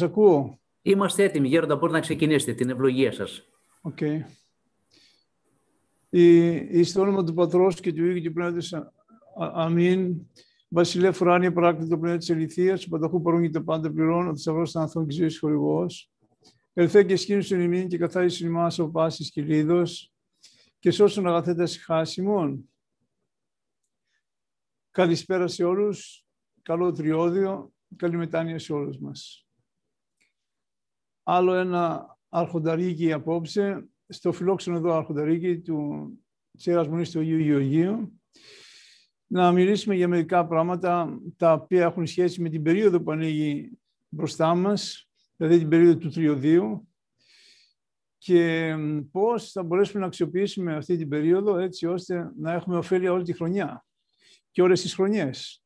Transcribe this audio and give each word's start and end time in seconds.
Σας 0.00 0.08
ακούω. 0.08 0.60
Είμαστε 0.82 1.24
έτοιμοι, 1.24 1.48
Γέροντα, 1.48 1.76
μπορείτε 1.76 1.96
να 1.98 2.02
ξεκινήσετε 2.02 2.54
την 2.54 2.70
ευλογία 2.70 3.12
σας. 3.12 3.48
OK. 3.80 3.96
Okay. 4.00 4.20
Η, 6.10 6.82
στο 6.82 7.00
όνομα 7.00 7.24
του 7.24 7.34
Πατρός 7.34 7.80
και 7.80 7.92
του 7.92 8.04
Υιού 8.04 8.20
και 8.20 8.28
του 8.28 8.34
Πνεύματος, 8.34 8.74
αμήν. 9.36 10.26
Βασιλεύ 10.68 11.12
Ουράνιε, 11.12 11.52
το 11.52 11.98
πνεύμα 11.98 12.16
της 12.16 12.30
Αληθείας, 12.30 12.80
ο 12.80 12.88
Πανταχού 12.88 13.22
παρών 13.22 13.41
και 13.41 13.52
τα 13.52 13.62
πάντα 13.62 13.92
πληρών, 13.92 14.30
ο 14.30 14.36
θησαυρός 14.36 14.72
των 14.72 14.82
αγαθών 14.82 15.10
και 15.10 15.16
ζωής 15.16 15.38
χορηγός. 15.38 16.10
Ελθέ 16.72 17.04
και 17.04 17.16
σκήνωσον 17.16 17.51
εν 17.51 17.60
ημίν 17.62 17.88
και 17.88 17.98
καθάρισον 17.98 18.48
ημάς 18.48 18.78
από 18.78 18.90
πάσης 18.90 19.07
κηλίδος 19.07 19.30
και 19.30 19.42
σώσον, 19.42 20.12
Αγαθέ, 20.78 20.90
τας 20.90 21.26
ψυχάς 21.26 21.66
ημών. 21.84 22.70
Καλησπέρα 24.90 25.46
σε 25.46 25.64
όλους, 25.64 26.24
καλό 26.62 26.92
τριώδιο, 26.92 27.72
καλή 27.96 28.16
μετάνοια 28.16 28.58
σε 28.58 28.72
όλους 28.72 28.98
μας. 28.98 29.44
Άλλο 31.32 31.54
ένα 31.54 32.16
αρχονταρίκι 32.28 33.12
απόψε, 33.12 33.88
στο 34.08 34.32
φιλόξενο 34.32 34.76
εδώ 34.76 34.92
αρχονταρίκι 34.92 35.60
του 35.60 36.10
Τσέρας 36.56 36.88
Μονής 36.88 37.10
του 37.10 37.18
Αγίου 37.18 37.38
Γεωργίου, 37.38 38.20
να 39.26 39.52
μιλήσουμε 39.52 39.94
για 39.94 40.08
μερικά 40.08 40.46
πράγματα 40.46 41.20
τα 41.36 41.52
οποία 41.52 41.84
έχουν 41.84 42.06
σχέση 42.06 42.42
με 42.42 42.48
την 42.48 42.62
περίοδο 42.62 43.02
που 43.02 43.10
ανοίγει 43.10 43.70
μπροστά 44.08 44.54
μας, 44.54 45.08
δηλαδή 45.36 45.58
την 45.58 45.68
περίοδο 45.68 45.96
του 45.96 46.10
τριωδίου. 46.10 46.88
Και 48.18 48.74
πώς 49.10 49.52
θα 49.52 49.62
μπορέσουμε 49.62 50.00
να 50.00 50.06
αξιοποιήσουμε 50.06 50.76
αυτή 50.76 50.96
την 50.96 51.08
περίοδο 51.08 51.56
έτσι 51.56 51.86
ώστε 51.86 52.32
να 52.36 52.52
έχουμε 52.52 52.76
ωφέλεια 52.76 53.12
όλη 53.12 53.24
τη 53.24 53.32
χρονιά 53.32 53.86
και 54.50 54.62
όλες 54.62 54.80
τις 54.80 54.94
χρονιές. 54.94 55.62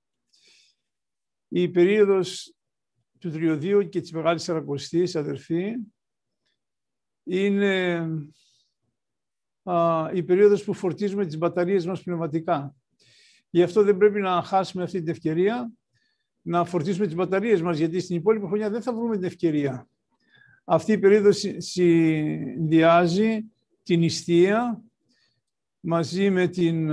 Η 1.48 1.68
περίοδος 1.68 2.54
του 3.24 3.30
Τριωδίου 3.30 3.88
και 3.88 4.00
της 4.00 4.12
Μεγάλης 4.12 4.42
Σαρακοστής, 4.42 5.16
αδερφοί, 5.16 5.74
είναι 7.24 8.06
α, 9.62 10.10
η 10.12 10.22
περίοδος 10.22 10.64
που 10.64 10.74
φορτίζουμε 10.74 11.26
τις 11.26 11.38
μπαταρίες 11.38 11.86
μας 11.86 12.02
πνευματικά. 12.02 12.74
Γι' 13.50 13.62
αυτό 13.62 13.82
δεν 13.82 13.96
πρέπει 13.96 14.20
να 14.20 14.42
χάσουμε 14.42 14.82
αυτή 14.82 14.98
την 14.98 15.08
ευκαιρία 15.08 15.72
να 16.42 16.64
φορτίσουμε 16.64 17.06
τις 17.06 17.14
μπαταρίες 17.14 17.62
μας, 17.62 17.78
γιατί 17.78 18.00
στην 18.00 18.16
υπόλοιπη 18.16 18.46
χρονιά 18.46 18.70
δεν 18.70 18.82
θα 18.82 18.94
βρούμε 18.94 19.16
την 19.16 19.24
ευκαιρία. 19.24 19.88
Αυτή 20.64 20.92
η 20.92 20.98
περίοδος 20.98 21.44
συνδυάζει 21.56 23.44
την 23.82 24.02
ιστία 24.02 24.82
μαζί 25.80 26.30
με 26.30 26.48
την 26.48 26.90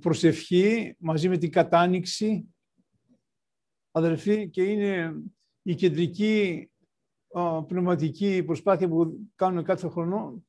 προσευχή, 0.00 0.96
μαζί 0.98 1.28
με 1.28 1.36
την 1.38 1.50
κατάνοιξη, 1.50 2.53
αδερφοί, 3.96 4.48
και 4.48 4.62
είναι 4.62 5.14
η 5.62 5.74
κεντρική 5.74 6.70
πνευματική 7.66 8.42
προσπάθεια 8.46 8.88
που 8.88 9.28
κάνουμε 9.34 9.62
κάθε 9.62 9.88
χρόνο, 9.88 10.44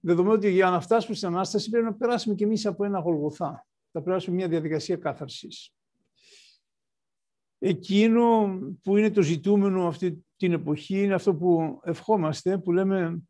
δεδομένου 0.00 0.34
ότι 0.34 0.50
για 0.50 0.70
να 0.70 0.80
φτάσουμε 0.80 1.16
στην 1.16 1.28
Ανάστασης 1.28 1.68
πρέπει 1.68 1.84
να 1.84 1.94
περάσουμε 1.94 2.34
κι 2.34 2.42
εμείς 2.42 2.66
από 2.66 2.84
ένα 2.84 2.98
γολγοθά. 2.98 3.66
Θα 3.92 4.02
περάσουμε 4.02 4.36
μια 4.36 4.48
διαδικασία 4.48 4.96
κάθαρσης. 4.96 5.74
Εκείνο 7.58 8.58
που 8.82 8.96
είναι 8.96 9.10
το 9.10 9.22
ζητούμενο 9.22 9.86
αυτή 9.86 10.24
την 10.36 10.52
εποχή 10.52 11.02
είναι 11.02 11.14
αυτό 11.14 11.34
που 11.34 11.80
ευχόμαστε, 11.84 12.58
που 12.58 12.72
λέμε 12.72 13.22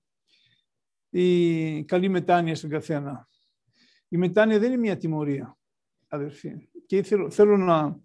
η 1.10 1.84
καλή 1.84 2.08
μετάνοια 2.08 2.54
στον 2.54 2.70
καθένα. 2.70 3.28
Η 4.08 4.16
μετάνοια 4.16 4.58
δεν 4.58 4.70
είναι 4.70 4.80
μια 4.80 4.96
τιμωρία, 4.96 5.58
αδερφοί. 6.08 6.68
Και 6.86 7.02
θέλω, 7.02 7.30
θέλω 7.30 7.56
να, 7.56 8.00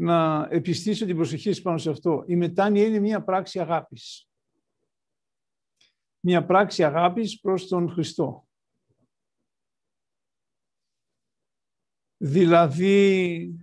να 0.00 0.48
επιστήσω 0.50 1.06
την 1.06 1.16
προσοχή 1.16 1.62
πάνω 1.62 1.78
σε 1.78 1.90
αυτό. 1.90 2.24
Η 2.26 2.36
μετάνοια 2.36 2.86
είναι 2.86 2.98
μια 2.98 3.24
πράξη 3.24 3.60
αγάπης. 3.60 4.28
Μια 6.20 6.44
πράξη 6.44 6.84
αγάπης 6.84 7.40
προς 7.40 7.68
τον 7.68 7.90
Χριστό. 7.90 8.48
Δηλαδή, 12.16 13.54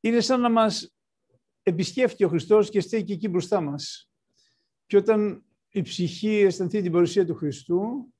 είναι 0.00 0.20
σαν 0.20 0.40
να 0.40 0.50
μας 0.50 0.94
επισκέφτει 1.62 2.24
ο 2.24 2.28
Χριστός 2.28 2.70
και 2.70 2.80
στέκει 2.80 3.12
εκεί 3.12 3.28
μπροστά 3.28 3.60
μας. 3.60 4.10
Και 4.86 4.96
όταν 4.96 5.44
η 5.68 5.82
ψυχή 5.82 6.40
αισθανθεί 6.40 6.82
την 6.82 6.92
παρουσία 6.92 7.26
του 7.26 7.34
Χριστού, 7.34 8.12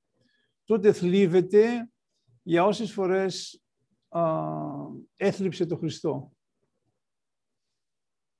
τότε 0.63 0.93
θλίβεται 0.93 1.91
για 2.41 2.65
όσες 2.65 2.91
φορές 2.91 3.63
α, 4.09 4.21
έθλιψε 5.15 5.65
το 5.65 5.77
Χριστό. 5.77 6.31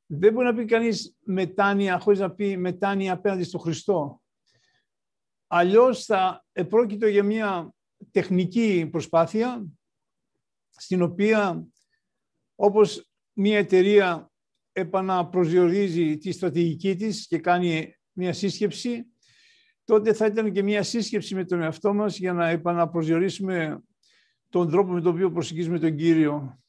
Δεν 0.06 0.34
μπορεί 0.34 0.46
να 0.46 0.56
πει 0.56 0.66
κανείς 0.66 1.18
μετάνοια 1.24 2.00
χωρίς 2.00 2.20
να 2.20 2.32
πει 2.32 2.58
μετάνοια 2.58 3.14
απέναντι 3.14 3.44
στο 3.44 3.58
Χριστό. 3.58 4.22
Αλλιώς 5.48 6.06
θα 6.06 6.46
επρόκειτο 6.52 7.08
για 7.08 7.24
μια 7.24 7.74
τεχνική 8.12 8.88
προσπάθεια 8.92 9.66
στην 10.70 11.02
οποία 11.02 11.68
όπως 12.56 13.10
μια 13.34 13.58
εταιρεία 13.58 14.32
επαναπροσδιορίζει 14.72 16.18
τη 16.18 16.32
στρατηγική 16.32 16.96
της 16.96 17.28
και 17.28 17.40
κάνει 17.40 17.96
μια 18.12 18.34
σύσκεψη, 18.34 19.06
τότε 19.84 20.14
θα 20.14 20.26
ήταν 20.26 20.52
και 20.52 20.64
μια 20.64 20.84
σύσκεψη 20.84 21.36
με 21.36 21.46
τον 21.46 21.62
εαυτό 21.62 21.94
μας 21.94 22.18
για 22.18 22.34
να 22.34 22.50
επαναπροσδιορίσουμε 22.50 23.84
τον 24.54 24.70
τρόπο 24.70 24.92
με 24.92 25.02
τον 25.02 25.14
οποίο 25.14 25.32
προσεγγίζουμε 25.32 25.80
τον 25.80 25.96
Κύριο. 25.96 26.62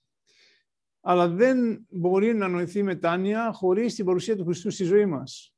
Αλλά 1.00 1.28
δεν 1.28 1.86
μπορεί 1.90 2.34
να 2.34 2.48
νοηθεί 2.48 2.82
μετάνοια 2.82 3.52
χωρίς 3.52 3.94
την 3.94 4.04
παρουσία 4.04 4.36
του 4.36 4.44
Χριστού 4.44 4.70
στη 4.70 4.84
ζωή 4.84 5.06
μας. 5.06 5.54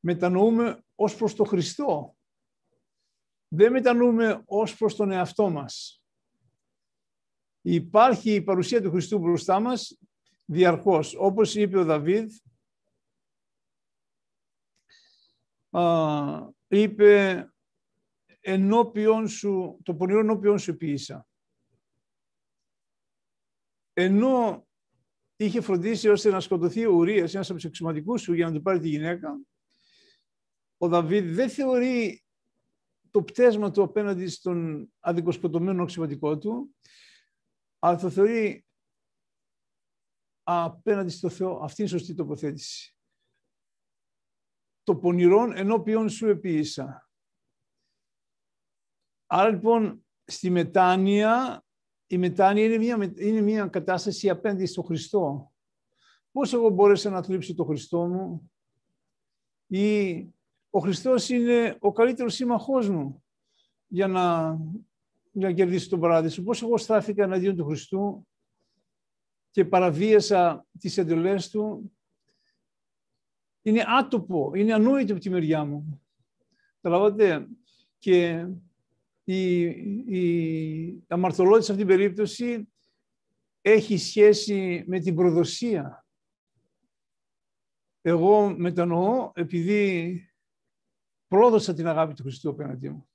Μετανοούμε 0.00 0.84
ως 0.94 1.16
προς 1.16 1.34
τον 1.34 1.46
Χριστό. 1.46 2.16
Δεν 3.48 3.72
μετανοούμε 3.72 4.42
ως 4.44 4.76
προς 4.76 4.96
τον 4.96 5.10
εαυτό 5.10 5.50
μας. 5.50 6.02
Υπάρχει 7.60 8.34
η 8.34 8.42
παρουσία 8.42 8.82
του 8.82 8.90
Χριστού 8.90 9.18
μπροστά 9.18 9.60
μας 9.60 9.98
διαρκώς. 10.44 11.14
Όπως 11.18 11.54
είπε 11.54 11.78
ο 11.78 11.84
Δαβίδ, 11.84 12.32
α, 15.70 16.50
είπε 16.68 17.46
ενώπιον 18.44 19.28
σου, 19.28 19.80
το 19.82 19.94
πονηρό 19.94 20.18
ενώπιον 20.18 20.58
σου 20.58 20.76
ποιήσα. 20.76 21.26
Ενώ 23.92 24.66
είχε 25.36 25.60
φροντίσει 25.60 26.08
ώστε 26.08 26.30
να 26.30 26.40
σκοτωθεί 26.40 26.86
ο 26.86 26.92
Ουρίας, 26.92 27.34
ένας 27.34 27.46
από 27.46 27.58
τους 27.58 27.68
εξωματικούς 27.68 28.22
σου, 28.22 28.32
για 28.32 28.46
να 28.46 28.52
του 28.52 28.62
πάρει 28.62 28.80
τη 28.80 28.88
γυναίκα, 28.88 29.40
ο 30.76 30.88
Δαβίδ 30.88 31.34
δεν 31.34 31.50
θεωρεί 31.50 32.24
το 33.10 33.22
πτέσμα 33.22 33.70
του 33.70 33.82
απέναντι 33.82 34.28
στον 34.28 34.88
αδικοσκοτωμένο 35.00 35.82
αξιωματικό 35.82 36.38
του, 36.38 36.76
αλλά 37.78 37.98
το 37.98 38.10
θεωρεί 38.10 38.66
απέναντι 40.42 41.10
στο 41.10 41.28
Θεό. 41.28 41.60
Αυτή 41.62 41.82
είναι 41.82 41.90
η 41.90 41.92
σωστή 41.92 42.14
τοποθέτηση. 42.14 42.96
Το 44.82 44.96
πονηρόν 44.96 45.56
ενώπιον 45.56 46.08
σου 46.08 46.26
επίησα. 46.26 47.11
Άρα 49.34 49.50
λοιπόν 49.50 50.04
στη 50.24 50.50
μετάνοια, 50.50 51.64
η 52.06 52.18
μετάνοια 52.18 52.64
είναι 52.64 52.76
μια, 52.78 53.12
είναι 53.16 53.40
μια 53.40 53.66
κατάσταση 53.66 54.30
απέναντι 54.30 54.66
στο 54.66 54.82
Χριστό. 54.82 55.52
Πώς 56.32 56.52
εγώ 56.52 56.68
μπόρεσα 56.68 57.10
να 57.10 57.22
θλίψω 57.22 57.54
το 57.54 57.64
Χριστό 57.64 58.06
μου; 58.06 58.52
Ή 59.66 60.18
ο 60.70 60.78
Χριστός 60.78 61.28
είναι 61.28 61.76
ο 61.80 61.92
καλύτερος 61.92 62.34
σύμμαχός 62.34 62.88
μου 62.88 63.24
για 63.86 64.06
να, 64.06 64.56
για 65.32 65.48
να 65.48 65.52
κερδίσω 65.52 65.88
τον 65.88 66.00
παράδεισο; 66.00 66.42
Πώς 66.42 66.62
εγώ 66.62 66.76
στράφηκα 66.76 67.22
εναντίον 67.22 67.56
του 67.56 67.64
Χριστού 67.64 68.26
και 69.50 69.64
παραβίασα 69.64 70.66
τις 70.78 70.98
εντολές 70.98 71.50
του, 71.50 71.92
είναι 73.62 73.84
άτοπο, 73.86 74.52
είναι 74.54 74.74
ανόητο 74.74 75.12
από 75.12 75.22
τη 75.22 75.30
μεριά 75.30 75.64
μου. 75.64 76.02
Καταλάβατε, 76.80 77.46
και 77.98 78.46
η, 79.24 79.62
η 80.18 81.04
αμαρτωλότητα 81.08 81.64
σε 81.64 81.72
αυτήν 81.72 81.86
την 81.86 81.96
περίπτωση 81.96 82.68
έχει 83.60 83.96
σχέση 83.96 84.84
με 84.86 85.00
την 85.00 85.14
προδοσία. 85.14 86.06
Εγώ 88.00 88.56
μετανοώ 88.58 89.30
επειδή 89.34 90.20
πρόδωσα 91.28 91.74
την 91.74 91.86
αγάπη 91.86 92.14
του 92.14 92.22
Χριστού 92.22 92.50
απέναντί 92.50 92.88
μου. 92.88 93.08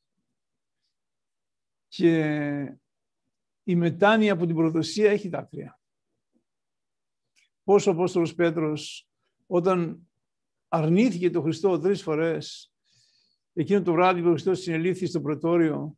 Και 1.87 2.77
η 3.63 3.75
μετάνοια 3.75 4.33
από 4.33 4.45
την 4.45 4.55
προδοσία 4.55 5.11
έχει 5.11 5.29
δάκρυα 5.29 5.77
πώς 7.67 7.87
ο 7.87 7.91
Απόστολος 7.91 8.35
Πέτρος 8.35 9.09
όταν 9.47 10.07
αρνήθηκε 10.67 11.29
τον 11.29 11.41
Χριστό 11.41 11.79
τρεις 11.79 12.01
φορές 12.01 12.73
εκείνο 13.59 13.81
το 13.81 13.91
βράδυ 13.91 14.21
που 14.21 14.27
ο 14.27 14.31
Χριστός 14.31 14.59
συνελήφθη 14.59 15.05
στο 15.05 15.21
πρετόριο 15.21 15.97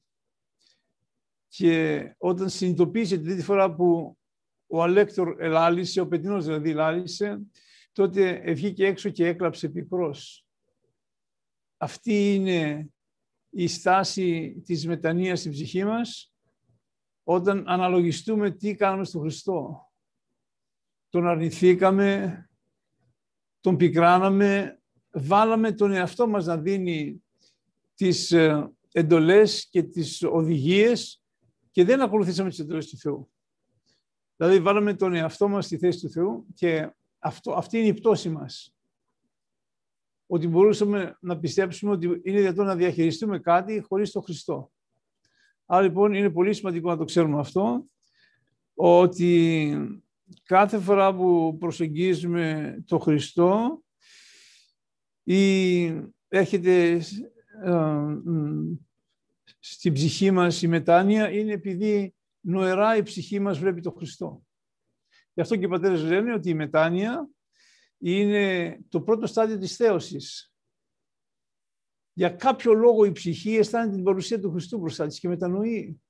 και 1.48 2.04
όταν 2.18 2.50
συνειδητοποίησε 2.50 3.16
την 3.16 3.26
τρίτη 3.26 3.42
φορά 3.42 3.76
που 3.76 4.18
ο 4.68 4.84
Αλέκτορ 4.84 5.36
ελάλησε, 5.42 6.02
ο 6.02 6.08
Πετινός 6.08 6.46
δηλαδή 6.46 6.74
λάλησε, 6.74 7.42
τότε 7.92 8.54
βγήκε 8.54 8.86
έξω 8.86 9.10
και 9.10 9.28
έκλαψε 9.28 9.70
πικρός. 9.70 10.46
Αυτή 11.78 12.36
είναι 12.36 12.90
η 13.50 13.68
στάση 13.68 14.62
της 14.66 14.88
μετανοίας 14.88 15.40
στην 15.40 15.52
ψυχή 15.52 15.84
μας, 15.84 16.34
όταν 17.24 17.64
αναλογιστούμε 17.68 18.52
τι 18.52 18.76
κάνουμε 18.76 19.06
στον 19.06 19.22
Χριστό. 19.22 19.88
Τον 21.10 21.28
αρνηθήκαμε, 21.28 22.44
τον 23.60 23.78
πικράναμε, 23.78 24.80
βάλαμε 25.12 25.72
τον 25.72 25.92
εαυτό 25.92 26.28
μας 26.28 26.46
να 26.46 26.58
δίνει 26.58 27.24
τις 28.00 28.32
ε, 28.32 28.72
εντολές 28.92 29.68
και 29.70 29.84
τις 29.84 30.24
οδηγίες 30.24 31.24
και 31.72 31.84
δεν 31.84 32.02
ακολουθήσαμε 32.02 32.50
τις 32.50 32.60
εντολές 32.60 32.90
του 32.90 32.98
Θεού. 32.98 33.32
Δηλαδή 34.36 34.60
βάλαμε 34.60 34.94
τον 34.94 35.14
εαυτό 35.14 35.48
μας 35.48 35.66
στη 35.66 35.78
θέση 35.78 36.00
του 36.00 36.10
Θεού 36.10 36.46
και 36.54 36.92
αυτό, 37.20 37.52
αυτή 37.52 37.78
είναι 37.78 37.88
η 37.88 37.94
πτώση 37.94 38.30
μας. 38.30 38.76
Ότι 40.28 40.48
μπορούσαμε 40.48 41.18
να 41.20 41.40
πιστέψουμε 41.40 41.92
ότι 41.92 42.22
είναι 42.24 42.40
δυνατόν 42.40 42.66
να 42.66 42.76
διαχειριστούμε 42.76 43.40
κάτι 43.40 43.86
χωρίς 43.88 44.12
τον 44.12 44.24
Χριστό. 44.24 44.72
Άρα 45.66 45.82
λοιπόν 45.82 46.14
είναι 46.14 46.30
πολύ 46.30 46.54
σημαντικό 46.54 46.90
να 46.90 46.98
το 46.98 47.04
ξέρουμε 47.04 47.40
αυτό, 47.40 47.86
ότι 48.74 49.74
κάθε 50.44 50.80
φορά 50.80 51.16
που 51.16 51.58
προσεγγίζουμε 51.60 52.76
τον 52.88 53.00
Χριστό 53.00 53.82
ή 55.24 55.84
έρχεται 56.28 56.92
ε, 56.92 57.02
στην 59.60 59.94
ψυχή 59.94 60.32
μας 60.32 60.62
η 60.62 60.68
μετάνοια 60.68 61.32
είναι 61.32 61.52
επειδή 61.52 62.16
νοερά 62.40 62.96
η 62.96 63.04
ψυχή 63.04 63.40
μας 63.40 63.60
βλέπει 63.60 63.82
τον 63.82 63.94
Χριστό. 63.94 64.44
Γι' 65.34 65.42
αυτό 65.42 65.56
και 65.56 65.66
οι 65.66 65.68
πατέρες 65.68 66.04
λένε 66.04 66.34
ότι 66.34 66.50
η 66.50 66.54
μετάνοια 66.54 67.30
είναι 67.98 68.78
το 68.90 69.02
πρώτο 69.02 69.28
στάδιο 69.28 69.58
της 69.58 69.76
θέωσης. 69.76 70.54
Για 72.14 72.30
κάποιο 72.30 72.74
λόγο 72.74 73.06
η 73.06 73.12
ψυχή 73.12 73.56
αισθάνεται 73.56 73.96
την 73.96 74.04
παρουσία 74.04 74.40
του 74.40 74.52
Χριστού 74.52 74.78
μπροστά 74.78 75.08
της 75.08 75.20
και 75.20 75.28
μετανοεί. 75.28 76.02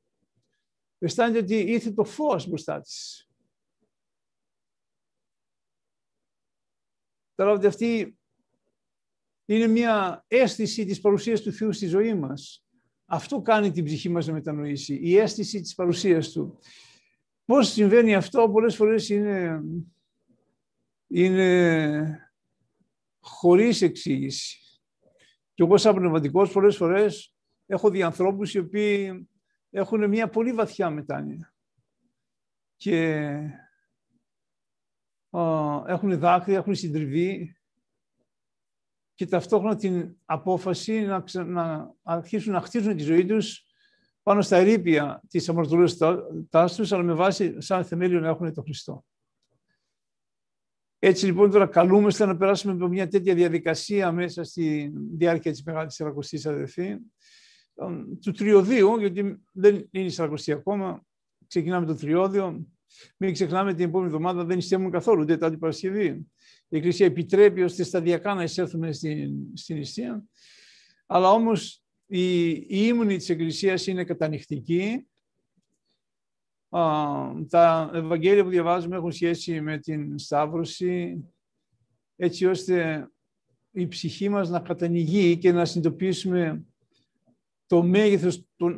Αισθάνεται 0.97 1.39
ότι 1.39 1.55
ήρθε 1.55 1.91
το 1.91 2.03
φως 2.03 2.47
μπροστά 2.47 2.81
της. 2.81 3.29
Τώρα 7.35 7.51
ότι 7.51 7.67
αυτή 7.67 8.18
είναι 9.55 9.67
μια 9.67 10.25
αίσθηση 10.27 10.85
της 10.85 11.01
παρουσίας 11.01 11.41
του 11.41 11.51
Θεού 11.51 11.73
στη 11.73 11.87
ζωή 11.87 12.13
μας. 12.13 12.65
Αυτό 13.05 13.41
κάνει 13.41 13.71
την 13.71 13.83
ψυχή 13.83 14.09
μας 14.09 14.27
να 14.27 14.33
μετανοήσει, 14.33 14.99
η 15.01 15.17
αίσθηση 15.17 15.61
της 15.61 15.75
παρουσίας 15.75 16.31
Του. 16.31 16.59
Πώς 17.45 17.71
συμβαίνει 17.71 18.15
αυτό, 18.15 18.49
πολλές 18.49 18.75
φορές 18.75 19.09
είναι, 19.09 19.61
είναι 21.07 22.31
χωρίς 23.19 23.81
εξήγηση. 23.81 24.57
Και 25.53 25.63
εγώ 25.63 25.77
σαν 25.77 25.95
πνευματικός 25.95 26.51
πολλές 26.51 26.75
φορές 26.75 27.35
έχω 27.65 27.89
δει 27.89 28.03
ανθρώπους 28.03 28.53
οι 28.53 28.59
οποίοι 28.59 29.27
έχουν 29.69 30.09
μια 30.09 30.29
πολύ 30.29 30.53
βαθιά 30.53 30.89
μετάνοια. 30.89 31.53
Και 32.75 33.27
έχουν 35.87 36.19
δάκρυα, 36.19 36.57
έχουν 36.57 36.75
συντριβή 36.75 37.58
και 39.19 39.25
ταυτόχρονα 39.25 39.75
την 39.75 40.15
απόφαση 40.25 41.01
να, 41.01 41.23
να 41.45 41.93
αρχίσουν 42.03 42.53
να 42.53 42.61
χτίζουν 42.61 42.95
τη 42.95 43.03
ζωή 43.03 43.25
τους 43.25 43.65
πάνω 44.23 44.41
στα 44.41 44.57
ερήπια 44.57 45.21
της 45.29 45.49
αμαρτωλότητάς 45.49 46.75
τους, 46.75 46.91
αλλά 46.91 47.03
με 47.03 47.13
βάση 47.13 47.61
σαν 47.61 47.85
θεμέλιο 47.85 48.19
να 48.19 48.27
έχουν 48.27 48.53
το 48.53 48.61
Χριστό. 48.61 49.05
Έτσι 50.99 51.25
λοιπόν 51.25 51.51
τώρα 51.51 51.67
καλούμαστε 51.67 52.25
να 52.25 52.37
περάσουμε 52.37 52.73
από 52.73 52.87
μια 52.87 53.07
τέτοια 53.07 53.35
διαδικασία 53.35 54.11
μέσα 54.11 54.43
στη 54.43 54.91
διάρκεια 54.93 55.51
της 55.51 55.63
Μεγάλης 55.63 55.93
Σαρακοστής 55.93 56.45
αδερφή, 56.45 56.97
του 58.21 58.31
τριωδίου, 58.31 58.99
γιατί 58.99 59.41
δεν 59.51 59.87
είναι 59.91 60.05
η 60.05 60.09
Σαρακοστή 60.09 60.51
ακόμα, 60.51 61.03
ξεκινάμε 61.47 61.85
το 61.85 61.95
τριώδιο, 61.95 62.67
μην 63.17 63.33
ξεχνάμε 63.33 63.73
την 63.73 63.85
επόμενη 63.85 64.11
εβδομάδα 64.11 64.43
δεν 64.43 64.55
νηστεύουμε 64.55 64.89
καθόλου, 64.89 65.21
ούτε 65.21 65.37
την 65.37 65.59
Παρασκευή. 65.59 66.27
Η 66.69 66.77
Εκκλησία 66.77 67.05
επιτρέπει 67.05 67.61
ώστε 67.61 67.83
σταδιακά 67.83 68.33
να 68.33 68.43
εισέλθουμε 68.43 68.91
στην, 68.91 69.31
στην 69.53 69.77
νηστεία. 69.77 70.23
Αλλά 71.05 71.31
όμως 71.31 71.83
η, 72.05 72.49
η 72.49 72.67
ύμνη 72.69 73.17
της 73.17 73.29
Εκκλησίας 73.29 73.87
είναι 73.87 74.03
κατανυχτική. 74.03 75.07
τα 77.49 77.91
Ευαγγέλια 77.93 78.43
που 78.43 78.49
διαβάζουμε 78.49 78.95
έχουν 78.95 79.11
σχέση 79.11 79.61
με 79.61 79.77
την 79.77 80.19
Σταύρωση, 80.19 81.23
έτσι 82.15 82.45
ώστε 82.45 83.07
η 83.71 83.87
ψυχή 83.87 84.29
μας 84.29 84.49
να 84.49 84.59
κατανοηγεί 84.59 85.37
και 85.37 85.51
να 85.51 85.65
συνειδητοποιήσουμε 85.65 86.63
το 87.65 87.83
μέγεθος 87.83 88.45
των 88.55 88.75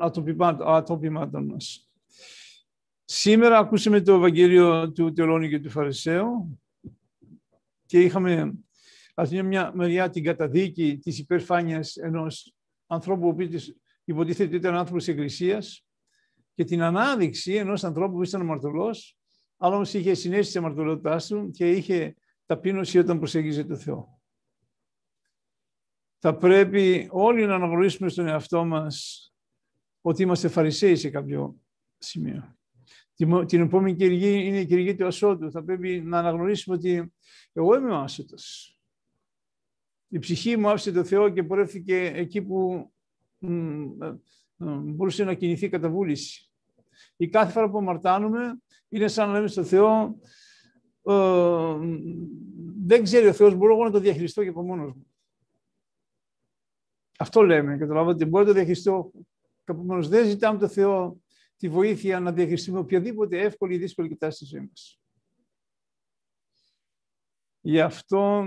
ατοπιμάτων 0.59 1.45
μας. 1.45 1.89
Σήμερα 3.05 3.57
ακούσαμε 3.57 4.01
το 4.01 4.13
Ευαγγέλιο 4.13 4.91
του 4.91 5.13
Τελώνη 5.13 5.49
και 5.49 5.59
του 5.59 5.69
Φαρισαίου 5.69 6.59
και 7.91 8.01
είχαμε 8.01 8.53
από 9.13 9.43
μια 9.43 9.71
μεριά 9.75 10.09
την 10.09 10.23
καταδίκη 10.23 10.97
της 10.97 11.19
υπερφάνειας 11.19 11.95
ενός 11.95 12.55
ανθρώπου 12.87 13.25
ο 13.25 13.29
οποίος 13.29 13.75
υποτίθεται 14.03 14.43
ότι 14.43 14.55
ήταν 14.55 14.75
άνθρωπος 14.75 15.03
της 15.03 15.13
Εκκλησίας 15.13 15.85
και 16.53 16.63
την 16.63 16.81
ανάδειξη 16.81 17.53
ενός 17.53 17.83
ανθρώπου 17.83 18.13
που 18.13 18.23
ήταν 18.23 18.41
αμαρτωλός 18.41 19.17
αλλά 19.57 19.75
όμως 19.75 19.93
είχε 19.93 20.13
συνέστηση 20.13 20.47
της 20.47 20.55
αμαρτωλότητάς 20.55 21.27
του 21.27 21.51
και 21.51 21.71
είχε 21.71 22.15
ταπείνωση 22.45 22.97
όταν 22.97 23.17
προσέγγιζε 23.17 23.63
το 23.63 23.75
Θεό. 23.75 24.21
Θα 26.17 26.35
πρέπει 26.35 27.07
όλοι 27.11 27.45
να 27.45 27.55
αναγνωρίσουμε 27.55 28.09
στον 28.09 28.27
εαυτό 28.27 28.65
μας 28.65 29.25
ότι 30.01 30.23
είμαστε 30.23 30.47
φαρισαίοι 30.47 30.95
σε 30.95 31.09
κάποιο 31.09 31.59
σημείο 31.97 32.55
την 33.45 33.61
επόμενη 33.61 33.95
κυριγή 33.95 34.45
είναι 34.45 34.59
η 34.59 34.65
κυριγή 34.65 34.95
του 34.95 35.05
ασώτου. 35.05 35.51
Θα 35.51 35.63
πρέπει 35.63 36.01
να 36.05 36.19
αναγνωρίσουμε 36.19 36.75
ότι 36.75 37.13
εγώ 37.53 37.75
είμαι 37.75 37.91
ο 37.91 37.95
άσωτος. 37.95 38.75
Η 40.07 40.19
ψυχή 40.19 40.57
μου 40.57 40.69
άφησε 40.69 40.91
το 40.91 41.03
Θεό 41.03 41.29
και 41.29 41.43
πορεύτηκε 41.43 42.11
εκεί 42.15 42.41
που 42.41 42.91
μπορούσε 44.57 45.23
να 45.23 45.33
κινηθεί 45.33 45.69
κατά 45.69 45.89
βούληση. 45.89 46.51
Η 47.15 47.27
κάθε 47.27 47.51
φορά 47.51 47.69
που 47.69 47.77
αμαρτάνουμε 47.77 48.61
είναι 48.89 49.07
σαν 49.07 49.27
να 49.27 49.33
λέμε 49.33 49.47
στο 49.47 49.63
Θεό 49.63 50.19
ε, 51.03 51.75
δεν 52.85 53.03
ξέρει 53.03 53.27
ο 53.27 53.33
Θεός, 53.33 53.55
μπορώ 53.55 53.73
εγώ 53.73 53.83
να 53.83 53.91
το 53.91 53.99
διαχειριστώ 53.99 54.43
και 54.43 54.49
από 54.49 54.63
μόνος 54.63 54.93
μου. 54.93 55.05
Αυτό 57.17 57.41
λέμε, 57.41 57.77
καταλάβατε, 57.77 58.25
μπορώ 58.25 58.43
να 58.43 58.49
το 58.49 58.55
διαχειριστώ 58.55 59.11
και 59.35 59.71
από 59.71 59.81
μόνος. 59.83 60.07
Δεν 60.07 60.25
ζητάμε 60.25 60.59
το 60.59 60.67
Θεό 60.67 61.20
τη 61.61 61.69
βοήθεια 61.69 62.19
να 62.19 62.31
διαχειριστούμε 62.31 62.79
οποιαδήποτε 62.79 63.39
εύκολη 63.39 63.73
ή 63.73 63.77
δύσκολη 63.77 64.07
κοιτάση 64.07 64.35
στη 64.35 64.45
ζωή 64.45 64.67
μας. 64.67 64.99
Γι' 67.61 67.79
αυτό 67.79 68.45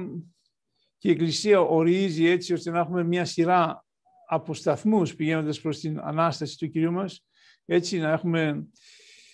και 0.99 1.09
η 1.09 1.11
Εκκλησία 1.11 1.61
ορίζει 1.61 2.27
έτσι 2.27 2.53
ώστε 2.53 2.71
να 2.71 2.79
έχουμε 2.79 3.05
μια 3.05 3.25
σειρά 3.25 3.85
από 4.27 4.55
σταθμούς 4.55 5.15
πηγαίνοντας 5.15 5.61
προς 5.61 5.79
την 5.79 6.01
Ανάσταση 6.01 6.59
του 6.59 6.69
Κυρίου 6.69 6.93
μας, 6.93 7.27
έτσι 7.65 7.99
να 7.99 8.11
έχουμε 8.11 8.69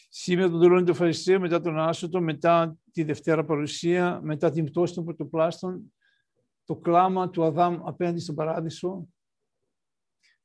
σήμερα 0.09 0.51
τον 0.51 0.61
τελώνει 0.61 0.85
του 0.85 0.95
Φαριστείου, 0.95 1.41
μετά 1.41 1.61
τον 1.61 1.79
Άσωτο, 1.79 2.21
μετά 2.21 2.77
τη 2.93 3.03
Δευτέρα 3.03 3.45
Παρουσία, 3.45 4.21
μετά 4.23 4.51
την 4.51 4.65
πτώση 4.65 4.95
των 4.95 5.05
πρωτοπλάστων, 5.05 5.95
το 6.65 6.77
κλάμα 6.77 7.31
του 7.31 7.45
Αδάμ 7.45 7.87
απέναντι 7.87 8.21
στον 8.21 8.35
Παράδεισο 8.35 9.09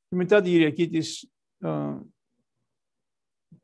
και 0.08 0.16
μετά 0.16 0.42
την 0.42 0.52
Κυριακή 0.52 0.88
της 0.88 1.30
ε, 1.58 1.98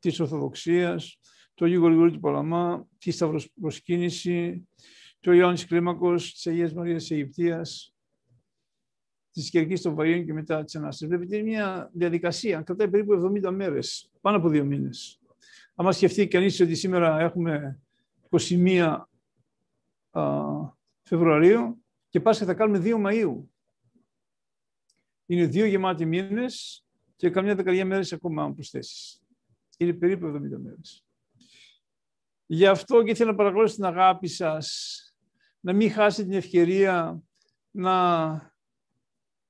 της 0.09 0.19
Ορθοδοξίας, 0.19 1.19
το 1.53 1.65
Αγίου 1.65 1.79
Γοργούρη 1.79 2.11
του 2.11 2.19
Παλαμά, 2.19 2.87
τη 2.97 3.11
Σταυροσπροσκύνηση, 3.11 4.67
το 5.19 5.31
Ιωάννης 5.31 5.65
Κλίμακος, 5.65 6.33
της 6.33 6.47
Αγίας 6.47 6.73
Μαρίας 6.73 7.01
της 7.01 7.11
Αιγυπτίας, 7.11 7.93
της 9.31 9.49
Κερκής 9.49 9.81
των 9.81 9.95
Βαΐων 9.97 10.23
και 10.25 10.33
μετά 10.33 10.63
της 10.63 10.75
Ανάστασης. 10.75 11.07
Βλέπετε, 11.07 11.37
είναι 11.37 11.49
μια 11.49 11.89
διαδικασία, 11.93 12.61
κρατάει 12.61 12.89
περίπου 12.89 13.13
70 13.13 13.51
μέρες, 13.51 14.11
πάνω 14.21 14.37
από 14.37 14.49
δύο 14.49 14.65
μήνες. 14.65 15.19
Αν 15.75 15.93
σκεφτεί 15.93 16.27
κανείς 16.27 16.59
ότι 16.59 16.75
σήμερα 16.75 17.19
έχουμε 17.19 17.79
21 18.29 19.09
Φεβρουαρίου 21.01 21.83
και 22.09 22.19
Πάσχα 22.19 22.45
θα 22.45 22.53
κάνουμε 22.53 22.79
2 22.79 23.01
Μαΐου. 23.05 23.43
Είναι 25.25 25.45
δύο 25.45 25.65
γεμάτοι 25.65 26.05
μήνες 26.05 26.85
και 27.15 27.29
καμιά 27.29 27.55
δεκαετία 27.55 27.85
μέρες 27.85 28.13
ακόμα 28.13 28.53
προσθέσεις. 28.53 29.22
Είναι 29.77 29.93
περίπου 29.93 30.25
70 30.25 30.59
μέρες. 30.61 31.05
Γι' 32.45 32.67
αυτό 32.67 33.03
και 33.03 33.11
ήθελα 33.11 33.31
να 33.31 33.37
παρακολουθήσω 33.37 33.75
την 33.75 33.85
αγάπη 33.85 34.27
σας, 34.27 34.97
να 35.59 35.73
μην 35.73 35.91
χάσετε 35.91 36.27
την 36.27 36.37
ευκαιρία 36.37 37.23
να 37.71 38.55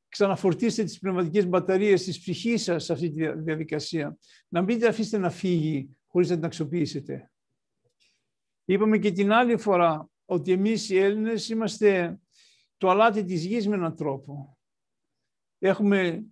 ξαναφορτίσετε 0.07 0.83
τις 0.83 0.99
πνευματικές 0.99 1.47
μπαταρίες 1.47 2.03
της 2.03 2.19
ψυχής 2.19 2.63
σας 2.63 2.83
σε 2.83 2.93
αυτή 2.93 3.09
τη 3.09 3.31
διαδικασία. 3.31 4.17
Να 4.47 4.61
μην 4.61 4.79
την 4.79 4.87
αφήσετε 4.87 5.17
να 5.17 5.29
φύγει 5.29 5.97
χωρίς 6.07 6.29
να 6.29 6.35
την 6.35 6.45
αξιοποιήσετε. 6.45 7.31
Είπαμε 8.65 8.97
και 8.97 9.11
την 9.11 9.31
άλλη 9.31 9.57
φορά 9.57 10.09
ότι 10.25 10.51
εμείς 10.51 10.89
οι 10.89 10.97
Έλληνες 10.97 11.49
είμαστε 11.49 12.19
το 12.77 12.89
αλάτι 12.89 13.23
της 13.23 13.45
γης 13.45 13.67
με 13.67 13.75
έναν 13.75 13.95
τρόπο. 13.95 14.57
Έχουμε 15.59 16.25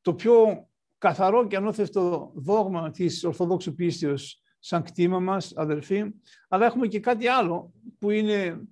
το 0.00 0.14
πιο 0.14 0.68
καθαρό 1.00 1.46
και 1.46 1.56
ανώθευτο 1.56 2.32
δόγμα 2.34 2.90
της 2.90 3.24
Ορθοδόξου 3.24 3.74
πίστεως 3.74 4.42
σαν 4.58 4.82
κτήμα 4.82 5.20
μας, 5.20 5.52
αδερφοί, 5.56 6.04
αλλά 6.48 6.66
έχουμε 6.66 6.86
και 6.86 7.00
κάτι 7.00 7.26
άλλο 7.26 7.72
που 7.98 8.10
είναι 8.10 8.66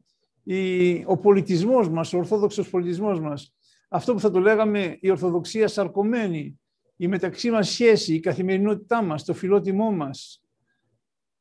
ο 1.07 1.17
πολιτισμός 1.17 1.89
μας, 1.89 2.13
ο 2.13 2.19
ορθόδοξος 2.19 2.71
πολιτισμός 2.71 3.21
μας. 3.21 3.55
Αυτό 3.89 4.13
που 4.13 4.21
θα 4.21 4.31
το 4.31 4.41
λέγαμε 4.41 4.99
η 5.01 5.11
Ορθοδοξία 5.11 5.69
σαρκωμένη, 5.69 6.61
η 6.97 7.09
μεταξύ 7.09 7.51
μας 7.51 7.69
σχέση, 7.71 8.15
η 8.15 8.21
καθημερινότητά 8.21 9.03
μας, 9.03 9.25
το 9.25 9.35
φιλότιμό 9.35 9.91
μας, 9.91 10.43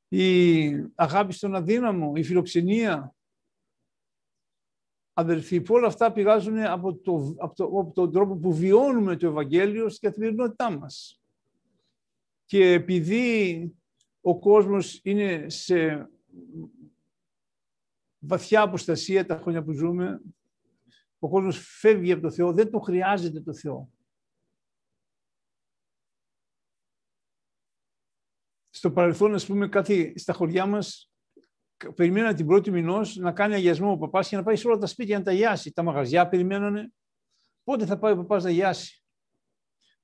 η 0.08 0.70
αγάπη 0.96 1.34
στον 1.34 1.56
αδύναμο, 1.56 2.12
η 2.16 2.24
φιλοξενία. 2.24 3.16
Αδερφοί, 5.20 5.62
που 5.62 5.74
όλα 5.74 5.88
αυτά 5.88 6.12
πηγάζουν 6.12 6.60
από, 6.60 6.96
το, 6.96 7.36
από, 7.38 7.56
το, 7.56 7.64
από 7.64 7.92
τον 7.94 8.12
τρόπο 8.12 8.36
που 8.36 8.54
βιώνουμε 8.54 9.16
το 9.16 9.28
Ευαγγέλιο 9.28 9.90
στην 9.90 10.10
καθημερινότητά 10.10 10.78
μας. 10.78 11.22
Και 12.46 12.72
επειδή 12.72 13.76
ο 14.22 14.40
κόσμος 14.40 15.00
είναι 15.04 15.50
σε 15.50 16.10
βαθιά 18.20 18.62
αποστασία 18.62 19.26
τα 19.26 19.38
χρόνια 19.38 19.64
που 19.64 19.72
ζούμε, 19.72 20.22
ο 21.20 21.30
κόσμος 21.30 21.58
φεύγει 21.58 22.12
από 22.12 22.22
το 22.22 22.32
Θεό, 22.32 22.54
δεν 22.54 22.72
το 22.72 22.80
χρειάζεται 22.80 23.42
το 23.42 23.54
Θεό. 23.54 23.90
στο 28.78 28.92
παρελθόν, 28.92 29.34
ας 29.34 29.46
πούμε, 29.46 29.68
κάτι 29.68 30.14
στα 30.18 30.34
χωριά 30.34 30.66
μας, 30.66 31.12
περιμέναν 31.96 32.36
την 32.36 32.46
πρώτη 32.46 32.72
μηνός 32.72 33.16
να 33.16 33.32
κάνει 33.32 33.54
αγιασμό 33.54 33.92
ο 33.92 33.98
παπάς 33.98 34.28
και 34.30 34.36
να 34.36 34.44
πάει 34.44 34.56
σε 34.56 34.68
όλα 34.68 34.78
τα 34.78 34.86
σπίτια 34.86 35.18
να 35.18 35.24
τα 35.24 35.32
γιάσει. 35.32 35.72
Τα 35.72 35.84
μαγαζιά 35.84 36.28
περιμένανε. 36.28 36.92
Πότε 37.64 37.86
θα 37.86 37.98
πάει 37.98 38.14
ο 38.14 38.16
παπάς 38.16 38.44
να 38.44 38.50
γιάσει. 38.50 39.04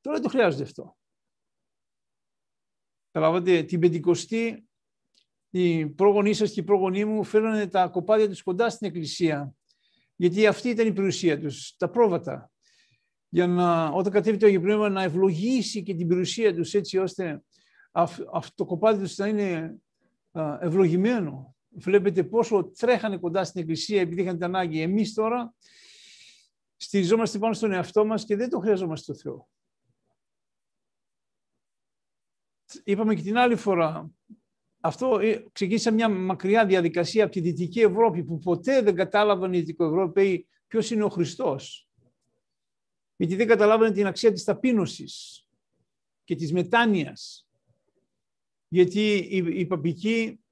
Τώρα 0.01 0.15
δεν 0.15 0.25
το 0.25 0.29
χρειάζεται 0.29 0.63
αυτό. 0.63 0.97
Καταλάβατε, 3.11 3.63
την 3.63 3.79
Πεντηκοστή 3.79 4.67
οι 5.49 5.85
πρόγονοί 5.87 6.33
σας 6.33 6.51
και 6.51 6.59
οι 6.59 6.63
πρόγονοί 6.63 7.05
μου 7.05 7.23
φέρνανε 7.23 7.67
τα 7.67 7.87
κοπάδια 7.87 8.29
τους 8.29 8.43
κοντά 8.43 8.69
στην 8.69 8.87
εκκλησία. 8.87 9.53
Γιατί 10.15 10.47
αυτή 10.47 10.69
ήταν 10.69 10.87
η 10.87 10.93
περιουσία 10.93 11.39
τους, 11.39 11.75
τα 11.77 11.89
πρόβατα. 11.89 12.51
Για 13.29 13.47
να, 13.47 13.87
όταν 13.87 14.11
κατέβει 14.11 14.37
το 14.37 14.45
Αγιο 14.45 14.61
Πνεύμα, 14.61 14.89
να 14.89 15.03
ευλογήσει 15.03 15.83
και 15.83 15.95
την 15.95 16.07
περιουσία 16.07 16.55
τους 16.55 16.73
έτσι 16.73 16.97
ώστε 16.97 17.43
αυτό 17.91 18.51
το 18.55 18.65
κοπάδι 18.65 19.03
τους 19.03 19.17
να 19.17 19.27
είναι 19.27 19.75
ευλογημένο. 20.59 21.55
Βλέπετε 21.75 22.23
πόσο 22.23 22.71
τρέχανε 22.77 23.17
κοντά 23.17 23.43
στην 23.43 23.61
εκκλησία 23.61 24.01
επειδή 24.01 24.21
είχαν 24.21 24.35
την 24.35 24.43
ανάγκη. 24.43 24.81
Εμείς 24.81 25.13
τώρα 25.13 25.53
στηριζόμαστε 26.75 27.37
πάνω 27.37 27.53
στον 27.53 27.71
εαυτό 27.71 28.05
μας 28.05 28.25
και 28.25 28.35
δεν 28.35 28.49
το 28.49 28.59
χρειαζόμαστε 28.59 29.13
το 29.13 29.19
Θεό. 29.19 29.47
Είπαμε 32.83 33.15
και 33.15 33.21
την 33.21 33.37
άλλη 33.37 33.55
φορά, 33.55 34.11
αυτό 34.79 35.19
ε, 35.19 35.45
ξεκίνησε 35.51 35.91
μια 35.91 36.09
μακριά 36.09 36.65
διαδικασία 36.65 37.23
από 37.23 37.33
τη 37.33 37.39
Δυτική 37.39 37.79
Ευρώπη 37.79 38.23
που 38.23 38.39
ποτέ 38.39 38.81
δεν 38.81 38.95
κατάλαβαν 38.95 39.53
οι 39.53 39.59
Δυτικοευρωπαίοι 39.59 40.47
ποιος 40.67 40.91
είναι 40.91 41.03
ο 41.03 41.09
Χριστός. 41.09 41.87
Γιατί 43.15 43.35
δεν 43.35 43.47
καταλάβανε 43.47 43.91
την 43.91 44.07
αξία 44.07 44.31
της 44.31 44.43
ταπείνωσης 44.43 45.45
και 46.23 46.35
της 46.35 46.53
μετάνοιας 46.53 47.47
γιατί 48.73 49.15
οι, 49.15 49.59
οι 49.59 49.65
παπικοί 49.65 50.42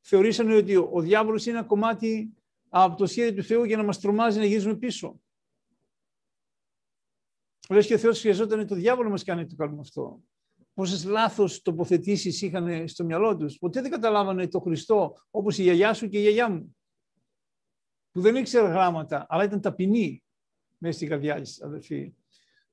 θεωρήσαν 0.00 0.50
ότι 0.50 0.76
ο 0.76 1.00
διάβολος 1.00 1.46
είναι 1.46 1.58
ένα 1.58 1.66
κομμάτι 1.66 2.34
από 2.68 2.96
το 2.96 3.06
σχέδιο 3.06 3.34
του 3.34 3.42
Θεού 3.42 3.64
για 3.64 3.76
να 3.76 3.82
μας 3.82 4.00
τρομάζει 4.00 4.38
να 4.38 4.44
γυρίζουμε 4.44 4.76
πίσω. 4.76 5.20
Λες 7.68 7.86
και 7.86 7.94
ο 7.94 7.98
Θεός 7.98 8.20
χρειαζόταν 8.20 8.66
το 8.66 8.74
διάβολο 8.74 9.04
να 9.04 9.10
μας 9.10 9.24
κάνει 9.24 9.46
το 9.46 9.54
κάνουμε 9.54 9.80
αυτό. 9.80 10.20
Πόσες 10.74 11.04
λάθος 11.04 11.62
τοποθετήσεις 11.62 12.42
είχαν 12.42 12.88
στο 12.88 13.04
μυαλό 13.04 13.36
τους. 13.36 13.58
Ποτέ 13.58 13.80
δεν 13.80 13.90
καταλάβανε 13.90 14.48
το 14.48 14.60
Χριστό 14.60 15.16
όπως 15.30 15.58
η 15.58 15.62
γιαγιά 15.62 15.94
σου 15.94 16.08
και 16.08 16.18
η 16.18 16.20
γιαγιά 16.20 16.50
μου. 16.50 16.76
Που 18.12 18.20
δεν 18.20 18.36
ήξερε 18.36 18.66
γράμματα, 18.68 19.26
αλλά 19.28 19.44
ήταν 19.44 19.60
ταπεινή 19.60 20.22
μέσα 20.78 20.96
στην 20.96 21.08
καρδιά 21.08 21.40
της, 21.40 21.62
αδερφή. 21.62 22.14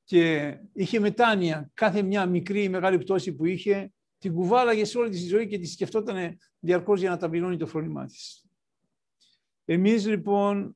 Και 0.04 0.54
είχε 0.74 1.00
μετάνοια. 1.00 1.72
Κάθε 1.74 2.02
μια 2.02 2.26
μικρή 2.26 2.64
ή 2.64 2.70
μεγάλη 2.70 2.98
πτώση 2.98 3.34
που 3.34 3.46
είχε, 3.46 3.92
την 4.18 4.34
κουβάλαγε 4.34 4.86
σε 4.86 4.98
όλη 4.98 5.10
τη 5.10 5.18
ζωή 5.18 5.48
και 5.48 5.58
τη 5.58 5.68
σκεφτόταν 5.68 6.38
διαρκώς 6.60 7.00
για 7.00 7.10
να 7.10 7.18
ταπεινώνει 7.18 7.58
το 7.58 7.68
φρόνημά 7.68 8.06
της. 8.06 8.46
Εμείς 9.66 10.06
λοιπόν, 10.06 10.76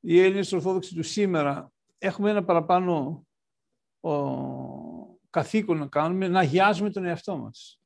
οι 0.00 0.20
Έλληνες 0.20 0.52
Ορθόδοξοι 0.52 0.94
του 0.94 1.02
σήμερα, 1.02 1.72
έχουμε 1.98 2.30
ένα 2.30 2.44
παραπάνω 2.44 3.26
ο, 4.00 4.10
καθήκον 5.30 5.78
να 5.78 5.86
κάνουμε, 5.86 6.28
να 6.28 6.40
αγιάζουμε 6.40 6.90
τον 6.90 7.04
εαυτό 7.04 7.36
μας. 7.36 7.80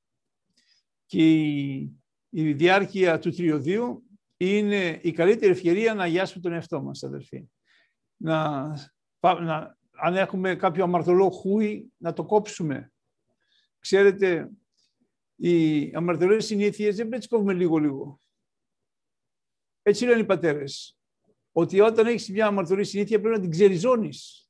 Και 1.07 1.31
η, 1.31 1.93
η 2.29 2.53
διάρκεια 2.53 3.19
του 3.19 3.31
τριωδίου 3.31 4.05
είναι 4.37 5.01
η 5.03 5.13
καλύτερη 5.13 5.53
ευκαιρία 5.53 5.95
να 5.95 6.03
αγιάσουμε 6.03 6.43
τον 6.43 6.53
εαυτό 6.53 6.83
μας, 6.83 7.03
αδερφοί. 7.03 7.49
Να, 8.17 8.67
να, 9.21 9.77
αν 9.91 10.17
έχουμε 10.17 10.57
κάποιο 10.57 10.85
αμαρτωλό 10.85 11.31
χούι, 11.31 11.93
να 11.97 12.13
το 12.13 12.25
κόψουμε 12.25 12.93
Ξέρετε, 13.81 14.51
οι 15.37 15.91
αμαρτωλές 15.95 16.47
συνήθειες 16.47 16.97
δεν 16.97 17.09
πρέπει 17.09 17.27
να 17.31 17.37
κόβουμε 17.37 17.55
λίγο-λίγο. 17.55 18.21
Έτσι 19.83 20.05
λένε 20.05 20.21
οι 20.21 20.25
πατέρες. 20.25 20.99
Ότι 21.53 21.81
όταν 21.81 22.07
έχεις 22.07 22.31
μια 22.31 22.47
αμαρτωλή 22.47 22.85
συνήθεια 22.85 23.21
πρέπει 23.21 23.35
να 23.35 23.41
την 23.41 23.51
ξεριζώνεις. 23.51 24.49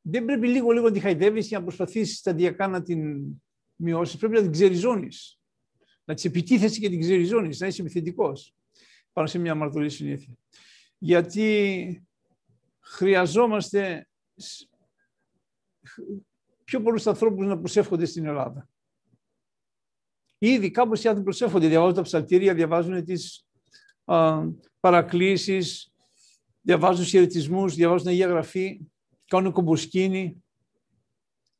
Δεν 0.00 0.24
πρέπει 0.24 0.48
λίγο-λίγο 0.48 0.86
να 0.86 0.92
τη 0.92 1.00
χαϊδεύεις 1.00 1.48
και 1.48 1.56
να 1.56 1.62
προσπαθήσεις 1.62 2.18
σταδιακά 2.18 2.68
να 2.68 2.82
την 2.82 3.26
μειώσεις. 3.76 4.16
Πρέπει 4.16 4.34
να 4.34 4.42
την 4.42 4.50
ξεριζώνεις. 4.50 5.40
Να 6.04 6.14
της 6.14 6.24
επιτίθεσαι 6.24 6.80
και 6.80 6.88
την 6.88 7.00
ξεριζώνεις, 7.00 7.60
να 7.60 7.66
είσαι 7.66 7.82
επιθετικός 7.82 8.54
πάνω 9.12 9.26
σε 9.26 9.38
μια 9.38 9.52
αμαρτωλή 9.52 9.90
συνήθεια. 9.90 10.34
Γιατί 10.98 12.06
χρειαζόμαστε 12.80 14.08
πιο 16.66 16.82
πολλούς 16.82 17.06
ανθρώπους 17.06 17.46
να 17.46 17.58
προσεύχονται 17.58 18.04
στην 18.04 18.26
Ελλάδα. 18.26 18.68
Ήδη 20.38 20.70
κάπως 20.70 21.02
οι 21.02 21.08
άνθρωποι 21.08 21.28
προσεύχονται, 21.28 21.68
διαβάζουν 21.68 21.94
τα 21.94 22.02
ψαλτήρια, 22.02 22.54
διαβάζουν 22.54 23.04
τις 23.04 23.46
α, 24.04 24.42
παρακλήσεις, 24.80 25.92
διαβάζουν 26.60 27.04
χαιρετισμούς, 27.04 27.74
διαβάζουν 27.74 28.08
Αγία 28.08 28.26
Γραφή, 28.26 28.80
κάνουν 29.26 29.52
κομποσκίνη, 29.52 30.44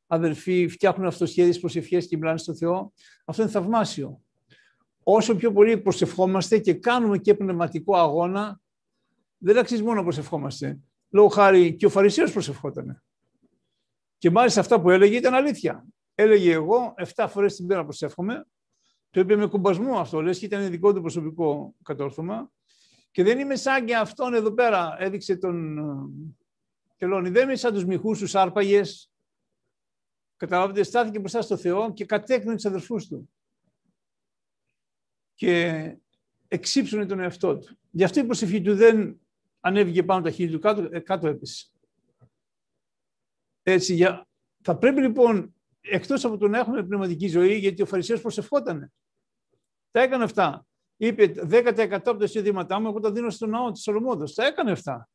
αδερφοί 0.07 0.67
φτιάχνουν 0.67 1.07
αυτοσχέδιες 1.07 1.59
προσευχές 1.59 2.07
και 2.07 2.17
μιλάνε 2.17 2.37
στο 2.37 2.55
Θεό. 2.55 2.93
Αυτό 3.25 3.41
είναι 3.41 3.51
θαυμάσιο. 3.51 4.21
Όσο 5.03 5.35
πιο 5.35 5.51
πολύ 5.51 5.77
προσευχόμαστε 5.77 6.59
και 6.59 6.73
κάνουμε 6.73 7.17
και 7.17 7.33
πνευματικό 7.33 7.97
αγώνα, 7.97 8.61
δεν 9.37 9.57
αξίζει 9.57 9.83
μόνο 9.83 9.95
να 9.95 10.03
προσευχόμαστε. 10.03 10.79
Λόγω 11.09 11.27
χάρη 11.27 11.75
και 11.75 11.85
ο 11.85 11.89
Φαρισαίος 11.89 12.31
προσευχότανε. 12.31 13.01
Και 14.17 14.31
μάλιστα 14.31 14.59
αυτά 14.59 14.81
που 14.81 14.89
έλεγε 14.89 15.17
ήταν 15.17 15.33
αλήθεια. 15.33 15.85
Έλεγε 16.15 16.51
εγώ 16.51 16.93
7 17.15 17.25
φορές 17.29 17.55
την 17.55 17.67
πέρα 17.67 17.83
προσεύχομαι. 17.83 18.45
Το 19.09 19.19
είπε 19.19 19.35
με 19.35 19.47
κουμπασμό 19.47 19.99
αυτό, 19.99 20.21
λες 20.21 20.39
και 20.39 20.45
ήταν 20.45 20.69
δικό 20.69 20.93
του 20.93 21.01
προσωπικό 21.01 21.75
κατόρθωμα. 21.83 22.51
Και 23.11 23.23
δεν 23.23 23.39
είμαι 23.39 23.55
σαν 23.55 23.85
και 23.85 23.95
αυτόν 23.95 24.33
εδώ 24.33 24.51
πέρα, 24.51 24.95
έδειξε 24.99 25.37
τον 25.37 25.77
Τελώνη. 26.97 27.29
Δεν 27.29 27.43
είμαι 27.43 27.55
σαν 27.55 27.73
τους 27.73 27.85
μυχούς, 27.85 28.19
τους 28.19 28.35
άρπαγες. 28.35 29.11
Καταλάβετε, 30.37 30.83
στάθηκε 30.83 31.19
μπροστά 31.19 31.41
στο 31.41 31.57
Θεό 31.57 31.93
και 31.93 32.05
κατέκνε 32.05 32.55
τους 32.55 32.65
αδερφούς 32.65 33.07
του. 33.07 33.29
Και 35.33 35.97
εξύψωνε 36.47 37.05
τον 37.05 37.19
εαυτό 37.19 37.57
του. 37.57 37.77
Γι' 37.91 38.03
αυτό 38.03 38.19
η 38.19 38.23
προσευχή 38.23 38.61
του 38.61 38.75
δεν 38.75 39.19
ανέβηκε 39.59 40.03
πάνω 40.03 40.21
τα 40.21 40.31
χείλη 40.31 40.51
του, 40.51 40.59
κάτω, 40.59 40.87
ε, 40.91 40.99
κάτω 40.99 41.27
έπεσε. 41.27 41.67
Έτσι, 43.69 43.93
για... 43.93 44.27
Θα 44.63 44.77
πρέπει 44.77 45.01
λοιπόν, 45.01 45.55
εκτός 45.81 46.25
από 46.25 46.37
το 46.37 46.47
να 46.47 46.57
έχουμε 46.57 46.83
πνευματική 46.83 47.27
ζωή, 47.27 47.57
γιατί 47.57 47.81
ο 47.81 47.85
Φαρισαίος 47.85 48.21
προσευχότανε. 48.21 48.91
Τα 49.91 50.01
έκανε 50.01 50.23
αυτά. 50.23 50.65
Είπε 50.97 51.33
10% 51.37 51.99
από 52.05 52.17
τα 52.17 52.23
εισοδήματά 52.23 52.79
μου, 52.79 52.87
εγώ 52.87 52.99
τα 52.99 53.11
δίνω 53.11 53.29
στον 53.29 53.49
ναό 53.49 53.71
της 53.71 53.81
Σολομόδος. 53.81 54.33
Τα 54.33 54.45
έκανε 54.45 54.71
αυτά. 54.71 55.09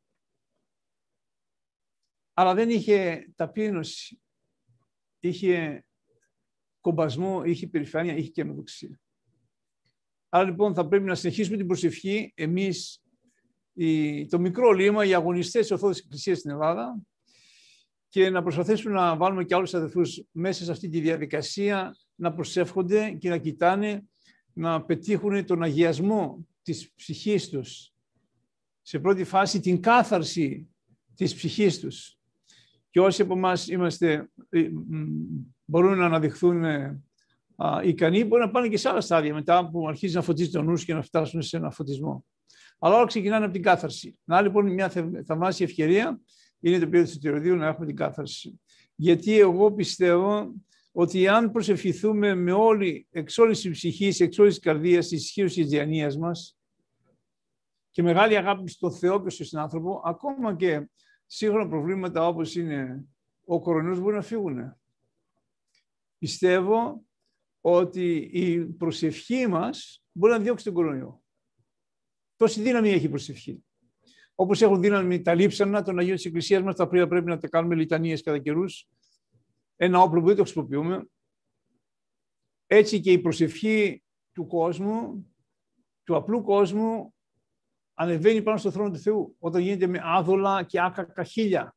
Αλλά 2.33 2.53
δεν 2.53 2.69
είχε 2.69 3.27
ταπείνωση. 3.35 4.21
Είχε 5.19 5.85
κομπασμό, 6.81 7.43
είχε 7.43 7.67
περηφάνεια, 7.67 8.15
είχε 8.15 8.29
καινοδοξία. 8.29 8.99
Άρα 10.29 10.43
λοιπόν 10.43 10.73
θα 10.73 10.87
πρέπει 10.87 11.05
να 11.05 11.15
συνεχίσουμε 11.15 11.57
την 11.57 11.67
προσευχή 11.67 12.33
εμείς, 12.35 13.03
το 14.29 14.39
μικρό 14.39 14.71
λίμα, 14.71 15.05
οι 15.05 15.13
αγωνιστές 15.13 15.61
της 15.61 15.71
Ορθόδοξης 15.71 16.03
Εκκλησίας 16.03 16.37
στην 16.37 16.51
Ελλάδα, 16.51 17.01
και 18.13 18.29
να 18.29 18.41
προσπαθήσουμε 18.41 18.93
να 18.93 19.15
βάλουμε 19.15 19.43
και 19.43 19.55
άλλους 19.55 19.73
αδερφούς 19.73 20.23
μέσα 20.31 20.63
σε 20.63 20.71
αυτή 20.71 20.89
τη 20.89 20.99
διαδικασία 20.99 21.95
να 22.15 22.33
προσεύχονται 22.33 23.11
και 23.11 23.29
να 23.29 23.37
κοιτάνε 23.37 24.03
να 24.53 24.83
πετύχουν 24.83 25.45
τον 25.45 25.63
αγιασμό 25.63 26.47
της 26.61 26.91
ψυχής 26.95 27.49
τους. 27.49 27.93
Σε 28.81 28.99
πρώτη 28.99 29.23
φάση 29.23 29.59
την 29.59 29.81
κάθαρση 29.81 30.69
της 31.15 31.35
ψυχής 31.35 31.79
τους. 31.79 32.17
Και 32.89 32.99
όσοι 32.99 33.21
από 33.21 33.33
εμάς 33.33 33.67
είμαστε, 33.67 34.29
ε, 34.49 34.69
μπορούν 35.65 35.97
να 35.97 36.05
αναδειχθούν 36.05 36.63
ε, 36.63 37.01
ικανοί, 37.83 38.23
μπορεί 38.23 38.41
να 38.41 38.51
πάνε 38.51 38.67
και 38.67 38.77
σε 38.77 38.89
άλλα 38.89 39.01
στάδια 39.01 39.33
μετά 39.33 39.69
που 39.69 39.87
αρχίζει 39.87 40.15
να 40.15 40.21
φωτίζει 40.21 40.49
το 40.49 40.61
νους 40.61 40.85
και 40.85 40.93
να 40.93 41.01
φτάσουν 41.01 41.41
σε 41.41 41.57
ένα 41.57 41.71
φωτισμό. 41.71 42.25
Αλλά 42.79 42.95
όλα 42.95 43.05
ξεκινάνε 43.05 43.43
από 43.43 43.53
την 43.53 43.63
κάθαρση. 43.63 44.17
Να 44.23 44.41
λοιπόν 44.41 44.73
μια 44.73 44.89
θαυμάσια 45.25 45.65
ευκαιρία 45.65 46.21
είναι 46.63 46.79
το 46.79 46.85
οποίο 46.85 47.03
του 47.03 47.09
Σωτηριωδίου 47.09 47.55
να 47.55 47.67
έχουμε 47.67 47.85
την 47.85 47.95
κάθαρση. 47.95 48.59
Γιατί 48.95 49.39
εγώ 49.39 49.71
πιστεύω 49.71 50.53
ότι 50.91 51.27
αν 51.27 51.51
προσευχηθούμε 51.51 52.35
με 52.35 52.51
όλη, 52.51 53.07
εξ 53.11 53.37
όλης 53.37 53.61
της 53.61 53.71
ψυχής, 53.71 54.19
εξ 54.19 54.39
όλης 54.39 54.53
της 54.53 54.63
καρδίας, 54.63 55.07
της 55.07 55.23
ισχύως 55.23 55.53
της 55.53 55.67
διανοίας 55.67 56.17
μας 56.17 56.57
και 57.89 58.01
μεγάλη 58.01 58.37
αγάπη 58.37 58.69
στον 58.69 58.91
Θεό 58.91 59.23
και 59.23 59.29
στον 59.29 59.45
συνάνθρωπο, 59.45 60.01
ακόμα 60.05 60.55
και 60.55 60.89
σύγχρονα 61.25 61.69
προβλήματα 61.69 62.27
όπως 62.27 62.55
είναι 62.55 63.05
ο 63.45 63.61
κορονοϊός 63.61 63.99
μπορεί 63.99 64.15
να 64.15 64.21
φύγουν. 64.21 64.75
Πιστεύω 66.17 67.05
ότι 67.61 68.29
η 68.33 68.65
προσευχή 68.65 69.47
μας 69.47 70.03
μπορεί 70.11 70.33
να 70.33 70.39
διώξει 70.39 70.65
τον 70.65 70.73
κορονοϊό. 70.73 71.23
Τόση 72.35 72.61
δύναμη 72.61 72.89
έχει 72.89 73.05
η 73.05 73.09
προσευχή. 73.09 73.63
Όπως 74.35 74.61
έχουν 74.61 74.81
δύναμη 74.81 75.21
τα 75.21 75.33
λείψανα 75.33 75.81
των 75.81 75.99
Αγίων 75.99 76.15
της 76.15 76.25
Εκκλησίας 76.25 76.61
μας, 76.61 76.75
τα 76.75 76.83
οποία 76.83 77.07
πρέπει 77.07 77.29
να 77.29 77.37
τα 77.37 77.47
κάνουμε 77.47 77.75
λιτανίες 77.75 78.21
κατά 78.21 78.39
καιρούς. 78.39 78.87
Ένα 79.75 79.99
όπλο 79.99 80.21
που 80.21 80.27
δεν 80.27 80.35
το 80.35 80.43
χρησιμοποιούμε. 80.43 81.07
Έτσι 82.67 82.99
και 82.99 83.11
η 83.11 83.19
προσευχή 83.19 84.03
του 84.31 84.47
κόσμου, 84.47 85.27
του 86.03 86.15
απλού 86.15 86.43
κόσμου, 86.43 87.13
ανεβαίνει 87.93 88.41
πάνω 88.41 88.57
στο 88.57 88.71
θρόνο 88.71 88.91
του 88.91 88.99
Θεού, 88.99 89.35
όταν 89.39 89.61
γίνεται 89.61 89.87
με 89.87 89.99
άδολα 90.03 90.63
και 90.63 90.81
άκακα 90.81 91.23
χίλια. 91.23 91.75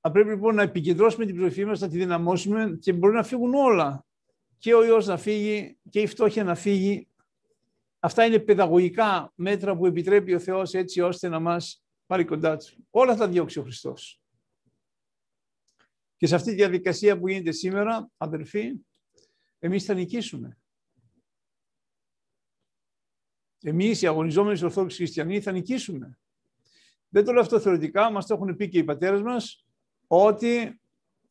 Θα 0.00 0.10
πρέπει 0.10 0.28
λοιπόν 0.28 0.54
να 0.54 0.62
επικεντρώσουμε 0.62 1.26
την 1.26 1.36
προσοχή 1.36 1.64
μας, 1.64 1.80
να 1.80 1.88
τη 1.88 1.96
δυναμώσουμε 1.96 2.78
και 2.80 2.92
μπορεί 2.92 3.14
να 3.14 3.22
φύγουν 3.22 3.54
όλα. 3.54 4.06
Και 4.58 4.74
ο 4.74 4.84
ιός 4.84 5.06
να 5.06 5.16
φύγει 5.16 5.78
και 5.90 6.00
η 6.00 6.06
φτώχεια 6.06 6.44
να 6.44 6.54
φύγει. 6.54 7.08
Αυτά 8.04 8.24
είναι 8.24 8.38
παιδαγωγικά 8.38 9.32
μέτρα 9.34 9.76
που 9.76 9.86
επιτρέπει 9.86 10.34
ο 10.34 10.38
Θεός 10.38 10.74
έτσι 10.74 11.00
ώστε 11.00 11.28
να 11.28 11.40
μας 11.40 11.84
πάρει 12.06 12.24
κοντά 12.24 12.56
του. 12.56 12.86
Όλα 12.90 13.16
θα 13.16 13.28
διώξει 13.28 13.58
ο 13.58 13.62
Χριστός. 13.62 14.20
Και 16.16 16.26
σε 16.26 16.34
αυτή 16.34 16.50
τη 16.50 16.54
διαδικασία 16.54 17.18
που 17.18 17.28
γίνεται 17.28 17.52
σήμερα, 17.52 18.10
αδερφοί, 18.16 18.72
εμείς 19.58 19.84
θα 19.84 19.94
νικήσουμε. 19.94 20.58
Εμείς 23.62 24.02
οι 24.02 24.06
αγωνιζόμενοι 24.06 24.64
Ορθόδοξοι 24.64 24.96
Χριστιανοί 24.96 25.40
θα 25.40 25.52
νικήσουμε. 25.52 26.18
Δεν 27.08 27.24
το 27.24 27.32
λέω 27.32 27.40
αυτό 27.40 27.60
θεωρητικά, 27.60 28.10
μας 28.10 28.26
το 28.26 28.34
έχουν 28.34 28.56
πει 28.56 28.68
και 28.68 28.78
οι 28.78 28.84
πατέρες 28.84 29.22
μας, 29.22 29.66
ότι 30.06 30.80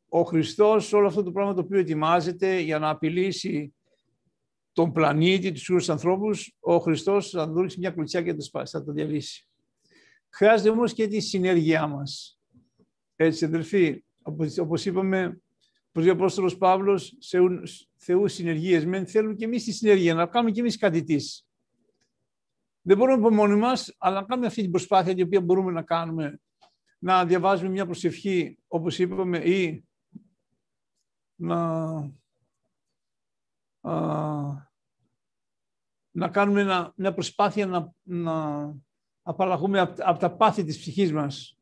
ο 0.07 0.23
Χριστός 0.23 0.93
όλο 0.93 1.07
αυτό 1.07 1.23
το 1.23 1.31
πράγμα 1.31 1.53
το 1.53 1.61
οποίο 1.61 1.79
ετοιμάζεται 1.79 2.59
για 2.59 2.79
να 2.79 2.89
απειλήσει 2.89 3.73
τον 4.73 4.91
πλανήτη, 4.91 5.51
τους 5.51 5.69
άλλους 5.69 5.89
ανθρώπους, 5.89 6.55
ο 6.59 6.77
Χριστός 6.77 7.29
θα 7.29 7.51
του 7.53 7.65
μια 7.77 7.91
κλουτσιά 7.91 8.21
και 8.21 8.29
θα 8.29 8.35
το 8.35 8.43
σπάσει, 8.43 8.77
θα 8.77 8.83
το 8.83 8.91
διαλύσει. 8.91 9.47
Χρειάζεται 10.29 10.69
όμως 10.69 10.93
και 10.93 11.07
τη 11.07 11.19
συνέργειά 11.19 11.87
μας. 11.87 12.39
Έτσι, 13.15 13.45
αδελφοί, 13.45 14.03
όπως, 14.21 14.57
όπως 14.57 14.85
είπαμε, 14.85 15.41
όπως 15.89 16.07
ο 16.07 16.11
Απόστολος 16.11 16.57
Παύλος, 16.57 17.15
σε 17.19 17.39
Θεού 17.97 18.27
συνεργίες, 18.27 18.85
μεν 18.85 19.07
θέλουν 19.07 19.35
και 19.35 19.45
εμείς 19.45 19.63
τη 19.63 19.71
συνέργεια, 19.71 20.13
να 20.13 20.25
κάνουμε 20.25 20.51
και 20.51 20.59
εμείς 20.59 20.77
κάτι 20.77 21.03
της. 21.03 21.47
Δεν 22.81 22.97
μπορούμε 22.97 23.17
από 23.17 23.35
μόνοι 23.35 23.55
μας, 23.55 23.95
αλλά 23.97 24.19
να 24.19 24.25
κάνουμε 24.25 24.47
αυτή 24.47 24.61
την 24.61 24.71
προσπάθεια 24.71 25.13
την 25.13 25.23
οποία 25.25 25.41
μπορούμε 25.41 25.71
να 25.71 25.81
κάνουμε. 25.81 26.41
Να 26.99 27.25
διαβάζουμε 27.25 27.69
μια 27.69 27.85
προσευχή, 27.85 28.57
όπως 28.67 28.99
είπαμε, 28.99 29.37
ή 29.37 29.85
να, 31.35 31.55
α, 31.85 32.09
να 36.11 36.29
κάνουμε 36.31 36.91
μια 36.95 37.13
προσπάθεια 37.13 37.65
να, 37.65 37.93
να 38.03 38.75
απαλλαγούμε 39.21 39.79
από, 39.79 40.19
τα 40.19 40.35
πάθη 40.35 40.63
της 40.63 40.79
ψυχής 40.79 41.11
μας. 41.11 41.57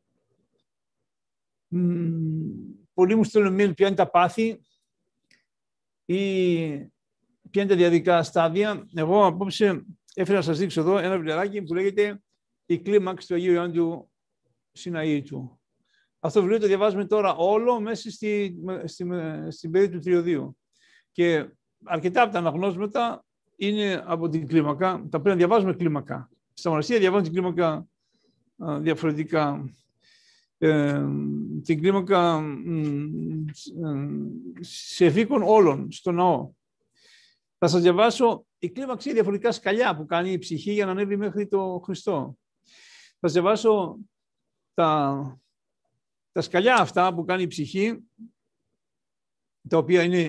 πολλοί 2.93 3.15
μου 3.15 3.23
στέλνουν 3.23 3.73
ποια 3.73 3.88
είναι 3.88 3.95
τα 3.95 4.10
πάθη 4.10 4.62
ή 6.05 6.15
ποια 7.49 7.62
είναι 7.62 7.67
τα 7.67 7.75
διαδικά 7.75 8.23
στάδια. 8.23 8.88
Εγώ 8.95 9.25
απόψε 9.25 9.86
έφερα 10.13 10.38
να 10.38 10.43
σας 10.43 10.57
δείξω 10.57 10.81
εδώ 10.81 10.97
ένα 10.97 11.15
βιβλιαράκι 11.15 11.62
που 11.62 11.73
λέγεται 11.73 12.21
«Η 12.65 12.79
κλίμαξη 12.79 13.27
του 13.27 13.34
Αγίου 13.34 13.53
Ιωάννου 13.53 14.12
Συναΐτου». 14.79 15.57
Αυτό 16.23 16.39
το 16.39 16.45
βιβλίο 16.45 16.60
το 16.60 16.67
διαβάζουμε 16.67 17.05
τώρα 17.05 17.36
όλο 17.36 17.79
μέσα 17.79 18.12
στη, 18.12 18.55
στη, 18.86 19.07
στην 19.49 19.71
περίοδο 19.71 19.93
του 19.93 19.99
τριωδίου. 19.99 20.57
Και 21.12 21.49
αρκετά 21.83 22.21
από 22.21 22.31
τα 22.31 22.39
αναγνώσματα 22.39 23.25
είναι 23.55 24.03
από 24.05 24.29
την 24.29 24.47
κλίμακα. 24.47 24.91
Τα 24.91 25.07
πρέπει 25.09 25.29
να 25.29 25.35
διαβάζουμε 25.35 25.73
κλίμακα. 25.73 26.29
Στα 26.53 26.69
μοναστήρια 26.69 27.01
διαβάζουν 27.01 27.25
την 27.25 27.33
κλίμακα 27.33 27.87
διαφορετικά. 28.79 29.69
Ε, 30.57 31.05
την 31.63 31.81
κλίμακα 31.81 32.43
σε 34.59 35.05
ευήκον 35.05 35.41
όλων, 35.45 35.91
στο 35.91 36.11
ναό. 36.11 36.51
Θα 37.57 37.67
σας 37.67 37.81
διαβάσω 37.81 38.45
η 38.63 38.69
κλίμαξη 38.69 39.07
είναι 39.07 39.17
διαφορετικά 39.17 39.51
σκαλιά 39.51 39.95
που 39.95 40.05
κάνει 40.05 40.31
η 40.31 40.37
ψυχή 40.37 40.71
για 40.71 40.85
να 40.85 40.91
ανέβει 40.91 41.17
μέχρι 41.17 41.47
το 41.47 41.81
Χριστό. 41.83 42.37
Θα 43.19 43.27
σας 43.27 43.31
διαβάσω 43.31 43.97
τα, 44.73 45.39
τα 46.31 46.41
σκαλιά 46.41 46.75
αυτά 46.75 47.13
που 47.13 47.25
κάνει 47.25 47.43
η 47.43 47.47
ψυχή, 47.47 47.99
τα 49.69 49.77
οποία 49.77 50.03
είναι 50.03 50.21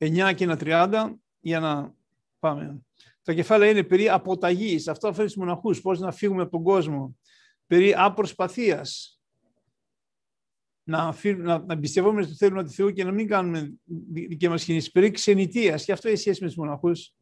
29 0.00 0.32
και 0.34 0.44
ένα 0.44 0.58
30, 0.60 1.12
για 1.40 1.60
να 1.60 1.94
πάμε. 2.38 2.80
Τα 3.22 3.34
κεφάλαια 3.34 3.70
είναι 3.70 3.82
περί 3.82 4.08
αποταγής, 4.08 4.88
αυτό 4.88 5.08
αφήνει 5.08 5.28
στους 5.28 5.42
μοναχούς, 5.42 5.80
πώς 5.80 6.00
να 6.00 6.12
φύγουμε 6.12 6.42
από 6.42 6.50
τον 6.50 6.62
κόσμο, 6.62 7.16
περί 7.66 7.94
απροσπαθίας, 7.96 9.20
να, 10.84 11.14
να, 11.36 11.58
να 11.58 11.78
πιστεύουμε 11.78 12.22
στο 12.22 12.34
θέλημα 12.34 12.64
του 12.64 12.70
Θεού 12.70 12.90
και 12.90 13.04
να 13.04 13.12
μην 13.12 13.26
κάνουμε 13.26 13.72
δικέ 14.28 14.48
μας 14.48 14.64
κινήσει. 14.64 14.90
Περί 14.90 15.10
ξενιτία, 15.10 15.76
και 15.76 15.92
αυτό 15.92 16.08
έχει 16.08 16.16
σχέση 16.16 16.40
με 16.42 16.46
τους 16.46 16.56
μοναχούς. 16.56 17.14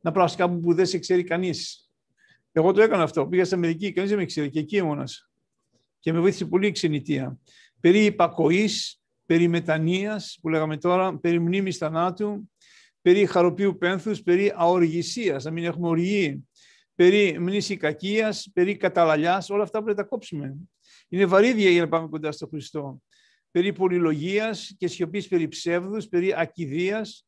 Να 0.00 0.12
πράξει 0.12 0.36
κάπου 0.36 0.60
που 0.60 0.74
δεν 0.74 0.86
σε 0.86 0.98
ξέρει 0.98 1.24
κανείς. 1.24 1.90
Εγώ 2.52 2.72
το 2.72 2.82
έκανα 2.82 3.02
αυτό. 3.02 3.26
Πήγα 3.26 3.44
στην 3.44 3.56
Αμερική, 3.56 3.92
κανείς 3.92 4.10
δεν 4.10 4.18
με 4.18 4.24
ξέρει, 4.24 4.50
και 4.50 4.58
εκεί 4.58 4.76
ήμουνα. 4.76 5.08
Και 5.98 6.12
με 6.12 6.20
βοήθησε 6.20 6.44
πολύ 6.44 6.66
η 6.66 6.70
ξενιτία. 6.70 7.38
Περί 7.80 8.04
υπακοής, 8.04 8.99
περί 9.30 9.48
μετανία, 9.48 10.22
που 10.40 10.48
λέγαμε 10.48 10.76
τώρα, 10.76 11.18
περί 11.18 11.38
μνήμης 11.38 11.76
θανάτου, 11.76 12.50
περί 13.00 13.26
χαροπίου 13.26 13.78
πένθους, 13.78 14.22
περί 14.22 14.52
αοργησίας, 14.56 15.44
να 15.44 15.50
μην 15.50 15.64
έχουμε 15.64 15.88
οργή, 15.88 16.48
περί 16.94 17.38
μνήσης 17.38 17.76
κακία, 17.76 18.34
περί 18.52 18.76
καταλαλιάς, 18.76 19.50
όλα 19.50 19.62
αυτά 19.62 19.82
πρέπει 19.82 19.96
να 19.98 20.02
τα 20.02 20.08
κόψουμε. 20.08 20.56
Είναι 21.08 21.26
βαρύδια 21.26 21.70
για 21.70 21.80
να 21.80 21.88
πάμε 21.88 22.08
κοντά 22.08 22.32
στο 22.32 22.46
Χριστό. 22.46 23.02
Περί 23.50 23.72
πολυλογίας 23.72 24.74
και 24.78 24.88
σιωπής 24.88 25.28
περί 25.28 25.48
ψεύδους, 25.48 26.06
περί 26.08 26.34
ακιδείας, 26.36 27.26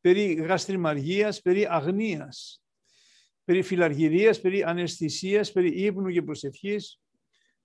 περί 0.00 0.32
γαστριμαργίας, 0.32 1.40
περί 1.40 1.66
αγνίας, 1.70 2.62
περί 3.44 3.62
φιλαργυρίας, 3.62 4.40
περί 4.40 4.62
αναισθησίας, 4.62 5.52
περί 5.52 5.68
ύπνου 5.68 6.10
και 6.10 6.22
προσευχής, 6.22 7.00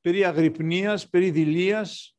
περί 0.01 0.25
αγρυπνίας, 0.25 1.09
περί 1.09 1.31
δηλίας, 1.31 2.18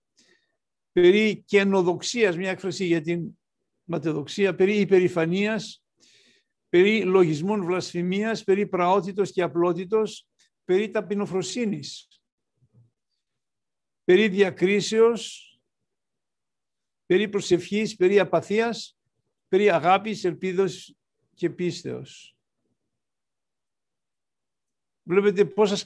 περί 0.92 1.42
καινοδοξίας, 1.46 2.36
μια 2.36 2.50
έκφραση 2.50 2.84
για 2.84 3.00
την 3.00 3.38
ματαιοδοξία, 3.84 4.54
περί 4.54 4.80
υπερηφανίας, 4.80 5.84
περί 6.68 7.02
λογισμών 7.02 7.64
βλασφημίας, 7.64 8.44
περί 8.44 8.66
πραότητος 8.66 9.32
και 9.32 9.42
απλότητος, 9.42 10.28
περί 10.64 10.90
ταπεινοφροσύνης 10.90 12.10
περί 14.10 14.28
διακρίσεως, 14.28 15.46
περί 17.06 17.28
προσευχής, 17.28 17.96
περί 17.96 18.18
απαθίας, 18.18 18.98
περί 19.48 19.70
αγάπης, 19.70 20.24
ελπίδος 20.24 20.96
και 21.34 21.50
πίστεως. 21.50 22.36
Βλέπετε 25.02 25.44
πόσα, 25.44 25.76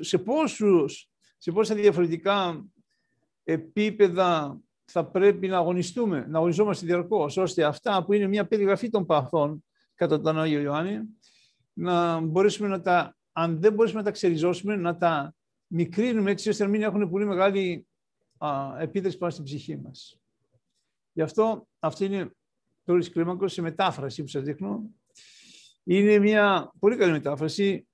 σε, 0.00 0.18
πόσους, 0.18 1.10
σε 1.36 1.52
πόσα 1.52 1.74
διαφορετικά 1.74 2.66
επίπεδα 3.52 4.60
θα 4.84 5.04
πρέπει 5.04 5.48
να 5.48 5.56
αγωνιστούμε, 5.56 6.26
να 6.28 6.38
αγωνιζόμαστε 6.38 6.86
διαρκώς, 6.86 7.36
ώστε 7.36 7.64
αυτά 7.64 8.04
που 8.04 8.12
είναι 8.12 8.26
μια 8.26 8.46
περιγραφή 8.46 8.90
των 8.90 9.06
παθών 9.06 9.64
κατά 9.94 10.20
τον 10.20 10.40
Άγιο 10.40 10.60
Ιωάννη, 10.60 11.00
να 11.72 12.20
μπορέσουμε 12.20 12.68
να 12.68 12.80
τα, 12.80 13.16
αν 13.32 13.60
δεν 13.60 13.72
μπορέσουμε 13.72 14.00
να 14.00 14.06
τα 14.06 14.12
ξεριζώσουμε, 14.12 14.76
να 14.76 14.96
τα 14.96 15.34
μικρύνουμε 15.66 16.30
έτσι 16.30 16.48
ώστε 16.48 16.64
να 16.64 16.70
μην 16.70 16.82
έχουν 16.82 17.10
πολύ 17.10 17.24
μεγάλη 17.24 17.86
α, 18.38 18.80
επίδραση 18.80 19.18
πάνω 19.18 19.32
στην 19.32 19.44
ψυχή 19.44 19.76
μας. 19.76 20.20
Γι' 21.12 21.22
αυτό 21.22 21.68
αυτή 21.78 22.04
είναι 22.04 22.30
το 22.84 22.98
κλίμακος 23.12 23.52
σε 23.52 23.62
μετάφραση 23.62 24.22
που 24.22 24.28
σας 24.28 24.42
δείχνω. 24.42 24.82
Είναι 25.84 26.18
μια 26.18 26.72
πολύ 26.78 26.96
καλή 26.96 27.12
μετάφραση. 27.12 27.86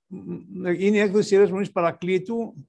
Είναι 0.77 0.97
η 0.97 0.99
έκδοση 0.99 1.37
της 1.37 1.49
Ιεράς 1.51 1.71
Παρακλήτου. 1.71 2.67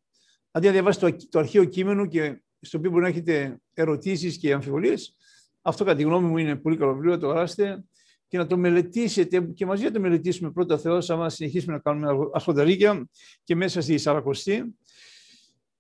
Αντί 0.51 0.67
να 0.67 0.73
διαβάσετε 0.73 1.11
το, 1.11 1.29
το 1.29 1.39
αρχαίο 1.39 1.65
κείμενο 1.65 2.07
και 2.07 2.41
στο 2.61 2.79
οποίο 2.79 2.91
μπορεί 2.91 3.03
να 3.03 3.09
έχετε 3.09 3.61
ερωτήσεις 3.75 4.39
και 4.39 4.53
αμφιβολίες, 4.53 5.17
αυτό 5.63 5.85
κατά 5.85 5.97
τη 5.97 6.03
γνώμη 6.03 6.29
μου 6.29 6.39
είναι 6.39 6.57
πολύ 6.57 6.77
καλό 6.77 6.95
βιβλίο, 6.95 7.19
το 7.19 7.29
αγοράστε 7.29 7.85
και 8.29 8.39
να 8.39 8.47
το 8.47 8.57
μελετήσετε 8.57 9.41
και 9.41 9.67
μαζί 9.67 9.85
να 9.85 9.91
το 9.91 10.01
μελετήσουμε 10.01 10.51
πρώτα 10.51 10.79
Θεό, 10.79 10.99
άμα 11.09 11.29
συνεχίσουμε 11.29 11.73
να 11.73 11.79
κάνουμε 11.79 12.29
ασφονταρίκια 12.33 13.09
και 13.45 13.57
μέσα 13.57 13.81
στη 13.81 13.99
Σαρακοστή. 13.99 14.77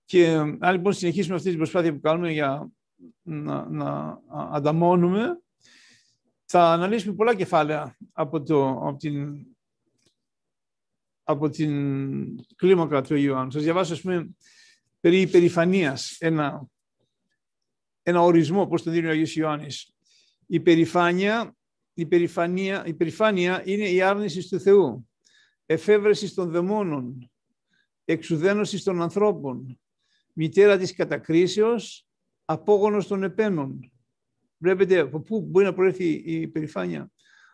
Και 0.04 0.26
αν 0.58 0.72
λοιπόν 0.72 0.92
συνεχίσουμε 0.92 1.34
αυτή 1.34 1.48
την 1.48 1.58
προσπάθεια 1.58 1.92
που 1.92 2.00
κάνουμε 2.00 2.32
για 2.32 2.70
να, 3.22 3.68
να 3.68 4.20
ανταμώνουμε, 4.28 5.40
θα 6.44 6.72
αναλύσουμε 6.72 7.14
πολλά 7.14 7.34
κεφάλαια 7.34 7.96
από, 8.12 8.42
το, 8.42 8.68
από, 8.68 8.96
την, 8.96 9.46
από 11.24 11.48
την 11.48 11.74
κλίμακα 12.56 13.02
του 13.02 13.16
Ιωάννου. 13.16 13.50
Σας 13.50 13.62
διαβάσω, 13.62 13.92
ας 13.92 14.00
πούμε, 14.00 14.36
περί 15.06 15.20
υπερηφανίας, 15.20 16.16
ένα, 16.20 16.66
ένα 18.02 18.22
ορισμό, 18.22 18.66
πώς 18.66 18.82
το 18.82 18.90
δίνει 18.90 19.06
ο 19.06 19.10
Αγίος 19.10 19.36
Ιωάννης. 19.36 19.94
Η 20.46 20.60
περηφάνεια, 20.60 21.56
η, 21.94 22.06
περηφανία, 22.06 22.86
η 22.86 22.94
περηφάνεια 22.94 23.62
είναι 23.64 23.88
η 23.88 24.02
άρνηση 24.02 24.48
του 24.48 24.60
Θεού, 24.60 25.08
εφεύρεσης 25.66 26.34
των 26.34 26.50
δαιμόνων, 26.50 27.30
εξουδένωσης 28.04 28.82
των 28.82 29.02
ανθρώπων, 29.02 29.80
μητέρα 30.32 30.78
της 30.78 30.94
κατακρίσεως, 30.94 32.06
απόγονος 32.44 33.06
των 33.06 33.22
επένων. 33.22 33.92
Βλέπετε 34.58 34.98
από 34.98 35.20
πού 35.20 35.40
μπορεί 35.40 35.64
να 35.64 35.74
προέρθει 35.74 36.08
η 36.08 36.48
περηφάνεια. 36.48 37.10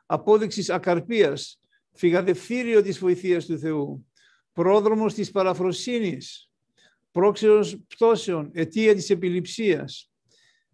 Απόδειξης 0.07 0.71
ακαρπίας, 0.71 1.61
φυγαδευτήριο 1.93 2.83
της 2.83 2.99
βοηθείας 2.99 3.47
του 3.47 3.59
Θεού, 3.59 4.07
πρόδρομος 4.53 5.15
της 5.15 5.31
παραφροσύνης, 5.31 6.47
πρόξεως 7.13 7.77
πτώσεων, 7.89 8.51
αιτία 8.53 8.95
της 8.95 9.11
επιληψίας, 9.11 10.11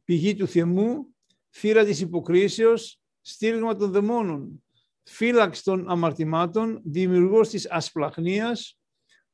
πηγή 0.05 0.35
του 0.35 0.47
θεμού, 0.47 1.07
θύρα 1.51 1.85
της 1.85 2.01
υποκρίσεως, 2.01 3.01
στήριγμα 3.21 3.77
των 3.77 3.91
δαιμόνων, 3.91 4.65
φύλαξη 5.03 5.65
των 5.65 5.91
αμαρτημάτων, 5.91 6.81
δημιουργός 6.85 7.49
της 7.49 7.71
ασπλαχνίας, 7.71 8.79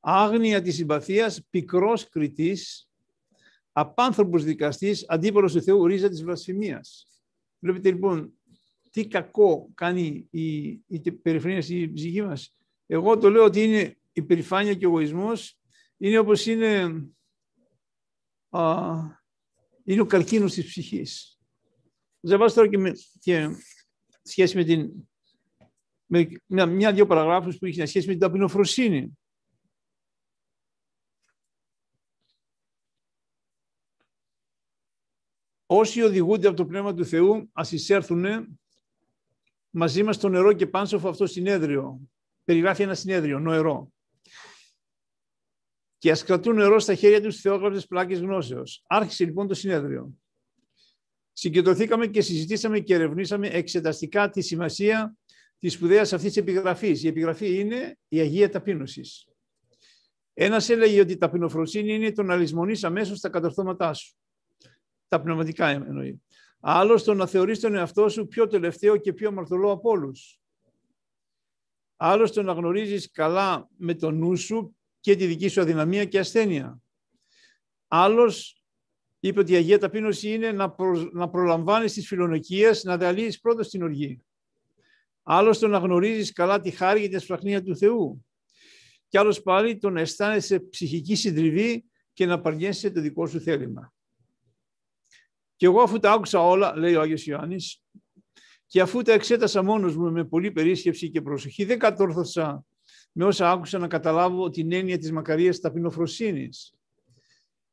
άγνοια 0.00 0.62
της 0.62 0.74
συμπαθίας, 0.74 1.46
πικρός 1.50 2.08
κριτής, 2.08 2.88
απάνθρωπος 3.72 4.44
δικαστής, 4.44 5.04
αντίπαλος 5.08 5.52
του 5.52 5.62
Θεού, 5.62 5.86
ρίζα 5.86 6.08
της 6.08 6.22
βλασφημίας. 6.22 7.06
Βλέπετε 7.58 7.88
λοιπόν 7.88 8.32
τι 8.90 9.06
κακό 9.06 9.70
κάνει 9.74 10.26
η, 10.30 10.66
η 10.86 11.12
περιφρονία 11.22 11.62
στη 11.62 11.92
ψυχή 11.94 12.22
μας. 12.22 12.54
Εγώ 12.86 13.18
το 13.18 13.30
λέω 13.30 13.44
ότι 13.44 13.62
είναι 13.62 13.96
η 14.12 14.22
περηφάνεια 14.22 14.74
και 14.74 14.86
ο 14.86 14.88
εγωισμός, 14.88 15.58
είναι 15.96 16.18
όπως 16.18 16.46
είναι, 16.46 17.04
α, 18.48 18.92
είναι 19.84 20.00
ο 20.00 20.06
καρκίνος 20.06 20.52
της 20.52 20.66
ψυχής. 20.66 21.38
Ζαβάσω 22.20 22.54
τώρα 22.54 22.68
και, 22.68 22.78
με, 22.78 22.92
και 23.20 23.48
σχέση 24.22 24.56
με 24.56 24.64
την 24.64 25.08
με 26.06 26.66
μια-δυο 26.66 27.06
παραγράφους 27.06 27.58
που 27.58 27.66
έχει 27.66 27.86
σχέση 27.86 28.06
με 28.06 28.12
την 28.12 28.20
ταπεινοφροσύνη. 28.20 29.18
Όσοι 35.66 36.02
οδηγούνται 36.02 36.48
από 36.48 36.56
το 36.56 36.66
Πνεύμα 36.66 36.94
του 36.94 37.04
Θεού, 37.04 37.50
ας 37.52 37.72
εισέρθουν 37.72 38.24
μαζί 39.70 40.02
μας 40.02 40.16
στο 40.16 40.28
νερό 40.28 40.52
και 40.52 40.66
πάνσοφο 40.66 41.08
αυτό 41.08 41.26
συνέδριο. 41.26 42.00
Περιγράφει 42.44 42.82
ένα 42.82 42.94
συνέδριο, 42.94 43.38
νοερό. 43.38 43.93
Και 46.04 46.10
ας 46.10 46.24
κρατούν 46.24 46.54
νερό 46.54 46.78
στα 46.78 46.94
χέρια 46.94 47.22
τους 47.22 47.40
θεόγραφες 47.40 47.86
πλάκες 47.86 48.20
γνώσεως. 48.20 48.84
Άρχισε 48.86 49.24
λοιπόν 49.24 49.48
το 49.48 49.54
συνέδριο. 49.54 50.14
Συγκεντρωθήκαμε 51.32 52.06
και 52.06 52.20
συζητήσαμε 52.20 52.80
και 52.80 52.94
ερευνήσαμε 52.94 53.48
εξεταστικά 53.48 54.30
τη 54.30 54.40
σημασία 54.40 55.16
της 55.58 55.72
σπουδαίας 55.72 56.12
αυτής 56.12 56.32
της 56.32 56.42
επιγραφής. 56.42 57.02
Η 57.02 57.08
επιγραφή 57.08 57.58
είναι 57.58 57.98
η 58.08 58.18
Αγία 58.18 58.50
Ταπείνωσης. 58.50 59.28
Ένας 60.34 60.68
έλεγε 60.68 61.00
ότι 61.00 61.12
η 61.12 61.16
ταπεινοφροσύνη 61.16 61.94
είναι 61.94 62.12
το 62.12 62.22
να 62.22 62.36
λησμονείς 62.36 62.84
αμέσως 62.84 63.20
τα 63.20 63.28
κατορθώματά 63.28 63.92
σου 63.92 64.16
τα 65.08 65.20
πνευματικά 65.20 65.68
εννοεί. 65.68 66.22
Άλλος 66.60 67.04
το 67.04 67.14
να 67.14 67.26
θεωρείς 67.26 67.60
τον 67.60 67.74
εαυτό 67.74 68.08
σου 68.08 68.26
πιο 68.26 68.46
τελευταίο 68.46 68.96
και 68.96 69.12
πιο 69.12 69.28
αμαρτωλό 69.28 69.70
από 69.70 69.90
όλους. 69.90 70.40
Άλλος 71.96 72.32
το 72.32 72.42
να 72.42 72.52
γνωρίζεις 72.52 73.10
καλά 73.10 73.68
με 73.76 73.94
τον 73.94 74.18
νου 74.18 74.36
σου 74.36 74.76
και 75.04 75.16
τη 75.16 75.26
δική 75.26 75.48
σου 75.48 75.60
αδυναμία 75.60 76.04
και 76.04 76.18
ασθένεια. 76.18 76.78
Άλλος 77.88 78.62
είπε 79.20 79.40
ότι 79.40 79.52
η 79.52 79.56
Αγία 79.56 79.78
Ταπείνωση 79.78 80.32
είναι 80.32 80.52
να, 80.52 80.70
προ, 80.70 81.10
να 81.12 81.28
προλαμβάνεις 81.28 81.92
τις 81.92 82.06
φιλονοκίες, 82.06 82.84
να 82.84 82.96
διαλύεις 82.96 83.40
πρώτα 83.40 83.62
στην 83.62 83.82
οργή. 83.82 84.20
Άλλος 85.22 85.58
το 85.58 85.68
να 85.68 85.78
γνωρίζεις 85.78 86.32
καλά 86.32 86.60
τη 86.60 86.70
χάρη 86.70 87.00
και 87.00 87.08
τη 87.08 87.16
ασφραχνία 87.16 87.62
του 87.62 87.76
Θεού. 87.76 88.26
Και 89.08 89.18
άλλος 89.18 89.42
πάλι 89.42 89.78
το 89.78 89.90
να 89.90 90.00
αισθάνεσαι 90.00 90.60
ψυχική 90.60 91.14
συντριβή 91.14 91.84
και 92.12 92.26
να 92.26 92.40
παρνιέσαι 92.40 92.90
το 92.90 93.00
δικό 93.00 93.26
σου 93.26 93.40
θέλημα. 93.40 93.92
Και 95.56 95.66
εγώ 95.66 95.80
αφού 95.80 95.98
τα 95.98 96.12
άκουσα 96.12 96.40
όλα, 96.40 96.76
λέει 96.76 96.94
ο 96.94 97.00
Άγιος 97.00 97.26
Ιωάννης, 97.26 97.82
και 98.66 98.80
αφού 98.80 99.02
τα 99.02 99.12
εξέτασα 99.12 99.62
μόνος 99.62 99.96
μου 99.96 100.12
με 100.12 100.24
πολύ 100.24 100.50
περίσκεψη 100.50 101.10
και 101.10 101.22
προσοχή, 101.22 101.64
δεν 101.64 101.78
κατόρθωσα 101.78 102.64
με 103.16 103.24
όσα 103.24 103.50
άκουσα 103.50 103.78
να 103.78 103.88
καταλάβω 103.88 104.50
την 104.50 104.72
έννοια 104.72 104.98
της 104.98 105.12
μακαρίας 105.12 105.60
ταπεινοφροσύνης. 105.60 106.74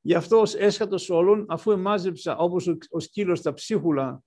Γι' 0.02 0.14
αυτό 0.14 0.40
ως 0.40 0.56
έσχατος 0.56 1.10
όλων, 1.10 1.46
αφού 1.50 1.72
εμάζεψα 1.72 2.38
όπως 2.38 2.68
ο 2.90 3.00
σκύλος 3.00 3.42
τα 3.42 3.54
ψίχουλα 3.54 4.24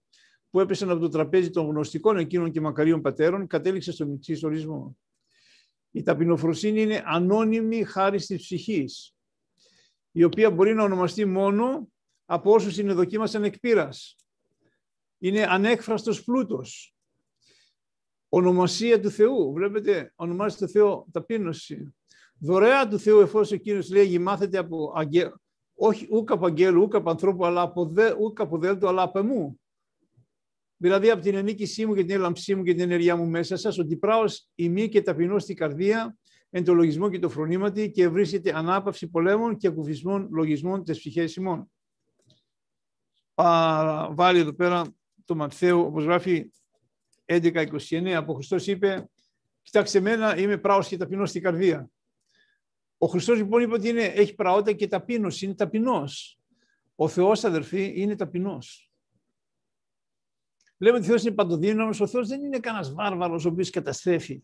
που 0.51 0.61
έπεσαν 0.61 0.91
από 0.91 1.01
το 1.01 1.09
τραπέζι 1.09 1.51
των 1.51 1.67
γνωστικών 1.67 2.17
εκείνων 2.17 2.51
και 2.51 2.61
μακαρίων 2.61 3.01
πατέρων, 3.01 3.47
κατέληξε 3.47 3.93
στο 3.93 4.07
μυξής 4.07 4.45
ορισμό. 4.45 4.97
Η 5.91 6.03
ταπεινοφροσύνη 6.03 6.83
είναι 6.83 7.03
ανώνυμη 7.07 7.85
χάρη 7.85 8.19
της 8.19 8.37
ψυχής, 8.37 9.15
η 10.13 10.25
οποία 10.25 10.51
μπορεί 10.51 10.75
να 10.75 10.83
ονομαστεί 10.83 11.25
μόνο 11.25 11.89
από 12.25 12.53
όσους 12.53 12.79
είναι 12.79 12.93
δοκίμασαν 12.93 13.45
εκ 13.45 13.55
Είναι 15.19 15.43
ανέκφραστος 15.43 16.25
πλούτος. 16.25 16.94
Ονομασία 18.37 19.01
του 19.01 19.11
Θεού. 19.11 19.53
Βλέπετε, 19.53 20.13
ονομάζεται 20.15 20.67
Θεό 20.67 21.07
ταπείνωση. 21.13 21.95
Δωρεά 22.39 22.89
του 22.89 22.99
Θεού 22.99 23.21
εφόσον 23.21 23.59
εκείνος 23.59 23.91
λέει 23.91 24.19
μάθετε 24.19 24.59
από 24.59 24.93
αγγέλου. 24.97 25.41
Όχι 25.75 26.09
ούκ 26.11 26.31
από 26.31 26.47
αγγέλου, 26.47 26.83
ούκ 26.83 26.95
από 26.95 27.11
ανθρώπου, 27.11 27.47
αλλά 27.47 27.61
από 27.61 27.87
δε, 27.87 28.15
ούκ 28.19 28.41
από 28.41 28.59
δέλτο, 28.59 28.89
αλλά 28.89 29.03
από 29.03 29.19
εμού. 29.19 29.61
Δηλαδή 30.77 31.11
από 31.11 31.23
την 31.23 31.35
ενίκησή 31.35 31.87
μου 31.87 31.95
και 31.95 32.05
την 32.05 32.15
έλαμψή 32.15 32.55
μου 32.55 32.63
και 32.63 32.73
την 32.73 32.83
ενέργειά 32.83 33.17
μου 33.17 33.27
μέσα 33.27 33.57
σας, 33.57 33.79
ότι 33.79 33.97
πράως 33.97 34.49
ημί 34.55 34.89
και 34.89 35.03
ταπεινώ 35.03 35.39
στην 35.39 35.57
καρδία, 35.57 36.17
εν 36.51 36.65
το 36.65 36.75
λογισμό 36.75 37.11
και 37.11 37.19
το 37.19 37.29
φρονήματι 37.29 37.91
και 37.91 38.09
βρίσκεται 38.09 38.57
ανάπαυση 38.57 39.09
πολέμων 39.09 39.57
και 39.57 39.67
ακουφισμών 39.67 40.29
λογισμών 40.31 40.85
της 40.85 40.99
ψυχές 40.99 41.35
ημών 41.35 41.71
βάλει 44.11 44.39
εδώ 44.39 44.53
πέρα 44.53 44.85
το 45.25 45.35
Ματθαίο, 45.35 45.87
όπως 45.87 46.05
γράφει 46.05 46.51
11-29, 47.27 48.09
από 48.09 48.33
ο 48.33 48.35
Χριστός 48.35 48.67
είπε 48.67 49.11
«Κοιτάξτε 49.63 49.99
εμένα, 49.99 50.39
είμαι 50.39 50.59
πράος 50.59 50.89
και 50.89 50.97
ταπεινός 50.97 51.31
στην 51.31 51.43
καρδία». 51.43 51.91
Ο 52.99 53.07
Χριστός 53.07 53.37
λοιπόν 53.37 53.63
είπε 53.63 53.73
ότι 53.73 53.89
είναι, 53.89 54.05
έχει 54.05 54.35
πραότητα 54.35 54.73
και 54.73 54.89
ταπείνωση, 54.89 55.45
είναι 55.45 55.55
ταπεινός. 55.55 56.41
Ο 56.95 57.09
Θεός, 57.09 57.45
αδερφοί, 57.45 57.93
είναι 57.97 58.17
ταπεινός. 58.17 58.93
Λέμε 60.79 60.97
ότι 60.97 61.07
ο 61.07 61.09
Θεός 61.09 61.23
είναι 61.23 61.35
παντοδύναμος, 61.35 62.01
ο 62.01 62.07
Θεός 62.07 62.29
δεν 62.29 62.45
είναι 62.45 62.59
κανένας 62.59 62.93
βάρβαρος 62.93 63.45
ο 63.45 63.49
οποίος 63.49 63.71
καταστρέφει. 63.71 64.43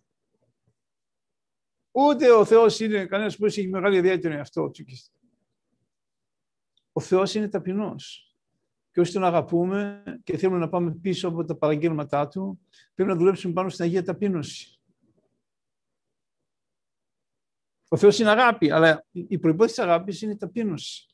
Ούτε 1.91 2.31
ο 2.31 2.45
Θεός 2.45 2.81
είναι 2.81 3.07
κανένας 3.07 3.37
που 3.37 3.47
έχει 3.47 3.69
μεγάλη 3.69 3.97
ιδέα 3.97 4.19
τον 4.19 4.33
εαυτό 4.33 4.71
του. 4.71 4.85
Ο 6.93 7.01
Θεός 7.01 7.35
είναι 7.35 7.49
ταπεινός 7.49 8.30
και 8.93 9.01
όσοι 9.01 9.13
τον 9.13 9.25
αγαπούμε 9.25 10.03
και 10.25 10.37
θέλουμε 10.37 10.59
να 10.59 10.69
πάμε 10.69 10.93
πίσω 10.93 11.29
από 11.29 11.45
τα 11.45 11.57
παραγγέλματά 11.57 12.29
του, 12.29 12.61
πρέπει 12.95 13.11
να 13.11 13.17
δουλέψουμε 13.17 13.53
πάνω 13.53 13.69
στην 13.69 13.85
Αγία 13.85 14.05
Ταπείνωση. 14.05 14.81
Ο 17.93 17.97
Θεός 17.97 18.19
είναι 18.19 18.31
αγάπη, 18.31 18.71
αλλά 18.71 19.07
η 19.13 19.39
προϋπόθεση 19.39 19.75
της 19.75 19.85
αγάπης 19.85 20.23
είναι 20.23 20.33
η 20.33 20.37
ταπείνωση. 20.37 21.07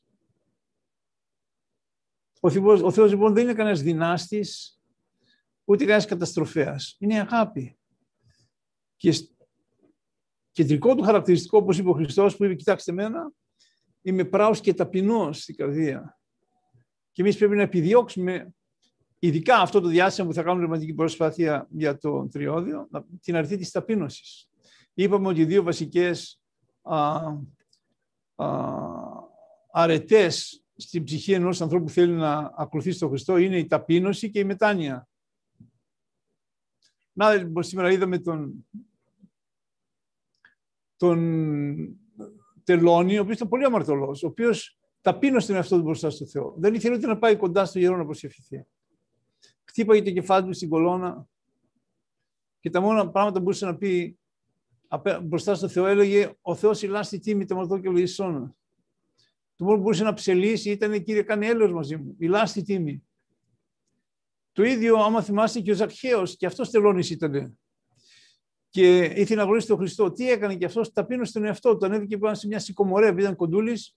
Ο 2.39 2.49
Θεός, 2.49 2.81
ο 2.81 2.91
Θεός 2.91 3.11
λοιπόν 3.11 3.33
δεν 3.33 3.43
είναι 3.43 3.53
κανένας 3.53 3.81
δυνάστης, 3.81 4.81
ούτε 5.63 5.83
κανένας 5.83 6.05
καταστροφέας. 6.05 6.95
Είναι 6.99 7.13
η 7.13 7.19
αγάπη. 7.19 7.77
Και 8.95 9.13
κεντρικό 10.51 10.95
του 10.95 11.03
χαρακτηριστικό, 11.03 11.57
όπως 11.57 11.77
είπε 11.77 11.89
ο 11.89 11.93
Χριστός, 11.93 12.37
που 12.37 12.43
είπε, 12.43 12.55
κοιτάξτε 12.55 12.91
μένα, 12.91 13.31
είμαι 14.01 14.23
πράος 14.25 14.61
και 14.61 14.73
ταπεινός 14.73 15.41
στην 15.41 15.55
καρδία. 15.55 16.19
Και 17.17 17.23
εμείς 17.23 17.37
πρέπει 17.37 17.55
να 17.55 17.61
επιδιώξουμε 17.61 18.53
ειδικά 19.19 19.57
αυτό 19.57 19.81
το 19.81 19.87
διάστημα 19.87 20.27
που 20.27 20.33
θα 20.33 20.43
κάνουν 20.43 20.59
ρευματική 20.59 20.93
προσπάθεια 20.93 21.67
για 21.69 21.97
το 21.97 22.27
τριώδιο, 22.27 22.89
την 23.21 23.35
αρχή 23.35 23.57
της 23.57 23.71
ταπείνωσης. 23.71 24.49
Είπαμε 24.93 25.27
ότι 25.27 25.41
οι 25.41 25.45
δύο 25.45 25.63
βασικές 25.63 26.41
α, 26.81 27.17
α, 28.35 28.47
αρετές 29.71 30.63
στην 30.75 31.03
ψυχή 31.03 31.31
ενός 31.33 31.61
ανθρώπου 31.61 31.85
που 31.85 31.91
θέλει 31.91 32.13
να 32.13 32.53
ακολουθήσει 32.57 32.99
τον 32.99 33.09
Χριστό 33.09 33.37
είναι 33.37 33.57
η 33.57 33.67
ταπείνωση 33.67 34.31
και 34.31 34.39
η 34.39 34.43
μετάνοια. 34.43 35.07
Να, 37.13 37.35
λοιπόν, 37.35 37.63
σήμερα 37.63 37.91
είδαμε 37.91 38.19
τον, 38.19 38.67
τον 40.95 41.99
Τελώνη, 42.63 43.17
ο 43.17 43.21
οποίος 43.21 43.35
ήταν 43.35 43.47
πολύ 43.47 43.63
αμαρτωλός, 43.63 44.23
ο 44.23 44.27
οποίος 44.27 44.76
ταπείνωσε 45.07 45.47
τον 45.47 45.55
εαυτό 45.55 45.75
του 45.77 45.83
μπροστά 45.83 46.09
στο 46.09 46.25
Θεό. 46.25 46.53
Δεν 46.57 46.73
ήθελε 46.73 46.95
ούτε 46.95 47.07
να 47.07 47.17
πάει 47.17 47.35
κοντά 47.35 47.65
στο 47.65 47.79
γερό 47.79 47.97
να 47.97 48.05
προσευχηθεί. 48.05 48.65
Χτύπαγε 49.63 50.01
το 50.01 50.11
κεφάλι 50.11 50.45
του 50.45 50.53
στην 50.53 50.69
κολόνα 50.69 51.27
και 52.59 52.69
τα 52.69 52.79
μόνα 52.79 53.09
πράγματα 53.09 53.37
που 53.37 53.43
μπορούσε 53.43 53.65
να 53.65 53.75
πει 53.75 54.17
μπροστά 55.23 55.55
στο 55.55 55.67
Θεό 55.67 55.85
έλεγε 55.85 56.31
«Ο 56.41 56.55
Θεός 56.55 56.81
ηλάστη 56.81 57.19
τίμη 57.19 57.45
το 57.45 57.55
μαρτώ 57.55 57.79
και 57.79 57.89
λογισόνα». 57.89 58.55
Το 59.55 59.63
μόνο 59.63 59.77
που 59.77 59.83
μπορούσε 59.83 60.03
να 60.03 60.13
ψελίσει 60.13 60.71
ήταν 60.71 61.03
«Κύριε, 61.03 61.21
κάνει 61.21 61.47
έλεος 61.47 61.71
μαζί 61.71 61.97
μου, 61.97 62.15
ηλάστη 62.19 62.61
τίμη». 62.61 63.03
Το 64.51 64.63
ίδιο, 64.63 64.97
άμα 64.97 65.21
θυμάστε, 65.21 65.59
και 65.59 65.71
ο 65.71 65.75
Ζακχαίος, 65.75 66.37
και 66.37 66.45
αυτός 66.45 66.69
τελώνης 66.69 67.09
ήταν. 67.09 67.59
Και 68.69 69.03
ήθελε 69.03 69.39
να 69.39 69.43
γνωρίσει 69.43 69.67
τον 69.67 69.77
Χριστό. 69.77 70.11
Τι 70.11 70.29
έκανε 70.29 70.55
και 70.55 70.65
αυτός, 70.65 70.91
ταπείνωσε 70.91 71.33
τον 71.33 71.45
εαυτό 71.45 71.77
του. 71.77 71.85
Ανέβηκε 71.85 72.17
πάνω 72.17 72.35
σε 72.35 72.47
μια 72.47 72.59
σηκωμορέα, 72.59 73.07
επειδή 73.07 73.21
ήταν 73.21 73.35
κοντούλης, 73.35 73.95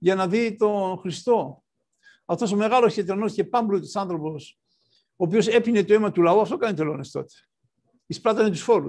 για 0.00 0.14
να 0.14 0.28
δει 0.28 0.56
τον 0.56 0.98
Χριστό. 0.98 1.64
Αυτός 2.24 2.52
ο 2.52 2.56
μεγάλος 2.56 2.92
χετρανό 2.92 3.28
και 3.28 3.44
πάμπλουτος 3.44 3.96
άνθρωπος, 3.96 4.58
ο 5.16 5.24
οποίος 5.24 5.46
έπινε 5.46 5.84
το 5.84 5.94
αίμα 5.94 6.12
του 6.12 6.22
λαού, 6.22 6.40
αυτό 6.40 6.56
κάνει 6.56 6.76
τελώνε 6.76 7.04
τότε. 7.12 7.34
Εισπράτανε 8.06 8.50
τους 8.50 8.62
φόρου. 8.62 8.88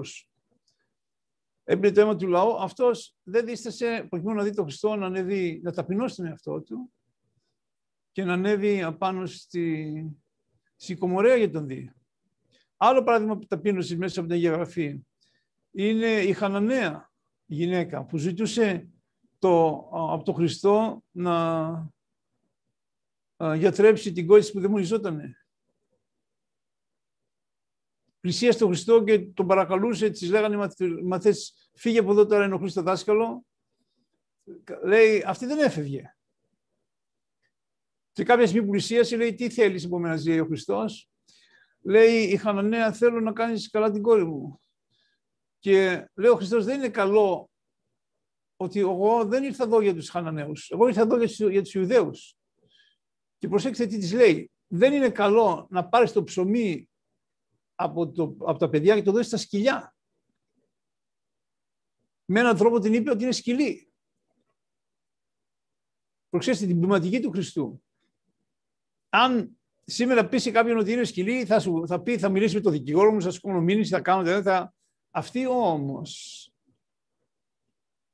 Έπινε 1.64 1.92
το 1.92 2.00
αίμα 2.00 2.16
του 2.16 2.28
λαού, 2.28 2.62
αυτός 2.62 3.16
δεν 3.22 3.44
δίστασε 3.44 4.06
προκειμένου 4.08 4.38
να 4.38 4.44
δει 4.44 4.54
τον 4.54 4.64
Χριστό, 4.64 4.96
να, 4.96 5.06
ανέβει, 5.06 5.60
να 5.62 5.72
ταπεινώσει 5.72 6.16
τον 6.16 6.26
εαυτό 6.26 6.62
του 6.62 6.92
και 8.12 8.24
να 8.24 8.32
ανέβει 8.32 8.82
απάνω 8.82 9.26
στη, 9.26 9.92
σηκωμορέα 10.76 11.36
για 11.36 11.50
τον 11.50 11.66
δει. 11.66 11.92
Άλλο 12.76 13.02
παράδειγμα 13.02 13.38
ταπείνωση 13.48 13.96
μέσα 13.96 14.20
από 14.20 14.28
την 14.28 14.38
Αγία 14.38 15.02
είναι 15.70 16.06
η 16.06 16.32
Χαναναία 16.32 17.12
γυναίκα 17.46 18.04
που 18.04 18.16
ζητούσε 18.16 18.88
το, 19.42 19.88
από 19.92 20.22
τον 20.24 20.34
Χριστό 20.34 21.02
να 21.10 21.90
γιατρέψει 23.56 24.12
την 24.12 24.26
κόρη 24.26 24.40
της 24.40 24.52
που 24.52 24.60
δαιμονιζότανε. 24.60 25.36
Πλησίασε 28.20 28.58
τον 28.58 28.68
Χριστό 28.68 29.04
και 29.04 29.18
τον 29.18 29.46
παρακαλούσε, 29.46 30.10
τις 30.10 30.30
λέγανε 30.30 30.68
οι 30.78 31.02
μαθές, 31.02 31.70
φύγε 31.74 31.98
από 31.98 32.10
εδώ 32.10 32.26
τώρα 32.26 32.44
είναι 32.44 32.54
ο 32.54 32.58
Χριστό 32.58 32.82
δάσκαλο. 32.82 33.44
Λέει, 34.84 35.24
αυτή 35.26 35.46
δεν 35.46 35.58
έφευγε. 35.58 36.16
Και 38.12 38.24
κάποια 38.24 38.46
στιγμή 38.46 38.64
που 38.64 38.70
πλησίασε, 38.70 39.16
λέει, 39.16 39.34
τι 39.34 39.50
θέλεις 39.50 39.84
από 39.84 39.98
μένα, 39.98 40.16
ζει 40.16 40.40
ο 40.40 40.44
Χριστός. 40.44 41.10
Λέει, 41.82 42.22
η 42.22 42.36
Χαναναία, 42.36 42.92
θέλω 42.92 43.20
να 43.20 43.32
κάνεις 43.32 43.70
καλά 43.70 43.90
την 43.90 44.02
κόρη 44.02 44.24
μου. 44.24 44.60
Και 45.58 46.10
λέει 46.14 46.30
ο 46.30 46.36
Χριστός, 46.36 46.64
δεν 46.64 46.78
είναι 46.78 46.88
καλό 46.88 47.51
ότι 48.62 48.80
εγώ 48.80 49.24
δεν 49.24 49.44
ήρθα 49.44 49.64
εδώ 49.64 49.80
για 49.80 49.94
τους 49.94 50.08
Χαναναίους. 50.08 50.70
Εγώ 50.70 50.88
ήρθα 50.88 51.00
εδώ 51.00 51.16
για 51.16 51.26
τους, 51.26 51.38
για 51.38 51.62
τους 51.62 51.74
Ιουδαίους. 51.74 52.36
Και 53.38 53.48
προσέξτε 53.48 53.86
τι 53.86 53.98
της 53.98 54.12
λέει. 54.12 54.50
Δεν 54.66 54.92
είναι 54.92 55.10
καλό 55.10 55.66
να 55.70 55.88
πάρεις 55.88 56.12
το 56.12 56.24
ψωμί 56.24 56.88
από, 57.74 58.10
το, 58.10 58.36
από 58.38 58.58
τα 58.58 58.68
παιδιά 58.68 58.94
και 58.94 59.02
το 59.02 59.12
δώσεις 59.12 59.26
στα 59.26 59.36
σκυλιά. 59.36 59.94
Με 62.24 62.40
έναν 62.40 62.56
τρόπο 62.56 62.78
την 62.78 62.94
είπε 62.94 63.10
ότι 63.10 63.22
είναι 63.22 63.32
σκυλή. 63.32 63.92
Προσέξτε 66.28 66.66
την 66.66 66.76
πνευματική 66.76 67.20
του 67.20 67.30
Χριστού. 67.30 67.82
Αν 69.08 69.58
σήμερα 69.84 70.28
πει 70.28 70.38
σε 70.38 70.50
κάποιον 70.50 70.78
ότι 70.78 70.92
είναι 70.92 71.04
σκυλή, 71.04 71.44
θα, 71.44 71.60
σου, 71.60 71.86
θα 71.86 72.00
πει, 72.00 72.18
θα 72.18 72.28
μιλήσει 72.28 72.54
με 72.54 72.60
τον 72.60 72.72
δικηγόρο 72.72 73.12
μου, 73.12 73.22
θα 73.22 73.30
σου 73.30 73.40
κάνω 73.40 73.60
μήνυση, 73.60 73.90
θα 73.90 74.00
κάνω, 74.00 74.42
θα, 74.42 74.74
αυτή 75.10 75.46
όμως 75.46 76.51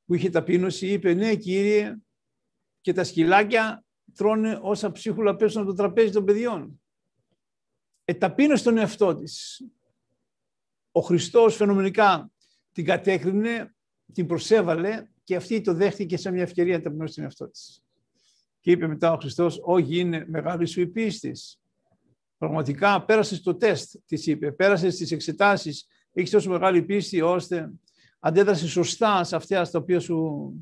που 0.09 0.15
είχε 0.15 0.31
ταπείνωση 0.31 0.87
είπε 0.87 1.15
ναι 1.15 1.35
κύριε 1.35 1.97
και 2.81 2.93
τα 2.93 3.05
σκυλάκια 3.05 3.85
τρώνε 4.15 4.59
όσα 4.63 4.93
ψίχουλα 4.93 5.37
πέσουν 5.37 5.61
από 5.61 5.71
το 5.71 5.77
τραπέζι 5.77 6.13
των 6.13 6.25
παιδιών. 6.25 6.81
Εταπείνωσε 8.05 8.65
τον 8.65 8.79
εαυτό 8.79 9.17
της. 9.17 9.63
Ο 10.93 11.01
Χριστός 11.01 11.57
φαινομενικά 11.57 12.31
την 12.73 12.85
κατέκρινε, 12.85 13.75
την 14.13 14.27
προσέβαλε 14.27 15.09
και 15.25 15.37
αυτή 15.37 15.61
το 15.61 15.75
δέχτηκε 15.75 16.17
σε 16.17 16.31
μια 16.31 16.43
ευκαιρία 16.43 16.77
να 16.77 16.83
ταπεινώσει 16.83 17.15
τον 17.15 17.25
εαυτό 17.25 17.49
της. 17.49 17.83
Και 18.61 18.71
είπε 18.71 18.87
μετά 18.87 19.13
ο 19.13 19.17
Χριστός, 19.17 19.61
όχι 19.63 19.99
είναι 19.99 20.25
μεγάλη 20.29 20.67
σου 20.67 20.81
η 20.81 20.87
πίστη. 20.87 21.33
Πραγματικά 22.39 23.05
πέρασες 23.05 23.43
το 23.43 23.57
τεστ, 23.57 23.97
της 24.07 24.27
είπε, 24.27 24.53
πέρασες 24.53 24.97
τις 24.97 25.11
εξετάσεις, 25.11 25.87
έχεις 26.13 26.31
τόσο 26.31 26.51
μεγάλη 26.51 26.83
πίστη 26.83 27.21
ώστε 27.21 27.73
αντέδρασε 28.19 28.69
σωστά 28.69 29.25
σε 29.25 29.37
αυτά 29.37 29.65
στα 29.65 29.79
οποία 29.79 30.01
σου 30.01 30.53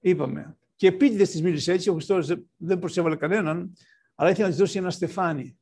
είπαμε. 0.00 0.56
Και 0.76 0.86
επίτηδες 0.86 1.30
της 1.30 1.42
μίλησε 1.42 1.72
έτσι, 1.72 1.90
ο 1.90 1.92
Χριστός 1.92 2.32
δεν 2.56 2.78
προσέβαλε 2.78 3.16
κανέναν, 3.16 3.72
αλλά 4.14 4.30
ήθελε 4.30 4.44
να 4.44 4.50
της 4.50 4.58
δώσει 4.58 4.78
ένα 4.78 4.90
στεφάνι. 4.90 5.58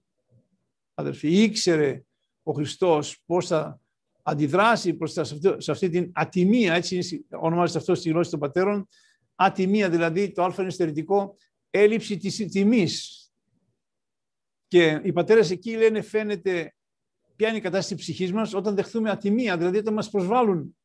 Αδερφοί, 0.95 1.43
ήξερε 1.43 2.05
ο 2.43 2.53
Χριστός 2.53 3.23
πώς 3.27 3.47
θα 3.47 3.81
αντιδράσει 4.23 4.95
προς 4.95 5.13
σε 5.57 5.71
αυτή 5.71 5.89
την 5.89 6.11
ατιμία, 6.15 6.75
έτσι 6.75 7.27
ονομάζεται 7.31 7.79
αυτό 7.79 7.95
στη 7.95 8.11
γλώσσα 8.11 8.31
των 8.31 8.41
πατέρων, 8.41 8.89
ατιμία 9.35 9.91
δηλαδή, 9.91 10.33
το 10.33 10.45
α 10.45 10.55
είναι 10.59 10.71
στερητικό, 10.71 11.37
έλλειψη 11.71 12.17
της 12.17 12.37
τιμής. 12.37 13.17
Και 14.69 15.01
οι 15.05 15.13
πατέρες 15.13 15.51
εκεί 15.51 15.77
λένε 15.77 16.03
φαίνεται 16.03 16.75
ποια 17.37 17.49
είναι 17.49 17.57
η 17.57 17.61
κατάσταση 17.61 17.95
της 17.95 18.03
ψυχής 18.05 18.33
μας 18.33 18.55
όταν 18.55 18.75
δεχθούμε 18.75 19.11
ατιμία, 19.11 19.57
δηλαδή 19.57 19.79
όταν 19.79 19.95
μας 19.95 20.11
προσβάλλουν. 20.11 20.77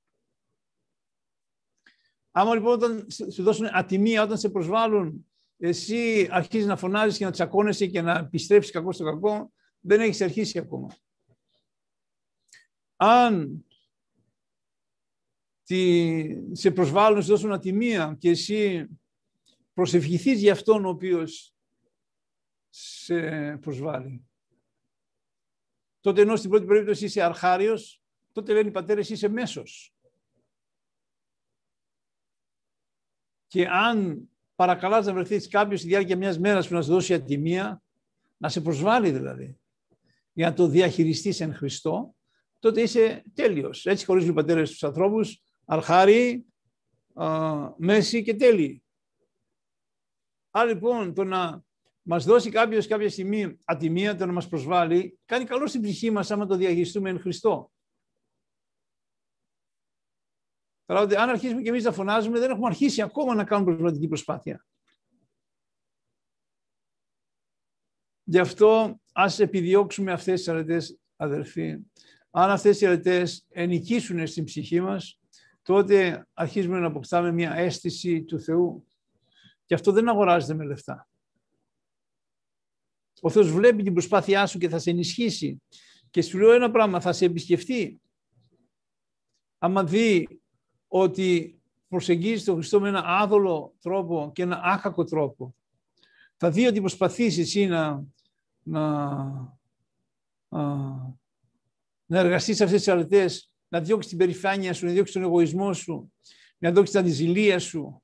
Άμα 2.39 2.53
λοιπόν 2.53 2.73
όταν 2.73 3.07
σου 3.09 3.43
δώσουν 3.43 3.67
ατιμία, 3.71 4.23
όταν 4.23 4.37
σε 4.37 4.49
προσβάλλουν, 4.49 5.27
εσύ 5.57 6.27
αρχίζεις 6.31 6.67
να 6.67 6.77
φωνάζεις 6.77 7.17
και 7.17 7.25
να 7.25 7.31
τσακώνεσαι 7.31 7.87
και 7.87 8.01
να 8.01 8.17
επιστρέψεις 8.17 8.71
κακό 8.71 8.91
στο 8.91 9.03
κακό, 9.03 9.51
δεν 9.79 9.99
έχεις 9.99 10.21
αρχίσει 10.21 10.57
ακόμα. 10.57 10.95
Αν 12.95 13.65
τη, 15.63 16.55
σε 16.55 16.71
προσβάλλουν, 16.71 17.21
σε 17.21 17.31
δώσουν 17.31 17.53
ατιμία 17.53 18.15
και 18.19 18.29
εσύ 18.29 18.87
προσευχηθείς 19.73 20.39
για 20.39 20.51
αυτόν 20.51 20.85
ο 20.85 20.89
οποίος 20.89 21.55
σε 22.69 23.57
προσβάλλει 23.57 24.25
τότε 25.99 26.21
ενώ 26.21 26.35
στην 26.35 26.49
πρώτη 26.49 26.65
περίπτωση 26.65 27.05
είσαι 27.05 27.21
αρχάριος, 27.21 28.01
τότε 28.31 28.53
λένε 28.53 28.67
οι 28.67 28.71
πατέρες 28.71 29.09
είσαι 29.09 29.27
μέσος. 29.27 29.96
Και 33.47 33.67
αν 33.67 34.29
παρακαλάς 34.55 35.05
να 35.05 35.13
βρεθείς 35.13 35.47
κάποιος 35.47 35.79
στη 35.79 35.89
διάρκεια 35.89 36.17
μιας 36.17 36.39
μέρας 36.39 36.67
που 36.67 36.73
να 36.73 36.81
σου 36.81 36.91
δώσει 36.91 37.13
ατιμία, 37.13 37.81
να 38.37 38.49
σε 38.49 38.61
προσβάλλει 38.61 39.11
δηλαδή, 39.11 39.57
για 40.33 40.49
να 40.49 40.55
το 40.55 40.67
διαχειριστείς 40.67 41.39
εν 41.39 41.53
Χριστώ, 41.53 42.15
τότε 42.59 42.81
είσαι 42.81 43.23
τέλειος. 43.33 43.85
Έτσι 43.85 44.05
χωρίζουν 44.05 44.29
οι 44.29 44.33
πατέρες 44.33 44.69
τους 44.69 44.83
ανθρώπους, 44.83 45.41
αρχάρι, 45.65 46.45
μέση 47.77 48.23
και 48.23 48.35
τέλειοι. 48.35 48.83
Άρα 50.51 50.67
λοιπόν 50.67 51.13
το 51.13 51.23
να 51.23 51.63
μας 52.01 52.25
δώσει 52.25 52.49
κάποιος 52.49 52.87
κάποια 52.87 53.09
στιγμή 53.09 53.57
ατιμία, 53.63 54.15
το 54.15 54.25
να 54.25 54.31
μας 54.31 54.47
προσβάλλει, 54.47 55.19
κάνει 55.25 55.45
καλό 55.45 55.67
στην 55.67 55.81
ψυχή 55.81 56.11
μας 56.11 56.31
άμα 56.31 56.45
το 56.45 56.55
διαχειριστούμε 56.55 57.09
εν 57.09 57.19
Χριστώ. 57.19 57.71
Τώρα, 60.87 61.21
αν 61.21 61.29
αρχίσουμε 61.29 61.61
και 61.61 61.69
εμείς 61.69 61.83
να 61.83 61.91
φωνάζουμε, 61.91 62.39
δεν 62.39 62.49
έχουμε 62.49 62.67
αρχίσει 62.67 63.01
ακόμα 63.01 63.35
να 63.35 63.43
κάνουμε 63.43 63.75
προσβατική 63.75 64.07
προσπάθεια. 64.07 64.65
Γι' 68.23 68.39
αυτό 68.39 68.99
ας 69.13 69.39
επιδιώξουμε 69.39 70.11
αυτές 70.11 70.39
τις 70.39 70.47
αρετές, 70.47 70.99
αδερφοί. 71.15 71.77
Αν 72.31 72.49
αυτές 72.49 72.81
οι 72.81 72.85
αρετές 72.85 73.45
ενικήσουν 73.49 74.27
στην 74.27 74.43
ψυχή 74.43 74.81
μας, 74.81 75.19
τότε 75.61 76.27
αρχίζουμε 76.33 76.79
να 76.79 76.87
αποκτάμε 76.87 77.31
μια 77.31 77.53
αίσθηση 77.53 78.23
του 78.23 78.39
Θεού. 78.39 78.87
Και 79.65 79.73
αυτό 79.73 79.91
δεν 79.91 80.09
αγοράζεται 80.09 80.53
με 80.53 80.65
λεφτά. 80.65 81.07
Ο 83.21 83.29
Θεός 83.29 83.51
βλέπει 83.51 83.83
την 83.83 83.93
προσπάθειά 83.93 84.45
σου 84.45 84.57
και 84.57 84.69
θα 84.69 84.79
σε 84.79 84.89
ενισχύσει. 84.89 85.61
Και 86.09 86.21
σου 86.21 86.37
λέω 86.37 86.51
ένα 86.51 86.71
πράγμα, 86.71 87.01
θα 87.01 87.13
σε 87.13 87.25
επισκεφτεί. 87.25 88.01
Άμα 89.57 89.83
δει 89.83 90.41
ότι 90.99 91.59
προσεγγίζεις 91.87 92.43
τον 92.43 92.55
Χριστό 92.55 92.79
με 92.79 92.87
ένα 92.87 93.03
άδολο 93.05 93.73
τρόπο 93.81 94.31
και 94.33 94.41
ένα 94.41 94.61
άχακο 94.63 95.03
τρόπο, 95.03 95.55
θα 96.37 96.51
δει 96.51 96.67
ότι 96.67 96.79
προσπαθείς 96.79 97.37
εσύ 97.37 97.65
να, 97.65 98.03
να 98.63 98.83
α, 100.49 100.75
να 102.05 102.19
εργαστείς 102.19 102.61
αυτές 102.61 102.79
τις 102.83 102.87
αρετές, 102.87 103.51
να 103.67 103.81
διώξεις 103.81 104.09
την 104.09 104.17
περηφάνεια 104.19 104.73
σου, 104.73 104.85
να 104.85 104.91
διώξεις 104.91 105.13
τον 105.15 105.23
εγωισμό 105.23 105.73
σου, 105.73 106.13
να 106.57 106.71
διώξεις 106.71 106.95
την 106.95 106.99
αντιζηλία 107.03 107.59
σου, 107.59 108.01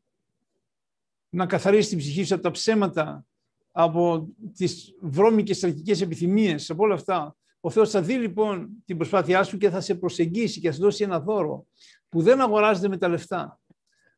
να 1.30 1.46
καθαρίσεις 1.46 1.90
την 1.90 1.98
ψυχή 1.98 2.24
σου 2.24 2.34
από 2.34 2.44
τα 2.44 2.52
ψέματα, 2.52 3.26
από 3.72 4.28
τις 4.56 4.96
βρώμικες 5.02 5.58
στρατικές 5.58 6.02
επιθυμίες, 6.02 6.70
από 6.70 6.84
όλα 6.84 6.94
αυτά. 6.94 7.36
Ο 7.66 7.70
Θεός 7.70 7.90
θα 7.90 8.02
δει 8.02 8.14
λοιπόν 8.14 8.70
την 8.86 8.98
προσπάθειά 8.98 9.44
σου 9.44 9.58
και 9.58 9.70
θα 9.70 9.82
σε 9.82 9.96
προσεγγίσει 9.96 10.60
και 10.60 10.68
θα 10.68 10.74
σου 10.74 10.82
δώσει 10.82 11.04
ένα 11.04 11.20
δώρο 11.20 11.66
που 12.10 12.22
δεν 12.22 12.42
αγοράζεται 12.42 12.88
με 12.88 12.98
τα 12.98 13.08
λεφτά. 13.08 13.60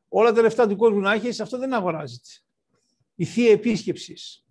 Όλα 0.08 0.32
τα 0.32 0.42
λεφτά 0.42 0.68
του 0.68 0.76
κόσμου 0.76 1.00
να 1.00 1.14
έχεις, 1.14 1.40
αυτό 1.40 1.58
δεν 1.58 1.74
αγοράζεται. 1.74 2.30
Η 3.16 3.26
θεία 3.26 3.52
επίσκεψης. 3.52 4.46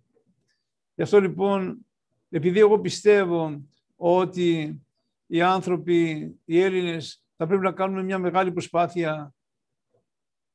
Γι' 0.95 1.01
αυτό 1.01 1.19
λοιπόν, 1.19 1.85
επειδή 2.29 2.59
εγώ 2.59 2.79
πιστεύω 2.79 3.61
ότι 3.95 4.79
οι 5.27 5.41
άνθρωποι, 5.41 6.35
οι 6.45 6.61
Έλληνες, 6.61 7.23
θα 7.35 7.47
πρέπει 7.47 7.63
να 7.63 7.71
κάνουμε 7.71 8.03
μια 8.03 8.17
μεγάλη 8.17 8.51
προσπάθεια 8.51 9.33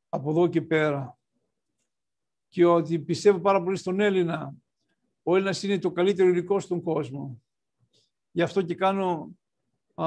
από 0.09 0.31
εδώ 0.31 0.47
και 0.47 0.63
πέρα. 0.63 1.19
Και 2.49 2.65
ότι 2.65 2.99
πιστεύω 2.99 3.39
πάρα 3.39 3.63
πολύ 3.63 3.77
στον 3.77 4.01
Έλληνα. 4.01 4.55
Ο 5.23 5.35
Έλληνας 5.35 5.63
είναι 5.63 5.79
το 5.79 5.91
καλύτερο 5.91 6.29
υλικό 6.29 6.61
στον 6.61 6.83
κόσμο. 6.83 7.43
Γι' 8.33 8.43
αυτό 8.43 8.63
και 8.63 8.75
κάνω 8.75 9.31
α, 9.95 10.07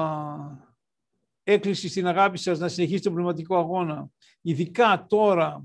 έκκληση 1.42 1.88
στην 1.88 2.06
αγάπη 2.06 2.38
σας 2.38 2.58
να 2.58 2.68
συνεχίσετε 2.68 3.04
τον 3.04 3.12
πνευματικό 3.12 3.56
αγώνα. 3.58 4.08
Ειδικά 4.40 5.06
τώρα, 5.08 5.64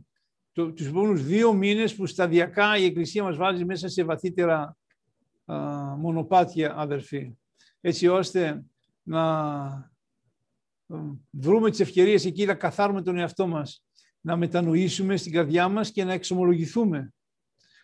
το, 0.51 0.73
τους 0.73 0.87
επόμενους 0.87 1.23
δύο 1.23 1.53
μήνες 1.53 1.95
που 1.95 2.05
σταδιακά 2.05 2.77
η 2.77 2.85
Εκκλησία 2.85 3.23
μας 3.23 3.37
βάζει 3.37 3.65
μέσα 3.65 3.87
σε 3.87 4.03
βαθύτερα 4.03 4.77
α, 5.45 5.55
μονοπάτια, 5.95 6.73
αδερφοί. 6.77 7.37
Έτσι 7.81 8.07
ώστε 8.07 8.63
να 9.03 9.91
βρούμε 11.29 11.69
τις 11.69 11.79
ευκαιρίες 11.79 12.25
εκεί 12.25 12.45
να 12.45 12.53
καθάρουμε 12.55 13.01
τον 13.01 13.17
εαυτό 13.17 13.47
μας, 13.47 13.83
να 14.21 14.35
μετανοήσουμε 14.35 15.17
στην 15.17 15.31
καρδιά 15.31 15.67
μας 15.67 15.91
και 15.91 16.03
να 16.03 16.13
εξομολογηθούμε. 16.13 17.13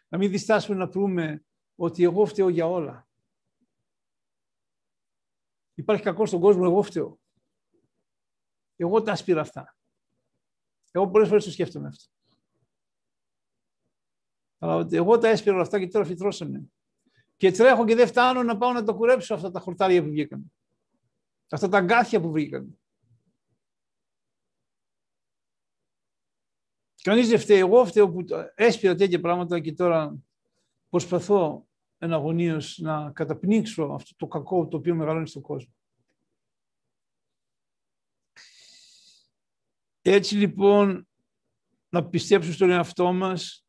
Να 0.10 0.18
μην 0.18 0.30
διστάσουμε 0.30 0.78
να 0.78 0.90
πούμε 0.90 1.44
ότι 1.76 2.04
εγώ 2.04 2.26
φταίω 2.26 2.50
για 2.50 2.70
όλα. 2.70 3.08
Υπάρχει 5.76 6.04
κακός 6.04 6.30
στον 6.30 6.42
κόσμο, 6.42 6.62
εγώ 6.66 6.82
φταίω. 6.82 7.20
Εγώ 8.76 9.02
τα 9.02 9.12
άσπηρα 9.12 9.42
αυτά. 9.42 9.78
Εγώ 10.92 11.10
πολλές 11.10 11.28
φορές 11.28 11.44
το 11.44 11.52
σκέφτομαι 11.52 11.88
αυτό. 11.88 12.14
Αλλά 14.58 14.88
εγώ 14.92 15.18
τα 15.18 15.28
έσπηρα 15.28 15.62
αυτά 15.62 15.80
και 15.80 15.88
τώρα 15.88 16.06
φυτρώσανε. 16.06 16.64
Και 17.38 17.52
τρέχω 17.52 17.86
και 17.86 17.96
δεν 17.96 18.08
φτάνω 18.08 18.44
να 18.44 18.58
πάω 18.58 18.72
να 18.72 18.84
το 18.84 18.96
κουρέψω 18.96 19.34
αυτά 19.34 19.52
τα 19.52 19.60
χορτάρια 19.60 20.04
που 20.04 20.10
βγήκαν. 20.10 20.54
Αυτά 21.50 21.70
τα 21.70 21.78
αγκάθια 21.78 22.22
που 22.22 22.32
βρήκαν. 22.32 22.80
Κανείς 27.02 27.28
δεν 27.28 27.40
φταίει. 27.40 27.60
Εγώ 27.60 27.86
φταίω 27.86 28.12
που 28.12 28.26
έσπηρα 28.56 28.96
τέτοια 28.96 29.20
πράγματα 29.20 29.60
και 29.60 29.74
τώρα 29.74 30.16
προσπαθώ 30.90 31.68
εναγωνίως 32.06 32.78
να 32.78 33.12
καταπνίξω 33.12 33.84
αυτό 33.84 34.16
το 34.16 34.28
κακό 34.28 34.68
το 34.68 34.78
οποίο 34.78 34.96
μεγαλώνει 34.96 35.28
στον 35.28 35.42
κόσμο. 35.42 35.74
Έτσι 40.02 40.36
λοιπόν 40.36 41.08
να 41.90 42.06
πιστέψουμε 42.06 42.54
στον 42.54 42.70
εαυτό 42.70 43.14
μας, 43.14 43.66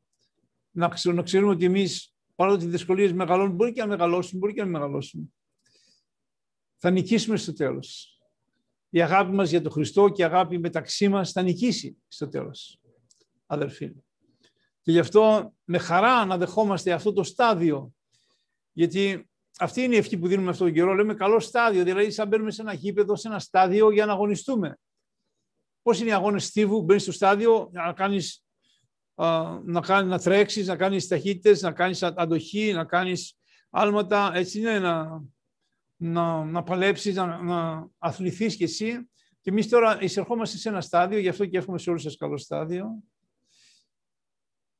να, 0.70 0.92
να 1.05 1.22
ξέρουμε 1.22 1.53
ότι 1.53 1.64
εμείς 1.64 2.16
παρότι 2.37 2.64
οι 2.64 2.68
δυσκολίες 2.68 3.12
μεγαλώνουν, 3.12 3.55
μπορεί 3.55 3.72
και 3.72 3.81
να 3.81 3.87
μεγαλώσουν, 3.87 4.38
μπορεί 4.38 4.55
και 4.55 4.62
να 4.62 4.68
μεγαλώσουν. 4.68 5.35
Θα 6.77 6.90
νικήσουμε 6.90 7.37
στο 7.37 7.53
τέλος. 7.53 8.20
Η 8.88 9.03
αγάπη 9.03 9.33
μας 9.33 9.51
για 9.51 9.62
τον 9.62 9.72
Χριστό 9.72 10.09
και 10.09 10.22
η 10.22 10.25
αγάπη 10.25 10.59
μεταξύ 10.59 11.09
μας 11.09 11.33
θα 11.33 11.42
νικήσει 11.42 11.96
στο 12.09 12.29
τέλος, 12.29 12.81
αδερφοί. 13.46 13.92
Και 14.81 14.92
γι' 14.92 14.99
αυτό 14.99 15.55
με 15.64 15.79
χαρά 15.79 16.25
να 16.25 16.38
δεχόμαστε 16.38 16.92
αυτό 16.92 17.12
το 17.12 17.22
στάδιο, 17.22 17.96
γιατί 18.77 19.31
αυτή 19.59 19.83
είναι 19.83 19.95
η 19.95 19.99
ευχή 19.99 20.19
που 20.19 20.27
δίνουμε 20.29 20.51
αυτόν 20.51 20.67
τον 20.67 20.77
καιρό. 20.77 20.95
Λέμε 20.95 21.15
καλό 21.15 21.41
στάδιο, 21.41 21.85
δηλαδή 21.85 22.11
σαν 22.11 22.29
μπαίνουμε 22.29 22.51
σε 22.51 22.62
ένα 22.62 22.73
γήπεδο, 22.73 23.17
σε 23.17 23.29
ένα 23.29 23.39
στάδιο 23.39 23.91
για 23.91 24.07
να 24.07 24.12
αγωνιστούμε. 24.12 24.79
Πώς 25.83 26.01
είναι 26.01 26.09
οι 26.09 26.12
αγώνες 26.12 26.45
στίβου, 26.45 26.83
μπαίνεις 26.83 27.03
στο 27.03 27.12
στάδιο 27.12 27.69
να 27.73 27.93
κάνεις 27.93 28.45
να, 29.65 29.81
κάνεις, 29.81 30.11
να 30.11 30.19
τρέξεις, 30.19 30.67
να 30.67 30.77
κάνεις 30.77 31.07
ταχύτητες, 31.07 31.62
να 31.62 31.73
κάνεις 31.73 32.03
αντοχή, 32.03 32.73
να 32.73 32.85
κάνεις 32.85 33.39
άλματα, 33.71 34.31
έτσι 34.35 34.59
είναι, 34.59 34.79
να, 34.79 35.23
να, 35.97 36.45
να 36.45 36.62
παλέψεις, 36.62 37.15
να, 37.15 37.43
να 37.43 37.89
αθληθείς 37.99 38.57
κι 38.57 38.65
εσύ. 38.65 39.09
Και 39.41 39.51
εμείς 39.51 39.69
τώρα 39.69 40.03
εισερχόμαστε 40.03 40.57
σε 40.57 40.69
ένα 40.69 40.81
στάδιο, 40.81 41.19
γι' 41.19 41.29
αυτό 41.29 41.47
και 41.47 41.59
έχουμε 41.59 41.79
σε 41.79 41.91
όλους 41.91 42.03
σας 42.03 42.17
καλό 42.17 42.37
στάδιο, 42.37 43.03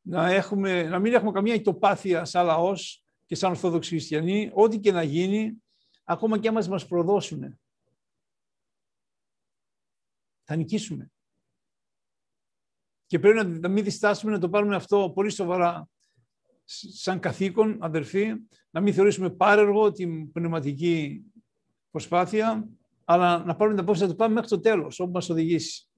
να, 0.00 0.32
έχουμε, 0.32 0.82
να 0.82 0.98
μην 0.98 1.12
έχουμε 1.12 1.30
καμία 1.30 1.54
ητοπάθεια 1.54 2.24
σαν 2.24 2.46
λαός 2.46 3.05
και 3.26 3.34
σαν 3.34 3.50
Ορθόδοξοι 3.50 3.90
Χριστιανοί, 3.90 4.50
ό,τι 4.54 4.78
και 4.78 4.92
να 4.92 5.02
γίνει, 5.02 5.62
ακόμα 6.04 6.38
και 6.38 6.48
άμα 6.48 6.66
μας 6.68 6.86
προδώσουν. 6.86 7.58
Θα 10.44 10.56
νικήσουμε. 10.56 11.10
Και 13.06 13.18
πρέπει 13.18 13.46
να 13.46 13.68
μην 13.68 13.84
διστάσουμε 13.84 14.32
να 14.32 14.38
το 14.38 14.48
πάρουμε 14.48 14.76
αυτό 14.76 15.12
πολύ 15.14 15.30
σοβαρά 15.30 15.88
σαν 16.64 17.20
καθήκον, 17.20 17.76
αδερφοί, 17.80 18.34
να 18.70 18.80
μην 18.80 18.94
θεωρήσουμε 18.94 19.30
πάρεργο 19.30 19.92
την 19.92 20.32
πνευματική 20.32 21.22
προσπάθεια, 21.90 22.68
αλλά 23.04 23.44
να 23.44 23.56
πάρουμε 23.56 23.76
την 23.76 23.84
απόφαση 23.84 24.02
να 24.02 24.08
το 24.08 24.14
πάμε 24.14 24.34
μέχρι 24.34 24.48
το 24.48 24.60
τέλος, 24.60 25.00
όπου 25.00 25.12
μας 25.12 25.30
οδηγήσει. 25.30 25.88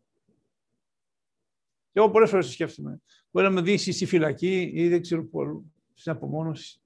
Και 1.93 1.99
εγώ 1.99 2.11
πολλές 2.11 2.31
φορές 2.31 2.47
το 2.47 2.53
σκέφτομαι. 2.53 3.01
Μπορεί 3.31 3.47
να 3.47 3.53
με 3.53 3.61
δει 3.61 3.77
στη 3.77 4.07
φυλακή 4.07 4.71
ή 4.75 4.89
δεν 4.89 5.01
ξέρω 5.01 5.25
πού, 5.25 5.73
στην 5.95 6.13
απομόνωση. 6.13 6.81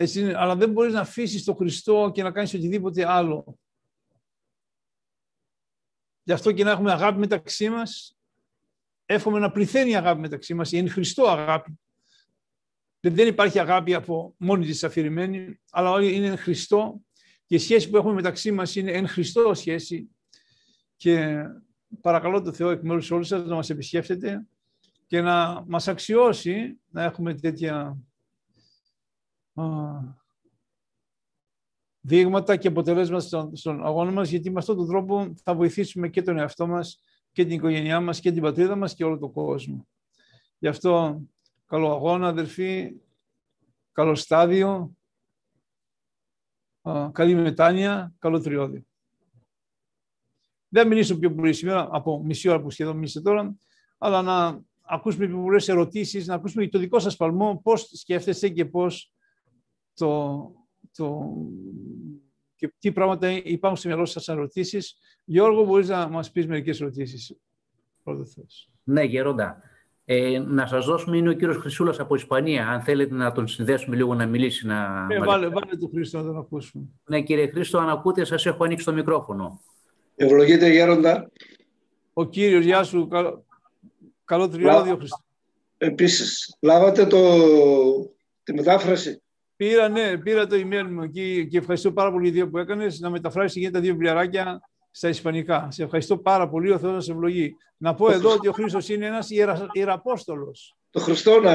Έτσι 0.00 0.20
είναι, 0.20 0.34
αλλά 0.36 0.56
δεν 0.56 0.70
μπορείς 0.70 0.92
να 0.92 1.00
αφήσεις 1.00 1.44
τον 1.44 1.56
Χριστό 1.56 2.10
και 2.14 2.22
να 2.22 2.30
κάνεις 2.30 2.54
οτιδήποτε 2.54 3.10
άλλο. 3.10 3.58
Γι' 6.22 6.32
αυτό 6.32 6.52
και 6.52 6.64
να 6.64 6.70
έχουμε 6.70 6.92
αγάπη 6.92 7.18
μεταξύ 7.18 7.70
μας, 7.70 8.18
εύχομαι 9.06 9.38
να 9.38 9.50
πληθαίνει 9.50 9.90
η 9.90 9.96
αγάπη 9.96 10.20
μεταξύ 10.20 10.54
μας, 10.54 10.72
η 10.72 10.76
εν 10.76 10.90
Χριστώ 10.90 11.28
αγάπη. 11.28 11.80
Δεν 13.00 13.26
υπάρχει 13.26 13.58
αγάπη 13.58 13.94
από 13.94 14.34
μόνη 14.36 14.66
της 14.66 14.84
αφηρημένη, 14.84 15.60
αλλά 15.70 15.90
όλοι 15.90 16.14
είναι 16.14 16.26
εν 16.26 16.38
Χριστώ 16.38 17.00
και 17.46 17.54
η 17.54 17.58
σχέση 17.58 17.90
που 17.90 17.96
έχουμε 17.96 18.14
μεταξύ 18.14 18.52
μας 18.52 18.76
είναι 18.76 18.92
εν 18.92 19.08
Χριστώ 19.08 19.54
σχέση 19.54 20.10
και 20.96 21.44
παρακαλώ 22.00 22.42
το 22.42 22.52
Θεό 22.52 22.70
εκ 22.70 22.82
μέρους 22.82 23.10
όλους 23.10 23.26
σας 23.26 23.46
να 23.46 23.54
μας 23.54 23.70
επισκέφτεται 23.70 24.46
και 25.06 25.20
να 25.20 25.64
μας 25.66 25.88
αξιώσει 25.88 26.80
να 26.90 27.02
έχουμε 27.02 27.34
τέτοια 27.34 27.98
δείγματα 32.00 32.56
και 32.56 32.68
αποτελέσματα 32.68 33.22
στον, 33.22 33.56
στον 33.56 33.86
αγώνα 33.86 34.10
μας, 34.10 34.30
γιατί 34.30 34.50
με 34.50 34.58
αυτόν 34.58 34.76
τον 34.76 34.86
τρόπο 34.88 35.34
θα 35.42 35.54
βοηθήσουμε 35.54 36.08
και 36.08 36.22
τον 36.22 36.38
εαυτό 36.38 36.66
μας 36.66 37.00
και 37.32 37.44
την 37.44 37.52
οικογένειά 37.52 38.00
μας 38.00 38.20
και 38.20 38.32
την 38.32 38.42
πατρίδα 38.42 38.76
μας 38.76 38.94
και 38.94 39.04
όλο 39.04 39.18
τον 39.18 39.32
κόσμο. 39.32 39.86
Γι' 40.58 40.68
αυτό 40.68 41.22
καλό 41.66 41.92
αγώνα, 41.92 42.28
αδερφοί, 42.28 42.92
καλό 43.92 44.14
στάδιο, 44.14 44.96
καλή 47.12 47.34
μετάνοια, 47.34 48.14
καλό 48.18 48.40
τριώδιο. 48.40 48.82
Δεν 50.68 50.88
μιλήσω 50.88 51.18
πιο 51.18 51.34
πολύ 51.34 51.52
σήμερα, 51.52 51.88
από 51.90 52.22
μισή 52.24 52.48
ώρα 52.48 52.60
που 52.60 52.70
σχεδόν 52.70 52.96
μίλησε 52.96 53.20
τώρα, 53.20 53.56
αλλά 53.98 54.22
να 54.22 54.60
ακούσουμε 54.82 55.26
πιο 55.26 55.42
πολλές 55.42 55.68
ερωτήσεις, 55.68 56.26
να 56.26 56.34
ακούσουμε 56.34 56.68
το 56.68 56.78
δικό 56.78 56.98
σας 56.98 57.16
παλμό, 57.16 57.60
πώς 57.62 57.90
σκέφτεστε 57.92 58.48
και 58.48 58.64
πώς 58.64 59.12
το 60.00 60.52
το... 60.96 61.20
και 62.56 62.72
τι 62.78 62.92
πράγματα 62.92 63.30
υπάρχουν 63.30 63.78
στο 63.78 63.88
μυαλό 63.88 64.04
σας 64.04 64.28
ερωτήσεις. 64.28 64.96
Γιώργο, 65.24 65.64
μπορείς 65.64 65.88
να 65.88 66.08
μας 66.08 66.30
πεις 66.30 66.46
μερικές 66.46 66.80
ερωτήσεις. 66.80 67.36
Ναι, 68.84 69.02
Γερόντα. 69.02 69.62
Ε, 70.04 70.38
να 70.38 70.66
σας 70.66 70.86
δώσουμε, 70.86 71.16
είναι 71.16 71.28
ο 71.28 71.32
κύριος 71.32 71.56
Χρυσούλας 71.56 72.00
από 72.00 72.14
Ισπανία. 72.14 72.68
Αν 72.68 72.80
θέλετε 72.80 73.14
να 73.14 73.32
τον 73.32 73.46
συνδέσουμε 73.46 73.96
λίγο 73.96 74.14
να 74.14 74.26
μιλήσει. 74.26 74.66
Να... 74.66 75.06
Ε, 75.10 75.18
βάλε, 75.18 75.48
βάλε 75.48 75.76
τον 75.78 75.90
Χρήστο 75.90 76.18
να 76.18 76.24
τον 76.24 76.36
ακούσουμε. 76.38 76.84
Ναι, 77.04 77.22
κύριε 77.22 77.48
Χρήστο, 77.48 77.78
αν 77.78 77.88
ακούτε, 77.88 78.24
σας 78.24 78.46
έχω 78.46 78.64
ανοίξει 78.64 78.84
το 78.84 78.92
μικρόφωνο. 78.92 79.60
Ευλογείτε, 80.16 80.68
Γέροντα. 80.68 81.30
Ο 82.12 82.24
κύριος, 82.24 82.64
γεια 82.64 82.82
σου. 82.82 83.08
Καλό, 83.08 83.44
καλό 84.24 84.48
τριώδιο, 84.48 84.96
Χρήστο. 84.96 85.24
Επίσης, 85.78 86.56
λάβατε 86.60 87.06
το... 87.06 87.18
τη 88.42 88.54
μετάφραση. 88.54 89.22
Πήρα, 89.60 89.88
ναι, 89.88 90.18
πήρα 90.18 90.46
το 90.46 90.56
email 90.56 90.86
μου 90.90 91.02
εκεί 91.02 91.46
και 91.50 91.58
ευχαριστώ 91.58 91.92
πάρα 91.92 92.12
πολύ 92.12 92.30
δύο 92.30 92.50
που 92.50 92.58
έκανες 92.58 93.00
να 93.00 93.10
μεταφράσεις 93.10 93.60
για 93.60 93.70
τα 93.70 93.80
δύο 93.80 93.92
βιβλιαράκια 93.92 94.60
στα 94.90 95.08
Ισπανικά. 95.08 95.68
Σε 95.70 95.82
ευχαριστώ 95.82 96.18
πάρα 96.18 96.48
πολύ, 96.48 96.70
ο 96.70 96.78
Θεός 96.78 96.92
να 96.92 97.00
σε 97.00 97.12
ευλογεί. 97.12 97.56
Να 97.76 97.94
πω 97.94 98.10
εδώ 98.10 98.32
ότι 98.32 98.48
ο 98.48 98.52
Χρήστος 98.52 98.88
είναι 98.88 99.06
ένας 99.06 99.30
ιερα, 99.30 99.66
ιεραπόστολος. 99.72 100.76
Το 100.90 101.00
Χριστό 101.00 101.40
να, 101.40 101.54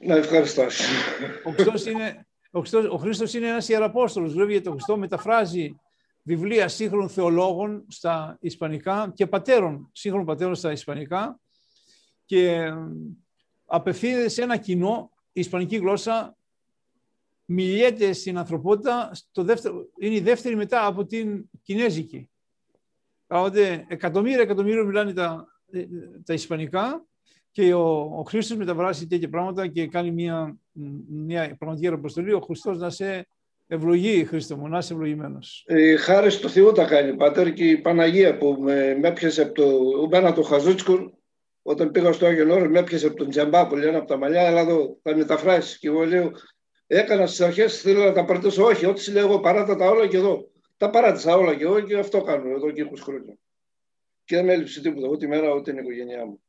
να 0.00 0.16
ευχαριστώ. 0.16 0.62
Ο 1.44 1.50
Χριστός 1.50 1.86
είναι 1.86 2.26
Ο 2.50 2.58
Χριστός, 2.58 2.84
ο 2.84 2.96
Χριστός 2.96 3.34
είναι 3.34 3.46
ένας 3.46 3.68
ιεραπόστολος, 3.68 4.32
βλέπει 4.32 4.60
το 4.60 4.70
Χριστό 4.70 4.96
μεταφράζει 4.96 5.80
βιβλία 6.22 6.68
σύγχρονων 6.68 7.08
θεολόγων 7.08 7.84
στα 7.88 8.36
Ισπανικά 8.40 9.12
και 9.14 9.26
πατέρων, 9.26 9.90
σύγχρονων 9.92 10.26
πατέρων 10.26 10.54
στα 10.54 10.72
Ισπανικά 10.72 11.40
και 12.24 12.72
απευθύνεται 13.66 14.28
σε 14.28 14.42
ένα 14.42 14.56
κοινό, 14.56 15.10
η 15.32 15.40
Ισπανική 15.40 15.76
γλώσσα 15.76 16.36
μιλιέται 17.44 18.12
στην 18.12 18.38
ανθρωπότητα, 18.38 19.10
στο 19.12 19.42
δεύτερο, 19.42 19.86
είναι 19.98 20.14
η 20.14 20.20
δεύτερη 20.20 20.56
μετά 20.56 20.86
από 20.86 21.06
την 21.06 21.44
Κινέζικη. 21.62 22.28
Οπότε 23.26 23.84
εκατομμύρια 23.88 24.42
εκατομμύρια 24.42 24.84
μιλάνε 24.84 25.12
τα, 25.12 25.46
τα 26.24 26.34
Ισπανικά 26.34 27.04
και 27.50 27.74
ο, 27.74 27.98
ο 27.98 28.22
Χρήστος 28.22 28.56
μεταβράσει 28.56 29.06
τέτοια 29.06 29.28
πράγματα 29.28 29.66
και 29.66 29.86
κάνει 29.86 30.10
μια, 30.10 30.56
μια 31.08 31.56
πραγματική 31.58 31.86
αποστολή. 31.86 32.32
Ο 32.32 32.40
Χριστός 32.40 32.78
να 32.78 32.90
σε 32.90 33.26
ευλογεί, 33.66 34.24
Χρήστο 34.24 34.56
μου, 34.56 34.68
να 34.68 34.78
είσαι 34.78 34.92
ευλογημένος. 34.92 35.64
Ε, 35.66 35.96
χάρη 35.96 36.30
στο 36.30 36.48
Θεό 36.48 36.72
τα 36.72 36.84
κάνει, 36.84 37.16
Πάτερ, 37.16 37.52
και 37.52 37.68
η 37.68 37.76
Παναγία 37.78 38.38
που 38.38 38.56
με, 38.60 38.96
με 39.00 39.08
έπιασε 39.08 39.42
από 39.42 39.52
το 39.52 39.64
Ομπάνα 40.00 40.32
το 40.32 40.42
Χαζούτσκο, 40.42 41.18
όταν 41.62 41.90
πήγα 41.90 42.12
στο 42.12 42.26
Άγιο 42.26 42.54
Όρος, 42.54 42.68
με 42.68 42.78
έπιασε 42.78 43.06
από 43.06 43.16
τον 43.16 43.30
Τζαμπά 43.30 43.66
που 43.66 43.76
λένε 43.76 43.96
από 43.96 44.06
τα 44.06 44.16
μαλλιά, 44.16 44.46
αλλά 44.46 44.60
εδώ 44.60 44.98
θα 45.02 45.16
μεταφράσεις. 45.16 45.78
Και 45.78 45.88
εγώ 45.88 46.04
λέω, 46.04 46.30
έκανα 46.96 47.26
στις 47.26 47.40
αρχές, 47.40 47.80
θέλω 47.80 48.04
να 48.04 48.12
τα 48.12 48.24
παρατήσω. 48.24 48.64
Όχι, 48.64 48.86
ό,τι 48.86 49.10
λέω 49.10 49.26
εγώ, 49.26 49.40
παράτα 49.40 49.76
τα 49.76 49.88
όλα 49.88 50.06
και 50.06 50.16
εδώ. 50.16 50.50
Τα 50.76 50.90
παράτησα 50.90 51.36
όλα 51.36 51.54
και 51.54 51.64
εγώ 51.64 51.80
και 51.80 51.98
αυτό 51.98 52.22
κάνω 52.22 52.50
εδώ 52.50 52.70
και 52.70 52.88
20 52.90 52.96
χρόνια. 53.02 53.38
Και 54.24 54.36
δεν 54.36 54.44
με 54.44 54.52
έλειψε 54.52 54.80
τίποτα, 54.80 55.08
ούτε 55.08 55.24
η 55.24 55.28
μέρα, 55.28 55.52
ούτε 55.52 55.72
η 55.72 55.76
οικογένειά 55.76 56.26
μου. 56.26 56.42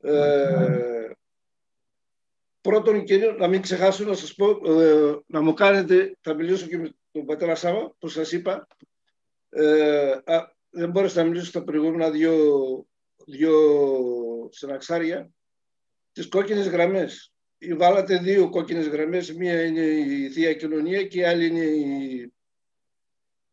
Ε, 0.00 1.10
πρώτον 2.60 3.04
και 3.04 3.16
να 3.18 3.48
μην 3.48 3.62
ξεχάσω 3.62 4.04
να 4.04 4.14
σας 4.14 4.34
πω, 4.34 4.80
ε, 4.80 5.18
να 5.26 5.40
μου 5.40 5.54
κάνετε, 5.54 6.16
θα 6.20 6.34
μιλήσω 6.34 6.66
και 6.66 6.78
με 6.78 6.94
τον 7.12 7.26
πατέρα 7.26 7.54
Σάβα, 7.54 7.94
που 7.98 8.08
σας 8.08 8.32
είπα, 8.32 8.66
ε, 9.48 10.10
α, 10.24 10.54
δεν 10.70 10.90
μπόρεσα 10.90 11.22
να 11.22 11.28
μιλήσω 11.28 11.46
στα 11.46 11.62
προηγούμενα 11.62 12.10
δύο, 12.10 12.34
δύο 13.26 13.52
συναξάρια, 14.50 15.30
τις 16.12 16.28
κόκκινες 16.28 16.68
γραμμές. 16.68 17.31
Βάλατε 17.76 18.18
δύο 18.18 18.50
κόκκινες 18.50 18.86
γραμμές, 18.86 19.32
μία 19.32 19.64
είναι 19.64 19.80
η 19.80 20.30
Θεία 20.30 20.54
Κοινωνία 20.54 21.06
και 21.06 21.18
η 21.18 21.24
άλλη 21.24 21.46
είναι 21.46 21.64
η, 21.64 22.32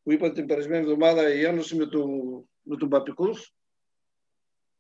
που 0.03 0.12
είπατε 0.12 0.34
την 0.34 0.45
περασμένη 0.45 0.84
εβδομάδα 0.84 1.34
η 1.34 1.43
Ένωση 1.43 1.76
με, 1.76 1.86
το, 1.86 2.07
με 2.62 2.78
τον 2.78 2.89
Παπικούς 2.89 3.53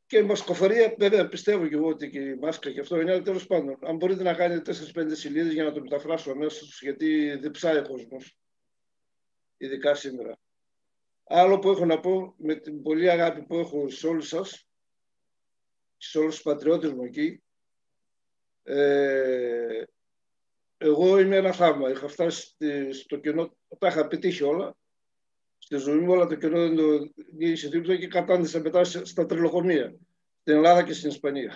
και 0.09 0.17
η 0.17 0.23
μασκοφορία, 0.23 0.95
βέβαια 0.97 1.27
πιστεύω 1.27 1.67
και 1.67 1.75
εγώ 1.75 1.87
ότι 1.87 2.09
και 2.09 2.19
η 2.19 2.35
μάσκα 2.35 2.71
και 2.71 2.79
αυτό 2.79 3.01
είναι, 3.01 3.11
αλλά 3.11 3.21
τέλος 3.21 3.45
πάντων, 3.45 3.77
αν 3.81 3.95
μπορείτε 3.95 4.23
να 4.23 4.33
κάνετε 4.33 4.73
4-5 4.95 5.05
σελίδες 5.11 5.53
για 5.53 5.63
να 5.63 5.71
το 5.71 5.81
μεταφράσω 5.81 6.31
αμέσως, 6.31 6.81
γιατί 6.81 7.35
δεν 7.35 7.51
ψάει 7.51 7.77
ο 7.77 7.87
κόσμος, 7.87 8.37
ειδικά 9.57 9.95
σήμερα. 9.95 10.39
Άλλο 11.23 11.59
που 11.59 11.69
έχω 11.69 11.85
να 11.85 11.99
πω, 11.99 12.33
με 12.37 12.55
την 12.55 12.81
πολύ 12.81 13.09
αγάπη 13.09 13.41
που 13.41 13.55
έχω 13.55 13.89
σε 13.89 14.07
όλους 14.07 14.27
σας, 14.27 14.67
σε 15.97 16.19
όλους 16.19 16.33
τους 16.33 16.43
πατριώτες 16.43 16.91
μου 16.91 17.03
εκεί, 17.03 17.43
ε, 18.63 19.83
εγώ 20.77 21.19
είμαι 21.19 21.35
ένα 21.35 21.51
θαύμα. 21.51 21.89
Είχα 21.89 22.07
φτάσει 22.07 22.55
στο 22.91 23.17
κενό, 23.17 23.57
τα 23.77 23.87
είχα 23.87 24.07
πετύχει 24.07 24.43
όλα. 24.43 24.77
Στη 25.57 25.75
ζωή 25.75 25.99
μου 25.99 26.11
όλα 26.11 26.27
το 26.27 26.35
κενό 26.35 26.59
δεν 26.59 26.75
το 26.75 27.11
γύρισε 27.37 27.69
τίποτα 27.69 27.95
και 27.95 28.07
κατάντησα 28.07 28.59
μετά 28.59 28.83
στα 28.83 29.25
τριλοκομεία. 29.25 29.95
Στην 30.41 30.55
Ελλάδα 30.55 30.83
και 30.83 30.93
στην 30.93 31.09
Ισπανία. 31.09 31.55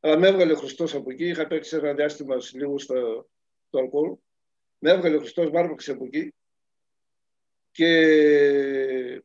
Αλλά 0.00 0.18
με 0.18 0.28
έβγαλε 0.28 0.52
ο 0.52 0.56
Χριστός 0.56 0.94
από 0.94 1.10
εκεί. 1.10 1.24
Είχα 1.24 1.46
παίξει 1.46 1.76
ένα 1.76 1.94
διάστημα 1.94 2.36
λίγο 2.52 2.78
στο, 2.78 3.28
στο 3.66 3.78
αλκοόλ. 3.78 4.16
Με 4.78 4.90
έβγαλε 4.90 5.16
ο 5.16 5.20
Χριστός, 5.20 5.50
μ' 5.50 5.56
άρπαξε 5.56 5.90
από 5.90 6.04
εκεί. 6.04 6.34
Και 7.70 9.22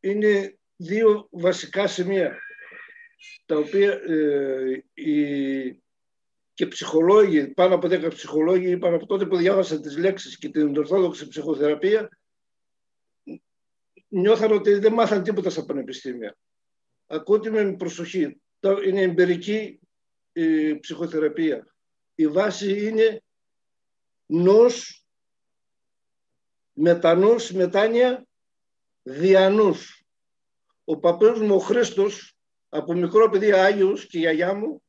είναι 0.00 0.58
δύο 0.76 1.28
βασικά 1.30 1.86
σημεία 1.86 2.38
τα 3.46 3.56
οποία 3.56 3.92
ε, 3.92 4.84
η, 4.94 5.82
και 6.54 6.66
ψυχολόγοι, 6.66 7.48
πάνω 7.48 7.74
από 7.74 7.88
10 7.90 8.08
ψυχολόγοι 8.14 8.70
είπαν 8.70 8.94
από 8.94 9.06
τότε 9.06 9.26
που 9.26 9.36
διάβασαν 9.36 9.82
τις 9.82 9.96
λέξεις 9.96 10.38
και 10.38 10.48
την 10.48 10.76
ορθόδοξη 10.76 11.28
ψυχοθεραπεία 11.28 12.08
νιώθαν 14.12 14.52
ότι 14.52 14.74
δεν 14.74 14.92
μάθαν 14.92 15.22
τίποτα 15.22 15.50
στα 15.50 15.64
πανεπιστήμια. 15.64 16.36
Ακούτε 17.06 17.50
με 17.50 17.76
προσοχή. 17.76 18.40
Είναι 18.86 19.00
εμπειρική 19.00 19.80
η 20.32 20.78
ψυχοθεραπεία. 20.78 21.74
Η 22.14 22.28
βάση 22.28 22.86
είναι 22.86 23.22
νους, 24.26 25.06
μετανούς, 26.72 27.52
μετάνοια, 27.52 28.26
διανούς. 29.02 30.04
Ο 30.84 30.98
παππούς 30.98 31.40
μου 31.40 31.54
ο 31.54 31.58
Χρήστος, 31.58 32.31
από 32.74 32.92
μικρό 32.92 33.28
παιδί 33.28 33.52
Άγιος 33.52 34.06
και 34.06 34.18
η 34.18 34.20
γιαγιά 34.20 34.54
μου, 34.54 34.82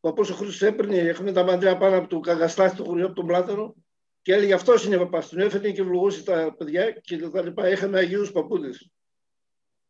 ο 0.00 0.08
παππούς 0.08 0.30
ο 0.30 0.34
Χρήστος 0.34 0.68
έπαιρνε, 0.68 0.96
έχουμε 0.96 1.32
τα 1.32 1.44
μαντρία 1.44 1.76
πάνω 1.76 1.96
από 1.96 2.08
το 2.08 2.20
καγαστάθι 2.20 2.76
του 2.76 2.84
χωριού 2.84 3.04
από 3.04 3.14
τον 3.14 3.26
Πλάτανο 3.26 3.74
και 4.22 4.32
έλεγε 4.32 4.54
αυτός 4.54 4.84
είναι 4.84 4.96
ο 4.96 4.98
παπάς. 4.98 5.28
Τον 5.28 5.38
έφερε 5.38 5.70
και 5.70 5.80
ευλογούσε 5.80 6.22
τα 6.22 6.54
παιδιά 6.58 6.90
και 6.90 7.28
τα 7.28 7.42
λοιπά. 7.42 7.68
Είχαμε 7.68 7.98
Αγίους 7.98 8.32
παππούδες. 8.32 8.90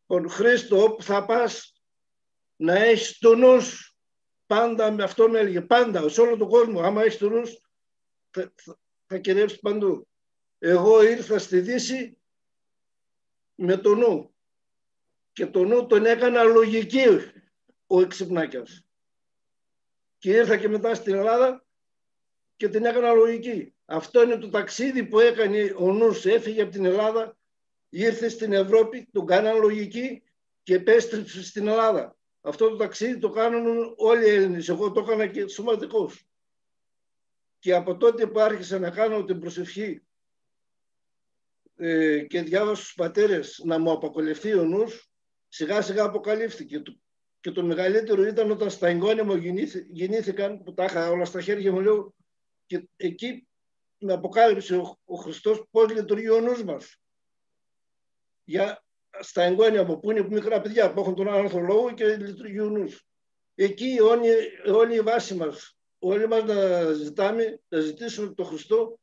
Λοιπόν, 0.07 0.29
Χρήστο, 0.29 0.83
όπου 0.83 1.03
θα 1.03 1.25
πας 1.25 1.81
να 2.55 2.75
έχεις 2.75 3.17
το 3.17 3.35
νους 3.35 3.95
πάντα 4.45 4.91
με 4.91 5.03
αυτό 5.03 5.29
με 5.29 5.39
έλεγε. 5.39 5.61
Πάντα, 5.61 6.09
σε 6.09 6.21
όλο 6.21 6.37
τον 6.37 6.49
κόσμο. 6.49 6.79
Άμα 6.81 7.03
έχεις 7.03 7.17
το 7.17 7.29
νους, 7.29 7.59
θα, 8.29 8.53
θα, 8.55 8.77
θα 9.05 9.59
παντού. 9.61 10.07
Εγώ 10.59 11.03
ήρθα 11.03 11.39
στη 11.39 11.59
Δύση 11.59 12.17
με 13.55 13.77
το 13.77 13.95
νου. 13.95 14.32
Και 15.33 15.47
το 15.47 15.63
νου 15.63 15.85
τον 15.85 16.05
έκανα 16.05 16.43
λογική 16.43 17.03
ο 17.87 18.01
Εξυπνάκιας. 18.01 18.85
Και 20.17 20.31
ήρθα 20.31 20.57
και 20.57 20.67
μετά 20.67 20.95
στην 20.95 21.13
Ελλάδα 21.13 21.65
και 22.55 22.69
την 22.69 22.85
έκανα 22.85 23.11
λογική. 23.11 23.73
Αυτό 23.85 24.23
είναι 24.23 24.37
το 24.37 24.49
ταξίδι 24.49 25.05
που 25.05 25.19
έκανε 25.19 25.73
ο 25.77 25.91
νους. 25.91 26.25
Έφυγε 26.25 26.61
από 26.61 26.71
την 26.71 26.85
Ελλάδα, 26.85 27.37
ήρθε 27.89 28.29
στην 28.29 28.53
Ευρώπη, 28.53 29.07
τον 29.11 29.25
κάναν 29.25 29.59
λογική 29.59 30.23
και 30.63 30.73
επέστρεψε 30.73 31.43
στην 31.43 31.67
Ελλάδα. 31.67 32.17
Αυτό 32.41 32.69
το 32.69 32.75
ταξίδι 32.75 33.19
το 33.19 33.29
κάνουν 33.29 33.93
όλοι 33.97 34.25
οι 34.25 34.29
Έλληνες. 34.29 34.69
Εγώ 34.69 34.91
το 34.91 34.99
έκανα 34.99 35.27
και 35.27 35.47
σωματικός. 35.47 36.27
Και 37.59 37.73
από 37.73 37.97
τότε 37.97 38.27
που 38.27 38.39
άρχισα 38.39 38.79
να 38.79 38.89
κάνω 38.89 39.23
την 39.23 39.39
προσευχή 39.39 40.03
ε, 41.75 42.19
και 42.19 42.41
διάβασα 42.41 42.81
στους 42.81 42.93
πατέρες 42.93 43.61
να 43.63 43.79
μου 43.79 43.91
αποκολευτεί 43.91 44.53
ο 44.53 44.63
νους, 44.63 45.12
σιγά 45.53 45.81
σιγά 45.81 46.03
αποκαλύφθηκε. 46.03 46.81
Και 47.39 47.51
το 47.51 47.63
μεγαλύτερο 47.63 48.23
ήταν 48.23 48.51
όταν 48.51 48.69
στα 48.69 48.87
εγγόνια 48.87 49.23
μου 49.23 49.35
γεννήθηκαν, 49.89 50.63
που 50.63 50.73
τα 50.73 50.83
είχα 50.83 51.09
όλα 51.09 51.25
στα 51.25 51.41
χέρια 51.41 51.71
μου, 51.71 51.79
λέω, 51.79 52.13
και 52.65 52.87
εκεί 52.95 53.47
με 53.97 54.13
αποκάλυψε 54.13 54.75
ο, 54.75 54.97
ο 55.05 55.15
Χριστός 55.15 55.63
πώς 55.71 55.91
λειτουργεί 55.91 56.29
ο 56.29 56.39
νους 56.39 56.63
μας. 56.63 57.01
Για, 58.43 58.83
στα 59.19 59.43
εγγόνια 59.43 59.83
μου 59.83 59.99
που 59.99 60.11
είναι 60.11 60.27
μικρά 60.27 60.61
παιδιά 60.61 60.93
που 60.93 60.99
έχουν 60.99 61.15
τον 61.15 61.65
λόγο 61.65 61.93
και 61.93 62.15
λειτουργεί 62.15 62.59
ο 62.59 62.69
νους. 62.69 63.05
Εκεί 63.55 63.99
όλη, 64.01 64.31
όλη 64.73 64.95
η 64.95 65.01
βάση 65.01 65.35
μας, 65.35 65.77
όλοι 65.99 66.27
μας 66.27 66.43
να 66.43 66.91
ζητάμε, 66.91 67.61
να 67.67 67.79
ζητήσουμε 67.79 68.33
τον 68.33 68.45
Χριστό 68.45 68.99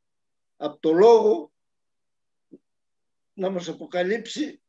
από 0.56 0.78
το 0.78 0.92
λόγο 0.92 1.52
να 3.32 3.50
μας 3.50 3.68
αποκαλύψει 3.68 4.60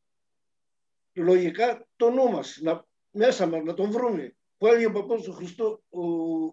λογικά 1.14 1.88
το 1.96 2.10
νου 2.10 2.30
μας, 2.30 2.58
να, 2.62 2.84
μέσα 3.10 3.46
μας, 3.46 3.62
να 3.62 3.74
τον 3.74 3.90
βρούμε. 3.90 4.36
Που 4.58 4.66
έλεγε 4.66 4.86
ο 4.86 4.92
παππούς 4.92 5.22
του 5.22 5.32
Χριστού, 5.32 5.82
ο 5.90 6.00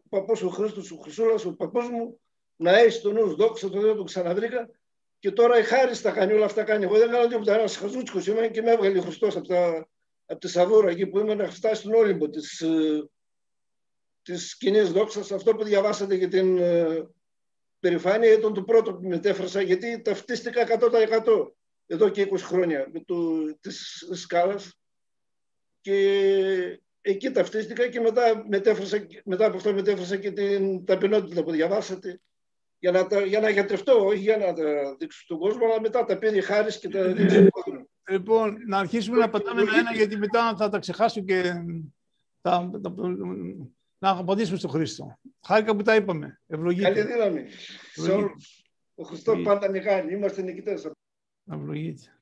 παππούς 0.10 0.42
ο 0.42 0.50
Χριστός, 0.50 0.92
ο 0.92 0.96
Χρυσούλας, 0.96 1.46
ο 1.46 1.56
παππούς 1.56 1.90
μου, 1.90 2.22
να 2.56 2.80
έχει 2.80 3.02
το 3.02 3.12
νου, 3.12 3.36
δόξα 3.36 3.70
το 3.70 3.82
Θεό, 3.82 3.96
το 3.96 4.04
ξαναβρήκα. 4.04 4.70
Και 5.20 5.32
τώρα 5.32 5.60
η 5.60 5.64
χάρη 5.64 5.98
τα 5.98 6.12
κάνει, 6.12 6.34
όλα 6.34 6.46
αυτά 6.46 6.64
κάνει. 6.64 6.84
Εγώ 6.84 6.98
δεν 6.98 7.10
κάνω 7.10 7.28
τίποτα. 7.28 7.54
Ένας 7.54 7.78
χαζούτσικος 7.78 8.28
είμαι 8.28 8.48
και 8.48 8.62
με 8.62 8.72
έβγαλε 8.72 8.98
ο 8.98 9.02
Χριστός 9.02 9.36
από, 9.36 9.48
τα, 9.48 9.88
από 10.26 10.40
τη 10.40 10.48
Σαβούρα 10.48 10.90
εκεί 10.90 11.08
που 11.08 11.20
είμαι 11.20 11.34
να 11.34 11.50
φτάσει 11.50 11.82
στον 11.82 11.94
Όλυμπο 11.94 12.30
της 12.30 12.64
της 14.22 14.58
κοινής 14.58 14.92
δόξας. 14.92 15.32
Αυτό 15.32 15.56
που 15.56 15.64
διαβάσατε 15.64 16.16
για 16.16 16.28
την 16.28 16.58
ε, 16.58 17.08
περηφάνεια 17.80 18.32
ήταν 18.32 18.54
το 18.54 18.64
πρώτο 18.64 18.94
που 18.94 19.08
μετέφρασα 19.08 19.62
γιατί 19.62 20.02
ταυτίστηκα 20.02 20.80
100% 20.80 21.52
εδώ 21.92 22.10
και 22.10 22.28
20 22.32 22.38
χρόνια 22.38 22.90
με 22.94 23.00
το, 23.06 23.16
της 23.60 24.08
σκάλας 24.12 24.80
και 25.82 26.82
εκεί 27.02 27.32
ταυτίστηκα 27.32 27.88
και 27.88 28.00
μετά, 28.00 28.44
μετέφρασα, 28.48 29.08
μετά 29.24 29.46
από 29.46 29.58
αυτό 29.58 29.74
μετέφρασα 29.74 30.18
και 30.18 30.32
την 30.32 30.86
ταπεινότητα 30.86 31.44
που 31.44 31.52
διαβάσατε 31.52 32.22
για 32.80 32.92
να, 32.92 33.26
για 33.26 33.40
να 33.40 33.50
γιατρευτώ, 33.50 34.06
όχι 34.06 34.20
για 34.20 34.38
να 34.38 34.54
τα 34.54 34.96
δείξω 35.00 35.22
στον 35.24 35.38
κόσμο, 35.40 35.66
αλλά 35.66 35.82
μετά 35.82 36.06
τα 36.06 36.18
πήρε 36.18 36.42
χάρης 36.42 36.80
και 36.80 36.90
τα 36.90 37.04
δείξω 37.14 37.36
στον 37.36 37.50
κόσμο. 37.50 37.90
Λοιπόν, 38.10 38.58
να 38.68 38.78
αρχίσουμε 38.78 39.18
να 39.18 39.30
πατάμε 39.30 39.62
ένα-ένα, 39.62 39.94
γιατί 39.94 40.18
μετά 40.18 40.56
θα 40.58 40.70
τα 40.70 40.80
ξεχάσω 40.80 41.22
και 41.22 41.44
θα, 42.42 42.70
θα, 42.82 42.94
να 43.98 44.10
απαντήσουμε 44.10 44.58
στον 44.58 44.70
Χρήστο. 44.70 45.20
Χάρηκα 45.46 45.76
που 45.76 45.82
τα 45.82 45.96
είπαμε. 45.96 46.42
Ευλογείτε. 46.48 46.90
Καλή 46.90 47.02
δύναμη 47.02 47.46
σε 47.94 48.12
όλους. 48.12 48.64
Ο 48.96 49.04
Χριστός 49.04 49.42
πάντα 49.44 49.70
μεγάλη. 49.70 50.14
Είμαστε 50.14 50.42
νικητές. 50.42 50.92
Ευλογείτε. 51.52 52.22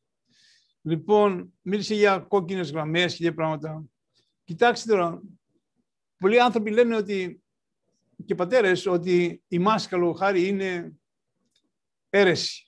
Λοιπόν, 0.82 1.54
μίλησε 1.62 1.96
για 1.96 2.20
κόκκινες 2.20 2.72
γραμμές 2.72 3.16
και 3.16 3.24
για 3.24 3.34
πράγματα. 3.34 3.84
Κοιτάξτε 4.44 4.92
τώρα, 4.92 5.22
πολλοί 6.18 6.42
άνθρωποι 6.42 6.72
λένε 6.72 6.96
ότι 6.96 7.42
και 8.26 8.36
πατέρες 8.36 8.86
ότι 8.86 9.44
η 9.48 9.60
μάσκα 9.60 9.98
λόγω 9.98 10.14
χάρη 10.14 10.48
είναι 10.48 11.00
αίρεση. 12.10 12.68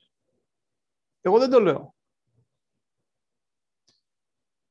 Εγώ 1.22 1.40
δεν 1.40 1.50
το 1.50 1.60
λέω. 1.60 1.96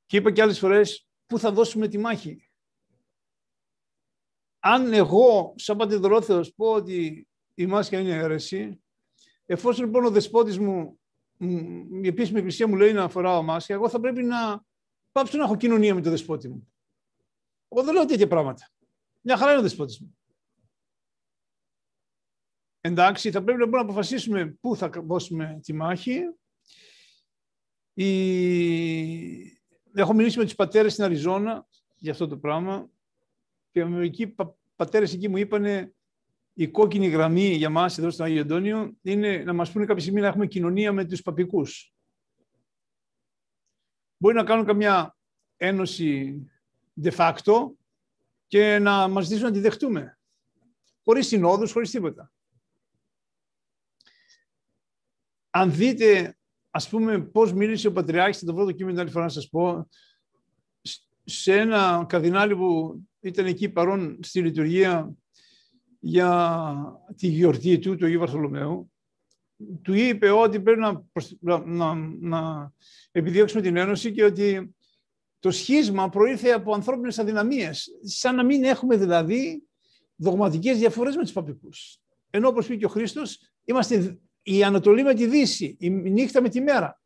Και 0.07 0.17
είπα 0.17 0.33
και 0.33 0.43
άλλες 0.43 0.59
φορές, 0.59 1.09
πού 1.27 1.39
θα 1.39 1.53
δώσουμε 1.53 1.89
τη 1.89 1.99
μάχη; 1.99 2.51
Αν 4.59 4.93
εγώ, 4.93 5.55
σαν 5.57 5.77
πατεδρόθεος, 5.77 6.55
πω 6.55 6.73
ότι 6.73 7.29
η 7.55 7.67
μάσκα 7.67 7.99
είναι 7.99 8.15
αίρεση, 8.15 8.83
εφόσον 9.47 9.85
λοιπόν 9.85 10.05
ο 10.05 10.11
δεσπότης 10.11 10.59
μου, 10.59 11.01
η 12.03 12.07
επίσημη 12.07 12.39
εκκλησία 12.39 12.69
μου 12.69 12.77
λέει 12.77 12.93
να 12.93 13.09
φοράω 13.09 13.43
μάσκα, 13.43 13.75
εγώ 13.75 13.89
θα 13.89 14.01
πρέπει 14.01 14.23
να 14.23 14.65
πάψω 15.13 15.37
να 15.37 15.45
έχω 15.45 15.57
κοινωνία 15.57 15.95
με 15.95 16.01
το 16.01 16.11
δεσπότη 16.11 16.49
μου. 16.49 16.73
Εγώ 17.69 17.83
δεν 17.83 17.95
λέω 17.95 18.05
τέτοια 18.05 18.29
πράγματα. 18.29 18.71
Μια 19.21 19.37
χαρά 19.37 19.51
είναι 19.51 19.61
ο 19.61 19.63
δεσπότης 19.63 20.01
μου. 20.01 20.19
Εντάξει, 22.81 23.31
θα 23.31 23.43
πρέπει 23.43 23.69
να 23.69 23.81
αποφασίσουμε 23.81 24.47
πού 24.61 24.77
θα 24.77 24.89
δώσουμε 24.89 25.61
τη 25.63 25.73
μάχη. 25.73 26.21
Η... 27.95 28.09
Έχω 29.95 30.13
μιλήσει 30.13 30.39
με 30.39 30.45
τους 30.45 30.55
πατέρες 30.55 30.93
στην 30.93 31.05
Αριζόνα 31.05 31.67
για 31.97 32.13
αυτό 32.13 32.27
το 32.27 32.39
πράγμα 32.39 32.91
και 33.71 33.85
μερικοί 33.85 34.35
πατέρες 34.77 35.13
εκεί 35.13 35.29
μου 35.29 35.37
είπαν 35.37 35.95
η 36.61 36.69
κόκκινη 36.69 37.09
γραμμή 37.09 37.55
για 37.55 37.71
μας 37.71 37.99
εδώ 37.99 38.11
στο 38.11 38.25
Άγιο 38.25 38.41
Αντώνιο 38.41 38.97
είναι 39.03 39.37
να 39.37 39.53
μας 39.53 39.73
πούνε 39.73 39.85
κάποια 39.85 40.03
στιγμή 40.03 40.21
να 40.21 40.27
έχουμε 40.27 40.47
κοινωνία 40.47 40.93
με 40.93 41.05
τους 41.05 41.23
παπικούς. 41.23 41.95
Μπορεί 44.17 44.35
να 44.35 44.45
κάνουν 44.45 44.67
καμιά 44.67 45.17
ένωση 45.57 46.41
de 47.03 47.11
facto 47.11 47.71
και 48.47 48.79
να 48.79 49.09
μας 49.09 49.25
ζητήσουν 49.25 49.47
να 49.47 49.53
τη 49.53 49.61
δεχτούμε. 49.61 50.19
Χωρίς 51.05 51.27
συνόδους, 51.27 51.73
χωρίς 51.73 51.91
τίποτα. 51.91 52.33
Αν 55.51 55.75
δείτε, 55.75 56.39
ας 56.71 56.89
πούμε, 56.89 57.21
πώς 57.21 57.53
μίλησε 57.53 57.89
ο 57.89 57.93
Πατριάρχης, 57.93 58.39
θα 58.39 58.47
το 58.47 58.55
βρω 58.55 58.65
το 58.65 58.73
κείμενο 58.73 59.01
άλλη 59.01 59.11
φορά 59.11 59.25
να 59.25 59.31
σας 59.31 59.49
πω, 59.49 59.89
σε 61.25 61.59
ένα 61.59 62.05
καδινάλι 62.09 62.57
που 62.57 63.01
ήταν 63.21 63.47
εκεί 63.47 63.69
παρόν 63.69 64.19
στη 64.23 64.43
λειτουργία 64.43 65.17
για 65.99 67.03
τη 67.17 67.27
γιορτή 67.27 67.79
του, 67.79 67.97
του 67.97 68.05
Αγίου 68.05 68.19
Βαρθολομαίου, 68.19 68.93
του 69.83 69.95
είπε 69.95 70.31
ότι 70.31 70.61
πρέπει 70.61 70.81
να, 70.81 71.05
να, 71.65 71.95
να 72.21 72.73
επιδιώξουμε 73.11 73.63
την 73.63 73.77
Ένωση 73.77 74.13
και 74.13 74.25
ότι 74.25 74.77
το 75.39 75.51
σχίσμα 75.51 76.09
προήρθε 76.09 76.51
από 76.51 76.75
ανθρώπινες 76.75 77.19
αδυναμίες, 77.19 77.89
σαν 78.03 78.35
να 78.35 78.45
μην 78.45 78.65
έχουμε 78.65 78.97
δηλαδή 78.97 79.63
δογματικές 80.17 80.79
διαφορές 80.79 81.17
με 81.17 81.23
τους 81.23 81.33
παπικούς. 81.33 81.99
Ενώ 82.31 82.49
όπως 82.49 82.67
είπε 82.67 82.77
και 82.77 82.85
ο 82.85 82.89
Χρήστος, 82.89 83.41
είμαστε 83.65 84.19
η 84.43 84.65
Ανατολή 84.65 85.03
με 85.03 85.15
τη 85.15 85.27
Δύση, 85.27 85.77
η 85.81 85.91
νύχτα 85.91 86.43
με 86.43 86.49
τη 86.49 86.61
μέρα. 86.61 87.01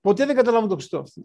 Ποτέ 0.00 0.26
δεν 0.26 0.36
καταλάβουν 0.36 0.68
το 0.68 0.74
Χριστό 0.74 0.98
αυτό. 0.98 1.22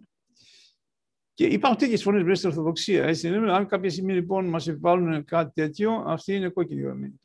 Και 1.40 1.46
υπάρχουν 1.46 1.80
τέτοιες 1.80 2.02
φωνές 2.02 2.24
μέσα 2.24 2.36
στην 2.36 2.50
Ορθοδοξία. 2.50 3.04
Έτσι. 3.04 3.28
Αν 3.28 3.68
κάποια 3.68 3.90
στιγμή 3.90 4.14
λοιπόν 4.14 4.46
μας 4.46 4.68
επιβάλλουν 4.68 5.26
κάτι 5.26 5.52
τέτοιο, 5.54 6.04
αυτή 6.08 6.36
είναι 6.36 6.50
κόκκινη 6.50 6.82
γραμμή. 6.82 7.22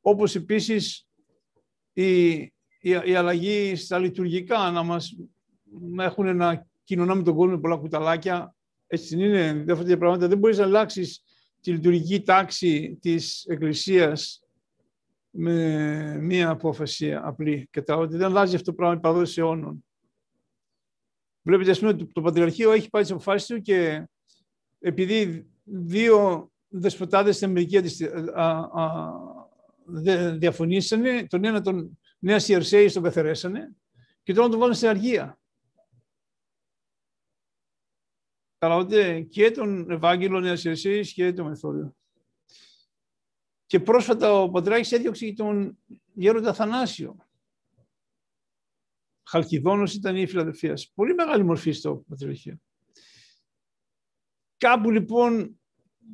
Όπως 0.00 0.34
επίσης 0.34 1.06
η, 1.92 2.32
η, 2.32 2.50
η, 2.80 3.14
αλλαγή 3.14 3.74
στα 3.74 3.98
λειτουργικά, 3.98 4.70
να 4.70 4.82
μας 4.82 5.16
έχουν 5.98 6.36
να 6.36 6.66
κοινωνάμε 6.84 7.22
τον 7.22 7.34
κόσμο 7.34 7.54
με 7.54 7.60
πολλά 7.60 7.76
κουταλάκια. 7.76 8.54
Έτσι 8.86 9.14
είναι, 9.14 9.52
διαφορετικά 9.52 9.98
πράγματα. 9.98 10.28
Δεν 10.28 10.38
μπορείς 10.38 10.58
να 10.58 10.64
αλλάξεις 10.64 11.22
τη 11.60 11.70
λειτουργική 11.70 12.22
τάξη 12.22 12.98
της 13.00 13.44
Εκκλησίας 13.44 14.42
με 15.30 16.18
μία 16.20 16.50
απόφαση 16.50 17.14
απλή. 17.14 17.68
Κατάλαβα 17.70 18.06
δεν 18.06 18.22
αλλάζει 18.22 18.54
αυτό 18.54 18.70
το 18.70 18.76
πράγμα 18.76 18.96
η 18.96 19.00
παράδοση 19.00 19.40
αιώνων. 19.40 19.84
Βλέπετε, 21.48 21.70
ας 21.70 21.78
πούμε, 21.78 21.94
το, 21.94 22.06
το 22.06 22.20
Πατριαρχείο 22.20 22.72
έχει 22.72 22.90
πάρει 22.90 23.04
τι 23.04 23.12
αποφάσεις 23.12 23.48
του 23.48 23.60
και 23.60 24.08
επειδή 24.78 25.50
δύο 25.64 26.50
δεσποτάδες 26.68 27.36
στην 27.36 27.48
Αμερική 27.48 27.80
διαφωνήσανε, 30.38 31.26
τον 31.26 31.44
ένα 31.44 31.60
τον 31.60 31.98
Νέα 32.18 32.40
Ιερσέη 32.46 32.90
τον 32.90 33.02
πεθερέσανε 33.02 33.76
και 34.22 34.32
τον 34.32 34.50
τον 34.50 34.60
βάλουν 34.60 34.74
στην 34.74 34.88
αργία. 34.88 35.38
Καταλάβατε 38.58 39.20
και 39.20 39.50
τον 39.50 39.90
Ευάγγελο 39.90 40.40
Νέα 40.40 40.56
Ιερσέη 40.64 41.12
και 41.12 41.32
τον 41.32 41.46
Μεθόριο. 41.46 41.96
Και 43.66 43.80
πρόσφατα 43.80 44.32
ο 44.32 44.50
Πατράκης 44.50 44.92
έδιωξε 44.92 45.32
τον 45.32 45.78
Γέροντα 46.14 46.54
Θανάσιο. 46.54 47.27
Χαλκιδόνος 49.28 49.94
ήταν 49.94 50.16
η 50.16 50.26
Φιλαδελφία. 50.26 50.74
Πολύ 50.94 51.14
μεγάλη 51.14 51.44
μορφή 51.44 51.72
στο 51.72 52.04
Πατριαρχείο. 52.08 52.56
Κάπου 54.56 54.90
λοιπόν 54.90 55.60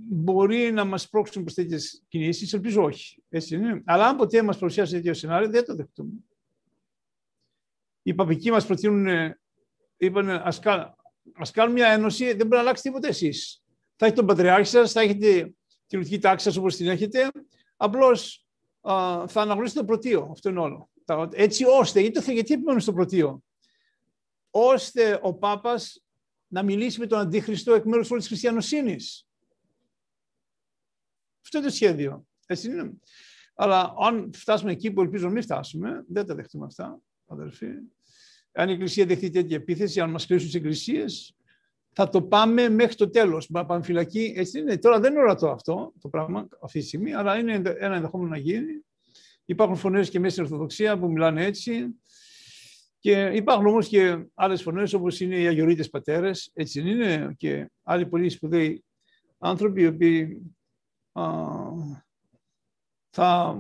μπορεί 0.09 0.73
να 0.73 0.85
μας 0.85 1.09
πρόξουν 1.09 1.43
προς 1.43 1.55
τέτοιες 1.55 2.05
κινήσεις, 2.09 2.53
ελπίζω 2.53 2.83
όχι. 2.83 3.23
Έτσι 3.29 3.55
είναι. 3.55 3.83
Αλλά 3.85 4.07
αν 4.07 4.17
ποτέ 4.17 4.43
μας 4.43 4.59
παρουσιάσει 4.59 4.93
τέτοιο 4.93 5.15
σενάριο, 5.15 5.49
δεν 5.49 5.65
το 5.65 5.75
δεχτούμε. 5.75 6.13
Οι 8.03 8.15
παπικοί 8.15 8.51
μας 8.51 8.67
προτείνουν, 8.67 9.35
είπαν, 9.97 10.31
ας, 10.31 10.61
ας 11.35 11.51
κάνουμε 11.51 11.79
μια 11.79 11.89
ένωση, 11.89 12.25
δεν 12.25 12.37
μπορεί 12.37 12.49
να 12.49 12.61
αλλάξει 12.61 12.83
τίποτα 12.83 13.09
εσείς. 13.09 13.63
Θα 13.97 14.07
έχετε 14.07 14.21
τον 14.21 14.29
Πατριάρχη 14.29 14.71
σας, 14.71 14.93
θα 14.93 15.01
έχετε 15.01 15.55
τη 15.87 15.97
λογική 15.97 16.19
τάξη 16.19 16.45
σας 16.45 16.57
όπως 16.57 16.77
την 16.77 16.89
έχετε, 16.89 17.31
απλώς 17.77 18.47
θα 19.27 19.41
αναγνωρίσετε 19.41 19.81
το 19.81 19.87
πρωτείο, 19.87 20.29
αυτό 20.31 20.49
είναι 20.49 20.61
όλο. 20.61 20.89
Έτσι 21.33 21.65
ώστε, 21.65 22.01
γιατί, 22.01 22.33
γιατί 22.33 22.53
επιμένουμε 22.53 22.81
στο 22.81 22.93
πρωτείο, 22.93 23.43
ώστε 24.51 25.19
ο 25.23 25.35
Πάπας 25.35 26.05
να 26.47 26.63
μιλήσει 26.63 27.01
με 27.01 27.07
τον 27.07 27.19
Αντίχριστο 27.19 27.75
εκ 27.75 27.85
μέρους 27.85 28.11
όλης 28.11 28.23
της 28.23 28.33
χριστιανοσύνης. 28.33 29.27
Αυτό 31.43 31.59
είναι 31.59 31.67
το 31.67 31.73
σχέδιο. 31.73 32.27
Έτσι 32.47 32.71
είναι. 32.71 32.93
Αλλά 33.55 33.95
αν 33.99 34.31
φτάσουμε 34.35 34.73
εκεί 34.73 34.93
που 34.93 35.01
ελπίζω 35.01 35.27
να 35.27 35.33
μην 35.33 35.43
φτάσουμε, 35.43 36.05
δεν 36.09 36.27
τα 36.27 36.35
δεχτούμε 36.35 36.65
αυτά, 36.65 37.01
αδερφοί. 37.27 37.67
Αν 38.53 38.69
η 38.69 38.73
Εκκλησία 38.73 39.07
δεχτεί 39.07 39.31
τέτοια 39.31 39.57
επίθεση, 39.57 40.01
αν 40.01 40.11
μας 40.11 40.27
κλείσουν 40.27 40.47
τις 40.47 40.57
εκκλησίες, 40.57 41.37
θα 41.93 42.09
το 42.09 42.23
πάμε 42.23 42.69
μέχρι 42.69 42.95
το 42.95 43.11
τέλος. 43.11 43.49
Μα 43.49 43.67
πάμε 43.67 43.85
φυλακή, 43.85 44.33
έτσι 44.37 44.59
είναι. 44.59 44.79
Τώρα 44.79 45.01
δεν 45.01 45.13
είναι 45.13 45.21
ορατό 45.21 45.51
αυτό 45.51 45.93
το 46.01 46.09
πράγμα 46.09 46.49
αυτή 46.63 46.79
τη 46.79 46.87
στιγμή, 46.87 47.15
αλλά 47.15 47.39
είναι 47.39 47.53
ένα 47.79 47.95
ενδεχόμενο 47.95 48.31
να 48.31 48.37
γίνει. 48.37 48.84
Υπάρχουν 49.45 49.77
φωνές 49.77 50.11
και 50.11 50.19
μέσα 50.19 50.33
στην 50.33 50.45
Ορθοδοξία 50.45 50.99
που 50.99 51.11
μιλάνε 51.11 51.45
έτσι. 51.45 51.87
Και 52.99 53.31
υπάρχουν 53.35 53.67
όμως 53.67 53.89
και 53.89 54.27
άλλες 54.35 54.63
φωνές 54.63 54.93
όπως 54.93 55.21
είναι 55.21 55.37
οι 55.37 55.47
Αγιορείτες 55.47 55.91
Πατέρες, 55.91 56.51
έτσι 56.55 56.81
είναι, 56.81 57.35
και 57.37 57.71
άλλοι 57.83 58.07
πολύ 58.07 58.29
σπουδαίοι 58.29 58.85
άνθρωποι 59.39 59.83
οι 59.83 59.87
οποίοι 59.87 60.43
α, 61.13 61.25
θα 63.11 63.59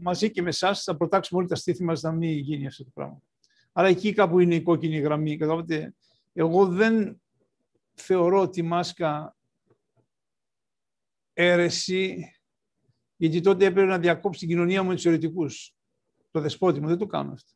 μαζί 0.00 0.30
και 0.30 0.42
με 0.42 0.48
εσάς 0.48 0.82
θα 0.82 0.96
προτάξουμε 0.96 1.40
όλοι 1.40 1.48
τα 1.48 1.56
στήθη 1.56 1.84
μας 1.84 2.00
να 2.00 2.12
μην 2.12 2.38
γίνει 2.38 2.66
αυτό 2.66 2.84
το 2.84 2.90
πράγμα. 2.94 3.22
Αλλά 3.72 3.88
εκεί 3.88 4.12
κάπου 4.12 4.38
είναι 4.38 4.54
η 4.54 4.62
κόκκινη 4.62 4.98
γραμμή. 4.98 5.36
Καταλάβετε, 5.36 5.94
εγώ 6.32 6.66
δεν 6.66 7.22
θεωρώ 7.94 8.48
τη 8.48 8.62
μάσκα 8.62 9.36
αίρεση, 11.32 12.32
γιατί 13.22 13.40
τότε 13.40 13.64
έπρεπε 13.64 13.88
να 13.88 13.98
διακόψει 13.98 14.40
την 14.40 14.48
κοινωνία 14.48 14.82
μου 14.82 14.88
με 14.88 14.94
τους 14.94 15.04
αιρετικού. 15.04 15.46
Το 16.30 16.40
δεσπότη 16.40 16.80
μου, 16.80 16.88
δεν 16.88 16.98
το 16.98 17.06
κάνω 17.06 17.32
αυτό. 17.32 17.50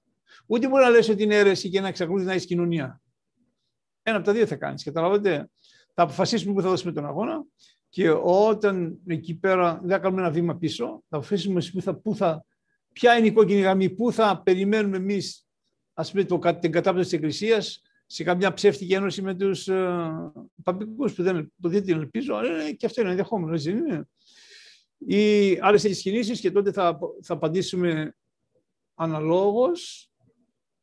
Ούτε 0.47 0.69
μπορεί 0.69 0.85
να 0.85 0.91
λες 0.91 1.09
ότι 1.09 1.23
είναι 1.23 1.35
αίρεση 1.35 1.71
και 1.71 1.81
να 1.81 1.89
εξακολουθείς 1.89 2.27
να 2.27 2.33
έχεις 2.33 2.47
κοινωνία. 2.47 3.01
Ένα 4.03 4.17
από 4.17 4.27
τα 4.27 4.33
δύο 4.33 4.47
θα 4.47 4.57
κάνεις. 4.57 4.85
Καταλαβαίνετε, 4.85 5.51
θα 5.95 6.03
αποφασίσουμε 6.03 6.55
πού 6.55 6.61
θα 6.61 6.69
δώσουμε 6.69 6.93
τον 6.93 7.07
αγώνα 7.07 7.45
και 7.89 8.11
όταν 8.23 8.99
εκεί 9.07 9.35
πέρα 9.35 9.79
δεν 9.81 9.91
θα 9.91 9.99
κάνουμε 9.99 10.23
ένα 10.23 10.31
βήμα 10.31 10.57
πίσω, 10.57 10.87
θα 11.09 11.17
αποφασίσουμε 11.17 11.63
πού 11.73 11.81
θα, 11.81 11.95
πού 11.95 12.15
θα, 12.15 12.45
ποια 12.93 13.17
είναι 13.17 13.27
η 13.27 13.33
κόκκινη 13.33 13.61
γραμμή, 13.61 13.91
πού 13.91 14.13
θα 14.13 14.43
περιμένουμε 14.43 14.97
εμείς 14.97 15.47
την 16.61 16.73
κατάπτωση 16.73 17.09
της 17.09 17.13
Εκκλησίας 17.13 17.83
σε 18.07 18.25
καμιά 18.25 18.53
ψεύτικη 18.53 18.95
ένωση 18.95 19.23
με 19.23 19.35
τους 19.35 19.69
uh, 19.71 20.33
παπικούς 20.63 21.15
που 21.15 21.23
δεν 21.23 21.53
το 21.61 21.69
δείτε 21.69 21.93
ελπίζω, 21.93 22.41
ε, 22.41 22.73
και 22.73 22.87
αυτό 22.87 23.01
είναι 23.01 23.11
ενδεχόμενο, 23.11 23.55
έτσι 23.55 23.71
είναι. 23.71 24.09
Ή 24.99 25.59
άλλες 25.61 25.83
τέτοιες 25.83 26.03
κινήσεις 26.03 26.41
και 26.41 26.51
τότε 26.51 26.73
θα, 26.73 26.99
θα 27.23 27.35
απαντήσουμε 27.35 28.17
αναλόγως, 28.95 30.11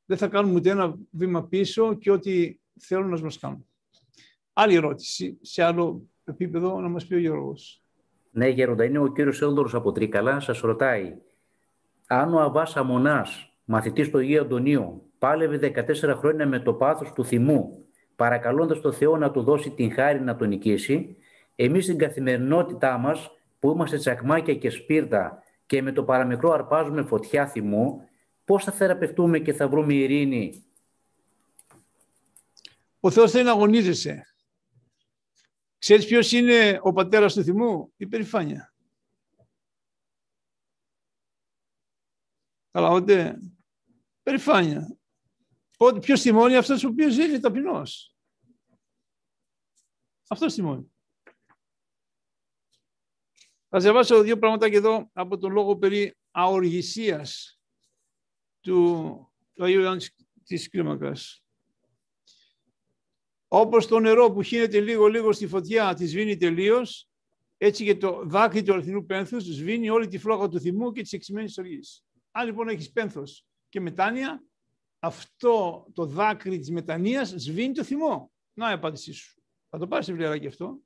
δεν 0.05 0.17
θα 0.17 0.27
κάνουμε 0.27 0.55
ούτε 0.55 0.69
ένα 0.69 0.95
βήμα 1.11 1.43
πίσω 1.43 1.93
και 1.93 2.11
ό,τι 2.11 2.59
θέλουν 2.79 3.09
να 3.09 3.19
μας 3.19 3.39
κάνουν. 3.39 3.65
Άλλη 4.53 4.75
ερώτηση, 4.75 5.37
σε 5.41 5.63
άλλο 5.63 6.07
επίπεδο, 6.23 6.79
να 6.79 6.89
μας 6.89 7.05
πει 7.07 7.13
ο 7.13 7.19
Γιώργος. 7.19 7.83
Ναι, 8.31 8.47
Γέροντα, 8.47 8.83
είναι 8.83 8.99
ο 8.99 9.07
κύριος 9.07 9.41
Έλδωρος 9.41 9.73
από 9.73 9.91
Τρίκαλα. 9.91 10.39
Σας 10.39 10.59
ρωτάει, 10.59 11.17
αν 12.07 12.33
ο 12.33 12.39
Αβάς 12.39 12.77
Αμονάς, 12.77 13.53
μαθητής 13.65 14.09
του 14.09 14.17
Αγίου 14.17 14.41
Αντωνίου, 14.41 15.11
πάλευε 15.17 15.57
14 15.57 16.15
χρόνια 16.15 16.47
με 16.47 16.59
το 16.59 16.73
πάθος 16.73 17.11
του 17.11 17.25
θυμού, 17.25 17.85
παρακαλώντας 18.15 18.81
το 18.81 18.91
Θεό 18.91 19.17
να 19.17 19.31
του 19.31 19.41
δώσει 19.41 19.69
την 19.69 19.91
χάρη 19.91 20.21
να 20.21 20.35
τον 20.35 20.47
νικήσει, 20.47 21.17
εμείς 21.55 21.83
στην 21.83 21.97
καθημερινότητά 21.97 22.97
μας, 22.97 23.31
που 23.63 23.71
είμαστε 23.71 23.97
τσακμάκια 23.97 24.55
και 24.55 24.69
σπίρτα 24.69 25.43
και 25.65 25.81
με 25.81 25.91
το 25.91 26.03
παραμικρό 26.03 26.51
αρπάζουμε 26.51 27.03
φωτιά 27.03 27.47
θυμού, 27.47 28.09
πώς 28.45 28.63
θα 28.63 28.71
θεραπευτούμε 28.71 29.39
και 29.39 29.53
θα 29.53 29.67
βρούμε 29.69 29.93
ειρήνη; 29.93 30.65
Ο 32.99 33.11
Θεός 33.11 33.31
θέλει 33.31 33.43
να 33.43 33.51
αγωνίζεσαι. 33.51 34.35
Ξέρεις 35.77 36.05
ποιος 36.05 36.31
είναι 36.31 36.79
ο 36.81 36.93
πατέρας 36.93 37.33
του 37.33 37.43
θυμού, 37.43 37.93
η 37.95 38.07
περηφάνεια. 38.07 38.73
Καλά, 42.71 42.89
ότι 42.89 43.33
περηφάνεια. 44.23 44.97
Ποιος 45.99 46.21
θυμώνει 46.21 46.55
αυτός 46.55 46.83
ο 46.83 46.87
οποίος 46.87 47.13
ζει 47.13 47.39
ταπεινός. 47.39 48.15
Αυτός 50.27 50.53
θυμώνει. 50.53 50.92
Θα 53.75 53.81
διαβάσω 53.81 54.21
δύο 54.21 54.37
πράγματα 54.37 54.69
και 54.69 54.75
εδώ 54.75 55.09
από 55.13 55.37
τον 55.37 55.51
λόγο 55.51 55.77
περί 55.77 56.15
αοργησίας 56.31 57.59
του, 58.59 59.31
του 59.53 59.63
Αγίου 59.63 59.81
της 60.43 60.69
Κλίμακας. 60.69 61.43
Όπως 63.47 63.87
το 63.87 63.99
νερό 63.99 64.31
που 64.31 64.41
χύνεται 64.41 64.79
λίγο-λίγο 64.79 65.31
στη 65.31 65.47
φωτιά 65.47 65.93
της 65.93 66.09
σβήνει 66.09 66.37
τελείως, 66.37 67.09
έτσι 67.57 67.85
και 67.85 67.95
το 67.95 68.21
δάκρυ 68.25 68.63
του 68.63 68.73
αληθινού 68.73 69.05
πένθους 69.05 69.43
σβήνει 69.43 69.89
όλη 69.89 70.07
τη 70.07 70.17
φλόγα 70.17 70.47
του 70.47 70.59
θυμού 70.59 70.91
και 70.91 71.01
της 71.01 71.13
εξημένης 71.13 71.57
οργής. 71.57 72.03
Αν 72.31 72.45
λοιπόν 72.45 72.67
έχεις 72.67 72.91
πένθος 72.91 73.45
και 73.69 73.81
μετάνοια, 73.81 74.43
αυτό 74.99 75.87
το 75.93 76.05
δάκρυ 76.05 76.59
της 76.59 76.71
μετανία 76.71 77.25
σβήνει 77.25 77.73
το 77.73 77.83
θυμό. 77.83 78.31
Να 78.53 78.69
η 78.69 78.73
απάντησή 78.73 79.13
σου. 79.13 79.41
Θα 79.69 79.77
το 79.77 79.87
πάρεις 79.87 80.05
σε 80.05 80.11
βιβλιαράκι 80.11 80.47
αυτό. 80.47 80.79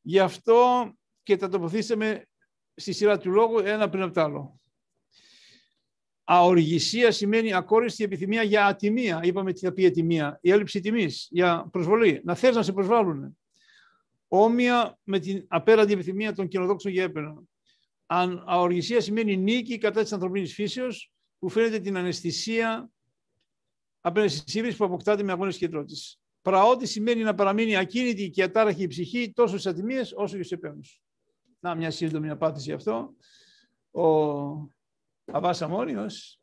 Γι' 0.00 0.20
αυτό 0.20 0.94
και 1.22 1.36
τα 1.36 1.48
τοποθήσαμε 1.48 2.26
στη 2.74 2.92
σειρά 2.92 3.18
του 3.18 3.30
λόγου 3.30 3.58
ένα 3.58 3.88
πριν 3.88 4.02
από 4.02 4.14
το 4.14 4.20
άλλο. 4.20 4.60
Αοργησία 6.24 7.10
σημαίνει 7.10 7.52
ακόριστη 7.52 8.04
επιθυμία 8.04 8.42
για 8.42 8.66
ατιμία. 8.66 9.20
Είπαμε 9.22 9.52
τι 9.52 9.60
θα 9.60 9.72
πει 9.72 9.86
ατιμία. 9.86 10.38
Η 10.42 10.50
έλλειψη 10.50 10.80
τιμής 10.80 11.28
για 11.30 11.68
προσβολή. 11.72 12.20
Να 12.24 12.34
θες 12.34 12.56
να 12.56 12.62
σε 12.62 12.72
προσβάλλουν. 12.72 13.38
Όμοια 14.28 14.98
με 15.02 15.18
την 15.18 15.44
απέραντη 15.48 15.92
επιθυμία 15.92 16.32
των 16.32 16.48
κοινοδόξων 16.48 16.92
για 16.92 17.02
έπαιρνα. 17.02 17.42
Αν 18.06 18.44
αοργησία 18.46 19.00
σημαίνει 19.00 19.36
νίκη 19.36 19.78
κατά 19.78 20.02
της 20.02 20.12
ανθρωπίνης 20.12 20.54
φύσεως, 20.54 21.12
που 21.38 21.48
φαίνεται 21.48 21.78
την 21.78 21.96
αναισθησία 21.96 22.90
απέναντι 24.00 24.32
στη 24.32 24.50
σύγκριση 24.50 24.76
που 24.76 24.84
αποκτάται 24.84 25.22
με 25.22 25.32
αγώνες 25.32 25.56
κεντρότη. 25.56 25.94
Πραότη 26.42 26.86
σημαίνει 26.86 27.22
να 27.22 27.34
παραμείνει 27.34 27.76
ακίνητη 27.76 28.30
και 28.30 28.42
ατάραχη 28.42 28.82
η 28.82 28.86
ψυχή 28.86 29.32
τόσο 29.32 29.58
στις 29.58 29.72
ατιμίες 29.72 30.12
όσο 30.12 30.36
και 30.36 30.42
στους 30.42 30.58
επέμβου. 30.58 30.80
Να, 31.60 31.74
μια 31.74 31.90
σύντομη 31.90 32.30
απάντηση 32.30 32.72
αυτό. 32.72 33.14
Ο 33.90 34.02
Αβάς 35.24 35.62
Αμόνιος 35.62 36.40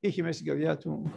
είχε 0.00 0.22
μέσα 0.22 0.32
στην 0.32 0.46
καρδιά 0.46 0.76
του 0.76 1.12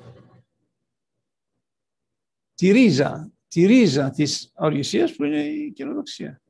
τη 2.58 2.72
ρίζα, 2.72 3.32
τη 3.48 3.66
ρίζα 3.66 4.10
της 4.10 4.52
αργησίας 4.56 5.16
που 5.16 5.24
είναι 5.24 5.44
η 5.44 5.72
καινοδοξία. 5.72 6.42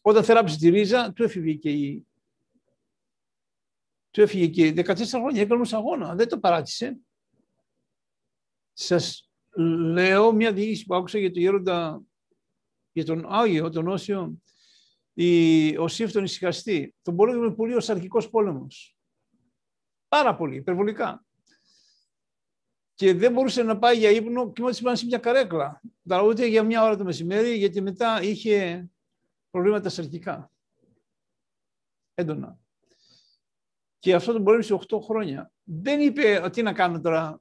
Όταν 0.00 0.24
θεράπησε 0.24 0.58
τη 0.58 0.68
ρίζα, 0.68 1.12
του 1.12 1.22
έφυγε 1.22 1.54
και 1.54 1.70
η... 1.70 2.06
Του 4.10 4.20
έφυγε 4.20 4.46
και 4.46 4.82
14 4.86 5.06
χρόνια, 5.06 5.42
έκανε 5.42 5.66
αγώνα, 5.70 6.14
δεν 6.14 6.28
το 6.28 6.38
παράτησε. 6.38 6.98
Σας 8.72 9.30
λέω 9.92 10.32
μια 10.32 10.52
διοίκηση 10.52 10.84
που 10.84 10.94
άκουσα 10.94 11.18
για 11.18 11.32
τον 11.32 11.42
γέροντα, 11.42 12.02
για 12.92 13.04
τον 13.04 13.32
Άγιο, 13.32 13.70
τον 13.70 13.88
Όσιο, 13.88 14.42
η, 15.14 15.76
ο 15.76 15.88
Σύφτον 15.88 16.24
ησυχαστή. 16.24 16.94
Τον 17.02 17.16
πόλεμο 17.16 17.54
πολύ 17.54 17.74
ο 17.74 17.80
αρχικός 17.88 18.30
πόλεμος. 18.30 18.96
Πάρα 20.08 20.36
πολύ, 20.36 20.56
υπερβολικά. 20.56 21.24
Και 22.94 23.14
δεν 23.14 23.32
μπορούσε 23.32 23.62
να 23.62 23.78
πάει 23.78 23.98
για 23.98 24.10
ύπνο, 24.10 24.52
κοιμόταν 24.52 24.82
πάνω 24.82 24.96
σε 24.96 25.06
μια 25.06 25.18
καρέκλα. 25.18 25.80
Ούτε 26.24 26.46
για 26.46 26.62
μια 26.62 26.82
ώρα 26.82 26.96
το 26.96 27.04
μεσημέρι, 27.04 27.56
γιατί 27.56 27.80
μετά 27.80 28.22
είχε 28.22 28.88
προβλήματα 29.50 29.88
σαρκικά. 29.88 30.50
Έντονα. 32.14 32.58
Και 33.98 34.14
αυτό 34.14 34.32
τον 34.32 34.44
πολέμησε 34.44 34.78
8 34.88 35.00
χρόνια. 35.00 35.52
Δεν 35.62 36.00
είπε 36.00 36.48
τι 36.52 36.62
να 36.62 36.72
κάνω 36.72 37.00
τώρα 37.00 37.40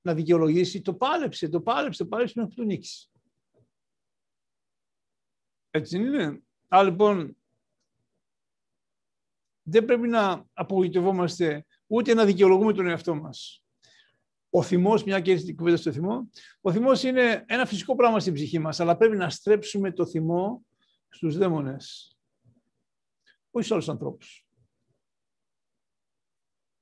να 0.00 0.14
δικαιολογήσει. 0.14 0.80
Το 0.80 0.94
πάλεψε, 0.94 1.48
το 1.48 1.60
πάλεψε, 1.60 2.02
το 2.02 2.08
πάλεψε 2.08 2.32
μέχρι 2.36 2.54
που 2.54 2.56
τον 2.56 2.66
νίκησε. 2.66 3.10
Έτσι 5.70 5.98
δεν 5.98 6.06
είναι. 6.06 6.42
Άρα 6.72 6.82
λοιπόν, 6.82 7.36
δεν 9.62 9.84
πρέπει 9.84 10.08
να 10.08 10.46
απογοητευόμαστε 10.52 11.66
ούτε 11.86 12.14
να 12.14 12.24
δικαιολογούμε 12.24 12.72
τον 12.72 12.86
εαυτό 12.86 13.14
μας. 13.14 13.64
Ο 14.50 14.62
θυμός, 14.62 15.04
μια 15.04 15.20
και 15.20 15.34
την 15.34 15.56
κουβέντα 15.56 15.76
στο 15.76 15.92
θυμό, 15.92 16.30
ο 16.60 16.72
θυμός 16.72 17.02
είναι 17.02 17.44
ένα 17.48 17.66
φυσικό 17.66 17.94
πράγμα 17.94 18.20
στην 18.20 18.34
ψυχή 18.34 18.58
μας, 18.58 18.80
αλλά 18.80 18.96
πρέπει 18.96 19.16
να 19.16 19.30
στρέψουμε 19.30 19.92
το 19.92 20.06
θυμό 20.06 20.66
στους 21.08 21.38
δαίμονες. 21.38 22.16
Όχι 23.50 23.66
σε 23.66 23.72
όλους 23.72 23.84
τους 23.84 23.94
ανθρώπους. 23.94 24.46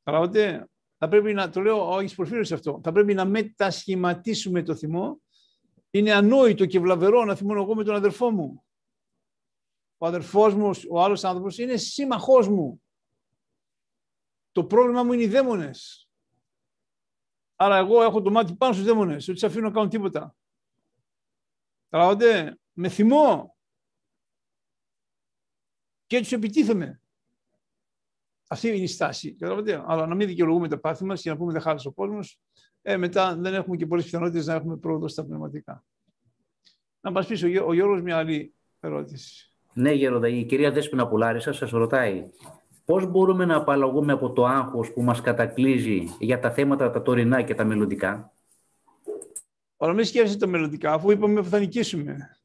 Καταλάβατε, 0.02 0.68
θα 0.98 1.08
πρέπει 1.08 1.32
να, 1.32 1.50
το 1.50 1.60
λέω, 1.60 1.88
όχι 1.88 2.14
προφίλω 2.14 2.50
αυτό, 2.52 2.80
θα 2.84 2.92
πρέπει 2.92 3.14
να 3.14 3.24
μετασχηματίσουμε 3.24 4.62
το 4.62 4.74
θυμό. 4.74 5.20
Είναι 5.90 6.12
ανόητο 6.12 6.66
και 6.66 6.80
βλαβερό 6.80 7.24
να 7.24 7.34
θυμώνω 7.34 7.62
εγώ 7.62 7.74
με 7.74 7.84
τον 7.84 7.94
αδερφό 7.94 8.30
μου 8.30 8.62
ο 9.98 10.06
αδερφός 10.06 10.54
μου, 10.54 10.70
ο 10.90 11.02
άλλος 11.02 11.24
άνθρωπος 11.24 11.58
είναι 11.58 11.76
σύμμαχός 11.76 12.48
μου. 12.48 12.82
Το 14.52 14.64
πρόβλημα 14.64 15.02
μου 15.02 15.12
είναι 15.12 15.22
οι 15.22 15.28
δαίμονες. 15.28 16.08
Άρα 17.56 17.76
εγώ 17.76 18.02
έχω 18.02 18.22
το 18.22 18.30
μάτι 18.30 18.54
πάνω 18.54 18.72
στους 18.72 18.84
δαίμονες, 18.84 19.24
δεν 19.24 19.34
τους 19.34 19.44
αφήνω 19.44 19.68
να 19.68 19.74
κάνουν 19.74 19.88
τίποτα. 19.88 20.36
Καταλάβατε, 21.88 22.58
με 22.72 22.88
θυμό. 22.88 23.56
Και 26.06 26.18
τους 26.18 26.32
επιτίθεμαι. 26.32 27.00
Αυτή 28.48 28.68
είναι 28.68 28.76
η 28.76 28.86
στάση. 28.86 29.34
Καταλάβατε, 29.34 29.84
αλλά 29.86 30.06
να 30.06 30.14
μην 30.14 30.26
δικαιολογούμε 30.26 30.68
τα 30.68 30.80
πάθη 30.80 31.04
μας 31.04 31.22
και 31.22 31.30
να 31.30 31.36
πούμε 31.36 31.52
δεν 31.52 31.60
χάλασε 31.60 31.88
ο 31.88 31.92
κόσμος. 31.92 32.40
Ε, 32.82 32.96
μετά 32.96 33.36
δεν 33.36 33.54
έχουμε 33.54 33.76
και 33.76 33.86
πολλές 33.86 34.04
πιθανότητες 34.04 34.46
να 34.46 34.54
έχουμε 34.54 34.76
πρόοδο 34.76 35.08
στα 35.08 35.24
πνευματικά. 35.24 35.84
Να 37.00 37.10
μας 37.10 37.26
πεις 37.26 37.42
ο 37.42 37.46
Γιώργος 37.46 38.02
μια 38.02 38.16
άλλη 38.16 38.54
ερώτηση. 38.80 39.52
Ναι, 39.72 39.92
Γέροντα, 39.92 40.28
η 40.28 40.44
κυρία 40.44 40.72
Δέσποινα 40.72 41.08
Πουλάρισα 41.08 41.52
σας 41.52 41.70
ρωτάει 41.70 42.30
πώς 42.84 43.06
μπορούμε 43.06 43.44
να 43.44 43.56
απαλλαγούμε 43.56 44.12
από 44.12 44.32
το 44.32 44.44
άγχος 44.44 44.92
που 44.92 45.02
μας 45.02 45.20
κατακλείζει 45.20 46.16
για 46.18 46.40
τα 46.40 46.50
θέματα 46.50 46.90
τα 46.90 47.02
τωρινά 47.02 47.42
και 47.42 47.54
τα 47.54 47.64
μελλοντικά; 47.64 48.32
Αλλά 49.76 49.92
μην 49.92 50.04
σκέφτεσαι 50.04 50.38
τα 50.38 50.46
μελλοντικά, 50.46 50.92
αφού 50.92 51.10
είπαμε 51.10 51.42
που 51.42 51.48
θα 51.48 51.58
νικήσουμε. 51.58 52.38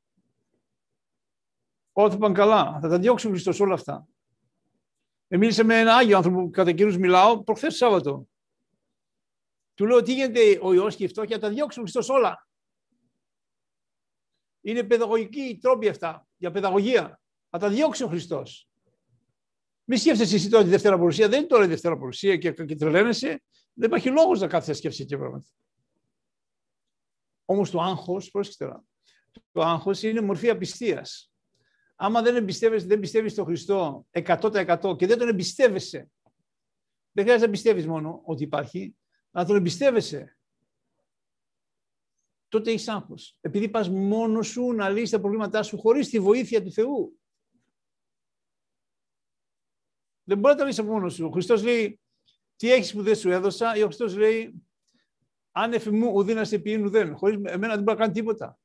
Όλα 1.92 2.10
θα 2.10 2.18
πάνε 2.18 2.34
καλά. 2.34 2.80
Θα 2.82 2.90
τα 2.90 3.00
διώξουμε 3.00 3.32
Χριστός 3.34 3.60
όλα 3.60 3.74
αυτά. 3.74 4.08
Ε, 5.28 5.38
μίλησα 5.38 5.64
με 5.64 5.80
ένα 5.80 5.96
Άγιο 5.96 6.18
άνθρωπο 6.18 6.42
που 6.42 6.50
κατά 6.50 6.72
κύριους 6.72 6.98
μιλάω 6.98 7.44
προχθές 7.44 7.76
Σάββατο. 7.76 8.28
Του 9.74 9.86
λέω 9.86 10.02
τι 10.02 10.14
γίνεται 10.14 10.60
ο 10.62 10.74
ιός 10.74 10.96
και 10.96 11.04
η 11.04 11.08
φτώχεια, 11.08 11.40
τα 11.40 11.50
διώξουμε 11.50 11.90
Χριστός 11.90 12.16
όλα. 12.16 12.48
Είναι 14.62 14.84
παιδαγωγική 14.84 15.58
τρόπη 15.62 15.88
αυτά 15.90 16.28
για 16.44 16.52
παιδαγωγία. 16.52 17.22
Θα 17.50 17.58
τα 17.58 17.70
διώξει 17.70 18.04
ο 18.04 18.08
Χριστός. 18.08 18.70
Μη 19.84 19.98
σκέφτεσαι 19.98 20.36
εσύ 20.36 20.50
τώρα 20.50 20.64
τη 20.64 20.70
Δευτέρα 20.70 20.98
Παρουσία. 20.98 21.30
Δεν 21.30 21.40
είναι 21.40 21.48
τώρα 21.48 21.64
η 21.64 21.68
Δευτέρα 21.68 21.98
Παρουσία 21.98 22.38
και, 22.38 22.52
και 22.52 22.76
τρελαίνεσαι. 22.76 23.44
Δεν 23.74 23.88
υπάρχει 23.88 24.10
λόγος 24.10 24.40
να 24.40 24.48
κάθεσαι 24.48 24.70
να 24.72 24.78
σκέφτεσαι 24.78 25.04
και 25.04 25.18
πράγματα. 25.18 25.48
Όμως 27.46 27.72
το 27.72 27.82
άγχος, 27.82 28.32
πρόσεξε 28.32 28.58
τώρα. 28.60 28.84
Το 29.52 29.62
άγχος 29.62 30.04
είναι 30.04 30.22
μορφή 30.22 30.50
απιστίας. 30.50 31.32
Άμα 31.96 32.22
δεν 32.22 32.36
εμπιστεύεσαι, 32.36 32.86
δεν 32.86 33.00
πιστεύεις 33.00 33.32
στον 33.32 33.46
Χριστό 33.46 34.06
100% 34.12 34.96
και 34.98 35.08
δεν 35.08 35.18
τον 35.18 35.28
εμπιστεύεσαι, 35.28 36.10
δεν 37.12 37.24
χρειάζεται 37.24 37.46
να 37.46 37.52
πιστεύεις 37.52 37.88
μόνο 37.88 38.22
ότι 38.26 38.44
υπάρχει, 38.44 38.96
να 39.32 39.46
τον 39.46 39.56
εμπιστεύεσαι 39.56 40.38
τότε 42.54 42.72
έχεις 42.72 42.88
άγχος. 42.88 43.38
Επειδή 43.42 43.70
πας 43.70 43.90
μόνος 43.90 44.48
σου 44.48 44.72
να 44.72 44.90
λύσεις 44.90 45.10
τα 45.10 45.20
προβλήματά 45.20 45.64
σου 45.64 45.80
χωρίς 45.80 46.10
τη 46.10 46.20
βοήθεια 46.20 46.64
του 46.64 46.72
Θεού. 46.72 47.20
Δεν 50.24 50.40
μπορεί 50.40 50.54
να 50.54 50.60
τα 50.60 50.66
λύσεις 50.66 50.80
από 50.80 50.92
μόνος 50.92 51.14
σου. 51.14 51.26
Ο 51.26 51.30
Χριστός 51.30 51.64
λέει, 51.64 52.00
τι 52.56 52.72
έχεις 52.72 52.94
που 52.94 53.04
δεν 53.04 53.16
σου 53.16 53.30
έδωσα, 53.30 53.76
ή 53.76 53.82
ο 53.82 53.86
Χριστός 53.86 54.16
λέει, 54.16 54.64
αν 55.52 55.74
μου 55.92 56.12
ουδήνα 56.14 56.46
σε 56.46 56.60
ποιήν 56.60 56.86
ουδέν. 56.86 57.16
Χωρίς 57.16 57.36
εμένα 57.36 57.74
δεν 57.74 57.84
μπορεί 57.84 57.98
να 57.98 58.04
κάνει 58.04 58.14
τίποτα. 58.14 58.60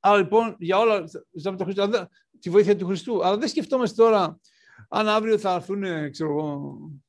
Άρα 0.00 0.16
λοιπόν 0.16 0.56
για 0.58 0.78
όλα 0.78 1.04
ζητάμε 1.32 1.56
το 1.56 1.64
Χριστό, 1.64 2.08
τη 2.40 2.50
βοήθεια 2.50 2.76
του 2.76 2.86
Χριστού. 2.86 3.24
Αλλά 3.24 3.36
δεν 3.36 3.48
σκεφτόμαστε 3.48 4.02
τώρα 4.02 4.40
αν 4.88 5.08
αύριο 5.08 5.38
θα 5.38 5.54
έρθουν 5.54 6.10
ξέρω 6.10 6.30
εγώ, 6.30 6.78
ε, 6.80 7.05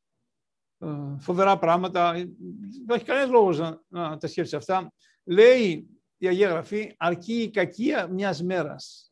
φοβερά 1.20 1.58
πράγματα. 1.58 2.12
Δεν 2.12 2.38
υπάρχει 2.82 3.06
κανένας 3.06 3.30
λόγος 3.30 3.60
να, 3.60 3.82
να 3.88 4.18
τα 4.18 4.28
σκέφτεσαι 4.28 4.56
αυτά. 4.56 4.94
Λέει 5.24 5.88
η 6.18 6.28
Αγία 6.28 6.50
Γραφή, 6.50 6.96
αρκεί 6.98 7.42
η 7.42 7.50
κακία 7.50 8.08
μιας 8.08 8.44
μέρας. 8.44 9.12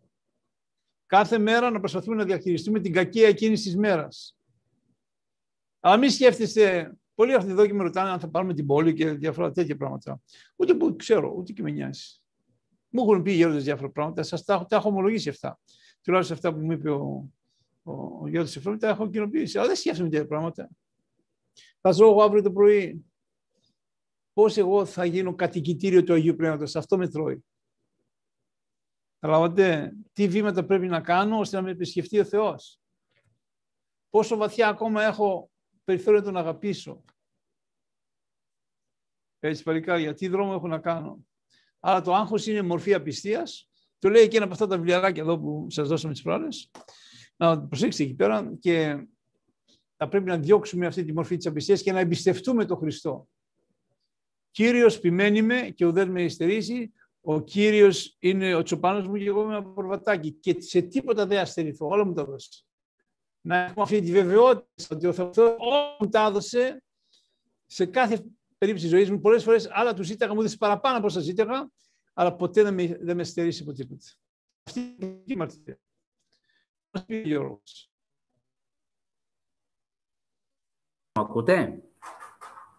Κάθε 1.06 1.38
μέρα 1.38 1.70
να 1.72 1.80
προσπαθούμε 1.80 2.16
να 2.16 2.24
διαχειριστούμε 2.24 2.80
την 2.80 2.94
κακία 2.94 3.28
εκείνης 3.28 3.62
της 3.62 3.76
μέρας. 3.76 4.38
Αλλά 5.80 5.98
μην 5.98 6.10
σκέφτεστε, 6.10 6.96
πολλοί 7.16 7.34
αυτοί 7.34 7.52
εδώ 7.52 7.66
και 7.66 7.74
με 7.74 7.84
ρωτάνε 7.84 8.10
αν 8.10 8.20
θα 8.20 8.30
πάρουμε 8.30 8.54
την 8.54 8.66
πόλη 8.66 8.94
και 8.94 9.12
διάφορα 9.12 9.52
τέτοια 9.52 9.78
πράγματα. 9.78 10.22
Ούτε 10.56 10.74
που 10.74 10.96
ξέρω, 10.96 11.34
ούτε 11.38 11.54
και 11.54 11.62
με 11.62 11.72
νοιάζει. 11.72 12.20
Μου 12.90 13.02
έχουν 13.02 13.22
πει 13.22 13.32
οι 13.32 13.36
γέροντε 13.36 13.60
διάφορα 13.60 13.90
πράγματα, 13.90 14.24
σας 14.24 14.44
τα, 14.44 14.66
τα 14.66 14.76
έχω 14.76 14.90
ομολογήσει 14.90 15.30
αυτά. 15.30 15.60
Τουλάχιστον 16.02 16.36
αυτά 16.38 16.54
που 16.54 16.60
μου 16.60 16.72
είπε 16.72 16.90
ο, 16.90 17.30
ο, 17.84 17.94
ο 18.22 18.28
γέροντα 18.28 18.78
τα 18.78 18.88
έχω 18.88 19.10
κοινοποιήσει. 19.10 19.58
Αλλά 19.58 19.68
δεν 19.68 19.76
σκέφτομαι 19.76 20.10
τέτοια 20.10 20.28
πράγματα. 20.28 20.70
Θα 21.88 21.94
ζω 21.94 22.10
εγώ 22.10 22.24
αύριο 22.24 22.42
το 22.42 22.52
πρωί. 22.52 23.06
Πώς 24.34 24.58
εγώ 24.58 24.86
θα 24.86 25.06
γίνω 25.06 25.36
κατοικητήριο 25.36 26.04
του 26.04 26.14
Αγίου 26.14 26.36
Πνεύματος, 26.36 26.76
αυτό 26.76 26.98
με 26.98 27.08
τρώει. 27.08 27.46
Καταλαβαίνετε 29.20 29.96
τι 30.12 30.28
βήματα 30.28 30.66
πρέπει 30.66 30.88
να 30.88 31.02
κάνω 31.02 31.40
ώστε 31.40 31.56
να 31.56 31.62
με 31.62 31.72
επισκεφτεί 31.72 32.20
ο 32.20 32.24
Θεός; 32.26 32.80
Πόσο 34.10 34.36
βαθιά 34.36 34.68
ακόμα 34.68 35.04
έχω 35.04 35.52
περιθώριο 35.84 36.20
να 36.20 36.26
τον 36.26 36.38
αγαπήσω; 36.38 37.04
Έτσι 39.40 39.64
παλικάρια, 39.64 40.14
τι 40.14 40.28
δρόμο 40.28 40.52
έχω 40.56 40.68
να 40.68 40.80
κάνω. 40.80 41.26
Άρα 41.80 42.02
το 42.02 42.14
άγχος 42.14 42.48
είναι 42.48 42.62
μορφή 42.62 42.94
απιστίας. 42.94 43.70
Το 44.00 44.10
λέει 44.10 44.28
και 44.28 44.36
ένα 44.36 44.46
από 44.46 44.54
αυτά 44.54 44.68
τα 44.68 44.76
βιβλιαράκια 44.76 45.22
εδώ 45.24 45.40
που 45.40 45.66
σας 45.70 45.88
δώσαμε 45.88 46.14
τις 46.14 46.22
προάλλες. 46.22 46.72
Να 47.36 47.68
προσέξετε 47.68 48.04
εκεί 48.04 48.14
πέρα 48.14 48.56
και 48.60 49.08
θα 49.98 50.08
πρέπει 50.08 50.26
να 50.26 50.38
διώξουμε 50.38 50.86
αυτή 50.86 51.04
τη 51.04 51.14
μορφή 51.14 51.38
της 51.38 51.46
απιστίας 51.46 51.82
και 51.82 51.92
να 51.92 52.00
εμπιστευτούμε 52.00 52.66
τον 52.66 52.78
Χριστό. 52.78 53.28
Κύριος 54.52 55.00
ποιμένη 55.00 55.42
με 55.42 55.70
και 55.76 55.86
ουδέν 55.86 56.10
με 56.10 56.24
υστερήσει. 56.24 56.92
Ο 57.22 57.42
Κύριος 57.42 58.16
είναι 58.20 58.56
ο 58.56 58.64
τσοπάνος 58.64 59.08
μου 59.08 59.16
και 59.16 59.26
εγώ 59.26 59.42
είμαι 59.42 59.56
από 59.56 59.70
προβατάκι. 59.70 60.32
Και 60.32 60.62
σε 60.62 60.82
τίποτα 60.82 61.26
δεν 61.26 61.40
αστερηθώ. 61.40 61.88
Όλα 61.88 62.06
μου 62.06 62.14
τα 62.14 62.26
δώσει. 62.26 62.66
Να 63.42 63.58
έχουμε 63.58 63.84
αυτή 63.84 64.02
τη 64.02 64.12
βεβαιότητα 64.12 64.96
ότι 64.96 65.08
ο 65.08 65.14
Θεός 65.14 65.58
μου 66.00 66.10
τα 66.10 66.26
έδωσε 66.26 66.84
σε 67.66 67.86
κάθε 67.86 68.26
περίπτωση 68.58 68.88
ζωής 68.88 69.10
μου, 69.10 69.20
πολλές 69.20 69.44
φορές 69.44 69.70
άλλα 69.72 69.94
του 69.94 70.04
ζήταγα, 70.04 70.34
μου 70.34 70.42
δίνει 70.42 70.58
παραπάνω 70.58 70.98
από 70.98 71.06
όσα 71.06 71.20
ζήταγα, 71.20 71.72
αλλά 72.14 72.36
ποτέ 72.36 72.64
δεν 72.64 72.74
με, 72.74 72.98
δεν 73.02 73.16
με 73.16 73.24
στερήσει 73.24 73.62
από 73.62 73.72
τίποτα. 73.72 74.06
Αυτή 74.64 74.96
είναι 75.00 75.22
η 75.26 75.36
μαρτυρία. 75.36 75.80
Ακούτε; 81.18 81.84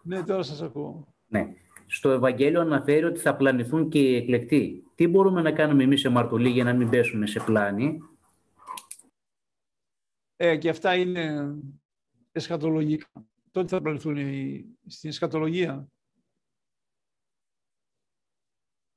Ναι, 0.03 0.23
τώρα 0.23 0.43
σας 0.43 0.61
ακούω. 0.61 1.07
Ναι. 1.27 1.53
Στο 1.85 2.09
Ευαγγέλιο 2.09 2.61
αναφέρει 2.61 3.05
ότι 3.05 3.19
θα 3.19 3.35
πλανηθούν 3.35 3.89
και 3.89 3.99
οι 3.99 4.15
εκλεκτοί. 4.15 4.83
Τι 4.95 5.07
μπορούμε 5.07 5.41
να 5.41 5.51
κάνουμε 5.51 5.83
εμείς 5.83 5.99
σε 5.99 6.09
μαρτωλή 6.09 6.49
για 6.49 6.63
να 6.63 6.73
μην 6.73 6.89
πέσουμε 6.89 7.27
σε 7.27 7.39
πλάνη; 7.39 7.99
Ε, 10.35 10.57
και 10.57 10.69
αυτά 10.69 10.95
είναι 10.95 11.55
εσχατολογικά 12.31 13.07
τότε 13.51 13.75
θα 13.75 13.81
προελθούν 13.81 14.17
στην 14.85 15.09
εσκατολογία. 15.09 15.87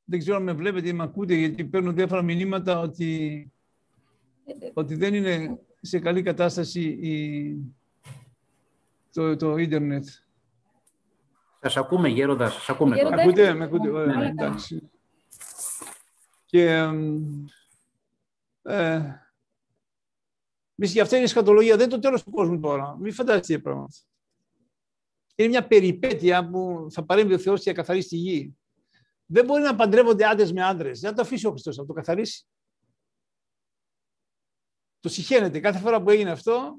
Δεν 0.05 0.19
ξέρω 0.19 0.37
αν 0.37 0.43
με 0.43 0.53
βλέπετε 0.53 0.89
ή 0.89 0.93
με 0.93 1.03
ακούτε, 1.03 1.35
γιατί 1.35 1.65
παίρνω 1.65 1.93
διάφορα 1.93 2.23
μηνύματα 2.23 2.81
ότι, 2.81 3.53
ότι 4.75 4.95
δεν 4.95 5.15
είναι 5.15 5.61
σε 5.81 5.99
καλή 5.99 6.23
κατάσταση 6.23 6.83
η, 6.83 7.57
το, 9.13 9.37
το 9.37 9.57
ίντερνετ. 9.57 10.07
Σας 11.61 11.77
ακούμε, 11.77 12.09
Γέροντα, 12.09 12.51
σας 12.51 12.69
ακούμε. 12.69 12.97
Γέροντα, 12.97 13.23
ακούτε, 13.23 13.55
με 13.55 13.65
ακούτε, 13.65 13.91
ωραία, 13.91 14.17
ναι, 14.17 14.27
εντάξει. 14.27 14.91
Και 16.45 16.91
ε, 18.63 19.15
για 20.75 21.03
αυτή 21.03 21.17
η 21.17 21.23
εσκατολογία 21.23 21.77
δεν 21.77 21.85
είναι 21.85 21.95
το 21.95 21.99
τέλος 21.99 22.23
του 22.23 22.31
κόσμου 22.31 22.61
τώρα. 22.61 22.97
Μην 22.97 23.13
φαντάζεστε 23.13 23.59
πράγματα. 23.59 23.93
Είναι 25.35 25.49
μια 25.49 25.67
περιπέτεια 25.67 26.51
που 26.51 26.87
θα 26.91 27.05
παρέμβει 27.05 27.35
ο 27.35 27.39
Θεός 27.39 27.63
και 27.63 27.71
θα 27.71 27.77
καθαρίσει 27.77 28.09
τη 28.09 28.17
γη. 28.17 28.59
Δεν 29.27 29.45
μπορεί 29.45 29.63
να 29.63 29.75
παντρεύονται 29.75 30.25
άντρες 30.25 30.53
με 30.53 30.63
άντρες. 30.63 31.01
Δεν 31.01 31.11
θα 31.11 31.17
το 31.17 31.23
αφήσει 31.23 31.47
ο 31.47 31.51
Χριστός 31.51 31.77
να 31.77 31.87
το 31.87 31.93
καθαρίσει. 31.93 32.47
Το 35.01 35.09
συχαίνεται. 35.09 35.61
Κάθε 35.61 35.79
φορά 35.79 36.03
που 36.03 36.11
έγινε 36.11 36.31
αυτό, 36.31 36.79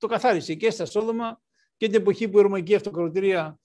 το 0.00 0.06
καθάρισε 0.06 0.54
και 0.54 0.70
στα 0.70 0.84
Σόδομα 0.84 1.40
και 1.76 1.86
την 1.86 2.00
εποχή 2.00 2.28
που 2.28 2.38
η 2.38 2.42
Ρωμαϊκή 2.42 2.74
Αυτοκρατορία 2.74 3.58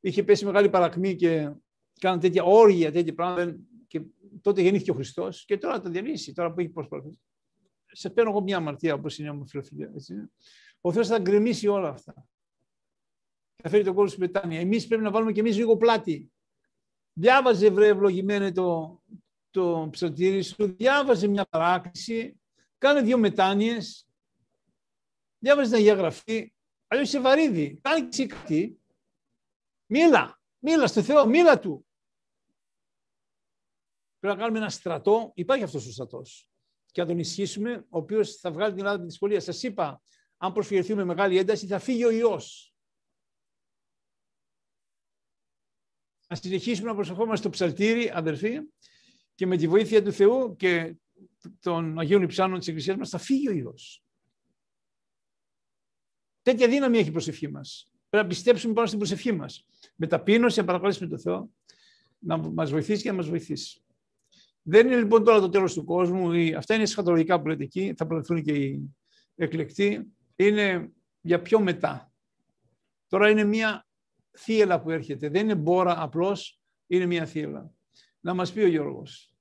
είχε 0.00 0.22
πέσει 0.22 0.44
μεγάλη 0.44 0.68
παρακμή 0.68 1.16
και 1.16 1.52
κάναν 2.00 2.20
τέτοια 2.20 2.42
όργια, 2.42 2.92
τέτοια 2.92 3.14
πράγματα. 3.14 3.56
Και 3.86 4.02
τότε 4.40 4.62
γεννήθηκε 4.62 4.90
ο 4.90 4.94
Χριστός 4.94 5.44
και 5.44 5.58
τώρα 5.58 5.80
το 5.80 5.88
διαλύσει. 5.88 6.32
Τώρα 6.32 6.52
που 6.52 6.60
έχει 6.60 6.68
προσπαθεί. 6.68 7.18
Σε 7.92 8.10
παίρνω 8.10 8.30
εγώ 8.30 8.40
μια 8.40 8.56
αμαρτία 8.56 8.94
όπως 8.94 9.18
είναι 9.18 9.40
η 9.44 9.48
φιλοφιλία. 9.48 9.92
Ο 10.80 10.92
Θεός 10.92 11.08
θα 11.08 11.18
γκρεμίσει 11.18 11.66
όλα 11.66 11.88
αυτά 11.88 12.28
θα 13.62 13.68
φέρει 13.68 13.84
τον 13.84 13.94
κόσμο 13.94 14.08
στην 14.08 14.32
πετάνια. 14.32 14.60
Εμείς 14.60 14.86
πρέπει 14.86 15.02
να 15.02 15.10
βάλουμε 15.10 15.32
και 15.32 15.40
εμείς 15.40 15.56
λίγο 15.56 15.76
πλάτη. 15.76 16.32
Διάβαζε, 17.12 17.70
βρε, 17.70 17.86
ευλογημένο 17.86 18.52
το, 18.52 19.00
το 19.50 19.88
ψωτήρι 19.90 20.42
σου, 20.42 20.74
διάβαζε 20.76 21.28
μια 21.28 21.46
παράκληση, 21.50 22.40
κάνε 22.78 23.00
δύο 23.00 23.18
μετάνοιες, 23.18 24.08
διάβαζε 25.40 25.80
μια 25.80 25.94
γραφή, 25.94 26.52
αλλιώς 26.86 27.08
σε 27.08 27.20
βαρύδι. 27.20 27.78
Κάνε 27.82 28.08
και 28.08 28.26
κάτι. 28.26 28.80
Μίλα, 29.86 30.40
μίλα 30.58 30.86
στο 30.86 31.02
Θεό, 31.02 31.26
μίλα 31.26 31.58
του. 31.58 31.86
Πρέπει 34.18 34.36
να 34.36 34.42
κάνουμε 34.42 34.58
ένα 34.58 34.70
στρατό. 34.70 35.32
Υπάρχει 35.34 35.64
αυτός 35.64 35.86
ο 35.86 35.92
στρατός. 35.92 36.48
Και 36.92 37.00
να 37.00 37.06
τον 37.06 37.18
ισχύσουμε, 37.18 37.76
ο 37.88 37.98
οποίος 37.98 38.36
θα 38.36 38.52
βγάλει 38.52 38.70
την 38.70 38.78
Ελλάδα 38.78 38.96
από 38.96 39.04
τη 39.04 39.10
δυσκολία. 39.10 39.40
Σας 39.40 39.62
είπα, 39.62 40.02
αν 40.36 40.52
προσφυγηθούμε 40.52 41.04
μεγάλη 41.04 41.38
ένταση, 41.38 41.66
θα 41.66 41.78
φύγει 41.78 42.04
ο 42.04 42.10
ιό. 42.10 42.40
να 46.30 46.36
συνεχίσουμε 46.36 46.88
να 46.88 46.94
προσευχόμαστε 46.94 47.36
στο 47.36 47.50
ψαλτήρι, 47.50 48.10
αδερφοί, 48.14 48.60
και 49.34 49.46
με 49.46 49.56
τη 49.56 49.68
βοήθεια 49.68 50.02
του 50.02 50.12
Θεού 50.12 50.56
και 50.56 50.96
των 51.60 51.98
Αγίων 51.98 52.22
Υψάνων 52.22 52.58
της 52.58 52.68
Εκκλησίας 52.68 52.96
μας 52.96 53.08
θα 53.08 53.18
φύγει 53.18 53.48
ο 53.48 53.52
Υιός. 53.52 54.04
Τέτοια 56.42 56.68
δύναμη 56.68 56.98
έχει 56.98 57.08
η 57.08 57.12
προσευχή 57.12 57.50
μας. 57.50 57.90
Πρέπει 58.08 58.24
να 58.24 58.30
πιστέψουμε 58.30 58.72
πάνω 58.72 58.86
στην 58.86 58.98
προσευχή 58.98 59.32
μας. 59.32 59.66
Με 59.96 60.06
ταπείνωση 60.06 60.58
να 60.58 60.64
παρακαλέσουμε 60.64 61.08
τον 61.08 61.20
Θεό 61.20 61.50
να 62.18 62.36
μας 62.36 62.70
βοηθήσει 62.70 63.02
και 63.02 63.10
να 63.10 63.16
μας 63.16 63.28
βοηθήσει. 63.28 63.82
Δεν 64.62 64.86
είναι 64.86 64.96
λοιπόν 64.96 65.24
τώρα 65.24 65.40
το 65.40 65.48
τέλος 65.48 65.74
του 65.74 65.84
κόσμου. 65.84 66.30
Αυτά 66.56 66.74
είναι 66.74 66.86
σχατολογικά 66.86 67.40
που 67.40 67.48
λέτε 67.48 67.62
εκεί. 67.62 67.94
Θα 67.96 68.06
προωθούν 68.06 68.42
και 68.42 68.52
οι 68.52 68.90
εκλεκτοί. 69.36 70.12
Είναι 70.36 70.90
για 71.20 71.42
πιο 71.42 71.60
μετά. 71.60 72.12
Τώρα 73.08 73.30
είναι 73.30 73.44
μια 73.44 73.86
θύελα 74.38 74.80
που 74.80 74.90
έρχεται. 74.90 75.28
Δεν 75.28 75.42
είναι 75.42 75.54
μπόρα 75.54 76.02
απλώς, 76.02 76.60
είναι 76.86 77.06
μια 77.06 77.26
θύελα. 77.26 77.70
Να 78.20 78.34
μας 78.34 78.52
πει 78.52 78.60
ο 78.60 78.66
Γιώργος. 78.66 79.34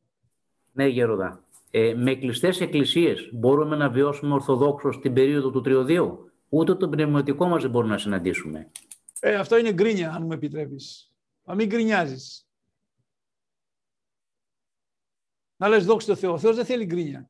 Ναι, 0.72 0.88
Γέροντα. 0.88 1.44
Ε, 1.72 1.94
με 1.94 2.16
κλειστές 2.16 2.62
εκκλησίες 2.62 3.30
μπορούμε 3.34 3.76
να 3.76 3.90
βιώσουμε 3.90 4.34
ορθοδόξως 4.34 5.00
την 5.00 5.14
περίοδο 5.14 5.52
του 5.52 5.62
τριωδίου; 5.62 6.29
Ούτε 6.50 6.76
το 6.76 6.90
πνευματικό 6.90 7.48
μας 7.48 7.62
δεν 7.62 7.72
μπορούμε 7.72 7.92
να 7.92 8.00
συναντήσουμε. 8.00 8.72
Ε, 9.20 9.36
αυτό 9.36 9.58
είναι 9.58 9.74
γκρίνια, 9.74 10.12
αν 10.12 10.24
μου 10.24 10.32
επιτρέπεις. 10.32 11.14
Να 11.44 11.56
μην 11.56 11.68
γκρινιάζεις. 11.68 12.48
Να 15.56 15.68
λες 15.68 15.86
δόξα 15.86 16.08
τω 16.08 16.16
Θεώ. 16.16 16.34
Ο 16.34 16.38
Θεός 16.38 16.56
δεν 16.56 16.66
θέλει 16.66 16.86
γκρίνια. 16.86 17.30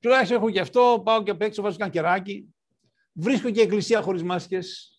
Τουλάχιστον 0.00 0.36
έχω 0.36 0.50
και 0.50 0.60
αυτό, 0.60 1.02
πάω 1.04 1.22
και 1.22 1.30
απ' 1.30 1.42
έξω, 1.42 1.62
βάζω 1.62 1.76
ένα 1.80 1.90
κεράκι. 1.90 2.54
Βρίσκω 3.12 3.50
και 3.50 3.60
εκκλησία 3.60 4.02
χωρίς 4.02 4.22
μάσκες. 4.22 4.96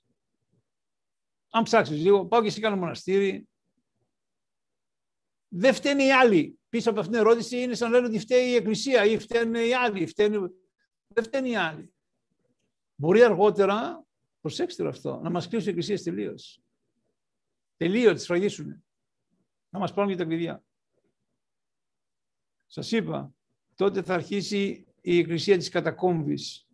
Αν 1.49 1.63
ψάξεις 1.63 1.97
λίγο, 1.97 2.25
πάω 2.25 2.41
και 2.41 2.49
σε 2.49 2.59
κάνω 2.59 2.75
μοναστήρι. 2.75 3.47
Δεν 5.47 5.73
φταίνει 5.73 6.03
οι 6.03 6.11
άλλοι. 6.11 6.59
Πίσω 6.69 6.89
από 6.89 6.99
αυτήν 6.99 7.13
την 7.13 7.25
ερώτηση 7.25 7.61
είναι 7.61 7.75
σαν 7.75 7.89
να 7.89 7.95
λένε 7.95 8.07
ότι 8.07 8.19
φταίει 8.19 8.49
η 8.49 8.55
εκκλησία 8.55 9.05
ή 9.05 9.17
φταίνουν 9.17 9.53
οι 9.53 9.73
άλλοι. 9.73 10.07
Φταίνουν... 10.07 10.51
Δεν 11.13 11.23
φταίνει 11.23 11.49
οι 11.49 11.55
άλλοι. 11.55 11.93
Μπορεί 12.95 13.23
αργότερα, 13.23 14.05
προσέξτε 14.41 14.87
αυτό, 14.87 15.19
να 15.19 15.29
μας 15.29 15.47
κλείσουν 15.47 15.67
οι 15.67 15.69
εκκλησίες 15.69 16.03
τελείως. 16.03 16.61
Τελείω, 17.77 18.13
τις 18.13 18.25
φραγίσουν. 18.25 18.83
Να 19.69 19.79
μας 19.79 19.93
πάρουν 19.93 20.11
και 20.11 20.17
τα 20.17 20.25
κλειδιά. 20.25 20.63
Σας 22.65 22.91
είπα, 22.91 23.33
τότε 23.75 24.01
θα 24.01 24.13
αρχίσει 24.13 24.85
η 25.01 25.17
εκκλησία 25.17 25.57
της 25.57 25.69
κατακόμβης 25.69 26.67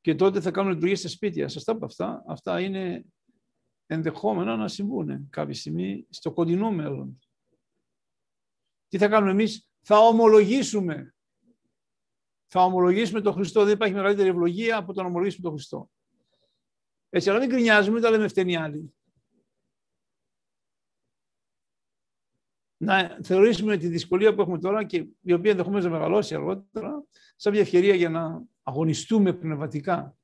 και 0.00 0.14
τότε 0.14 0.40
θα 0.40 0.50
κάνουν 0.50 0.72
λειτουργία 0.72 0.96
στα 0.96 1.08
σπίτια. 1.08 1.48
Σας 1.48 1.64
τα 1.64 1.72
είπα 1.76 1.86
αυτά. 1.86 2.24
Αυτά 2.26 2.60
είναι 2.60 3.04
ενδεχόμενα 3.86 4.56
να 4.56 4.68
συμβούν 4.68 5.28
κάποια 5.30 5.54
στιγμή 5.54 6.06
στο 6.10 6.32
κοντινό 6.32 6.70
μέλλον. 6.70 7.18
Τι 8.88 8.98
θα 8.98 9.08
κάνουμε 9.08 9.30
εμείς, 9.30 9.68
θα 9.80 9.98
ομολογήσουμε. 9.98 11.14
Θα 12.54 12.64
ομολογήσουμε 12.64 13.20
τον 13.20 13.32
Χριστό. 13.32 13.64
Δεν 13.64 13.74
υπάρχει 13.74 13.94
μεγαλύτερη 13.94 14.28
ευλογία 14.28 14.76
από 14.76 14.92
το 14.92 15.02
να 15.02 15.08
ομολογήσουμε 15.08 15.42
τον 15.42 15.52
Χριστό. 15.52 15.90
Έτσι, 17.10 17.30
αλλά 17.30 17.38
δεν 17.38 17.48
κρινιάζουμε, 17.48 18.00
δεν 18.00 18.10
τα 18.10 18.16
λέμε 18.16 18.28
φταίνει 18.28 18.56
άλλοι. 18.56 18.94
Να 22.76 23.18
θεωρήσουμε 23.22 23.76
τη 23.76 23.88
δυσκολία 23.88 24.34
που 24.34 24.40
έχουμε 24.40 24.58
τώρα 24.58 24.84
και 24.84 25.06
η 25.20 25.32
οποία 25.32 25.50
ενδεχομένως 25.50 25.84
να 25.84 25.90
μεγαλώσει 25.90 26.34
αργότερα, 26.34 27.04
σαν 27.36 27.52
μια 27.52 27.60
ευκαιρία 27.60 27.94
για 27.94 28.08
να 28.08 28.42
αγωνιστούμε 28.62 29.32
πνευματικά. 29.32 30.16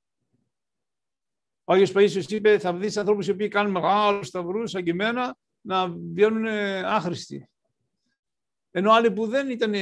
Ο 1.65 1.73
Άγιος 1.73 1.93
Παΐσιος 1.95 2.31
είπε, 2.31 2.59
θα 2.59 2.75
δεις 2.75 2.97
ανθρώπους 2.97 3.27
οι 3.27 3.31
οποίοι 3.31 3.49
κάνουν 3.49 3.73
μεγάλους 3.73 4.27
σταυρούς, 4.27 4.71
σαν 4.71 4.85
και 4.85 4.91
εμένα, 4.91 5.37
να 5.61 5.89
βγαίνουν 5.89 6.47
άχρηστοι. 6.85 7.49
Ενώ 8.71 8.93
άλλοι 8.93 9.11
που 9.11 9.27
δεν 9.27 9.51
ήταν 9.51 9.73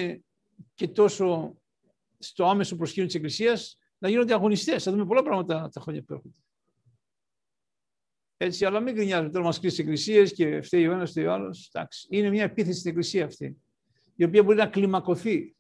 και 0.75 0.89
τόσο 0.89 1.57
στο 2.19 2.45
άμεσο 2.45 2.77
προσκύνιο 2.77 3.07
της 3.07 3.17
Εκκλησίας, 3.17 3.79
να 3.99 4.09
γίνονται 4.09 4.33
αγωνιστές. 4.33 4.83
Θα 4.83 4.91
δούμε 4.91 5.07
πολλά 5.07 5.23
πράγματα 5.23 5.69
τα 5.69 5.81
χρόνια 5.81 6.03
που 6.03 6.13
έρχονται. 6.13 6.35
Έτσι, 8.37 8.65
αλλά 8.65 8.81
μην 8.81 8.95
γκρινιάζουμε. 8.95 9.31
Τώρα 9.31 9.45
μας 9.45 9.61
κλείσει 9.61 9.81
εκκλησίες 9.81 10.33
και 10.33 10.61
φταίει 10.63 10.87
ο 10.87 10.93
ένας, 10.93 11.11
φταίει 11.11 11.25
ο 11.25 11.33
άλλος. 11.33 11.71
Είναι 12.09 12.31
μια 12.31 12.43
επίθεση 12.43 12.79
στην 12.79 12.91
εκκλησία 12.91 13.25
αυτή, 13.25 13.57
η 14.17 14.25
οποία 14.25 14.43
μπορεί 14.43 14.57
να 14.57 14.67
κλιμακωθεί. 14.67 15.57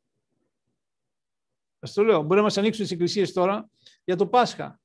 Α 1.78 1.90
το 1.94 2.04
λέω. 2.04 2.22
Μπορεί 2.22 2.36
να 2.36 2.42
μας 2.42 2.58
ανοίξουν 2.58 2.82
τις 2.82 2.92
εκκλησίες 2.92 3.32
τώρα 3.32 3.68
για 4.04 4.16
το 4.16 4.26
Πάσχα. 4.26 4.80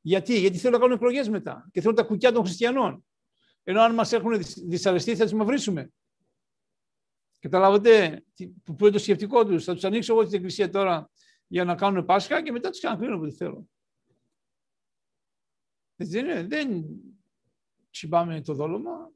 Γιατί, 0.00 0.38
Γιατί 0.38 0.58
θέλουν 0.58 0.72
να 0.72 0.78
κάνουν 0.80 0.96
εκλογές 0.96 1.28
μετά 1.28 1.68
και 1.72 1.80
θέλουν 1.80 1.96
τα 1.96 2.02
κουκιά 2.02 2.32
των 2.32 2.44
χριστιανών. 2.44 3.04
Ενώ 3.64 3.80
αν 3.80 3.94
μας 3.94 4.12
έχουν 4.12 4.32
δυσαρεστεί, 4.66 5.16
θα 5.16 5.26
του 5.26 5.36
μαυρίσουμε. 5.36 5.92
Καταλάβατε 7.38 8.24
που 8.64 8.76
είναι 8.80 8.90
το 8.90 8.98
σκεπτικό 8.98 9.46
τους. 9.46 9.64
Θα 9.64 9.74
τους 9.74 9.84
ανοίξω 9.84 10.12
εγώ 10.12 10.24
την 10.24 10.34
εκκλησία 10.34 10.70
τώρα 10.70 11.10
για 11.46 11.64
να 11.64 11.74
κάνουν 11.74 12.04
Πάσχα 12.04 12.42
και 12.42 12.52
μετά 12.52 12.70
τους 12.70 12.78
ξανακρίνω 12.78 13.20
ό,τι 13.20 13.34
θέλω. 13.34 13.68
Δεν, 15.96 16.26
είναι, 16.26 16.46
δεν 16.46 16.84
τσιμπάμε 17.90 18.40
το 18.40 18.54
δόλωμα. 18.54 19.10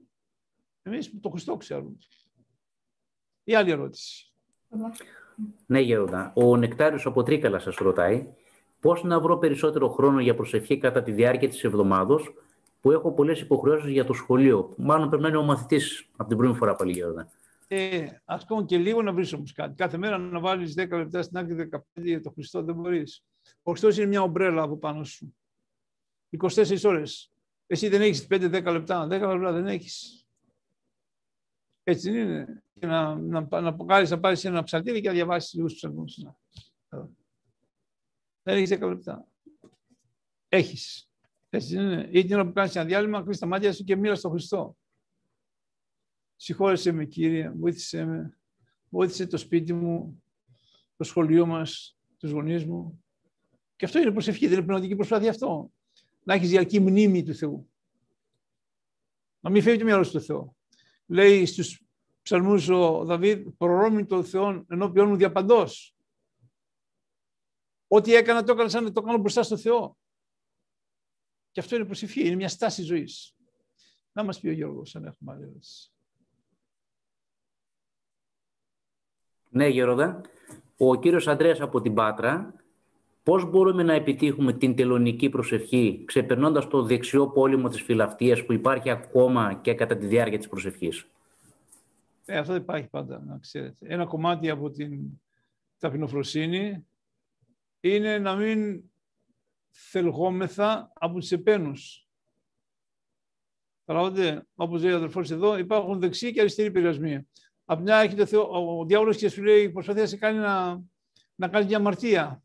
Εμείς 0.82 1.20
το 1.20 1.30
Χριστό 1.30 1.56
ξέρουμε. 1.56 1.96
Η 3.44 3.54
άλλη 3.54 3.70
ερώτηση. 3.70 4.32
Ναι, 5.66 5.80
Γερόντα. 5.80 6.32
Ο 6.36 6.56
Νεκτάριος 6.56 7.06
από 7.06 7.22
Τρίκαλα 7.22 7.58
σας 7.58 7.76
ρωτάει 7.76 8.34
πώς 8.80 9.02
να 9.02 9.20
βρω 9.20 9.38
περισσότερο 9.38 9.88
χρόνο 9.88 10.20
για 10.20 10.34
προσευχή 10.34 10.78
κατά 10.78 11.02
τη 11.02 11.12
διάρκεια 11.12 11.48
της 11.48 11.64
εβδομάδος 11.64 12.34
που 12.80 12.90
έχω 12.90 13.12
πολλές 13.12 13.40
υποχρεώσεις 13.40 13.90
για 13.90 14.04
το 14.04 14.12
σχολείο. 14.12 14.74
Μάλλον 14.76 15.10
περνάει 15.10 15.36
ο 15.36 15.42
μαθητής 15.42 16.10
από 16.16 16.28
την 16.28 16.38
πρώτη 16.38 16.58
φορά 16.58 16.74
πάλι, 16.74 16.92
Γερόντα. 16.92 17.30
Ε, 17.74 18.22
ακόμα 18.24 18.64
και 18.64 18.78
λίγο 18.78 19.02
να 19.02 19.12
βρεις 19.12 19.32
όμως 19.32 19.52
κάτι. 19.52 19.74
Κάθε 19.74 19.96
μέρα 19.96 20.18
να 20.18 20.40
βάλεις 20.40 20.74
10 20.76 20.88
λεπτά 20.88 21.22
στην 21.22 21.36
άκρη 21.36 21.68
15 21.72 21.80
για 21.94 22.20
το 22.20 22.30
Χριστό 22.30 22.62
δεν 22.62 22.74
μπορείς. 22.74 23.24
Ο 23.62 23.70
Χριστό 23.70 23.88
είναι 23.88 24.06
μια 24.06 24.22
ομπρέλα 24.22 24.62
από 24.62 24.76
πάνω 24.76 25.04
σου. 25.04 25.36
24 26.30 26.84
ώρες. 26.84 27.32
Εσύ 27.66 27.88
δεν 27.88 28.00
έχεις 28.00 28.26
5-10 28.30 28.72
λεπτά. 28.72 29.06
10 29.06 29.08
λεπτά 29.08 29.52
δεν 29.52 29.66
έχεις. 29.66 30.26
Έτσι 31.82 32.10
δεν 32.10 32.28
είναι. 32.28 32.62
Και 32.78 32.86
να, 32.86 33.14
να, 33.16 33.46
να, 33.50 33.60
να 33.60 33.74
πάρεις 33.74 34.10
να 34.10 34.20
πάρεις 34.20 34.44
ένα 34.44 34.62
ψαλτήρι 34.62 35.00
και 35.00 35.08
να 35.08 35.14
διαβάσεις 35.14 35.52
λίγους 35.52 35.74
ψαλμούς. 35.74 36.18
Δεν 38.42 38.56
έχεις 38.56 38.70
10 38.70 38.80
λεπτά. 38.80 39.26
Έχεις. 40.48 41.10
Έτσι 41.50 41.74
δεν 41.74 41.84
είναι. 41.84 42.08
Ή 42.10 42.24
την 42.24 42.34
ώρα 42.34 42.46
που 42.46 42.52
κάνεις 42.52 42.76
ένα 42.76 42.84
διάλειμμα, 42.84 43.22
κλείσει 43.22 43.40
τα 43.40 43.46
μάτια 43.46 43.72
σου 43.72 43.84
και 43.84 43.96
μοίρας 43.96 44.18
στο 44.18 44.30
Χριστό. 44.30 44.76
Συγχώρεσέ 46.42 46.92
με, 46.92 47.04
Κύριε, 47.04 47.50
βοήθησέ 47.50 48.04
με. 48.04 48.38
Βοήθησε 48.88 49.26
το 49.26 49.36
σπίτι 49.36 49.72
μου, 49.72 50.22
το 50.96 51.04
σχολείο 51.04 51.46
μας, 51.46 51.98
τους 52.16 52.30
γονείς 52.30 52.64
μου. 52.64 53.04
Και 53.76 53.84
αυτό 53.84 53.98
είναι 53.98 54.12
προσευχή, 54.12 54.46
δεν 54.46 54.56
είναι 54.56 54.62
πνευματική 54.62 54.96
προσπάθεια 54.96 55.30
αυτό. 55.30 55.72
Να 56.22 56.34
έχεις 56.34 56.48
διαρκή 56.48 56.80
μνήμη 56.80 57.22
του 57.22 57.34
Θεού. 57.34 57.70
Να 59.40 59.50
μην 59.50 59.62
φεύγει 59.62 59.78
το 59.78 59.84
μυαλό 59.84 60.02
στο 60.02 60.20
Θεό. 60.20 60.56
Λέει 61.06 61.46
στους 61.46 61.82
ψαλμούς 62.22 62.68
ο 62.68 63.04
Δαβίδ, 63.04 63.48
προρόμην 63.56 64.06
τον 64.06 64.24
Θεό 64.24 64.64
ενώπιον 64.68 65.08
μου 65.08 65.16
διαπαντός. 65.16 65.96
Ό,τι 67.86 68.14
έκανα 68.14 68.44
το 68.44 68.52
έκανα 68.52 68.68
σαν 68.68 68.84
να 68.84 68.92
το 68.92 69.02
κάνω 69.02 69.18
μπροστά 69.18 69.42
στο 69.42 69.56
Θεό. 69.56 69.96
Και 71.50 71.60
αυτό 71.60 71.76
είναι 71.76 71.84
προσευχή, 71.84 72.26
είναι 72.26 72.36
μια 72.36 72.48
στάση 72.48 72.82
ζωής. 72.82 73.34
Να 74.12 74.24
μας 74.24 74.40
πει 74.40 74.48
ο 74.48 74.52
Γιώργος, 74.52 74.96
αν 74.96 75.04
έχουμε 75.04 75.32
άλλη 75.32 75.44
Ναι, 79.54 79.68
Γεροδά. 79.68 80.20
Ο 80.76 80.94
κύριος 80.94 81.28
Αντρέας 81.28 81.60
από 81.60 81.80
την 81.80 81.94
Πάτρα, 81.94 82.54
πώς 83.22 83.50
μπορούμε 83.50 83.82
να 83.82 83.92
επιτύχουμε 83.92 84.52
την 84.52 84.74
τελωνική 84.74 85.28
προσευχή, 85.28 86.02
ξεπερνώντας 86.04 86.68
το 86.68 86.82
δεξιό 86.82 87.28
πόλεμο 87.28 87.68
της 87.68 87.82
φιλαυτίας 87.82 88.44
που 88.44 88.52
υπάρχει 88.52 88.90
ακόμα 88.90 89.54
και 89.54 89.74
κατά 89.74 89.96
τη 89.96 90.06
διάρκεια 90.06 90.38
της 90.38 90.48
προσευχής; 90.48 91.06
Ε, 92.24 92.38
αυτό 92.38 92.54
υπάρχει 92.54 92.88
πάντα, 92.88 93.22
να 93.26 93.38
ξέρετε. 93.38 93.76
Ένα 93.80 94.04
κομμάτι 94.04 94.50
από 94.50 94.70
την 94.70 95.00
ταπεινοφροσύνη 95.78 96.86
είναι 97.80 98.18
να 98.18 98.34
μην 98.34 98.82
θελγόμεθα 99.70 100.92
από 100.94 101.18
τους 101.18 101.32
επένους. 101.32 102.06
Καταλάβατε, 103.84 104.46
όπως 104.54 104.82
λέει 104.82 104.92
ο 104.92 104.96
αδερφός 104.96 105.30
εδώ, 105.30 105.58
υπάρχουν 105.58 106.00
δεξιοί 106.00 106.32
και 106.32 106.40
αριστεροί 106.40 106.70
περιορισμοί. 106.70 107.26
Απ' 107.72 107.80
μια 107.80 107.96
έχει 107.96 108.24
Θεό, 108.24 108.78
ο 108.80 108.84
διάβολος 108.84 109.16
και 109.16 109.28
σου 109.28 109.42
λέει 109.42 109.70
προσπαθεί 109.70 110.00
να 110.00 110.06
σε 110.06 110.16
κάνει 110.16 110.38
να, 110.38 110.82
να 111.34 111.48
κάνεις 111.48 111.66
μια 111.66 111.76
αμαρτία. 111.76 112.42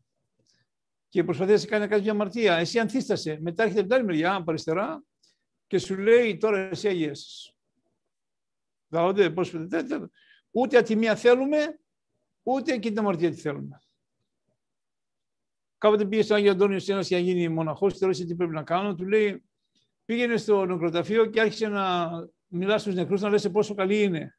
Και 1.08 1.24
προσπαθεί 1.24 1.50
να 1.50 1.56
σε 1.56 1.66
κάνει 1.66 1.82
να 1.82 1.88
κάνεις 1.88 2.04
μια 2.04 2.12
αμαρτία. 2.12 2.56
Εσύ 2.56 2.78
ανθίστασε. 2.78 3.38
Μετά 3.40 3.62
έρχεται 3.62 3.80
από 3.80 3.88
την 3.88 3.98
άλλη 3.98 4.06
μεριά, 4.06 4.34
από 4.34 4.50
αριστερά, 4.50 5.04
και 5.66 5.78
σου 5.78 5.98
λέει 5.98 6.36
τώρα 6.36 6.58
εσύ 6.58 6.88
αγίασες. 6.88 7.56
Δηλαδή, 8.88 9.30
πώς, 9.30 9.54
ούτε 10.50 10.78
ατιμία 10.78 11.16
θέλουμε, 11.16 11.80
ούτε 12.42 12.76
και 12.76 12.88
την 12.88 12.98
αμαρτία 12.98 13.30
τη 13.30 13.36
θέλουμε. 13.36 13.80
Κάποτε 15.78 16.04
πήγε 16.04 16.22
στον 16.22 16.36
Άγιο 16.36 16.50
Αντώνιο 16.50 16.80
ένας 16.86 17.08
για 17.08 17.18
να 17.18 17.22
γίνει 17.22 17.48
μοναχός, 17.48 17.98
και 17.98 18.04
ρώτησε 18.04 18.24
τι 18.24 18.34
πρέπει 18.34 18.52
να 18.52 18.62
κάνω. 18.62 18.94
Του 18.94 19.06
λέει, 19.06 19.44
πήγαινε 20.04 20.36
στο 20.36 20.64
νεκροταφείο 20.64 21.26
και 21.26 21.40
άρχισε 21.40 21.68
να 21.68 22.10
μιλάς 22.46 22.80
στους 22.80 22.94
νεκρούς, 22.94 23.20
να 23.20 23.28
λες 23.28 23.50
πόσο 23.50 23.74
καλή 23.74 24.02
είναι. 24.02 24.37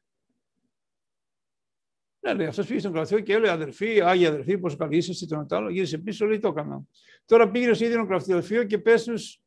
Ναι, 2.20 2.34
λέει, 2.34 2.46
αυτός 2.46 2.66
πήγε 2.66 2.78
στον 2.78 2.92
κρατείο 2.92 3.20
και 3.20 3.32
έλεγε 3.32 3.52
αδερφή, 3.52 4.00
άγια 4.00 4.28
αδερφή, 4.28 4.58
πόσο 4.58 4.76
καλή 4.76 4.96
είσαι, 4.96 5.26
τον 5.26 5.46
άλλο. 5.50 5.70
Γύρισε 5.70 5.98
πίσω, 5.98 6.26
λέει 6.26 6.38
το 6.38 6.48
έκανα. 6.48 6.82
Τώρα 7.24 7.50
πήγαινε 7.50 7.72
στο 7.72 7.84
ίδιο 7.84 8.00
νεκροταφείο 8.00 8.64
και 8.64 8.78
πες 8.78 9.04
τους 9.04 9.40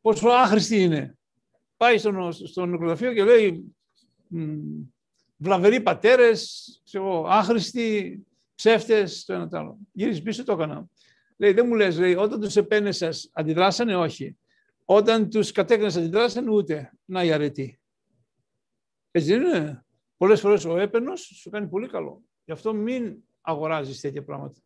πόσο 0.00 0.28
άχρηστη 0.28 0.82
είναι. 0.82 1.18
Πάει 1.76 1.98
στον, 1.98 2.32
στο 2.32 2.66
νεκροταφείο 2.66 3.12
και 3.12 3.24
λέει 3.24 3.74
βλαβεροί 5.36 5.80
πατέρες, 5.80 6.82
άχρηστοι, 7.26 8.20
ψεύτες, 8.54 9.24
το 9.24 9.32
ένα 9.32 9.48
το 9.48 9.58
άλλο. 9.58 9.78
Γύρισε 9.92 10.22
πίσω, 10.22 10.44
το 10.44 10.52
έκανα. 10.52 10.86
Λέει, 11.36 11.52
δεν 11.52 11.66
μου 11.66 11.74
λες, 11.74 11.98
λέει, 11.98 12.14
όταν 12.14 12.40
τους 12.40 12.56
επένεσα, 12.56 13.10
αντιδράσανε, 13.32 13.96
όχι. 13.96 14.36
Όταν 14.84 15.30
τους 15.30 15.52
κατέκρινες, 15.52 15.96
αντιδράσανε, 15.96 16.50
ούτε. 16.50 16.92
Να 17.04 17.24
η 17.24 17.32
αρετή. 17.32 17.80
Έτσι 19.10 19.28
δεν 19.36 19.40
είναι. 19.40 19.84
Πολλές 20.16 20.40
φορές 20.40 20.64
ο 20.64 20.78
έπαινος 20.78 21.20
σου 21.20 21.50
κάνει 21.50 21.68
πολύ 21.68 21.88
καλό. 21.88 22.22
Γι' 22.44 22.52
αυτό 22.52 22.74
μην 22.74 23.16
αγοράζεις 23.40 24.00
τέτοια 24.00 24.24
πράγματα. 24.24 24.60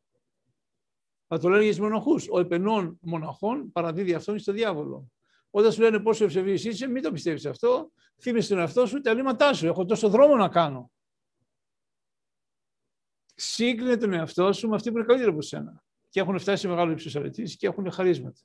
Θα 1.27 1.39
το 1.39 1.49
λένε 1.49 1.65
για 1.65 1.75
του 1.75 1.83
μοναχού. 1.83 2.15
Ο 2.31 2.41
επενών 2.41 2.99
μοναχών 3.01 3.73
παραδίδει 3.73 4.15
αυτόν 4.15 4.39
στο 4.39 4.53
διάβολο. 4.53 5.11
Όταν 5.51 5.73
σου 5.73 5.81
λένε 5.81 6.01
πόσο 6.01 6.25
ευσεβή 6.25 6.53
είσαι, 6.53 6.87
μην 6.87 7.03
το 7.03 7.13
πιστεύει 7.13 7.49
αυτό. 7.49 7.91
Θύμισε 8.21 8.49
τον 8.49 8.59
εαυτό 8.59 8.87
σου, 8.87 9.01
τα 9.01 9.15
λύματά 9.15 9.55
σου. 9.55 9.67
Έχω 9.67 9.85
τόσο 9.85 10.09
δρόμο 10.09 10.37
να 10.37 10.49
κάνω. 10.49 10.91
Σύγκρινε 13.35 13.97
τον 13.97 14.13
εαυτό 14.13 14.53
σου 14.53 14.69
με 14.69 14.75
αυτή 14.75 14.91
που 14.91 14.97
είναι 14.97 15.07
καλύτερη 15.07 15.31
από 15.31 15.43
σένα. 15.43 15.83
Και 16.09 16.21
έχουν 16.21 16.39
φτάσει 16.39 16.61
σε 16.61 16.69
μεγάλο 16.69 16.93
ύψος 16.93 17.17
αρετή 17.17 17.43
και 17.43 17.67
έχουν 17.67 17.91
χαρίσματα. 17.91 18.41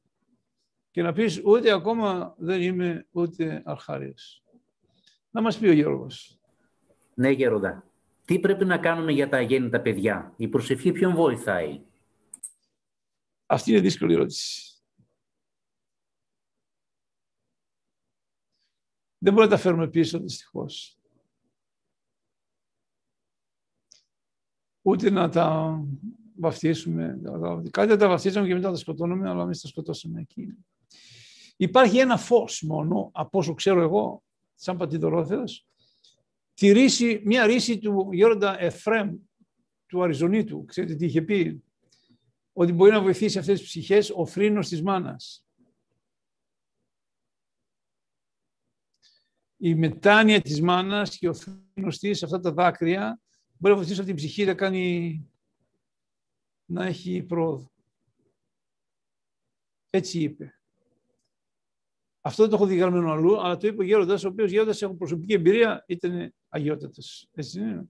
Και 0.92 1.02
να 1.02 1.14
πεις 1.14 1.42
ούτε 1.46 1.72
ακόμα 1.72 2.36
δεν 2.38 2.62
είμαι 2.62 3.08
ούτε 3.12 3.62
αρχάριος. 3.66 4.44
Να 5.30 5.42
μας 5.42 5.58
πει 5.58 5.68
ο 5.68 5.72
Γιώργος. 5.72 6.40
Ναι, 7.14 7.30
Γέροντα. 7.30 7.86
Τι 8.26 8.40
πρέπει 8.40 8.66
να 8.66 8.78
κάνουμε 8.78 9.12
για 9.12 9.30
τα 9.30 9.38
αγέννητα 9.38 9.82
παιδιά; 9.82 10.34
Η 10.38 10.48
προσευχή 10.48 10.92
ποιον 10.92 11.16
βοηθάει; 11.16 11.82
Αυτή 13.46 13.72
είναι 13.72 13.80
δύσκολη 13.80 14.14
ερώτηση. 14.14 14.68
Δεν 19.18 19.34
μπορούμε 19.34 19.52
να 19.52 19.58
τα 19.58 19.62
φέρουμε 19.62 19.90
πίσω, 19.90 20.20
δυστυχώς. 20.20 20.98
Ούτε 24.82 25.10
να 25.10 25.30
τα 25.30 25.80
βαφτίσουμε. 26.36 27.20
Κάτι 27.72 27.90
να 27.90 27.98
τα 27.98 28.08
βαφτίσαμε 28.08 28.48
και 28.48 28.54
μετά 28.54 28.70
τα 28.70 28.76
σκοτώνουμε, 28.76 29.30
αλλά 29.30 29.44
εμείς 29.44 29.62
τα 29.62 29.68
σκοτώσαμε 29.68 30.22
εκεί. 30.22 30.58
Υπάρχει 31.58 31.98
ένα 32.00 32.18
φως 32.18 32.62
μόνο, 32.62 33.10
από 33.14 33.38
όσο 33.40 33.54
ξέρω 33.54 33.82
εγώ, 33.82 34.24
σαν 34.56 34.78
πατηδωρόθεος, 34.78 35.68
τη 36.54 36.72
ρίση, 36.72 37.22
μια 37.26 37.46
ρίση 37.46 37.80
του 37.80 38.10
Γέροντα 38.12 38.62
Εφρέμ, 38.62 39.16
του 39.86 40.04
Αριζονίτου. 40.04 40.66
Ξέρετε 40.66 40.96
τι 40.96 41.06
είχε 41.06 41.22
πει, 41.22 41.64
ότι 42.54 42.72
μπορεί 42.72 42.92
να 42.92 43.02
βοηθήσει 43.02 43.38
αυτές 43.40 43.60
τις 43.60 43.68
ψυχές 43.68 44.10
ο 44.10 44.26
φρύνος 44.26 44.68
της 44.68 44.82
μάνας. 44.82 45.48
Η 49.58 49.76
μετάνοια 49.76 50.42
της 50.42 50.62
μάνας 50.62 51.18
και 51.18 51.30
ο 51.30 51.34
φρύνος 51.34 51.98
της, 51.98 52.24
αυτά 52.24 52.40
τα 52.40 52.52
δάκρυα, 52.52 53.22
μπορεί 53.58 53.74
να 53.74 53.80
βοηθήσει 53.80 54.00
αυτή 54.00 54.14
την 54.14 54.16
ψυχή 54.16 54.46
να 54.46 54.54
κάνει, 54.54 55.30
να 56.66 56.86
έχει 56.86 57.24
πρόοδο. 57.24 57.72
Έτσι 59.90 60.20
είπε. 60.20 60.60
Αυτό 62.22 62.48
το 62.48 62.56
έχω 62.56 62.66
δει 62.66 62.76
γραμμένο 62.76 63.12
αλλού, 63.12 63.42
αλλά 63.42 63.58
το 63.58 63.68
είπε 63.68 63.82
ο 63.82 63.86
Γέροντας, 63.86 64.24
ο 64.24 64.28
οποίος 64.28 64.52
Γέροντας 64.52 64.82
έχω 64.82 64.96
προσωπική 64.96 65.34
εμπειρία, 65.34 65.84
ήταν 65.88 66.34
αγιότατο. 66.54 67.02
Έτσι 67.34 67.60
είναι. 67.60 67.90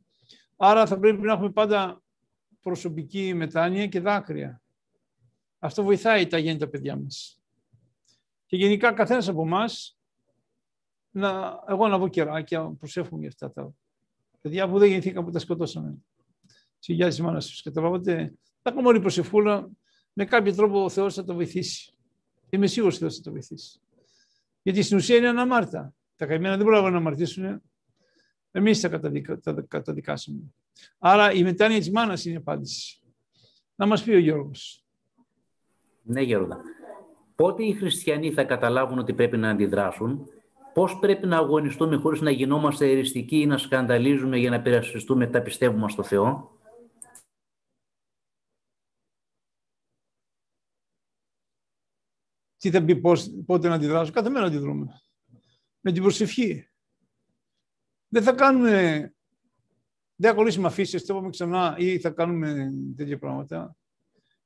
Άρα 0.57 0.85
θα 0.85 0.99
πρέπει 0.99 1.21
να 1.21 1.33
έχουμε 1.33 1.51
πάντα 1.51 2.01
προσωπική 2.61 3.33
μετάνοια 3.33 3.87
και 3.87 3.99
δάκρυα. 3.99 4.61
Αυτό 5.59 5.83
βοηθάει 5.83 6.27
τα 6.27 6.37
γέννητα 6.37 6.67
παιδιά 6.67 6.95
μας. 6.95 7.39
Και 8.45 8.55
γενικά 8.55 8.93
καθένας 8.93 9.27
από 9.27 9.41
εμάς, 9.41 9.97
να, 11.11 11.59
εγώ 11.67 11.87
να 11.87 11.97
βγω 11.97 12.07
κεράκια, 12.07 12.75
προσεύχομαι 12.79 13.19
για 13.19 13.29
αυτά 13.29 13.51
τα 13.51 13.73
παιδιά 14.41 14.69
που 14.69 14.79
δεν 14.79 14.87
γεννηθήκαν 14.87 15.25
που 15.25 15.31
τα 15.31 15.39
σκοτώσαμε. 15.39 15.97
Συγγνώμη 16.79 17.11
της 17.11 17.21
μάνας 17.21 17.47
τους. 17.47 17.61
Καταλάβατε, 17.61 18.33
θα 18.61 18.69
έχουμε 18.69 18.87
όλη 18.87 18.99
προσευχούλα, 18.99 19.69
με 20.13 20.25
κάποιο 20.25 20.55
τρόπο 20.55 20.83
ο 20.83 20.89
Θεός 20.89 21.13
θα 21.13 21.23
το 21.23 21.33
βοηθήσει. 21.33 21.93
Είμαι 22.49 22.67
σίγουρος 22.67 22.95
ότι 22.95 23.05
ο 23.05 23.07
Θεός 23.07 23.17
θα 23.17 23.23
το 23.23 23.31
βοηθήσει. 23.31 23.79
Γιατί 24.61 24.81
στην 24.81 24.97
ουσία 24.97 25.15
είναι 25.15 25.27
αναμάρτα. 25.27 25.93
Τα 26.15 26.25
καημένα 26.25 26.57
δεν 26.57 26.65
μπορούν 26.65 26.91
να 26.91 26.97
αμαρτήσουν. 26.97 27.61
Εμείς 28.55 28.79
τα, 28.79 28.89
καταδικα, 28.89 29.39
τα 29.39 29.65
καταδικάσουμε. 29.67 30.41
Άρα 30.99 31.31
η 31.31 31.43
μετάνοια 31.43 31.77
της 31.77 31.91
μάνας 31.91 32.25
είναι 32.25 32.33
η 32.33 32.37
απάντηση. 32.37 33.01
Να 33.75 33.85
μας 33.85 34.03
πει 34.03 34.11
ο 34.11 34.17
Γιώργος. 34.17 34.85
Ναι, 36.01 36.21
Γιώργο. 36.21 36.57
Πότε 37.35 37.63
οι 37.63 37.73
χριστιανοί 37.73 38.31
θα 38.31 38.43
καταλάβουν 38.43 38.99
ότι 38.99 39.13
πρέπει 39.13 39.37
να 39.37 39.49
αντιδράσουν, 39.49 40.27
πώς 40.73 40.99
πρέπει 40.99 41.27
να 41.27 41.37
αγωνιστούμε 41.37 41.95
χωρίς 41.95 42.21
να 42.21 42.31
γινόμαστε 42.31 42.91
εριστικοί 42.91 43.39
ή 43.39 43.45
να 43.45 43.57
σκανδαλίζουμε 43.57 44.37
για 44.37 44.49
να 44.49 44.61
περασπιστούμε 44.61 45.27
τα 45.27 45.41
πιστεύουμε 45.41 45.89
στο 45.89 46.03
Θεό; 46.03 46.57
Τι 52.57 52.71
θα 52.71 52.83
πει 52.83 52.95
πώς, 52.95 53.29
πότε 53.45 53.67
να 53.67 53.75
αντιδράσω. 53.75 54.11
Κάθε 54.11 54.29
μέρα 54.29 54.45
αντιδρούμε. 54.45 55.01
Με 55.79 55.91
την 55.91 56.01
προσευχή. 56.01 56.72
Δεν 58.13 58.23
θα 58.23 58.33
κάνουμε... 58.33 58.71
Δεν 60.15 60.29
θα 60.29 60.35
κολλήσουμε 60.35 60.67
αφήσεις, 60.67 61.03
θα 61.03 61.27
ξανά 61.29 61.75
ή 61.77 61.99
θα 61.99 62.09
κάνουμε 62.09 62.71
τέτοια 62.95 63.17
πράγματα. 63.17 63.75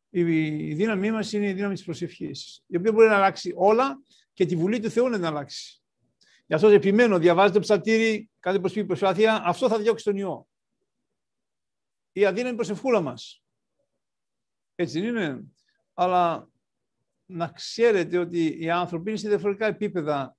Η 0.09 0.73
δύναμή 0.73 1.11
μας 1.11 1.33
είναι 1.33 1.49
η 1.49 1.53
δύναμη 1.53 1.73
της 1.73 1.83
προσευχής, 1.83 2.63
η 2.67 2.77
οποία 2.77 2.91
μπορεί 2.91 3.07
να 3.07 3.15
αλλάξει 3.15 3.53
όλα 3.55 4.01
και 4.33 4.45
τη 4.45 4.55
Βουλή 4.55 4.79
του 4.79 4.89
Θεού 4.89 5.09
να 5.09 5.27
αλλάξει. 5.27 5.81
Γι' 6.47 6.53
αυτό 6.53 6.67
επιμένω, 6.67 7.19
διαβάζετε 7.19 7.59
ψατήρι, 7.59 8.29
κάντε 8.39 8.59
προσφυγή 8.59 8.85
προσπάθεια, 8.85 9.41
αυτό 9.45 9.69
θα 9.69 9.79
διώξει 9.79 10.03
τον 10.03 10.17
ιό. 10.17 10.47
Η 12.11 12.25
αδύναμη 12.25 12.55
προσευχούλα 12.55 13.01
μας. 13.01 13.43
Έτσι 14.75 14.99
είναι; 14.99 15.43
Αλλά 15.93 16.49
να 17.25 17.47
ξέρετε 17.47 18.17
ότι 18.17 18.57
οι 18.59 18.69
άνθρωποι 18.69 19.09
είναι 19.09 19.19
σε 19.19 19.27
διαφορετικά 19.27 19.65
επίπεδα 19.65 20.37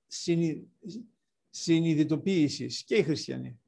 συνειδητοποίησης 1.49 2.83
και 2.83 2.95
οι 2.95 3.03
χριστιανοί. 3.03 3.61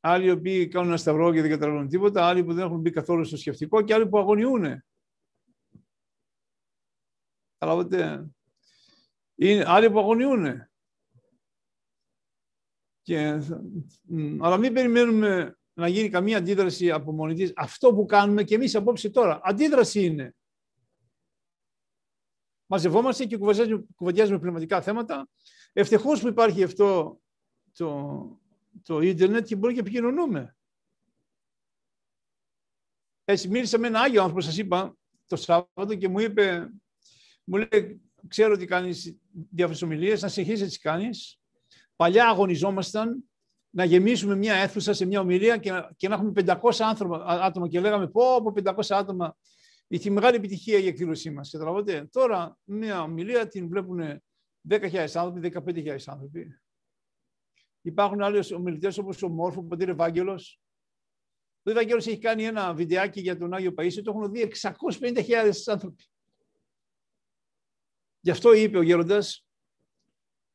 Άλλοι 0.00 0.26
οι 0.26 0.30
οποίοι 0.30 0.68
κάνουν 0.68 0.88
ένα 0.88 0.96
σταυρό 0.96 1.32
και 1.32 1.40
δεν 1.40 1.50
καταλαβαίνουν 1.50 1.88
τίποτα, 1.88 2.26
άλλοι 2.26 2.44
που 2.44 2.54
δεν 2.54 2.64
έχουν 2.64 2.80
μπει 2.80 2.90
καθόλου 2.90 3.24
στο 3.24 3.36
σκεφτικό 3.36 3.82
και 3.82 3.94
άλλοι 3.94 4.08
που 4.08 4.18
αγωνιούν. 4.18 4.82
Καταλάβετε. 7.58 8.28
Είναι 9.34 9.64
άλλοι 9.66 9.90
που 9.90 9.98
αγωνιούν. 9.98 10.68
Και, 13.02 13.40
αλλά 14.40 14.56
μην 14.56 14.72
περιμένουμε 14.72 15.58
να 15.72 15.88
γίνει 15.88 16.08
καμία 16.08 16.38
αντίδραση 16.38 16.90
από 16.90 17.12
μόνη 17.12 17.34
της. 17.34 17.52
Αυτό 17.56 17.94
που 17.94 18.04
κάνουμε 18.04 18.44
και 18.44 18.54
εμείς 18.54 18.74
απόψε 18.74 19.10
τώρα. 19.10 19.40
Αντίδραση 19.42 20.04
είναι 20.04 20.34
μαζευόμαστε 22.68 23.24
και 23.24 23.36
κουβεντιάζουμε 23.94 24.38
πνευματικά 24.38 24.82
θέματα. 24.82 25.28
Ευτυχώς 25.78 26.20
που 26.20 26.28
υπάρχει 26.28 26.62
αυτό 26.62 27.20
το, 27.72 28.40
το 28.82 29.00
ίντερνετ 29.00 29.46
και 29.46 29.56
μπορεί 29.56 29.74
και 29.74 29.80
επικοινωνούμε. 29.80 30.56
Έτσι, 33.24 33.48
μίλησα 33.48 33.78
με 33.78 33.86
ένα 33.86 34.00
Άγιο 34.00 34.20
άνθρωπο, 34.20 34.40
σας 34.40 34.58
είπα, 34.58 34.96
το 35.26 35.36
Σάββατο 35.36 35.94
και 35.94 36.08
μου 36.08 36.18
είπε, 36.18 36.70
μου 37.44 37.56
λέει, 37.56 38.00
ξέρω 38.28 38.52
ότι 38.52 38.66
κάνεις 38.66 39.16
διάφορες 39.50 39.82
ομιλίες, 39.82 40.22
να 40.22 40.28
συνεχίσεις 40.28 40.60
να 40.60 40.66
τις 40.66 40.78
κάνεις. 40.78 41.40
Παλιά 41.96 42.28
αγωνιζόμασταν 42.28 43.24
να 43.70 43.84
γεμίσουμε 43.84 44.36
μια 44.36 44.54
αίθουσα 44.54 44.92
σε 44.92 45.04
μια 45.06 45.20
ομιλία 45.20 45.56
και 45.56 45.70
να, 45.70 45.92
και 45.96 46.08
να 46.08 46.14
έχουμε 46.14 46.32
500 46.34 46.56
άνθρωπα, 46.78 47.24
άτομα 47.24 47.68
και 47.68 47.80
λέγαμε 47.80 48.08
πω 48.08 48.34
από 48.34 48.52
500 48.64 48.72
άτομα 48.88 49.36
Είχε 49.90 50.10
μεγάλη 50.10 50.36
επιτυχία 50.36 50.78
η 50.78 50.86
εκδήλωσή 50.86 51.30
μας. 51.30 51.50
Καταλαβαίνετε. 51.50 52.08
Τώρα, 52.12 52.58
μια 52.64 53.02
ομιλία 53.02 53.48
την 53.48 53.68
βλέπουν 53.68 54.22
10.000 54.70 55.06
άνθρωποι, 55.14 55.52
15.000 55.66 55.96
άνθρωποι. 56.06 56.60
Υπάρχουν 57.82 58.22
άλλοι 58.22 58.54
ομιλητές 58.54 58.98
όπως 58.98 59.22
ο 59.22 59.28
Μόρφο, 59.28 59.60
ο 59.60 59.64
Πατήρ 59.64 59.88
Ευάγγελος. 59.88 60.60
Ο 61.62 61.70
Ευάγγελος 61.70 62.06
έχει 62.06 62.18
κάνει 62.18 62.44
ένα 62.44 62.74
βιντεάκι 62.74 63.20
για 63.20 63.38
τον 63.38 63.54
Άγιο 63.54 63.72
Παίσιο, 63.72 64.02
το 64.02 64.10
έχουν 64.10 64.32
δει 64.32 64.52
650.000 65.00 65.50
άνθρωποι. 65.66 66.04
Γι' 68.20 68.30
αυτό 68.30 68.52
είπε 68.52 68.78
ο 68.78 68.82
Γέροντας, 68.82 69.46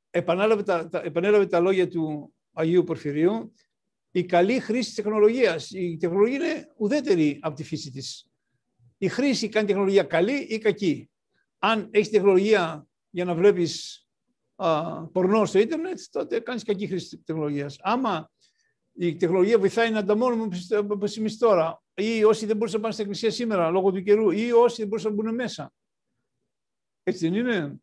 επανέλαβε 0.10 0.64
τα, 0.64 0.90
τα, 0.90 1.02
επανέλαβε 1.02 1.46
τα 1.46 1.60
λόγια 1.60 1.88
του 1.88 2.34
Αγίου 2.52 2.84
Πορφυρίου, 2.84 3.54
η 4.12 4.26
καλή 4.26 4.60
χρήση 4.60 4.86
της 4.86 4.96
τεχνολογίας. 4.96 5.70
Η 5.70 5.98
τεχνολογία 5.98 6.36
είναι 6.36 6.74
ουδέτερη 6.78 7.40
από 7.42 7.56
τη 7.56 7.64
φύση 7.64 7.92
της 7.92 8.28
η 9.04 9.08
χρήση 9.08 9.50
κάνει 9.50 9.68
τεχνολογία 9.68 10.04
καλή 10.04 10.36
ή 10.36 10.58
κακή. 10.58 11.10
Αν 11.58 11.88
έχεις 11.92 12.10
τεχνολογία 12.10 12.88
για 13.10 13.26
να 13.26 13.36
βλέπεις 13.36 14.03
πορνό 15.12 15.46
στο 15.46 15.60
ίντερνετ, 15.60 16.00
τότε 16.12 16.40
κάνεις 16.40 16.64
κακή 16.64 16.88
χρήση 16.88 17.10
της 17.10 17.26
τεχνολογίας. 17.26 17.78
Άμα 17.82 18.32
η 18.94 19.16
τεχνολογία 19.16 19.60
βοηθάει 19.60 19.92
να 19.92 20.00
ανταμώνουμε 20.00 20.58
όπως 20.90 21.18
εμείς 21.18 21.38
τώρα, 21.38 21.84
ή 21.94 22.24
όσοι 22.24 22.46
δεν 22.46 22.56
μπορούσαν 22.56 22.76
να 22.78 22.82
πάνε 22.82 22.94
στην 22.94 23.06
εκκλησία 23.06 23.32
σήμερα 23.32 23.70
λόγω 23.70 23.92
του 23.92 24.04
καιρού, 24.04 24.32
ή 24.32 24.52
όσοι 24.52 24.76
δεν 24.78 24.88
μπορούσαν 24.88 25.16
να 25.16 25.24
μπουν 25.24 25.36
μέσα. 25.36 25.74
Έτσι 27.04 27.30
δεν 27.30 27.40
είναι. 27.40 27.76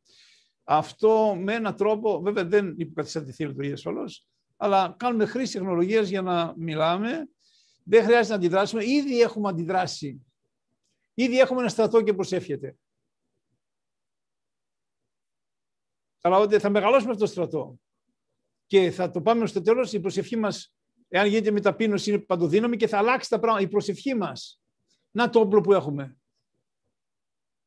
Αυτό 0.64 1.36
με 1.40 1.54
έναν 1.54 1.76
τρόπο, 1.76 2.20
βέβαια 2.20 2.44
δεν 2.44 2.74
υποκαθιστά 2.78 3.24
τη 3.24 3.32
θεία 3.32 3.46
λειτουργία 3.46 3.72
ασφαλώ, 3.72 4.12
αλλά 4.56 4.94
κάνουμε 4.98 5.26
χρήση 5.26 5.52
τεχνολογίας 5.52 6.08
για 6.08 6.22
να 6.22 6.54
μιλάμε. 6.56 7.28
Δεν 7.84 8.04
χρειάζεται 8.04 8.28
να 8.28 8.34
αντιδράσουμε. 8.34 8.84
Ήδη 8.84 9.20
έχουμε 9.20 9.48
αντιδράσει 9.48 10.24
Ήδη 11.14 11.38
έχουμε 11.38 11.60
ένα 11.60 11.68
στρατό 11.68 12.02
και 12.02 12.14
προσεύχεται. 12.14 12.76
Αλλά 16.20 16.38
ότι 16.38 16.58
θα 16.58 16.70
μεγαλώσουμε 16.70 17.10
αυτό 17.10 17.24
το 17.24 17.30
στρατό. 17.30 17.80
Και 18.66 18.90
θα 18.90 19.10
το 19.10 19.20
πάμε 19.22 19.46
στο 19.46 19.62
τέλος. 19.62 19.92
Η 19.92 20.00
προσευχή 20.00 20.36
μας, 20.36 20.74
εάν 21.08 21.26
γίνεται 21.26 21.50
με 21.50 21.60
ταπείνωση, 21.60 22.10
είναι 22.10 22.18
παντοδύναμη 22.18 22.76
και 22.76 22.86
θα 22.86 22.98
αλλάξει 22.98 23.28
τα 23.28 23.38
πράγματα. 23.38 23.64
Η 23.64 23.68
προσευχή 23.68 24.14
μας. 24.14 24.60
Να 25.10 25.30
το 25.30 25.40
όπλο 25.40 25.60
που 25.60 25.72
έχουμε. 25.72 26.16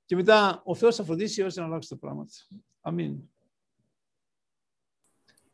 Και 0.06 0.16
μετά 0.16 0.62
ο 0.66 0.76
Θεός 0.76 0.96
θα 0.96 1.04
φροντίσει 1.04 1.42
ώστε 1.42 1.60
να 1.62 1.66
αλλάξει 1.66 1.90
τα 1.90 1.98
πράγματα. 1.98 2.32
Αμήν. 2.82 3.18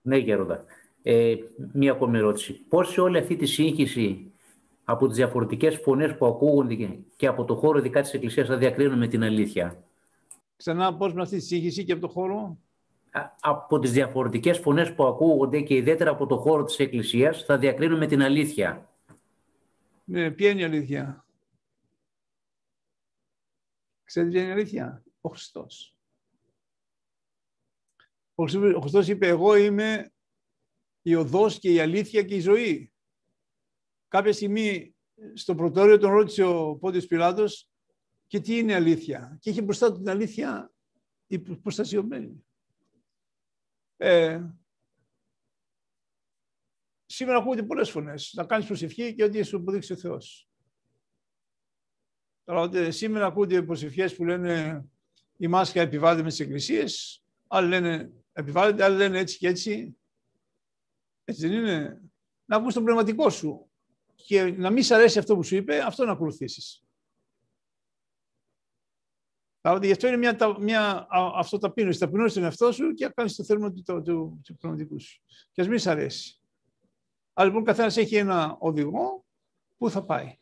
Ναι, 0.01 0.17
Γέροντα. 0.17 0.65
Ε, 1.01 1.35
μία 1.73 1.91
ακόμη 1.91 2.17
ερώτηση. 2.17 2.53
Πώς 2.53 2.91
σε 2.91 3.01
όλη 3.01 3.17
αυτή 3.17 3.35
τη 3.35 3.45
σύγχυση 3.45 4.31
από 4.83 5.07
τις 5.07 5.15
διαφορετικές 5.15 5.77
φωνές 5.77 6.17
που 6.17 6.25
ακούγονται 6.25 6.99
και 7.15 7.27
από 7.27 7.45
το 7.45 7.55
χώρο 7.55 7.77
ειδικά 7.77 8.01
της 8.01 8.13
Εκκλησίας 8.13 8.47
θα 8.47 8.57
διακρίνουμε 8.57 9.07
την 9.07 9.23
αλήθεια; 9.23 9.83
Ξανά 10.55 10.97
πώς 10.97 11.13
με 11.13 11.21
αυτή 11.21 11.37
τη 11.37 11.43
σύγχυση 11.43 11.83
και 11.83 11.91
από 11.91 12.01
το 12.01 12.07
χώρο; 12.07 12.57
Από 13.39 13.79
τις 13.79 13.91
διαφορετικές 13.91 14.57
φωνές 14.57 14.93
που 14.93 15.03
ακούγονται 15.03 15.61
και 15.61 15.75
ιδιαίτερα 15.75 16.11
από 16.11 16.25
το 16.25 16.37
χώρο 16.37 16.63
της 16.63 16.79
Εκκλησίας 16.79 17.43
θα 17.43 17.57
διακρίνουμε 17.57 18.07
την 18.07 18.21
αλήθεια. 18.21 18.89
Ναι, 20.03 20.31
ποια 20.31 20.49
είναι 20.49 20.61
η 20.61 20.63
αλήθεια; 20.63 21.25
Ξέρετε 24.03 24.31
ποια 24.31 24.41
είναι 24.41 24.49
η 24.49 24.53
αλήθεια; 24.53 25.03
Ο 25.21 25.29
Χριστός. 25.29 25.95
Ο 28.35 28.79
Χριστός 28.79 29.07
είπε 29.07 29.27
εγώ 29.27 29.55
είμαι 29.55 30.11
η 31.01 31.15
οδός 31.15 31.59
και 31.59 31.71
η 31.71 31.79
αλήθεια 31.79 32.23
και 32.23 32.35
η 32.35 32.39
ζωή. 32.39 32.91
Κάποια 34.07 34.33
στιγμή 34.33 34.95
στο 35.33 35.55
πρωτόριο 35.55 35.97
τον 35.97 36.11
ρώτησε 36.11 36.43
ο 36.43 36.75
Πόντιος 36.75 37.05
Πιλάτος 37.05 37.69
και 38.27 38.39
τι 38.39 38.57
είναι 38.57 38.73
αλήθεια; 38.73 39.37
Και 39.41 39.49
είχε 39.49 39.61
μπροστά 39.61 39.91
του 39.91 39.97
την 39.97 40.09
αλήθεια 40.09 40.71
υποστασιωμένοι. 41.27 42.43
Ε, 44.01 44.41
σήμερα 47.05 47.37
ακούγονται 47.37 47.63
πολλές 47.63 47.89
φωνές. 47.89 48.33
Να 48.35 48.45
κάνεις 48.45 48.65
προσευχή 48.65 49.15
και 49.15 49.23
ό,τι 49.23 49.43
σου 49.43 49.57
αποδείξει 49.57 49.93
ο 49.93 49.95
Θεός. 49.95 50.49
Τώρα, 52.43 52.91
σήμερα 52.91 53.25
ακούγονται 53.25 53.61
προσευχές 53.61 54.15
που 54.15 54.25
λένε 54.25 54.85
η 55.37 55.47
μάσκα 55.47 55.81
επιβάλλεται 55.81 56.23
μες 56.23 56.35
τις 56.35 56.45
εκκλησίες, 56.45 57.23
άλλοι 57.47 57.67
λένε 57.67 58.11
επιβάλλεται, 58.33 58.83
άλλοι 58.83 58.97
λένε 58.97 59.19
έτσι 59.19 59.37
και 59.37 59.47
έτσι. 59.47 59.97
Έτσι 61.23 61.47
δεν 61.47 61.57
είναι. 61.57 62.01
Να 62.45 62.55
ακούς 62.55 62.73
τον 62.73 62.83
πνευματικό 62.83 63.29
σου 63.29 63.69
και 64.15 64.43
να 64.43 64.69
μην 64.69 64.83
σ' 64.83 64.91
αρέσει 64.91 65.19
αυτό 65.19 65.35
που 65.35 65.43
σου 65.43 65.55
είπε, 65.55 65.81
αυτό 65.81 66.05
να 66.05 66.11
ακολουθήσεις. 66.11 66.83
Δηλαδή, 69.61 69.85
γι' 69.85 69.91
αυτό 69.91 70.07
είναι 70.07 70.17
μια, 70.17 70.57
μια 70.59 71.07
αυτοταπείνωση. 71.35 71.99
Ταπεινώσει 71.99 72.33
τον 72.33 72.43
εαυτό 72.43 72.71
σου 72.71 72.93
και 72.93 73.11
κάνεις 73.15 73.35
το 73.35 73.43
θέλημα 73.43 73.71
του, 73.71 73.81
του, 73.81 74.01
του, 74.01 74.41
του 74.43 74.57
πνευματικού 74.57 74.99
σου. 74.99 75.21
Και 75.51 75.61
ας 75.61 75.67
μην 75.67 75.79
σ' 75.79 75.87
αρέσει. 75.87 76.41
Αλλά 77.33 77.47
λοιπόν, 77.47 77.63
καθένας 77.63 77.97
έχει 77.97 78.15
ένα 78.15 78.57
οδηγό 78.59 79.25
που 79.77 79.89
θα 79.89 80.05
πάει. 80.05 80.37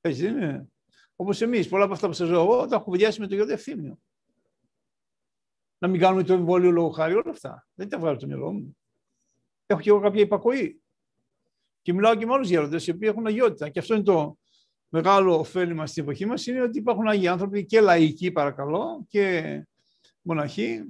Έτσι 0.00 0.22
δεν 0.22 0.36
είναι. 0.36 0.68
Όπως 1.16 1.40
εμείς, 1.40 1.68
πολλά 1.68 1.84
από 1.84 1.92
αυτά 1.92 2.06
που 2.06 2.12
σας 2.12 2.28
λέω 2.28 2.40
εγώ, 2.40 2.66
τα 2.66 2.76
έχω 2.76 2.90
βιάσει 2.90 3.20
με 3.20 3.26
το 3.26 3.34
γιο 3.34 3.50
ευθύμιο. 3.50 3.98
Να 5.78 5.88
μην 5.88 6.00
κάνουμε 6.00 6.22
το 6.22 6.32
εμβόλιο 6.32 6.70
λόγω 6.70 6.88
χάρη, 6.90 7.14
όλα 7.14 7.30
αυτά. 7.30 7.66
Δεν 7.74 7.88
τα 7.88 7.98
βγάλω 7.98 8.16
το 8.16 8.26
μυαλό 8.26 8.52
μου. 8.52 8.76
Έχω 9.66 9.80
και 9.80 9.88
εγώ 9.88 10.00
κάποια 10.00 10.20
υπακοή. 10.20 10.82
Και 11.82 11.92
μιλάω 11.92 12.14
και 12.14 12.26
με 12.26 12.32
άλλους 12.32 12.48
γέροντες 12.48 12.86
οι 12.86 12.90
οποίοι 12.90 13.08
έχουν 13.12 13.26
αγιότητα. 13.26 13.68
Και 13.68 13.78
αυτό 13.78 13.94
είναι 13.94 14.02
το 14.02 14.38
μεγάλο 14.94 15.38
ωφέλιμα 15.38 15.86
στην 15.86 16.02
εποχή 16.02 16.26
μας, 16.26 16.46
είναι 16.46 16.62
ότι 16.62 16.78
υπάρχουν 16.78 17.08
άγιοι 17.08 17.28
άνθρωποι 17.28 17.66
και 17.66 17.80
λαϊκοί, 17.80 18.30
παρακαλώ, 18.30 19.04
και 19.08 19.66
μοναχοί 20.22 20.84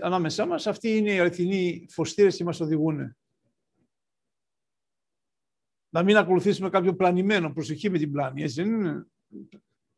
ανάμεσά 0.00 0.46
μας. 0.46 0.66
Αυτοί 0.66 0.96
είναι 0.96 1.12
οι 1.12 1.18
αληθινοί 1.18 1.86
φωστήρες 1.90 2.36
και 2.36 2.44
μας 2.44 2.60
οδηγούν. 2.60 3.16
Να 5.88 6.02
μην 6.02 6.16
ακολουθήσουμε 6.16 6.68
κάποιο 6.68 6.94
πλανημένο, 6.94 7.52
προσοχή 7.52 7.90
με 7.90 7.98
την 7.98 8.12
πλάνη, 8.12 8.42
έτσι 8.42 8.62
δεν 8.62 8.74
είναι; 8.74 9.06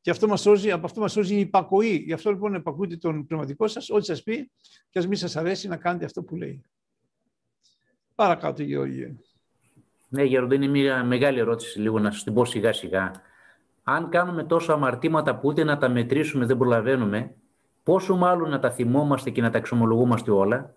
Και 0.00 0.10
αυτό 0.10 0.28
μας 0.28 0.40
σώζει, 0.40 0.70
από 0.70 0.86
αυτό 0.86 1.00
μας 1.00 1.12
σώζει 1.12 1.34
η 1.34 1.40
υπακοή. 1.40 1.96
Γι' 1.96 2.12
αυτό 2.12 2.30
λοιπόν 2.30 2.54
επακούτε 2.54 2.96
τον 2.96 3.26
πνευματικό 3.26 3.68
σας, 3.68 3.90
ό,τι 3.90 4.04
σας 4.04 4.22
πει 4.22 4.50
και 4.90 4.98
ας 4.98 5.06
μην 5.06 5.16
σας 5.16 5.36
αρέσει 5.36 5.68
να 5.68 5.76
κάνετε 5.76 6.04
αυτό 6.04 6.22
που 6.22 6.36
λέει. 6.36 6.62
Παρακάτω, 8.14 8.62
Γεώργια. 8.62 9.16
Ναι, 10.14 10.22
Γεροντή, 10.22 10.54
είναι 10.54 10.66
μια 10.66 11.04
μεγάλη 11.04 11.38
ερώτηση 11.38 11.80
λίγο 11.80 11.98
να 11.98 12.10
σας 12.10 12.22
την 12.22 12.34
πω 12.34 12.44
σιγά 12.44 12.72
σιγά. 12.72 13.10
Αν 13.84 14.08
κάνουμε 14.08 14.44
τόσο 14.44 14.72
αμαρτήματα 14.72 15.36
που 15.36 15.48
ούτε 15.48 15.64
να 15.64 15.78
τα 15.78 15.88
μετρήσουμε 15.88 16.46
δεν 16.46 16.56
προλαβαίνουμε, 16.56 17.34
πόσο 17.82 18.16
μάλλον 18.16 18.50
να 18.50 18.58
τα 18.58 18.70
θυμόμαστε 18.70 19.30
και 19.30 19.42
να 19.42 19.50
τα 19.50 19.58
εξομολογούμαστε 19.58 20.30
όλα, 20.30 20.74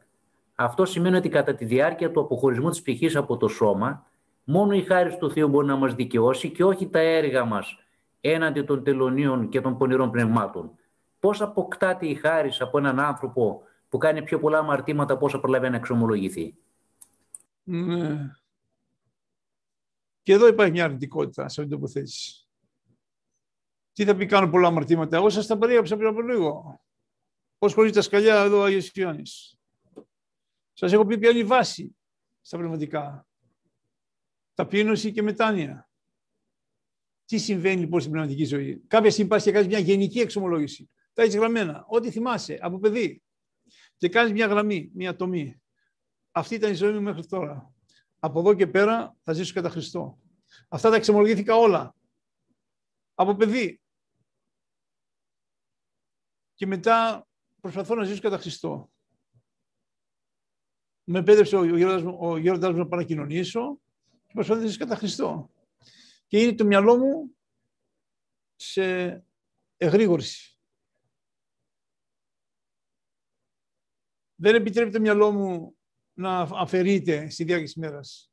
αυτό 0.56 0.86
σημαίνει 0.86 1.16
ότι 1.16 1.30
κατά 1.30 1.56
τη 1.56 1.66
διάρκεια 1.66 2.12
του 2.12 2.20
αποχωρισμού 2.20 2.70
της 2.70 2.82
ψυχής 2.82 3.16
από 3.16 3.38
το 3.38 3.48
σώμα, 3.48 4.06
μόνο 4.44 4.74
η 4.74 4.82
χάρη 4.82 5.18
του 5.18 5.32
Θεού 5.32 5.48
μπορεί 5.48 5.68
να 5.68 5.76
μας 5.76 5.94
δικαιώσει 5.94 6.50
και 6.50 6.64
όχι 6.64 6.88
τα 6.88 7.00
έργα 7.00 7.46
μας 7.46 7.78
έναντι 8.22 8.62
των 8.62 8.84
τελωνίων 8.84 9.50
και 9.50 9.62
των 9.62 9.78
πονηρών 9.78 10.12
πνευμάτων. 10.12 10.72
Πώς 11.20 11.42
αποκτάται 11.42 12.06
η 12.08 12.16
χάρη 12.16 12.52
από 12.60 12.78
έναν 12.78 13.00
άνθρωπο 13.00 13.62
που 13.90 13.98
κάνει 13.98 14.22
πιο 14.22 14.40
πολλά 14.40 14.58
αμαρτήματα 14.58 15.14
από 15.14 15.26
όσα 15.26 15.40
προλαβαίνει 15.40 15.72
να 15.72 15.78
εξομολογηθεί; 15.78 16.56
Ναι. 17.64 18.32
Και 20.28 20.34
εδώ 20.34 20.48
υπάρχει 20.48 20.72
μια 20.72 20.84
αρνητικότητα 20.84 21.42
σε 21.42 21.46
αυτήν 21.46 21.64
την 21.64 21.74
τοποθέτηση. 21.74 22.48
Τι 23.94 24.06
θα 24.06 24.16
πει 24.16 24.26
κάνω 24.26 24.50
πολλά 24.50 24.68
αμαρτήματα. 24.68 25.18
Εγώ 25.18 25.30
σας 25.30 25.48
τα 25.48 25.58
περίεψα 25.58 25.96
πριν 25.96 26.08
από 26.08 26.22
λίγο. 26.22 26.82
Πώς 27.58 27.74
χωρίζει 27.74 27.94
τα 27.94 28.02
σκαλιά 28.02 28.36
εδώ 28.36 28.60
ο 28.60 28.64
Άγιος 28.64 28.92
Ιωάννης. 28.94 29.58
Σας 30.74 30.94
έχω 30.94 31.06
πει 31.06 31.18
ποια 31.18 31.30
είναι 31.30 31.40
η 31.40 31.44
βάση 31.44 31.98
στα 32.42 32.58
πνευματικά. 32.58 33.28
Ταπείνωση 34.54 35.12
και 35.12 35.22
μετάνοια. 35.22 35.90
Τι 37.26 37.38
συμβαίνει 37.38 37.80
λοιπόν 37.80 38.00
στην 38.00 38.12
πνευματική 38.12 38.46
ζωή. 38.46 38.84
Κάποια 38.88 39.12
στιγμή 39.12 39.30
πα 39.30 39.40
και 39.40 39.52
κάνεις 39.52 39.68
μια 39.68 39.80
γενική 39.80 40.20
εξομολόγηση. 40.20 40.90
Τα 41.14 41.22
έχεις 41.22 41.36
γραμμένα. 41.36 41.86
Ό,τι 41.88 42.12
θυμάσαι 42.12 42.58
από 42.62 42.80
παιδί. 42.80 43.24
Και 43.98 44.10
κάνεις 44.10 44.32
μια 44.32 44.48
γραμμή, 44.48 44.92
μια 44.94 45.16
τομή. 45.16 45.62
Αυτή 46.32 46.56
ήταν 46.56 46.72
η 46.72 46.76
ζωή 46.76 46.94
μου 46.94 47.02
μέχρι 47.02 47.26
τώρα. 47.26 47.76
Από 48.20 48.40
εδώ 48.40 48.54
και 48.54 48.68
πέρα 48.68 49.16
θα 49.24 49.34
ζήσω 49.34 49.54
κατά 49.54 49.70
Χριστό. 49.70 50.20
Αυτά 50.68 50.90
τα 50.90 50.96
εξομολογήθηκα 50.96 51.56
όλα. 51.56 51.96
Από 53.14 53.36
παιδί. 53.36 53.82
Και 56.54 56.66
μετά 56.66 57.28
προσπαθώ 57.62 57.96
να 57.96 58.04
ζήσω 58.04 58.22
κατά 58.22 58.38
Χριστό. 58.38 58.92
Με 61.04 61.20
επέτρεψε 61.20 61.56
ο 61.56 62.38
γέροντας 62.38 62.74
μου, 62.74 62.78
να 62.78 62.88
παρακοινωνήσω 62.88 63.80
και 64.28 64.34
προσπαθώ 64.34 64.62
να 64.62 64.68
ζήσω 64.68 64.80
κατά 64.80 64.96
Χριστό 64.96 65.52
και 66.28 66.42
είναι 66.42 66.56
το 66.56 66.66
μυαλό 66.66 66.98
μου 66.98 67.38
σε 68.56 69.26
εγρήγορση. 69.78 70.60
Δεν 74.36 74.56
επιτρέπει 74.56 74.92
το 74.92 75.00
μυαλό 75.00 75.32
μου 75.32 75.77
να 76.18 76.40
αφαιρείται 76.40 77.30
στη 77.30 77.44
διάρκεια 77.44 77.66
της 77.66 77.76
μέρας. 77.76 78.32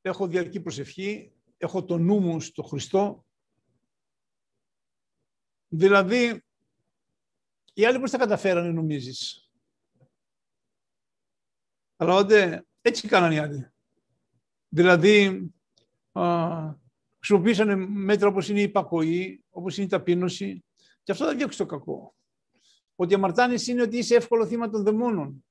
Έχω 0.00 0.26
διαρκή 0.26 0.60
προσευχή, 0.60 1.32
έχω 1.56 1.84
το 1.84 1.98
νου 1.98 2.20
μου 2.20 2.40
στο 2.40 2.62
Χριστό. 2.62 3.24
Δηλαδή, 5.68 6.44
οι 7.74 7.84
άλλοι 7.84 8.00
πώς 8.00 8.10
τα 8.10 8.18
καταφέρανε 8.18 8.70
νομίζεις; 8.70 9.50
Αλλά 11.96 12.14
όταν 12.14 12.66
έτσι 12.80 13.08
κάνανε 13.08 13.34
οι 13.34 13.38
άλλοι. 13.38 13.68
Δηλαδή, 14.68 15.52
χρησιμοποίησαν 17.18 17.88
μέτρα 17.92 18.28
όπως 18.28 18.48
είναι 18.48 18.60
η 18.60 18.62
υπακοή, 18.62 19.44
όπως 19.50 19.76
είναι 19.76 19.86
η 19.86 19.88
ταπείνωση 19.88 20.64
και 21.02 21.12
αυτό 21.12 21.26
δεν 21.26 21.36
διώξει 21.36 21.58
το 21.58 21.66
κακό. 21.66 22.14
Ότι 22.94 23.12
η 23.12 23.16
αμαρτάνηση 23.16 23.70
είναι 23.70 23.82
ότι 23.82 23.96
είσαι 23.96 24.14
εύκολο 24.14 24.46
θύμα 24.46 24.70
των 24.70 24.82
δαιμόνων 24.82 25.44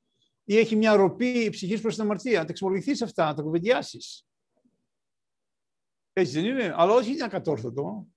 ή 0.43 0.57
έχει 0.57 0.75
μια 0.75 0.95
ροπή 0.95 1.49
ψυχής 1.49 1.81
προς 1.81 1.93
την 1.93 2.03
αμαρτία. 2.03 2.39
Να 2.39 2.45
τα 2.45 2.51
εξομολογηθείς 2.51 3.01
αυτά, 3.01 3.25
να 3.25 3.33
τα 3.33 3.41
κουβεντιάσεις. 3.41 4.25
Έτσι 6.13 6.31
δεν 6.33 6.45
είναι, 6.45 6.73
αλλά 6.75 6.93
όχι 6.93 7.11
είναι 7.11 7.23
ακατόρθωτο. 7.23 8.07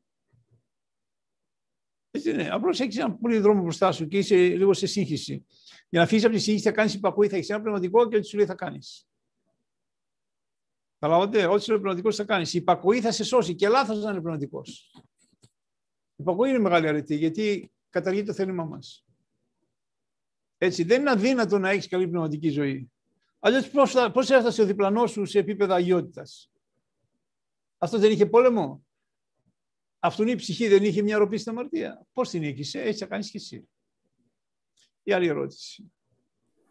Έτσι 2.10 2.30
δεν 2.30 2.40
είναι. 2.40 2.50
Απλώς 2.50 2.80
έχεις 2.80 2.96
ένα 2.96 3.16
πολύ 3.16 3.38
δρόμο 3.38 3.62
μπροστά 3.62 3.92
σου 3.92 4.08
και 4.08 4.18
είσαι 4.18 4.36
λίγο 4.36 4.74
σε 4.74 4.86
σύγχυση. 4.86 5.46
Για 5.88 6.00
να 6.00 6.06
φύγεις 6.06 6.24
από 6.24 6.34
τη 6.34 6.40
σύγχυση, 6.40 6.64
θα 6.64 6.72
κάνεις 6.72 6.94
υπακοή, 6.94 7.28
θα 7.28 7.36
έχεις 7.36 7.48
ένα 7.48 7.60
πνευματικό 7.60 8.08
και 8.08 8.16
ό,τι 8.16 8.26
σου 8.26 8.36
λέει 8.36 8.46
θα 8.46 8.54
κάνεις. 8.54 9.08
Καταλάβατε, 10.98 11.46
ό,τι 11.46 11.64
είναι 11.68 11.78
πνευματικός 11.78 12.16
θα 12.16 12.24
κάνεις. 12.24 12.54
Η 12.54 12.58
υπακοή 12.58 13.00
θα 13.00 13.12
σε 13.12 13.24
σώσει 13.24 13.54
και 13.54 13.68
λάθος 13.68 14.02
να 14.02 14.10
είναι 14.10 14.20
πνευματικός. 14.20 14.90
Η 16.16 16.22
υπακοή 16.22 16.48
είναι 16.48 16.58
μεγάλη 16.58 16.88
αρετή 16.88 17.16
γιατί 17.16 17.72
καταργεί 17.90 18.22
το 18.22 18.32
θέλημά 18.32 18.64
μας. 18.64 19.05
Έτσι, 20.58 20.82
δεν 20.82 21.00
είναι 21.00 21.10
αδύνατο 21.10 21.58
να 21.58 21.70
έχεις 21.70 21.88
καλή 21.88 22.08
πνευματική 22.08 22.48
ζωή. 22.48 22.90
Αλλιώς 23.38 23.70
πώς 24.12 24.30
έφτασε 24.30 24.62
ο 24.62 24.64
διπλανός 24.64 25.10
σου 25.10 25.24
σε 25.24 25.38
επίπεδα 25.38 25.74
αγιότητας; 25.74 26.50
Αυτός 27.78 28.00
δεν 28.00 28.10
είχε 28.10 28.26
πόλεμο; 28.26 28.84
Αυτόν 29.98 30.28
η 30.28 30.34
ψυχή 30.34 30.68
δεν 30.68 30.84
είχε 30.84 31.02
μια 31.02 31.18
ροπή 31.18 31.38
στην 31.38 31.52
αμαρτία. 31.52 32.06
Πώς 32.12 32.28
την 32.28 32.42
είχε, 32.42 32.80
έτσι 32.80 32.98
θα 32.98 33.06
κάνεις 33.06 33.30
και 33.30 33.38
εσύ. 33.38 33.68
Η 35.02 35.12
άλλη 35.12 35.26
ερώτηση. 35.26 35.92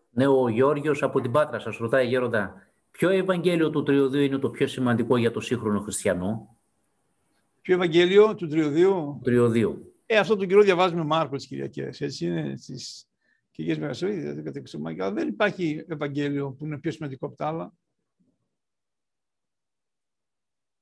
Ναι, 0.10 0.28
ο 0.28 0.48
Γιώργος 0.50 1.04
από 1.04 1.22
την 1.22 1.32
Πάτρα 1.32 1.60
σας 1.60 1.78
ρωτάει 1.78 2.08
γέροντα, 2.08 2.70
Ποιο 2.92 3.10
Ευαγγέλιο 3.10 3.70
του 3.70 3.84
Τριωδίου 3.84 4.22
είναι 4.22 4.38
το 4.38 4.50
πιο 4.50 4.68
σημαντικό 4.68 5.18
για 5.18 5.32
το 5.32 5.40
σύγχρονο 5.40 5.80
χριστιανό; 5.80 6.58
Ποιο 7.62 7.76
Ευαγγέλιο 7.76 8.36
του 8.36 8.48
Τριωδίου; 8.48 9.20
Τριωδίου. 9.24 9.94
Ε, 10.06 10.18
αυτό 10.18 10.36
τον 10.36 10.48
καιρό 10.48 10.62
διαβάζουμε 10.62 11.04
Μάρκος 11.04 11.38
τις 11.38 11.48
Κυριακές. 11.48 12.02
Έτσι 12.02 12.26
είναι 12.26 12.56
στις 12.58 13.08
Κυριακές 13.56 13.80
Μεγασοίδη, 13.80 14.20
δηλαδή 14.20 15.02
Αλλά 15.02 15.12
δεν 15.12 15.28
υπάρχει 15.28 15.86
Ευαγγέλιο 15.88 16.52
που 16.52 16.66
είναι 16.66 16.80
πιο 16.80 16.92
σημαντικό 16.92 17.26
από 17.26 17.36
τα 17.36 17.48
άλλα. 17.48 17.74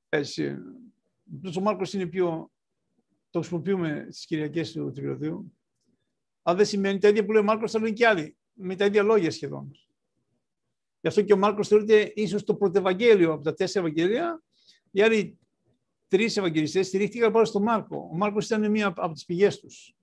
Έτσι. 0.09 0.57
Ο 1.57 1.61
Μάρκος 1.61 1.93
είναι 1.93 2.05
πιο... 2.05 2.51
Το 3.29 3.39
χρησιμοποιούμε 3.39 4.07
στις 4.09 4.25
Κυριακές 4.25 4.71
του 4.71 4.91
Τριωδίου. 4.91 5.57
Αλλά 6.41 6.57
δεν 6.57 6.65
σημαίνει 6.65 6.99
τα 6.99 7.07
ίδια 7.07 7.25
που 7.25 7.31
λέει 7.31 7.41
ο 7.41 7.45
Μάρκος, 7.45 7.71
θα 7.71 7.79
λένε 7.79 7.91
και 7.91 8.07
άλλοι. 8.07 8.37
Με 8.53 8.75
τα 8.75 8.85
ίδια 8.85 9.03
λόγια 9.03 9.31
σχεδόν. 9.31 9.71
Γι' 11.01 11.07
αυτό 11.07 11.21
και 11.21 11.33
ο 11.33 11.37
Μάρκος 11.37 11.67
θεωρείται 11.67 12.11
ίσως 12.15 12.43
το 12.43 12.55
πρωτευαγγέλιο 12.55 13.31
από 13.33 13.43
τα 13.43 13.53
τέσσερα 13.53 13.85
Ευαγγέλια. 13.85 14.43
Οι 14.91 15.01
άλλοι 15.01 15.39
τρεις 16.07 16.37
Ευαγγελιστές 16.37 16.87
στηρίχτηκαν 16.87 17.31
πάνω 17.31 17.45
στο 17.45 17.59
Μάρκο. 17.59 18.09
Ο 18.11 18.15
Μάρκος 18.15 18.45
ήταν 18.45 18.71
μία 18.71 18.87
από 18.95 19.13
τις 19.13 19.25
πηγές 19.25 19.59
τους. 19.59 19.95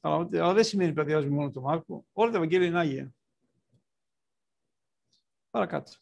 Αλλά, 0.00 0.52
δεν 0.54 0.64
σημαίνει 0.64 0.90
ότι 0.90 1.02
διαβάζουμε 1.04 1.34
μόνο 1.34 1.50
το 1.50 1.60
Μάρκο. 1.60 2.06
Όλα 2.12 2.30
τα 2.30 2.36
Ευαγγέλια 2.36 2.66
είναι 2.66 2.78
άγια. 2.78 3.14
Παρακάτω. 5.50 5.92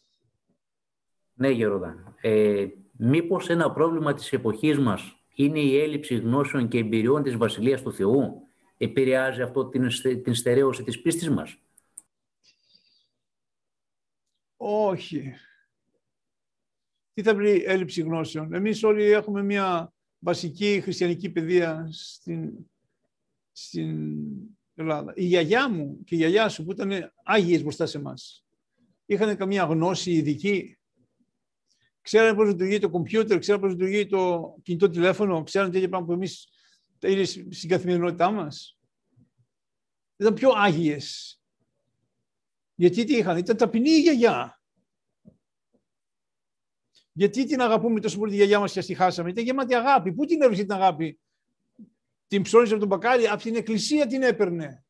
Ναι, 1.35 1.49
Γερόδα. 1.51 2.15
Ε, 2.21 2.67
μήπως 2.93 3.49
ένα 3.49 3.73
πρόβλημα 3.73 4.15
της 4.15 4.33
εποχής 4.33 4.79
μας 4.79 5.25
είναι 5.35 5.61
η 5.61 5.81
έλλειψη 5.81 6.17
γνώσεων 6.17 6.69
και 6.69 6.79
εμπειριών 6.79 7.23
της 7.23 7.37
Βασιλείας 7.37 7.83
του 7.83 7.93
Θεού; 7.93 8.41
Επηρεάζει 8.79 9.43
αυτό 9.43 9.69
την, 9.69 9.89
την 10.23 10.35
στερέωση 10.35 10.83
της 10.83 11.03
πίστης 11.03 11.31
μας; 11.31 11.59
Όχι. 14.57 15.35
Τι 17.13 17.23
θα 17.23 17.35
βρει 17.35 17.63
έλλειψη 17.67 18.03
γνώσεων; 18.03 18.55
Εμείς 18.55 18.83
όλοι 18.83 19.03
έχουμε 19.03 19.43
μια 19.43 19.93
βασική 20.19 20.81
χριστιανική 20.83 21.31
παιδεία 21.31 21.89
στην, 21.93 22.71
στην 23.59 24.29
Ελλάδα. 24.75 25.13
Η 25.17 25.25
γιαγιά 25.25 25.71
μου 25.71 26.05
και 26.05 26.15
η 26.15 26.19
γιαγιά 26.19 26.49
σου 26.49 26.65
που 26.65 26.73
ήταν 26.73 27.13
άγιες 27.25 27.63
μπροστά 27.63 27.87
σε 27.87 27.99
εμάς. 27.99 28.45
Είχαν 29.07 29.37
καμία 29.37 29.65
γνώση 29.65 30.11
ειδική; 30.13 30.79
Ξέρανε 32.01 32.37
πώς 32.37 32.47
λειτουργεί 32.49 32.79
το 32.79 32.91
κομπιούτερ, 32.91 33.39
ξέρανε 33.39 33.63
πώς 33.63 33.73
λειτουργεί 33.73 34.07
το 34.07 34.55
κινητό 34.63 34.89
τηλέφωνο, 34.89 35.43
ξέρανε 35.43 35.71
τέτοια 35.71 35.89
πράγματα 35.89 36.13
που 36.13 36.21
εμείς 36.23 36.49
είναι 37.03 37.25
στην 37.51 37.69
καθημερινότητά 37.69 38.31
μας; 38.31 38.79
Ήταν 40.17 40.35
πιο 40.35 40.51
άγιες. 40.51 41.41
Γιατί 42.75 43.05
τι 43.05 43.17
είχαν, 43.17 43.37
ήταν 43.37 43.57
ταπεινή 43.57 43.91
η 43.91 44.01
γιαγιά. 44.01 44.61
Γιατί 47.13 47.45
την 47.45 47.61
αγαπούμε 47.61 48.01
τόσο 48.01 48.19
πολύ 48.19 48.31
τη 48.31 48.37
γιαγιά 48.37 48.61
μας 48.61 48.73
και 48.73 48.79
ας 48.79 48.87
τη 48.87 48.95
χάσαμε; 48.95 49.31
Ήταν 49.31 49.45
γεμάτη 49.45 49.75
αγάπη. 49.75 50.13
Πού 50.13 50.25
την 50.25 50.43
έβρισε 50.43 50.63
την 50.63 50.73
αγάπη; 50.73 51.21
Την 52.27 52.43
ψώνισε 52.43 52.73
από 52.73 52.81
τον 52.81 52.89
μπακάλι, 52.89 53.29
από 53.29 53.43
την 53.43 53.57
εκκλησία 53.57 54.07
την 54.07 54.23
έπαιρνε. 54.23 54.85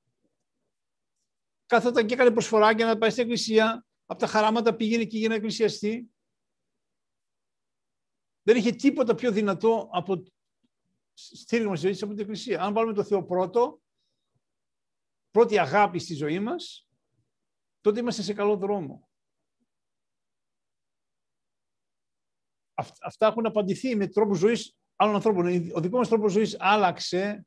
Κάθονταν 1.67 2.07
και 2.07 2.15
έκανε 2.15 2.31
προσφορά 2.31 2.73
για 2.73 2.87
να 2.87 2.99
πάει 2.99 3.11
στην 3.11 3.23
εκκλησία. 3.23 3.87
Από 4.07 4.21
τα 4.21 4.27
χαράματα 4.27 4.77
πήγαινε 4.77 5.05
και 5.05 5.19
για 5.19 5.29
να 5.29 5.35
εκκλησιαστεί. 5.35 6.11
Δεν 8.43 8.57
είχε 8.57 8.71
τίποτα 8.71 9.15
πιο 9.15 9.33
δυνατό 9.33 9.89
από 9.93 10.25
στήριγμα 11.13 11.77
στη 11.77 11.87
ζωή 11.87 11.99
από 12.01 12.11
την 12.13 12.21
εκκλησία. 12.21 12.63
Αν 12.63 12.75
βάλουμε 12.75 12.95
το 12.95 13.05
Θεό 13.05 13.25
πρώτο, 13.25 13.81
πρώτη 15.31 15.59
αγάπη 15.59 15.99
στη 15.99 16.15
ζωή 16.15 16.41
μας, 16.41 16.89
τότε 17.81 18.01
είμαστε 18.01 18.23
σε 18.23 18.35
καλό 18.35 18.57
δρόμο. 18.57 19.09
Αυτά 23.03 23.27
έχουν 23.27 23.47
απαντηθεί 23.47 23.97
με 23.97 24.07
τρόπο 24.07 24.35
ζωής 24.35 24.77
άλλων 24.97 25.15
ανθρώπων. 25.15 25.47
Ο 25.47 25.81
δικός 25.81 25.99
μας 25.99 26.09
τρόπος 26.09 26.33
ζωής 26.33 26.57
άλλαξε. 26.59 27.47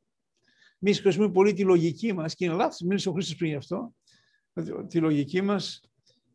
Εμείς 0.78 1.00
χρησιμοποιούμε 1.00 1.32
πολύ 1.32 1.52
τη 1.52 1.62
λογική 1.62 2.12
μας 2.12 2.34
και 2.34 2.44
είναι 2.44 2.54
λάθος. 2.54 2.80
Μίλησε 2.80 3.08
ο 3.08 3.12
Χρήστος 3.12 3.36
πριν 3.36 3.50
γι' 3.50 3.56
αυτό. 3.56 3.94
Τη 4.88 4.98
λογική 4.98 5.42
μας 5.42 5.80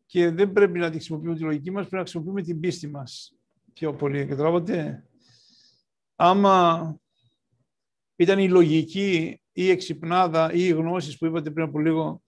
και 0.06 0.30
δεν 0.30 0.52
πρέπει 0.52 0.78
να 0.78 0.86
τη 0.86 0.92
χρησιμοποιούμε 0.92 1.36
τη 1.36 1.42
λογική 1.42 1.70
μας, 1.70 1.80
πρέπει 1.80 1.94
να 1.94 2.00
χρησιμοποιούμε 2.00 2.42
την 2.42 2.60
πίστη 2.60 2.88
μας 2.88 3.34
πιο 3.72 3.94
πολύ. 3.94 4.26
Καταλάβατε; 4.26 5.04
Άμα 6.16 6.96
ήταν 8.16 8.38
η 8.38 8.48
λογική 8.48 9.40
ή 9.52 9.64
η 9.64 9.70
εξυπνάδα 9.70 10.52
ή 10.52 10.60
οι 10.60 10.70
γνώσεις 10.70 11.18
που 11.18 11.26
είπατε 11.26 11.50
πριν 11.50 11.66
από 11.66 11.78
λίγο 11.78 12.22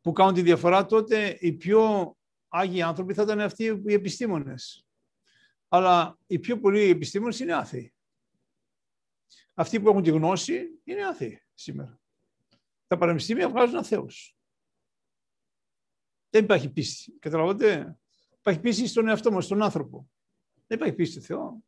που 0.00 0.12
κάνουν 0.12 0.34
τη 0.34 0.42
διαφορά, 0.42 0.86
τότε 0.86 1.36
οι 1.40 1.52
πιο 1.52 2.14
άγιοι 2.48 2.82
άνθρωποι 2.82 3.14
θα 3.14 3.22
ήταν 3.22 3.40
αυτοί 3.40 3.82
οι 3.86 3.92
επιστήμονες. 3.92 4.86
Αλλά 5.68 6.18
οι 6.26 6.38
πιο 6.38 6.60
πολλοί 6.60 6.80
επιστήμονες 6.80 7.40
είναι 7.40 7.52
άθεοι. 7.52 7.94
Αυτοί 9.58 9.80
που 9.80 9.88
έχουν 9.88 10.02
τη 10.02 10.10
γνώση 10.10 10.80
είναι 10.84 11.06
άθεοι 11.06 11.42
σήμερα. 11.54 12.00
Τα 12.86 12.96
πανεπιστήμια 12.96 13.48
βγάζουν 13.48 13.76
αθέους. 13.76 14.36
Δεν 16.30 16.44
υπάρχει 16.44 16.72
πίστη. 16.72 17.12
Καταλαβαίνετε; 17.18 17.98
Υπάρχει 18.38 18.60
πίστη 18.60 18.86
στον 18.86 19.08
εαυτό 19.08 19.32
μας, 19.32 19.44
στον 19.44 19.62
άνθρωπο. 19.62 20.10
Δεν 20.66 20.78
υπάρχει 20.78 20.94
πίστη 20.94 21.12
στο 21.12 21.34
Θεό. 21.34 21.64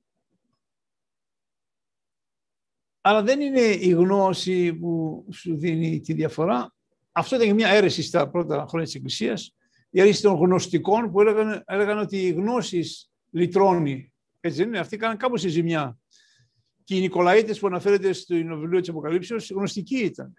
Αλλά 3.01 3.23
δεν 3.23 3.41
είναι 3.41 3.61
η 3.61 3.89
γνώση 3.89 4.75
που 4.75 5.25
σου 5.33 5.57
δίνει 5.57 6.01
τη 6.01 6.13
διαφορά. 6.13 6.75
Αυτό 7.13 7.43
ήταν 7.43 7.55
μια 7.55 7.69
αίρεση 7.69 8.03
στα 8.03 8.31
πρώτα 8.31 8.67
χρόνια 8.69 8.87
της 8.87 8.95
Εκκλησίας. 8.95 9.57
Η 9.91 10.01
αίρεση 10.01 10.23
των 10.23 10.35
γνωστικών 10.35 11.11
που 11.11 11.21
έλεγαν, 11.21 11.63
έλεγαν 11.67 11.99
ότι 11.99 12.17
η 12.27 12.31
γνώση 12.31 12.85
λυτρώνει. 13.31 14.13
Έτσι 14.41 14.59
δεν 14.59 14.69
είναι. 14.69 14.79
Αυτοί 14.79 14.97
κάναν 14.97 15.17
κάπως 15.17 15.45
η 15.45 15.49
ζημιά. 15.49 15.98
Και 16.89 16.97
οι 16.97 17.01
Νικολαίτες 17.01 17.59
που 17.59 17.67
αναφέρεται 17.67 18.13
στο 18.13 18.35
βιβλίο 18.35 18.81
της 18.81 18.89
Αποκαλύψεως 18.89 19.51
γνωστικοί 19.51 19.97
ήταν. 19.97 20.35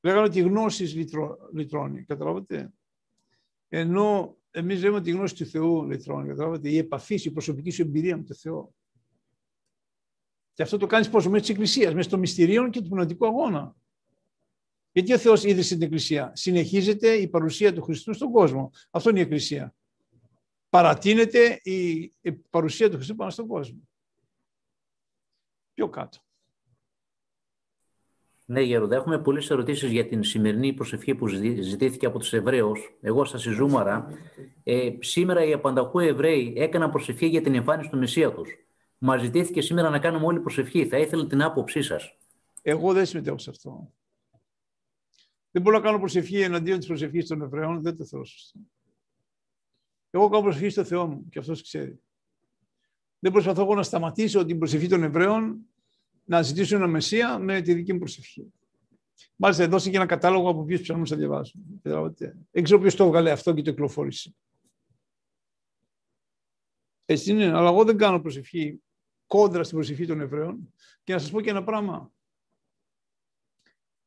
Λέγανε 0.00 0.26
ότι 0.26 0.38
η 0.38 0.42
γνώση 0.42 1.06
λυτρώνει. 1.52 2.04
Καταλάβατε; 2.04 2.72
Ενώ 3.68 4.36
εμείς 4.50 4.82
λέμε 4.82 4.96
ότι 4.96 5.10
η 5.10 5.12
γνώση 5.12 5.34
του 5.34 5.46
Θεού 5.46 5.84
λυτρώνει. 5.84 6.28
Καταλάβατε; 6.28 6.70
Η 6.70 6.76
επαφής, 6.78 7.24
η 7.24 7.30
προσωπική 7.30 7.70
σου 7.70 7.82
εμπειρία 7.82 8.16
με 8.16 8.22
τον 8.22 8.36
Θεό. 8.36 8.74
Και 10.52 10.62
αυτό 10.62 10.76
το 10.76 10.86
κάνεις 10.86 11.08
πώς, 11.08 11.26
μέσα 11.26 11.40
της 11.40 11.48
Εκκλησίας, 11.48 11.94
μέσα 11.94 12.08
των 12.08 12.18
μυστηρίων 12.18 12.70
και 12.70 12.80
του 12.80 12.88
πνευματικού 12.88 13.26
αγώνα. 13.26 13.76
Γιατί 14.92 15.12
ο 15.12 15.18
Θεός 15.18 15.44
είδε 15.44 15.62
στην 15.62 15.82
Εκκλησία; 15.82 16.32
Συνεχίζεται 16.34 17.12
η 17.12 17.28
παρουσία 17.28 17.72
του 17.72 17.82
Χριστού 17.82 18.14
στον 18.14 18.32
κόσμο. 18.32 18.70
Αυτό 18.90 19.10
είναι 19.10 19.18
η 19.18 19.22
Εκκλησία. 19.22 19.74
Παρατείνεται 20.68 21.60
η 21.62 22.32
παρουσία 22.50 22.90
του 22.90 22.96
Χριστού 22.96 23.14
πάνω 23.14 23.30
στον 23.30 23.46
κόσμο. 23.46 23.88
Πιο 25.76 25.88
κάτω. 25.88 26.18
Ναι, 28.44 28.60
Γεροντά, 28.60 28.96
έχουμε 28.96 29.18
πολλές 29.18 29.50
ερωτήσεις 29.50 29.90
για 29.90 30.06
την 30.06 30.22
σημερινή 30.22 30.72
προσευχή 30.72 31.14
που 31.14 31.26
ζητήθηκε 31.60 32.06
από 32.06 32.18
τους 32.18 32.32
Εβραίους. 32.32 32.96
Εγώ 33.00 33.24
στα 33.24 33.38
Σιζούμαρα. 33.38 34.08
Ε, 34.62 34.90
σήμερα 34.98 35.44
οι 35.44 35.52
απανταχού 35.52 35.98
Εβραίοι 35.98 36.52
έκαναν 36.56 36.90
προσευχή 36.90 37.26
για 37.26 37.40
την 37.40 37.54
εμφάνιση 37.54 37.90
του 37.90 37.98
Μεσσία 37.98 38.32
τους. 38.32 38.48
Μας 38.98 39.20
ζητήθηκε 39.20 39.60
σήμερα 39.60 39.90
να 39.90 39.98
κάνουμε 39.98 40.26
όλη 40.26 40.40
προσευχή. 40.40 40.86
Θα 40.86 40.98
ήθελα 40.98 41.26
την 41.26 41.42
άποψή 41.42 41.82
σας. 41.82 42.16
Εγώ 42.62 42.92
δεν 42.92 43.06
συμμετέχω 43.06 43.38
σε 43.38 43.50
αυτό. 43.50 43.92
Δεν 45.50 45.62
μπορώ 45.62 45.76
να 45.76 45.82
κάνω 45.82 45.98
προσευχή 45.98 46.40
εναντίον 46.40 46.78
της 46.78 46.86
προσευχής 46.86 47.26
των 47.26 47.42
Εβραίων. 47.42 47.82
Δεν 47.82 47.96
το 47.96 48.04
θέλω 48.04 48.24
σωστό. 48.24 48.58
Εγώ 50.10 50.28
κάνω 50.28 50.42
προσευχή 50.42 50.68
στο 50.68 50.84
Θεό 50.84 51.06
μου 51.06 51.28
και 51.28 51.38
αυτός 51.38 51.62
ξέρει. 51.62 52.00
Δεν 53.18 53.32
προσπαθώ 53.32 53.62
εγώ 53.62 53.74
να 53.74 53.82
σταματήσω 53.82 54.44
την 54.44 54.58
προσευχή 54.58 54.88
των 54.88 55.02
Εβραίων 55.02 55.58
να 56.24 56.42
ζητήσω 56.42 56.76
ένα 56.76 56.86
Μεσσία 56.86 57.38
με 57.38 57.60
τη 57.60 57.74
δική 57.74 57.92
μου 57.92 57.98
προσευχή. 57.98 58.52
Μάλιστα, 59.36 59.68
δώσει 59.68 59.90
και 59.90 59.96
ένα 59.96 60.06
κατάλογο 60.06 60.48
από 60.48 60.64
ποιους 60.64 60.80
ψάχνουμε 60.80 61.08
να 61.10 61.16
διαβάσουν. 61.16 61.80
Δεν 62.50 62.62
ξέρω 62.62 62.80
ποιος 62.80 62.94
το 62.94 63.04
έβγαλε 63.04 63.30
αυτό 63.30 63.54
και 63.54 63.62
το 63.62 63.70
κυκλοφόρησε. 63.70 64.34
Έτσι 67.04 67.30
είναι, 67.30 67.44
αλλά 67.44 67.68
εγώ 67.68 67.84
δεν 67.84 67.96
κάνω 67.96 68.20
προσευχή 68.20 68.82
κόντρα 69.26 69.62
στην 69.62 69.76
προσευχή 69.76 70.06
των 70.06 70.20
Εβραίων. 70.20 70.74
Και 71.04 71.12
να 71.12 71.18
σας 71.18 71.30
πω 71.30 71.40
και 71.40 71.50
ένα 71.50 71.64
πράγμα. 71.64 72.12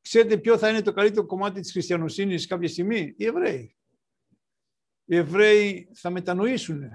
Ξέρετε 0.02 0.38
ποιο 0.38 0.58
θα 0.58 0.70
είναι 0.70 0.82
το 0.82 0.94
καλύτερο 0.94 1.26
κομμάτι 1.26 1.62
της 1.62 1.72
χριστιανοσύνης 1.72 2.48
κάποια 2.48 2.68
στιγμή; 2.68 3.14
Οι 3.18 3.26
Εβραίοι. 3.26 3.76
Οι 5.06 5.16
Εβραίοι 5.16 5.90
θα 5.94 6.10
μετανοήσουν. 6.10 6.90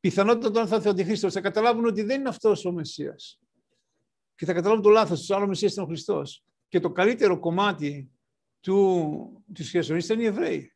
Πιθανότατα 0.00 0.46
όταν 0.46 0.68
θα 0.68 0.74
έρθει 0.74 0.86
ο 0.86 0.90
Αντιχρίστος 0.90 1.32
θα 1.32 1.40
καταλάβουν 1.40 1.86
ότι 1.86 2.02
δεν 2.02 2.20
είναι 2.20 2.28
αυτός 2.28 2.64
ο 2.64 2.72
Μεσσίας. 2.72 3.40
Και 4.34 4.44
θα 4.44 4.52
καταλάβουν 4.52 4.82
το 4.82 4.88
λάθος 4.88 5.26
του. 5.26 5.34
Άλλος 5.34 5.48
Μεσσίας 5.48 5.72
ήταν 5.72 5.84
ο 5.84 5.86
Χριστός. 5.86 6.44
Και 6.68 6.80
το 6.80 6.90
καλύτερο 6.92 7.38
κομμάτι 7.38 8.10
του, 8.60 9.44
της 9.52 9.70
χριστιανοσύνης 9.70 10.04
ήταν 10.04 10.20
οι 10.20 10.24
Εβραίοι. 10.24 10.74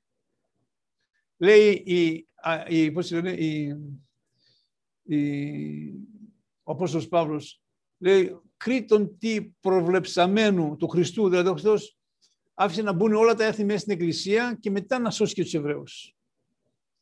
Λέει 1.37 1.83
η, 1.87 2.29
η, 2.69 2.91
πώς 2.91 3.11
λένε, 3.11 3.31
η, 3.31 3.71
ο 6.63 6.73
Απόστολος 6.73 7.09
Παύλος 7.09 7.63
λέει 7.99 8.41
κρίτον 8.57 9.19
τι 9.19 9.43
προβλεψαμένου 9.43 10.77
του 10.77 10.89
Χριστού, 10.89 11.29
δηλαδή 11.29 11.49
ο 11.49 11.53
Χριστός 11.53 11.99
άφησε 12.55 12.83
να 12.83 12.93
μπουν 12.93 13.15
όλα 13.15 13.35
τα 13.35 13.45
έθνη 13.45 13.65
μέσα 13.65 13.79
στην 13.79 13.93
Εκκλησία 13.93 14.59
και 14.61 14.71
μετά 14.71 14.99
να 14.99 15.11
σώσει 15.11 15.35
και 15.35 15.43
τους 15.43 15.55
Εβραίους. 15.55 16.14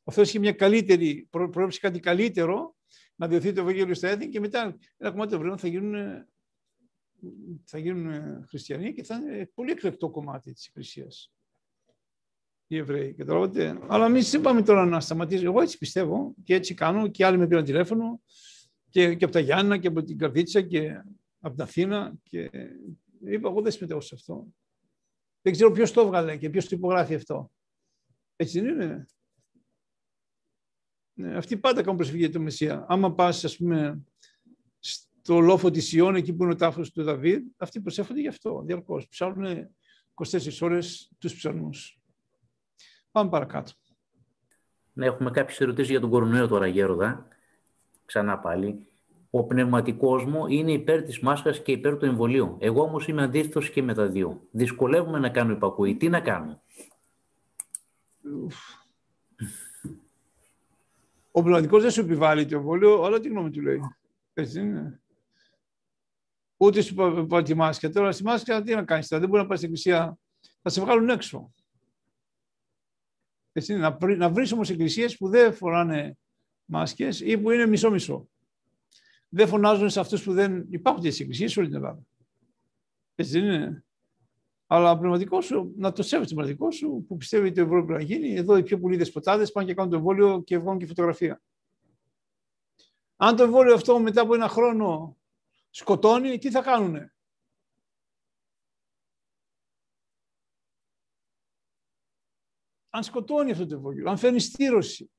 Ο 0.04 0.12
Θεός 0.12 0.28
είχε 0.28 0.38
μια 0.38 0.52
καλύτερη, 0.52 1.28
προβλέψει 1.30 1.80
κάτι 1.80 2.00
καλύτερο, 2.00 2.76
να 3.14 3.28
διωθεί 3.28 3.52
το 3.52 3.60
Ευαγγέλιο 3.60 3.94
στα 3.94 4.08
έθνη 4.08 4.28
και 4.28 4.40
μετά 4.40 4.76
ένα 4.96 5.10
κομμάτι 5.10 5.30
των 5.30 5.38
Εβραίων 5.38 5.58
θα 5.58 5.68
γίνουν, 5.68 6.26
θα 7.64 7.78
γίνουν 7.78 8.44
χριστιανοί 8.48 8.92
και 8.92 9.04
θα 9.04 9.14
είναι 9.14 9.50
πολύ 9.54 9.70
εκλεκτό 9.70 10.10
κομμάτι 10.10 10.52
της 10.52 10.66
Εκκλησίας 10.66 11.32
οι 12.74 12.76
Εβραίοι. 12.76 13.12
Καταλάβατε. 13.12 13.78
Αλλά 13.88 14.06
εμείς 14.06 14.30
δεν 14.30 14.40
πάμε 14.40 14.62
τώρα 14.62 14.84
να 14.84 15.00
σταματήσουμε. 15.00 15.48
Εγώ 15.48 15.60
έτσι 15.60 15.78
πιστεύω 15.78 16.34
και 16.44 16.54
έτσι 16.54 16.74
κάνω 16.74 17.08
και 17.08 17.24
άλλοι 17.24 17.38
με 17.38 17.46
πήραν 17.46 17.64
τηλέφωνο 17.64 18.20
και, 18.90 19.14
και 19.14 19.24
από 19.24 19.32
τα 19.32 19.40
Γιάννα 19.40 19.78
και 19.78 19.88
από 19.88 20.02
την 20.02 20.18
Καρδίτσα 20.18 20.62
και 20.62 21.02
από 21.40 21.54
την 21.54 21.62
Αθήνα. 21.62 22.14
Και 22.22 22.50
είπα, 23.24 23.48
εγώ 23.48 23.62
δεν 23.62 23.72
συμμετέχω 23.72 24.00
σε 24.00 24.14
αυτό. 24.14 24.46
Δεν 25.42 25.52
ξέρω 25.52 25.70
ποιος 25.70 25.92
το 25.92 26.00
έβγαλε 26.00 26.36
και 26.36 26.50
ποιος 26.50 26.68
το 26.68 26.76
υπογράφει 26.76 27.14
αυτό. 27.14 27.50
Έτσι 28.36 28.60
δεν 28.60 28.74
είναι. 28.74 29.06
Ναι, 31.14 31.36
αυτοί 31.36 31.56
πάντα 31.56 31.80
κάνουν 31.80 31.96
προσφυγή 31.96 32.20
για 32.22 32.32
το 32.32 32.40
Μεσσία. 32.40 32.84
Άμα 32.88 33.12
πας, 33.12 33.44
ας 33.44 33.56
πούμε, 33.56 34.02
στο 34.78 35.40
λόφο 35.40 35.70
της 35.70 35.92
Ιών, 35.92 36.14
εκεί 36.14 36.32
που 36.32 36.42
είναι 36.42 36.52
ο 36.52 36.56
τάφος 36.56 36.90
του 36.92 37.02
Δαβίδ, 37.02 37.42
αυτοί 37.56 37.80
προσέφονται 37.80 38.20
γι' 38.20 38.28
αυτό 38.28 38.62
διαρκώς. 38.66 39.08
Ψάχνουν 39.08 39.70
24 40.14 40.60
ώρες 40.60 41.10
τους 41.18 41.34
ψαλμού. 41.34 41.70
Πάμε 43.10 43.30
παρακάτω. 43.30 43.72
Ναι, 44.92 45.06
έχουμε 45.06 45.30
κάποιες 45.30 45.60
ερωτήσεις 45.60 45.90
για 45.90 46.00
τον 46.00 46.10
κορονοϊό 46.10 46.48
τώρα, 46.48 46.66
Γέροδα. 46.66 47.28
Ξανά 48.04 48.38
πάλι. 48.38 48.86
ο 49.34 49.44
πνευματικός 49.44 50.24
μου 50.24 50.46
είναι 50.46 50.72
υπέρ 50.72 51.02
της 51.02 51.20
μάσκας 51.20 51.62
και 51.62 51.72
υπέρ 51.72 51.96
του 51.96 52.04
εμβολίου. 52.04 52.56
Εγώ 52.60 52.82
όμως 52.82 53.08
είμαι 53.08 53.22
αντίθετος 53.22 53.70
και 53.70 53.82
με 53.82 53.94
τα 53.94 54.06
δύο. 54.06 54.48
Δυσκολεύομαι 54.50 55.18
να 55.18 55.28
κάνω 55.28 55.52
υπακούη. 55.52 55.96
Τι 55.96 56.08
να 56.08 56.20
κάνω; 56.20 56.62
Ο 61.34 61.42
πνευματικό 61.42 61.80
δεν 61.80 61.90
σου 61.90 62.00
επιβάλλει 62.00 62.46
το 62.46 62.56
εμβόλιο, 62.56 63.02
αλλά 63.02 63.20
τι 63.20 63.28
γνώμη 63.28 63.50
του 63.50 63.60
λέει. 63.60 63.80
Έτσι 64.32 64.60
είναι. 64.60 65.02
Ούτε 66.56 66.80
σου 66.80 66.94
είπα 67.18 67.42
τη 67.42 67.54
μάσκα. 67.54 67.90
Τώρα 67.90 68.12
στη 68.12 68.22
μάσκα 68.22 68.62
τι 68.62 68.74
να 68.74 68.84
κάνεις, 68.84 69.08
δεν 69.08 69.28
μπορεί 69.28 69.42
να 69.42 69.46
πάει 69.46 69.56
στην 69.56 69.68
εκκλησία, 69.68 70.18
θα 70.62 70.70
σε 70.70 70.80
βγάλουν 70.80 71.08
έξω. 71.08 71.52
Έτσι 73.52 73.72
είναι. 73.72 73.80
Να, 73.98 74.16
να 74.16 74.30
βρεις 74.30 74.52
όμως 74.52 74.70
εκκλησίες 74.70 75.16
που 75.16 75.28
δεν 75.28 75.54
φοράνε 75.54 76.18
μάσκες 76.64 77.20
ή 77.20 77.38
που 77.38 77.50
είναι 77.50 77.66
μισό-μισό. 77.66 78.28
Δεν 79.28 79.48
φωνάζουν 79.48 79.90
σε 79.90 80.00
αυτούς 80.00 80.22
που 80.22 80.32
δεν 80.32 80.66
υπάρχουν 80.70 81.02
τέτοιες 81.02 81.20
εκκλησίες 81.20 81.52
σε 81.52 81.60
όλη 81.60 81.68
την 81.68 81.76
Ελλάδα. 81.76 82.02
Έτσι 83.14 83.40
δεν 83.40 83.44
είναι. 83.44 83.84
Αλλά 84.74 84.90
ο 84.90 84.98
πνευματικός 84.98 85.44
σου, 85.44 85.72
να 85.76 85.92
το 85.92 86.02
σέβεσαι 86.02 86.28
το 86.28 86.34
πνευματικός 86.34 86.76
σου, 86.76 87.04
που 87.08 87.16
πιστεύει 87.16 87.46
ότι 87.46 87.54
το 87.54 87.60
εμβόλιο 87.60 87.84
πρέπει 87.84 88.02
να 88.02 88.06
γίνει. 88.06 88.34
Εδώ 88.34 88.56
οι 88.56 88.62
πιο 88.62 88.78
πολλοί 88.78 88.96
δεσποτάδε 88.96 89.46
πάνε 89.46 89.66
και 89.66 89.74
κάνουν 89.74 89.90
το 89.90 89.96
εμβόλιο 89.96 90.42
και 90.42 90.58
βγάλουν 90.58 90.78
και 90.78 90.86
φωτογραφία. 90.86 91.42
Αν 93.16 93.36
το 93.36 93.42
εμβόλιο 93.42 93.74
αυτό 93.74 94.00
μετά 94.00 94.20
από 94.20 94.34
ένα 94.34 94.48
χρόνο 94.48 95.16
σκοτώνει, 95.70 96.38
τι 96.38 96.50
θα 96.50 96.62
κάνουνε; 96.62 97.14
Αν 102.90 103.02
σκοτώνει 103.02 103.50
αυτό 103.50 103.66
το 103.66 103.74
εμβόλιο, 103.74 104.10
αν 104.10 104.16
φέρνει 104.16 104.40
στήρωση, 104.40 105.10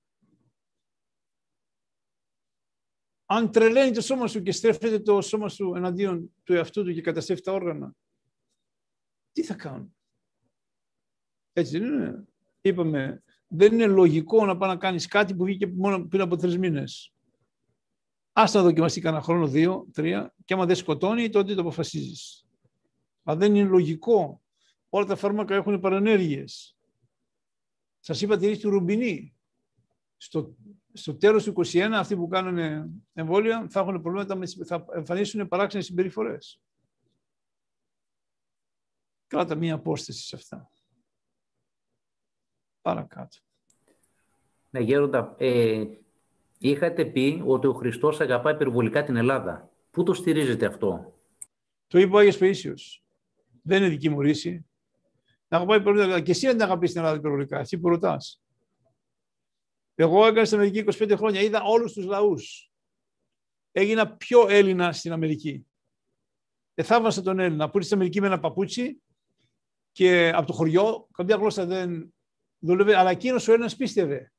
αν 3.25 3.51
τρελαίνει 3.51 3.91
το 3.91 4.01
σώμα 4.01 4.27
σου 4.27 4.41
και 4.41 4.51
στρέφεται 4.51 4.99
το 4.99 5.21
σώμα 5.21 5.49
σου 5.49 5.73
εναντίον 5.75 6.35
του 6.43 6.53
εαυτού 6.53 6.83
του 6.83 6.93
και 6.93 7.01
καταστρέφει 7.01 7.41
τα 7.41 7.51
όργανα, 7.51 7.95
τι 9.33 9.43
θα 9.43 9.53
κάνουν; 9.53 9.95
Έτσι 11.53 11.79
δεν 11.79 11.93
είναι. 11.93 12.25
Είπαμε, 12.61 13.23
δεν 13.47 13.73
είναι 13.73 13.87
λογικό 13.87 14.45
να 14.45 14.57
πάει 14.57 14.69
να 14.69 14.77
κάνεις 14.77 15.07
κάτι 15.07 15.35
που 15.35 15.43
βγήκε 15.43 15.67
μόνο 15.67 16.07
πριν 16.07 16.21
από 16.21 16.35
τρεις 16.35 16.57
μήνες. 16.57 17.13
Ας 18.31 18.53
να 18.53 18.61
δοκιμαστεί 18.61 19.01
κανένα 19.01 19.23
χρόνο, 19.23 19.47
δύο, 19.47 19.87
τρία, 19.93 20.33
και 20.45 20.53
άμα 20.53 20.65
δεν 20.65 20.75
σκοτώνει, 20.75 21.29
τότε 21.29 21.53
το 21.53 21.61
αποφασίζεις. 21.61 22.45
Αλλά 23.23 23.37
δεν 23.37 23.55
είναι 23.55 23.69
λογικό. 23.69 24.41
Όλα 24.89 25.05
τα 25.05 25.15
φάρμακα 25.15 25.55
έχουν 25.55 25.79
παρενέργειες. 25.79 26.77
Σας 27.99 28.21
είπα 28.21 28.37
τη 28.37 28.47
ρίση 28.47 28.61
του 28.61 28.69
Ρουμπινί. 28.69 29.35
Στο, 30.17 30.55
στο 30.93 31.15
τέλος 31.15 31.43
του 31.43 31.53
21, 31.65 31.79
αυτοί 31.79 32.15
που 32.15 32.27
κάνουν 32.27 32.57
εμβόλια 33.13 33.67
θα 33.69 33.79
έχουν 33.79 34.01
προβλήματα, 34.01 34.39
θα 34.65 34.85
εμφανίσουν 34.95 35.47
παράξενες 35.47 35.85
συμπεριφορές. 35.85 36.61
Κράτα 39.33 39.55
μία 39.55 39.73
απόσταση 39.73 40.25
σε 40.25 40.35
αυτά. 40.35 40.69
Παρακάτω. 42.81 43.37
Ναι, 44.69 44.79
Γέροντα, 44.79 45.35
ε, 45.37 45.83
είχατε 46.57 47.05
πει 47.05 47.41
ότι 47.45 47.67
ο 47.67 47.73
Χριστός 47.73 48.19
αγαπάει 48.19 48.53
υπερβολικά 48.53 49.03
την 49.03 49.15
Ελλάδα. 49.15 49.71
Πού 49.91 50.03
το 50.03 50.13
στηρίζετε 50.13 50.65
αυτό; 50.65 51.19
Το 51.87 51.99
είπε 51.99 52.15
ο 52.15 52.17
Άγιος 52.17 52.37
Παΐσιος. 52.39 53.03
Δεν 53.61 53.81
είναι 53.81 53.89
δική 53.89 54.09
μου 54.09 54.21
ρίση. 54.21 54.65
Να 55.47 55.57
αγαπάει 55.57 55.79
υπερβολικά. 55.79 56.21
Και 56.21 56.31
εσύ 56.31 56.45
δεν 56.45 56.55
την 56.55 56.65
αγαπείς 56.65 56.91
την 56.91 56.99
Ελλάδα 56.99 57.17
υπερβολικά. 57.17 57.59
Εσύ 57.59 57.79
που 57.79 57.89
ρωτάς. 57.89 58.43
Εγώ 59.95 60.25
έκανα 60.25 60.45
στην 60.45 60.57
Αμερική 60.57 60.79
25 60.79 61.13
χρόνια. 61.17 61.41
Είδα 61.41 61.63
όλους 61.63 61.93
τους 61.93 62.05
λαούς. 62.05 62.71
Έγινα 63.71 64.15
πιο 64.15 64.47
Έλληνα 64.49 64.91
στην 64.91 65.11
Αμερική. 65.11 65.67
Εθάβασα 66.73 67.21
τον 67.21 67.39
Έλληνα. 67.39 67.69
Που 67.69 67.81
στην 67.81 67.95
Αμερική 67.95 68.21
με 68.21 68.27
ένα 68.27 68.39
παπούτσι 68.39 69.02
και 69.93 70.31
από 70.35 70.47
το 70.47 70.53
χωριό, 70.53 71.07
καμιά 71.13 71.35
γλώσσα 71.35 71.65
δεν 71.65 72.13
δούλευε, 72.59 72.97
αλλά 72.97 73.09
εκείνος 73.09 73.47
ο 73.47 73.53
ένα 73.53 73.71
πίστευε. 73.77 74.33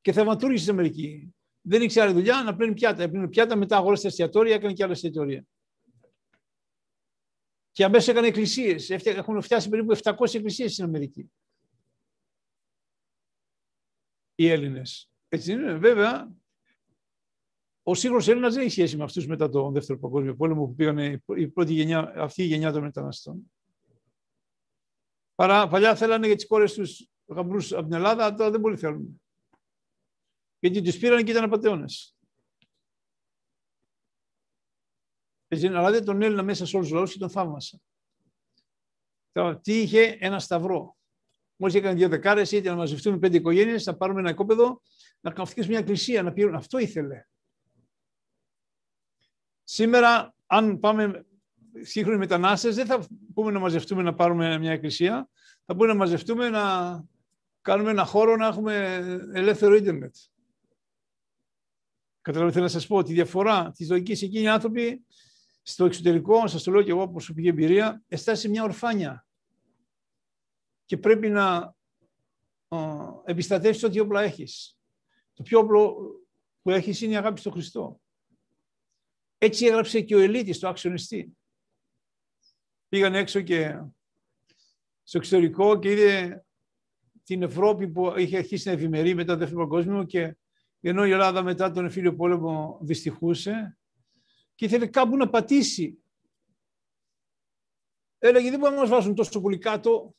Και 0.00 0.12
θαυματούργησε 0.12 0.62
στην 0.62 0.74
Αμερική. 0.74 1.34
Δεν 1.60 1.82
ήξερε 1.82 2.06
άλλη 2.06 2.14
δουλειά 2.14 2.42
να 2.42 2.56
πλένει 2.56 2.74
πιάτα. 2.74 3.02
Έπαιρνε 3.02 3.28
πιάτα, 3.28 3.56
μετά 3.56 3.76
αγόρασε 3.76 4.06
εστιατόρια, 4.06 4.54
έκανε 4.54 4.72
και 4.72 4.82
άλλα 4.82 4.92
εστιατόρια. 4.92 5.44
Και 7.70 7.84
αμέσως 7.84 8.08
έκανε 8.08 8.26
εκκλησίες. 8.26 8.90
Έχουν 8.90 9.42
φτάσει 9.42 9.68
περίπου 9.68 9.96
700 9.96 10.34
εκκλησίες 10.34 10.72
στην 10.72 10.84
Αμερική. 10.84 11.32
Οι 14.34 14.48
Έλληνες. 14.48 15.10
Έτσι 15.28 15.52
είναι, 15.52 15.74
βέβαια, 15.74 16.39
ο 17.82 17.94
σύγχρονο 17.94 18.24
Έλληνας 18.28 18.54
δεν 18.54 18.62
έχει 18.62 18.70
σχέση 18.70 18.96
με 18.96 19.04
αυτούς 19.04 19.26
μετά 19.26 19.48
τον 19.48 19.72
Δεύτερο 19.72 19.98
Παγκόσμιο 19.98 20.36
Πόλεμο 20.36 20.66
που 20.66 20.74
πήγαν 20.74 20.98
η 21.36 21.48
πρώτη 21.48 21.72
γενιά, 21.72 22.12
αυτή 22.16 22.42
η 22.42 22.46
γενιά 22.46 22.72
των 22.72 22.82
μεταναστών. 22.82 23.52
Παρά, 25.34 25.68
παλιά 25.68 25.96
θέλανε 25.96 26.26
για 26.26 26.36
τις 26.36 26.46
κόρες 26.46 26.72
τους 26.72 27.08
γαμπρούς 27.26 27.72
από 27.72 27.82
την 27.82 27.92
Ελλάδα, 27.92 28.34
τώρα 28.34 28.50
δεν 28.50 28.60
πολύ 28.60 28.76
θέλουν. 28.76 29.22
Γιατί 30.58 30.82
τους 30.82 30.98
πήραν 30.98 31.24
και 31.24 31.30
ήταν 31.30 31.44
απαταιώνες. 31.44 32.14
Αλλά 35.62 35.90
δεν 35.90 36.04
τον 36.04 36.22
Έλληνα 36.22 36.42
μέσα 36.42 36.66
σε 36.66 36.76
όλους 36.76 36.88
τους 36.88 36.96
λαούς 36.96 37.12
και 37.12 37.18
τον 37.18 37.30
θαύμασα. 37.30 37.80
Τώρα, 39.32 39.60
τι 39.60 39.80
είχε 39.80 40.16
ένα 40.20 40.38
σταυρό. 40.38 40.96
Μόλις 41.56 41.74
έκανε 41.74 41.94
δύο 41.94 42.08
δεκάρες, 42.08 42.52
είτε 42.52 42.68
να 42.68 42.76
μαζευτούν 42.76 43.18
πέντε 43.18 43.36
οικογένειες, 43.36 43.86
να 43.86 43.96
πάρουμε 43.96 44.20
ένα 44.20 44.30
οικόπεδο, 44.30 44.82
να 45.20 45.30
καυτικήσουμε 45.30 45.72
μια 45.72 45.82
εκκλησία, 45.82 46.22
να 46.22 46.32
πήρουν. 46.32 46.54
Αυτό 46.54 46.78
ήθελε. 46.78 47.24
Σήμερα, 49.72 50.34
αν 50.46 50.78
πάμε 50.78 51.26
σύγχρονοι 51.80 52.18
μετανάστες, 52.18 52.74
δεν 52.74 52.86
θα 52.86 53.06
πούμε 53.34 53.50
να 53.50 53.58
μαζευτούμε 53.58 54.02
να 54.02 54.14
πάρουμε 54.14 54.58
μια 54.58 54.72
εκκλησία, 54.72 55.28
θα 55.64 55.74
πούμε 55.74 55.86
να 55.86 55.94
μαζευτούμε 55.94 56.48
να 56.48 56.62
κάνουμε 57.60 57.90
ένα 57.90 58.04
χώρο 58.04 58.36
να 58.36 58.46
έχουμε 58.46 58.94
ελεύθερο 59.32 59.74
ίντερνετ. 59.74 60.16
Καταλαβαίνετε, 62.20 62.52
θέλω 62.52 62.64
να 62.64 62.80
σας 62.80 62.86
πω 62.86 63.02
τη 63.02 63.12
διαφορά 63.12 63.70
της 63.70 63.90
λογικής 63.90 64.22
εκείνοι 64.22 64.44
οι 64.44 64.48
άνθρωποι 64.48 65.04
στο 65.62 65.84
εξωτερικό, 65.84 66.46
σας 66.46 66.62
το 66.62 66.70
λέω 66.70 66.82
και 66.82 66.90
εγώ 66.90 67.02
από 67.02 67.12
προσωπική 67.12 67.48
εμπειρία, 67.48 68.02
αισθάνεσαι 68.08 68.48
μια 68.48 68.62
ορφάνια 68.62 69.26
και 70.84 70.96
πρέπει 70.96 71.28
να 71.28 71.74
επιστατεύσεις 73.24 73.82
ό,τι 73.82 74.00
όπλα 74.00 74.22
έχεις. 74.22 74.78
Το 75.34 75.42
πιο 75.42 75.58
όπλο 75.58 75.96
που 76.62 76.70
έχεις 76.70 77.00
είναι 77.00 77.12
η 77.12 77.16
αγάπη 77.16 77.40
στον 77.40 77.52
Χριστό. 77.52 77.99
Έτσι 79.42 79.66
έγραψε 79.66 80.00
και 80.00 80.14
ο 80.14 80.18
Ελίτης, 80.18 80.58
το 80.58 80.68
αξιονιστή. 80.68 81.36
Πήγαν 82.88 83.14
έξω 83.14 83.40
και 83.40 83.84
στο 85.02 85.18
εξωτερικό 85.18 85.78
και 85.78 85.90
είδε 85.90 86.44
την 87.24 87.42
Ευρώπη 87.42 87.88
που 87.88 88.18
είχε 88.18 88.36
αρχίσει 88.36 88.68
να 88.68 88.74
ευημερεί 88.74 89.14
μετά 89.14 89.32
το 89.32 89.38
Δεύτερο 89.38 89.60
Παγκόσμιο 89.60 90.04
και 90.04 90.36
ενώ 90.80 91.06
η 91.06 91.10
Ελλάδα 91.10 91.42
μετά 91.42 91.70
τον 91.70 91.84
εμφύλιο 91.84 92.14
πόλεμο 92.14 92.78
δυστυχούσε 92.82 93.78
και 94.54 94.64
ήθελε 94.64 94.86
κάπου 94.86 95.16
να 95.16 95.30
πατήσει. 95.30 96.02
Έλεγε 98.18 98.50
δεν 98.50 98.58
μπορούμε 98.58 98.76
να 98.76 98.82
μας 98.82 98.90
βάζουν 98.90 99.14
τόσο 99.14 99.40
πολύ 99.40 99.58
κάτω. 99.58 100.14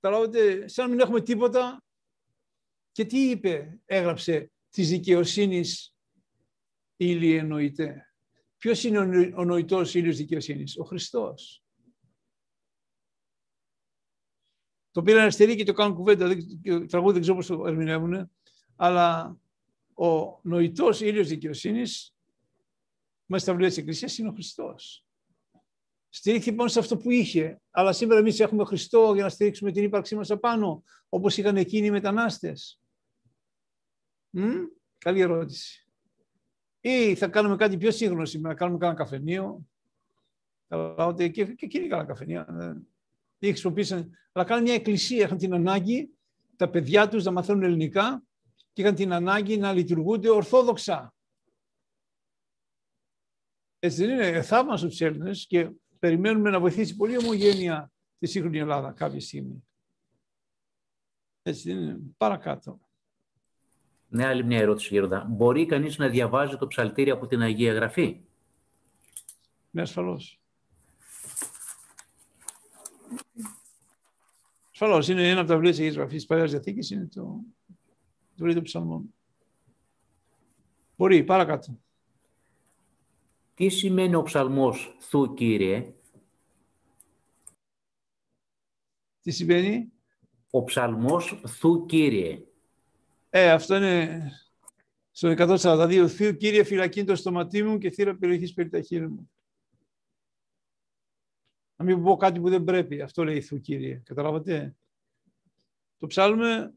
Καταλάβετε, 0.00 0.68
σαν 0.68 0.84
να 0.84 0.90
μην 0.90 1.00
έχουμε 1.00 1.20
τίποτα. 1.20 1.84
Και 2.92 3.04
τι 3.04 3.30
είπε, 3.30 3.80
έγραψε 3.84 4.52
της 4.78 4.88
δικαιοσύνης 4.88 5.94
ύλη 6.96 7.34
εννοείται. 7.34 8.12
Ποιος 8.56 8.84
είναι 8.84 8.98
ο 9.36 9.44
νοητός 9.44 9.94
ήλιος 9.94 10.16
δικαιοσύνης, 10.16 10.78
ο 10.78 10.84
Χριστός. 10.84 11.64
Το 14.90 15.02
πήραν 15.02 15.22
αριστερή 15.22 15.56
και 15.56 15.64
το 15.64 15.72
κάνουν 15.72 15.96
κουβέντα, 15.96 16.36
τραγούδι 16.88 17.12
δεν 17.12 17.20
ξέρω 17.20 17.36
πώς 17.36 17.46
το 17.46 17.66
ερμηνεύουν, 17.66 18.30
αλλά 18.76 19.38
ο 19.94 20.40
νοητός 20.42 21.00
ήλιος 21.00 21.28
δικαιοσύνης 21.28 22.14
μέσα 23.26 23.42
στα 23.42 23.52
βιβλία 23.52 23.68
της 23.68 23.78
Εκκλησίας 23.78 24.18
είναι 24.18 24.28
ο 24.28 24.32
Χριστός. 24.32 25.06
Στηρίχθηκε 26.08 26.52
πάνω 26.52 26.68
σε 26.68 26.78
αυτό 26.78 26.96
που 26.96 27.10
είχε, 27.10 27.60
αλλά 27.70 27.92
σήμερα 27.92 28.20
εμείς 28.20 28.40
έχουμε 28.40 28.64
Χριστό 28.64 29.12
για 29.14 29.22
να 29.22 29.28
στηρίξουμε 29.28 29.72
την 29.72 29.84
ύπαρξή 29.84 30.16
μας 30.16 30.30
απάνω, 30.30 30.84
όπως 31.08 31.36
είχαν 31.36 31.56
εκείνοι 31.56 31.86
οι 31.86 31.90
μετανάστες. 31.90 32.80
Μ; 34.38 34.66
Καλή 34.98 35.20
ερώτηση. 35.20 35.86
Ή 36.80 37.14
θα 37.14 37.28
κάνουμε 37.28 37.56
κάτι 37.56 37.76
πιο 37.76 37.90
σύγχρονο 37.90 38.24
σήμερα, 38.24 38.54
να 38.54 38.58
κάνουμε 38.58 38.78
κανένα 38.78 38.98
καφενείο. 38.98 39.66
και, 41.16 41.28
και 41.30 41.64
εκείνοι 41.64 41.88
κάνουν 41.88 42.06
καφενεία. 42.06 42.44
Δεν 43.38 43.50
χρησιμοποίησαν, 43.50 44.10
αλλά 44.32 44.44
κάνουν 44.44 44.62
μια 44.62 44.74
εκκλησία. 44.74 45.24
Είχαν 45.24 45.38
την 45.38 45.54
ανάγκη 45.54 46.10
τα 46.56 46.70
παιδιά 46.70 47.08
τους 47.08 47.24
να 47.24 47.30
μαθαίνουν 47.30 47.62
ελληνικά 47.62 48.22
και 48.72 48.82
είχαν 48.82 48.94
την 48.94 49.12
ανάγκη 49.12 49.56
να 49.56 49.72
λειτουργούνται 49.72 50.30
ορθόδοξα. 50.30 51.14
Έτσι 53.78 54.06
δεν 54.06 54.14
είναι 54.14 54.42
θαύμασο 54.42 54.88
τους 54.88 55.00
Έλληνες 55.00 55.46
και 55.46 55.70
περιμένουμε 55.98 56.50
να 56.50 56.60
βοηθήσει 56.60 56.96
πολύ 56.96 57.16
ομογένεια 57.16 57.92
τη 58.18 58.26
σύγχρονη 58.26 58.58
Ελλάδα 58.58 58.92
κάποια 58.92 59.20
στιγμή. 59.20 59.68
Έτσι 61.42 61.72
δεν 61.72 61.82
είναι. 61.82 61.98
Παρακάτω. 62.16 62.87
Ναι, 64.08 64.26
άλλη 64.26 64.44
μια 64.44 64.58
ερώτηση, 64.58 64.88
Γέροντα. 64.94 65.26
Μπορεί 65.28 65.66
κανείς 65.66 65.98
να 65.98 66.08
διαβάζει 66.08 66.56
το 66.56 66.66
ψαλτήρι 66.66 67.10
από 67.10 67.26
την 67.26 67.42
Αγία 67.42 67.72
Γραφή; 67.72 68.20
Ναι, 69.70 69.82
ασφαλώς. 69.82 70.40
Ασφαλώς, 74.70 75.08
είναι 75.08 75.28
ένα 75.28 75.40
από 75.40 75.48
τα 75.48 75.54
βιβλία 75.54 75.70
της 75.70 75.80
Αγίας 75.80 75.96
Γραφής 75.96 76.14
της 76.14 76.26
Παλαιάς 76.26 76.50
Διαθήκης, 76.50 76.90
είναι 76.90 77.06
το, 77.06 77.22
το 77.22 78.44
βιβλίο 78.44 78.54
του 78.54 78.62
ψαλμών. 78.62 79.14
Μπορεί, 80.96 81.24
παρακάτω. 81.24 81.78
Τι 83.54 83.68
σημαίνει 83.68 84.14
ο 84.14 84.22
ψαλμός 84.22 84.96
«Θου 85.00 85.34
Κύριε» 85.34 85.92
Τι 89.20 89.30
σημαίνει; 89.30 89.92
Ο 90.50 90.64
ψαλμός 90.64 91.40
«Θου 91.46 91.86
Κύριε». 91.86 92.42
Ε, 93.30 93.50
αυτό 93.50 93.76
είναι 93.76 94.30
στο 95.10 95.34
142. 95.38 96.06
Θείου 96.08 96.36
Κύριε 96.36 96.64
φυλακή 96.64 97.04
το 97.04 97.16
στοματί 97.16 97.62
μου 97.62 97.78
και 97.78 97.90
θύρα 97.90 98.16
περιοχής 98.16 98.52
περί 98.52 98.68
τα 98.68 98.80
χείλη 98.80 99.08
μου. 99.08 99.30
Να 101.76 101.84
μην 101.84 102.02
πω 102.02 102.16
κάτι 102.16 102.40
που 102.40 102.48
δεν 102.48 102.64
πρέπει. 102.64 103.00
Αυτό 103.00 103.24
λέει 103.24 103.40
Θεού 103.40 103.60
Κύριε. 103.60 104.02
Καταλάβατε; 104.04 104.76
Το 105.98 106.06
ψάλουμε 106.06 106.74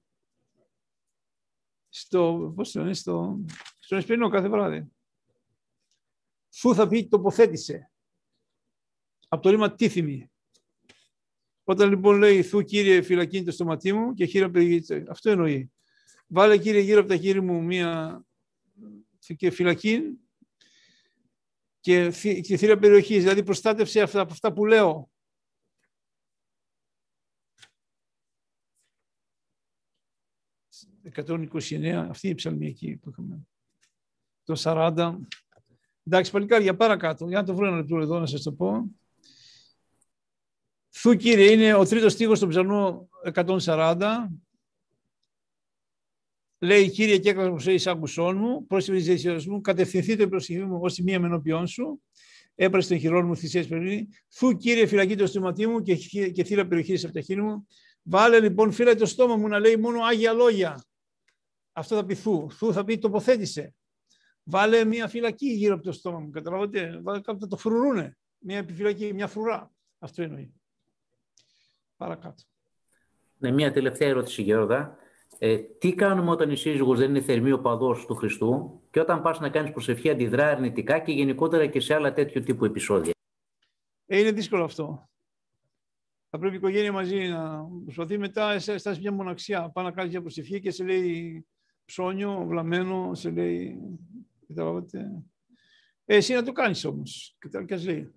στο, 1.90 2.54
πώς 2.56 2.72
το 2.72 2.82
είναι, 2.82 2.94
στο, 2.94 3.40
στον 3.80 3.98
Εσπερινό 3.98 4.30
κάθε 4.30 4.50
βράδυ. 4.50 4.92
Θου 6.50 6.76
θα 6.76 6.88
πει 6.88 7.08
τοποθέτησε. 7.08 7.92
Από 9.28 9.42
το 9.42 9.50
ρήμα 9.50 9.74
τίθιμη. 9.74 10.32
Όταν 11.64 11.90
λοιπόν 11.90 12.18
λέει 12.18 12.44
Θου 12.44 12.62
Κύριε 12.62 13.02
φυλακή 13.02 13.44
το 13.44 13.52
στοματί 13.52 13.94
μου 13.94 14.14
και 14.14 14.26
χείρα 14.26 14.50
περιοχή. 14.50 15.04
Αυτό 15.10 15.30
εννοεί. 15.30 15.72
Βάλε 16.34 16.58
Κύριε 16.58 16.82
γύρω 16.82 17.00
από 17.00 17.10
τα 17.10 17.18
χείλη 17.18 17.42
μου 17.42 17.64
μία 17.64 18.24
και 19.36 19.52
φυλακή 19.52 20.20
και, 21.80 22.12
και 22.42 22.58
θύρα 22.58 22.78
περιοχής. 22.78 23.22
Δηλαδή 23.22 23.44
προστάτευσε 23.44 24.02
αυτά, 24.02 24.22
από 24.22 24.32
αυτά 24.32 24.54
που 24.54 24.66
λέω. 24.66 25.12
«129, 31.16 32.08
αυτή 32.10 32.28
η 32.28 32.36
ψαλμή 32.36 32.68
εκεί 32.68 32.98
που 32.98 33.10
είχαμε. 33.10 33.48
Το 34.44 34.62
40. 34.64 35.18
Εντάξει, 36.04 36.32
παλικάρια, 36.32 36.76
παρακάτω. 36.76 37.28
Για 37.28 37.40
να 37.40 37.46
το 37.46 37.56
βρω 37.56 37.68
ένα 37.68 37.76
λεπτό 37.76 37.98
εδώ 38.00 38.20
να 38.20 38.26
σας 38.26 38.42
το 38.42 38.54
πω. 38.54 38.86
Θου 40.90 41.16
Κύριε 41.16 41.52
είναι 41.52 41.74
ο 41.74 41.86
τρίτος 41.86 42.14
στίχος 42.14 42.40
του 42.40 42.48
ψαλμού 42.48 43.10
140. 43.34 44.28
Λέει 46.64 46.90
Κύριε 46.90 47.18
και 47.18 47.30
έκανα 47.30 47.50
προσέγγι 47.50 47.78
σαν 47.78 47.98
ακουσών 47.98 48.38
μου, 48.38 48.68
πρόσφυγε 48.68 49.16
τη 49.16 49.50
μου, 49.50 49.62
κατευθυνθείτε 49.62 50.28
προσοχή 50.28 50.60
μου 50.60 50.80
ως 50.82 51.00
μία 51.00 51.20
μενοποιών 51.20 51.68
σου. 51.68 52.02
Έπρασε 52.56 52.90
τον 52.90 53.00
χειρό 53.00 53.24
μου 53.24 53.36
θυσίες 53.36 53.68
παιδί. 53.68 54.10
Θου 54.30 54.58
Κύριε 54.58 54.88
φυλακή 54.88 55.16
το 55.16 55.28
στήματί 55.28 55.68
μου 55.68 55.82
και, 55.82 55.96
και 56.32 56.44
θύρα 56.44 56.68
περιοχή 56.68 57.06
από 57.06 57.14
τα 57.14 57.22
χείλη 57.22 57.42
μου. 57.42 57.68
Βάλε 58.04 58.40
λοιπόν 58.40 58.72
φύλλα 58.72 58.96
το 58.96 59.06
στόμα 59.06 59.36
μου 59.36 59.48
να 59.48 59.60
λέει 59.60 59.76
μόνο 59.76 60.04
άγια 60.04 60.34
λόγια. 60.34 60.84
Αυτό 61.72 61.96
θα 61.96 62.06
πει 62.06 62.16
θου. 62.16 62.52
Θου 62.52 62.74
θα 62.74 62.84
πει 62.84 62.98
τοποθέτησε. 62.98 63.74
Βάλε 64.44 64.86
μια 64.86 65.08
φυλακή 65.08 65.48
γύρω 65.48 65.74
από 65.74 65.84
το 65.84 65.92
στόμα 65.92 66.20
μου. 66.20 66.30
Καταλαβαίνετε, 66.30 67.02
βάλε 67.02 67.22
κάπου 67.22 67.48
το 67.48 67.58
φρουρούνε. 67.58 68.18
Μια 68.38 68.58
επιφυλακή, 68.58 69.14
μια 69.14 69.28
φρουρά. 69.28 69.72
Αυτό 70.00 70.22
εννοεί. 70.22 70.54
Παρακάτω. 71.98 72.44
Ναι, 73.38 73.52
μια 73.52 73.72
τελευταία 73.72 74.08
ερώτηση, 74.08 74.42
Γεώργα. 74.42 75.00
Ε, 75.44 75.58
τι 75.58 75.94
κάνουμε 75.94 76.32
όταν 76.32 76.52
η 76.52 76.56
σύζυγος 76.56 77.00
δεν 77.00 77.10
είναι 77.10 77.22
θερμή 77.22 77.52
οπαδός 77.52 78.06
του 78.06 78.16
Χριστού 78.16 78.82
και 78.92 79.00
όταν 79.00 79.22
πας 79.22 79.40
να 79.40 79.50
κάνεις 79.50 79.72
προσευχή 79.72 80.10
αντιδρά 80.10 80.48
αρνητικά 80.48 81.00
και 81.00 81.12
γενικότερα 81.12 81.68
και 81.68 81.80
σε 81.80 81.94
άλλα 81.94 82.14
τέτοιο 82.14 82.42
τύπου 82.44 82.66
επεισόδια; 82.66 83.14
Ε, 84.06 84.20
είναι 84.20 84.32
δύσκολο 84.32 84.64
αυτό. 84.64 85.10
Θα 86.30 86.40
πρέπει 86.40 86.54
η 86.54 86.58
οικογένεια 86.58 86.92
μαζί 86.92 87.28
να 87.28 87.68
προσπαθεί 87.84 88.18
μετά, 88.18 88.52
αισθάνεσαι 88.52 89.00
μια 89.00 89.12
μοναξιά. 89.12 89.70
Πάει 89.70 89.86
να 89.86 89.92
κάνει 89.92 90.10
μια 90.10 90.22
προσευχή 90.22 90.60
και 90.60 90.72
σε 90.72 90.84
λέει 90.84 91.46
ψώνιο, 91.86 92.46
βλαμμένο, 92.48 93.14
σε 93.14 93.30
λέει. 93.30 93.78
Καταλάβατε. 94.48 95.24
Ε, 96.06 96.16
εσύ 96.16 96.34
να 96.34 96.44
το 96.44 96.52
κάνεις 96.52 96.86
όμως. 96.86 97.38
Και 97.68 97.74
ας 97.74 97.86
λέει. 97.86 98.14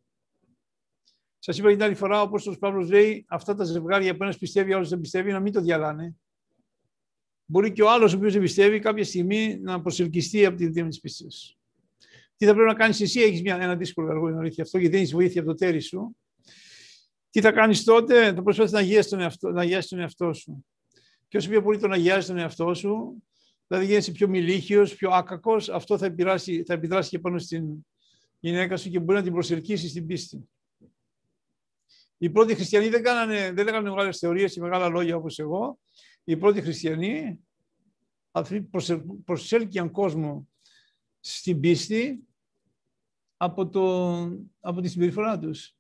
Σας 1.39 1.59
είπα 1.59 1.69
την 1.69 1.83
άλλη 1.83 1.95
φορά, 1.95 2.23
όπω 2.23 2.37
ο 2.51 2.59
Παύλος 2.59 2.91
λέει, 2.91 3.25
αυτά 3.29 3.55
τα 3.55 3.65
ζευγάρια 3.65 4.17
που 4.17 4.23
ένας 4.23 4.39
πιστεύει, 4.39 4.73
άλλος 4.73 4.89
δεν 4.89 5.01
πιστεύει, 5.01 5.33
να 5.33 5.41
μην 5.41 5.53
το 5.53 5.61
διαλάνε. 5.61 6.17
Μπορεί 7.47 7.73
και 7.73 7.83
ο 7.83 7.91
άλλος, 7.91 8.13
ο 8.13 8.17
οποίος 8.17 8.33
δεν 8.33 8.43
πιστεύει, 8.43 8.79
κάποια 8.79 9.05
στιγμή 9.05 9.59
να 9.63 9.81
προσελκυστεί 9.81 10.45
από 10.45 10.57
τη 10.57 10.67
δύναμη 10.67 10.89
της 10.89 11.01
πίστης. 11.01 11.57
Τι 12.37 12.47
θα 12.47 12.53
πρέπει 12.53 12.69
να 12.69 12.75
κάνεις 12.75 13.01
εσύ, 13.01 13.21
έχεις 13.21 13.43
ένα 13.45 13.77
δύσκολο 13.77 14.11
έργο, 14.11 14.29
είναι 14.29 14.39
αλήθεια 14.39 14.63
αυτό, 14.63 14.79
γιατί 14.79 14.93
δεν 14.93 15.03
έχεις 15.03 15.15
βοήθεια 15.15 15.41
από 15.41 15.51
το 15.51 15.57
τέρι 15.57 15.81
σου. 15.81 16.17
Τι 17.31 17.41
θα 17.41 17.53
κάνεις 17.53 17.85
τότε, 17.85 18.33
θα 18.35 18.43
προσπαθείς 18.43 18.73
να 18.73 18.79
αγιάσεις 18.79 19.11
τον, 19.11 19.21
εαυτό, 19.21 19.51
να 19.51 19.61
αγιάσεις 19.61 19.91
τον 19.91 19.99
εαυτό 19.99 20.33
σου. 20.33 20.65
Και 21.29 21.37
όσο 21.37 21.49
πιο 21.49 21.63
πολύ 21.63 21.79
τον 21.79 21.93
αγιάζεις 21.93 22.27
τον 22.27 22.39
εαυτό 22.39 22.75
σου, 22.75 23.23
δηλαδή 23.67 23.87
γίνεσαι 23.87 24.13
πιο 24.13 24.29
μιλίχιο, 24.29 24.83
πιο 24.83 25.11
άκακος, 25.11 25.69
αυτό 25.69 25.99
θα, 25.99 26.07
επιδράσει, 26.07 26.63
θα 26.63 26.75
επιδράσει 26.75 27.11
και 27.11 27.19
πάνω 27.19 27.39
στην 27.39 27.87
γυναίκα 28.41 28.77
σου 28.77 28.91
και 28.91 28.99
μπορεί 28.99 29.19
να 29.19 29.25
την 29.25 29.33
προσελκύσεις 29.33 29.91
στην 29.91 30.07
πίστη. 30.07 30.49
Οι 32.19 32.31
πρώτοι 32.31 32.55
χριστιανοί 32.55 32.89
δεν, 32.89 33.03
κάνανε, 33.03 33.53
δεν 33.53 33.65
λέγανε 33.65 33.91
μεγάλες 33.91 34.19
θεωρίες 34.19 34.53
και 34.53 34.61
μεγάλα 34.61 34.89
λόγια 34.89 35.17
όπως 35.17 35.39
εγώ. 35.39 35.79
Οι 36.25 36.37
πρώτοι 36.37 36.61
χριστιανοί 36.61 37.39
αυτοί 38.31 38.69
προσέλκυαν 39.25 39.91
κόσμο 39.91 40.49
στην 41.21 41.61
πίστη 41.61 42.25
από, 43.37 43.69
το, 43.69 44.17
από 44.61 44.81
τη 44.81 44.89
συμπεριφορά 44.89 45.39
τους. 45.39 45.77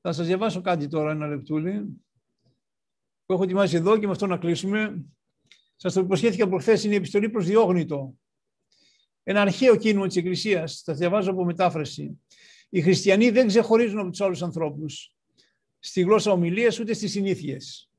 Θα 0.00 0.12
σας 0.12 0.26
διαβάσω 0.26 0.60
κάτι 0.60 0.88
τώρα, 0.88 1.10
ένα 1.10 1.26
λεπτούλι, 1.26 2.02
που 3.26 3.32
έχω 3.32 3.42
ετοιμάσει 3.42 3.76
εδώ 3.76 3.98
και 3.98 4.06
με 4.06 4.12
αυτό 4.12 4.26
να 4.26 4.38
κλείσουμε. 4.38 5.04
Σας 5.76 5.92
το 5.92 6.00
υποσχέθηκα 6.00 6.48
προχθές, 6.48 6.84
είναι 6.84 6.94
η 6.94 6.96
επιστολή 6.96 7.30
προς 7.30 7.46
Διόγνητο. 7.46 8.14
Ένα 9.22 9.40
αρχαίο 9.40 9.76
κίνημα 9.76 10.06
της 10.06 10.16
Εκκλησίας, 10.16 10.82
θα 10.84 10.94
διαβάζω 10.94 11.30
από 11.30 11.44
μετάφραση. 11.44 12.20
Οι 12.68 12.80
χριστιανοί 12.80 13.30
δεν 13.30 13.46
ξεχωρίζουν 13.46 13.98
από 13.98 14.10
τους 14.10 14.20
άλλους 14.20 14.42
ανθρώπους 14.42 15.16
στη 15.78 16.00
γλώσσα 16.00 16.32
ομιλίας 16.32 16.78
ούτε 16.78 16.92
στις 16.92 17.10
συνήθειες. 17.10 17.91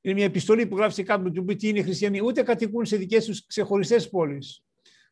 Είναι 0.00 0.14
μια 0.14 0.24
επιστολή 0.24 0.66
που 0.66 0.76
γράφει 0.76 0.94
σε 0.94 1.02
κάποιον 1.02 1.32
του 1.32 1.44
πει 1.44 1.56
τι 1.56 1.68
είναι 1.68 1.82
χριστιανοί. 1.82 2.20
Ούτε 2.22 2.42
κατοικούν 2.42 2.84
σε 2.84 2.96
δικές 2.96 3.24
τους 3.24 3.46
ξεχωριστές 3.46 4.08
πόλεις. 4.08 4.62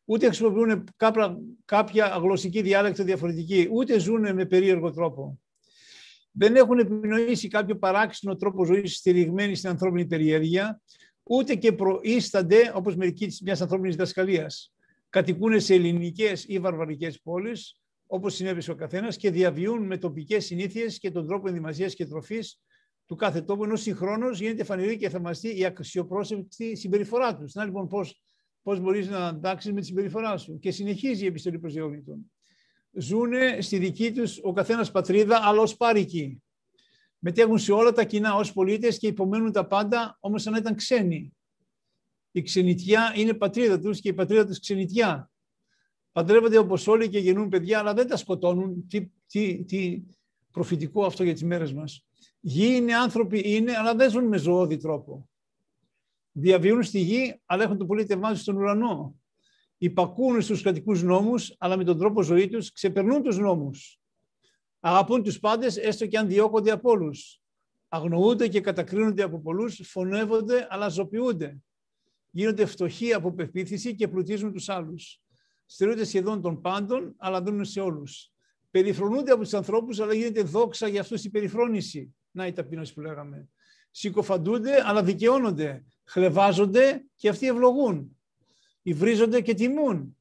Ούτε 0.05 0.27
χρησιμοποιούν 0.27 0.85
κάποια, 0.97 1.39
κάποια 1.65 2.19
γλωσσική 2.23 2.63
διάλεκτο 2.63 3.05
διαφορετική. 3.05 3.69
Ούτε 3.73 3.99
ζουν 3.99 4.35
με 4.35 4.45
περίεργο 4.45 4.91
τρόπο. 4.91 5.41
Δεν 6.33 6.57
έχουν 6.57 6.79
επινοήσει 6.79 7.49
κάποιο 7.49 7.77
παράξενο 7.77 8.37
τρόπο 8.37 8.65
ζωής 8.65 8.97
στηριγμένη 8.97 9.55
στην 9.55 9.71
ανθρώπινη 9.71 10.07
περιέργεια, 10.07 10.81
ούτε 11.23 11.55
και 11.55 11.73
προείστανται, 11.73 12.73
όπως 12.75 12.97
μερικοί 12.97 13.27
της 13.27 13.41
μιας 13.41 13.61
ανθρώπινης 13.61 13.95
διδασκαλίας. 13.95 14.73
Κατοικούν 15.11 15.61
σε 15.61 15.75
ελληνικές 15.75 16.45
ή 16.49 16.59
βαρβαρικές 16.59 17.21
πόλεις, 17.21 17.81
όπως 18.07 18.35
συνέβη 18.35 18.71
ο 18.71 18.75
καθένας 18.75 19.17
και 19.17 19.31
διαβιούν 19.31 19.83
με 19.83 19.99
τοπικές 19.99 20.45
συνήθειες 20.45 20.99
και 20.99 21.11
τον 21.11 21.27
τρόπο 21.27 21.49
ενδυμασίας 21.49 21.95
και 21.95 22.07
τροφής 22.07 22.61
του 23.07 23.16
κάθε 23.16 23.41
τόπου, 23.41 23.65
ενώ 23.65 23.77
συγχρόνως 23.77 24.41
γίνεται 24.41 24.65
φανερή 24.65 24.97
και 24.97 25.09
θαυμαστή 25.09 25.59
η 25.59 25.65
αξιοπρόσεκτη 25.65 26.77
συμπεριφορά 26.77 27.37
τους. 27.37 27.55
Να 27.55 27.65
λοιπόν 27.65 27.89
πώς 27.89 28.20
πώς 28.66 28.81
μπορείς 28.81 29.09
να 29.09 29.27
αντάξεις 29.27 29.73
με 29.73 29.81
τη 29.81 29.87
συμπεριφορά 29.87 30.37
σου. 30.37 30.59
Και 30.59 30.70
συνεχίζει 30.70 31.24
η 31.24 31.27
επιστολή 31.27 31.59
προς 31.59 31.73
Διόγνητον. 31.73 32.33
Ζούνε 32.93 33.61
στη 33.61 33.78
δική 33.78 34.12
τους 34.12 34.41
ο 34.43 34.53
καθένας 34.53 34.91
πατρίδα, 34.91 35.41
αλλά 35.43 35.61
ως 35.61 35.77
πάρικοι. 35.77 36.43
Μετέχουν 37.19 37.59
σε 37.59 37.73
όλα 37.73 37.93
τα 37.93 38.05
κοινά 38.05 38.35
ως 38.35 38.53
πολίτες 38.53 38.99
και 38.99 39.07
υπομένουν 39.07 39.53
τα 39.53 39.66
πάντα, 39.66 40.16
όμως 40.20 40.43
σαν 40.43 40.53
να 40.53 40.59
ήταν 40.59 40.74
ξένοι. 40.74 41.35
Η 42.31 42.43
ξενιτιά 42.43 43.12
είναι 43.16 43.35
πατρίδα 43.35 43.81
τους 43.81 44.01
και 44.01 44.09
η 44.09 44.12
πατρίδα 44.12 44.47
τους 44.47 44.61
ξενιτιά 44.61 45.31
παντρεύονται 46.12 46.59
όπως 46.59 46.87
όλοι 46.87 47.09
και 47.09 47.19
γεννούν 47.19 47.49
παιδιά, 47.49 47.78
αλλά 47.78 47.95
δεν 47.95 48.07
τα 48.07 48.16
σκοτώνουν. 48.16 48.87
Τι, 48.89 49.11
τι, 49.27 49.65
τι 49.65 50.03
προφητικό 50.57 51.05
αυτό 51.05 51.24
για 51.24 51.33
τις 51.33 51.43
μέρες 51.43 51.73
μας. 51.73 52.05
Γη 52.41 52.74
είναι 52.74 52.97
άνθρωποι, 52.97 53.43
είναι, 53.45 53.77
αλλά 53.77 53.95
δεν 53.95 54.11
ζουν 54.11 54.24
με 54.24 54.37
ζωώδη 54.37 54.77
τρόπο. 54.77 55.28
Διαβιούν 56.33 56.83
στη 56.83 56.99
γη, 56.99 57.41
αλλά 57.47 57.62
έχουν 57.62 57.78
το 57.78 57.87
πολίτευμά 57.87 58.31
τους 58.31 58.41
στον 58.41 58.57
ουρανό. 58.57 59.15
Υπακούν 59.78 60.43
στους 60.43 60.62
κρατικούς 60.62 61.03
νόμους, 61.03 61.55
αλλά 61.59 61.77
με 61.77 61.85
τον 61.85 61.99
τρόπο 61.99 62.23
ζωή 62.23 62.49
τους 62.49 62.73
ξεπερνούν 62.73 63.23
τους 63.23 63.39
νόμους. 63.39 64.01
Αγαπούν 64.81 65.23
τους 65.23 65.39
πάντες, 65.39 65.77
έστω 65.77 66.07
και 66.07 66.19
αν 66.19 66.28
διώκονται 66.28 66.70
από 66.70 66.91
όλους. 66.91 67.41
Αγνοούνται 67.89 68.49
και 68.49 68.61
κατακρίνονται 68.61 69.23
από 69.23 69.41
πολλούς, 69.41 69.81
φωνεύονται, 69.85 70.66
αλλά 70.70 70.89
ζωπιούνται. 70.89 71.59
Γίνονται 72.31 72.66
φτωχοί 72.66 73.12
από 73.12 73.33
πεποίθηση 73.33 73.95
και 73.95 74.09
πλουτίζουν 74.09 74.53
τους 74.53 74.69
άλλους 74.69 75.20
στερούνται 75.66 76.05
σχεδόν 76.05 76.43
των 76.43 76.61
πάντων, 76.61 77.15
αλλά 77.16 77.43
δίνουν 77.43 77.65
σε 77.65 77.81
όλους. 77.81 78.31
Περιφρονούνται 78.71 79.33
από 79.33 79.43
τους 79.43 79.55
ανθρώπους, 79.55 80.01
αλλά 80.01 80.15
γίνεται 80.15 80.43
δόξα 80.43 80.89
για 80.89 81.01
αυτούς 81.01 81.25
η 81.25 81.31
περιφρόνηση. 81.31 82.15
Να 82.31 82.47
η 82.47 82.53
ταπείνωση 82.53 82.95
που 82.95 83.01
λέγαμε. 83.01 83.49
Συκοφαντούνται, 83.91 84.83
αλλά 84.89 85.03
δικαιώνονται. 85.03 85.85
Χλεβάζονται 86.05 87.05
και 87.15 87.29
αυτοί 87.29 87.47
ευλογούν. 87.47 88.19
υβρίζονται 88.83 89.41
και 89.41 89.55
τιμούν. 89.55 90.19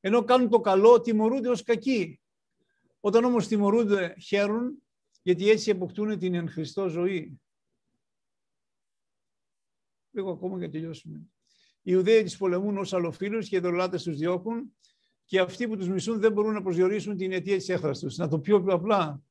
Ενώ 0.00 0.24
κάνουν 0.24 0.48
το 0.48 0.60
καλό, 0.60 1.00
τιμωρούνται 1.00 1.48
ως 1.48 1.62
κακοί. 1.62 2.20
Όταν 3.00 3.24
όμως 3.24 3.46
τιμωρούνται, 3.46 4.14
χαίρουν, 4.20 4.82
γιατί 5.22 5.50
έτσι 5.50 5.70
αποκτούν 5.70 6.18
την 6.18 6.34
εν 6.34 6.48
Χριστώ 6.48 6.88
ζωή. 6.88 7.40
Λίγο 10.10 10.30
ακόμα 10.30 10.58
για 10.58 10.66
να 10.66 10.72
τελειώσουμε. 10.72 11.18
Οι 11.82 11.92
Ιουδαίοι 11.92 12.22
τις 12.22 12.36
πολεμούν 12.36 12.78
ως 12.78 12.92
αλλοφίλους 12.92 13.48
και 13.48 13.56
οι 13.56 13.60
δολάτες 13.60 14.02
τους 14.02 14.16
διώκουν 14.16 14.76
και 15.30 15.40
αυτοί 15.40 15.68
που 15.68 15.76
τους 15.76 15.88
μισούν 15.88 16.20
δεν 16.20 16.32
μπορούν 16.32 16.52
να 16.52 16.62
προσδιορίσουν 16.62 17.16
την 17.16 17.32
αιτία 17.32 17.56
της 17.56 17.68
έχθρας 17.68 17.98
τους. 17.98 18.16
Να 18.16 18.28
το 18.28 18.38
πιο 18.38 18.64
απλά. 18.66 19.22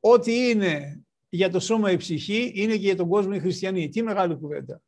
Ό,τι 0.00 0.48
είναι 0.48 1.02
για 1.28 1.50
το 1.50 1.60
σώμα 1.60 1.90
η 1.90 1.96
ψυχή, 1.96 2.52
είναι 2.54 2.72
και 2.72 2.84
για 2.84 2.96
τον 2.96 3.08
κόσμο 3.08 3.32
οι 3.34 3.38
χριστιανοί. 3.38 3.88
Τι 3.88 4.02
μεγάλη 4.02 4.36
κουβέντα. 4.36 4.80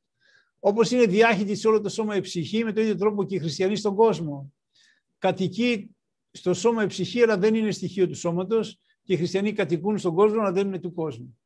Όπως 0.59 0.91
είναι 0.91 1.07
διάχυτη 1.07 1.55
σε 1.55 1.69
όλο 1.69 1.81
το 1.81 1.89
σώμα 1.89 2.17
η 2.17 2.21
ψυχή, 2.21 2.65
με 2.65 2.73
τον 2.73 2.83
ίδιο 2.83 2.97
τρόπο 2.97 3.25
και 3.25 3.35
οι 3.35 3.39
χριστιανοί 3.39 3.77
στον 3.77 3.95
κόσμο. 3.95 4.53
Κατοικεί 5.19 5.91
στο 6.31 6.55
σώμα 6.55 6.83
η 6.83 6.87
ψυχή, 6.87 7.23
αλλά 7.23 7.39
δεν 7.39 7.55
είναι 7.55 7.71
στοιχείο 7.71 8.09
του 8.09 8.17
σώματος, 8.17 8.81
και 9.03 9.13
οι 9.13 9.17
χριστιανοί 9.17 9.53
κατοικούν 9.53 9.99
στον 9.99 10.15
κόσμο, 10.15 10.41
αλλά 10.41 10.53
δεν 10.53 10.67
είναι 10.67 10.79
του 10.79 10.93
κόσμου. 10.93 11.39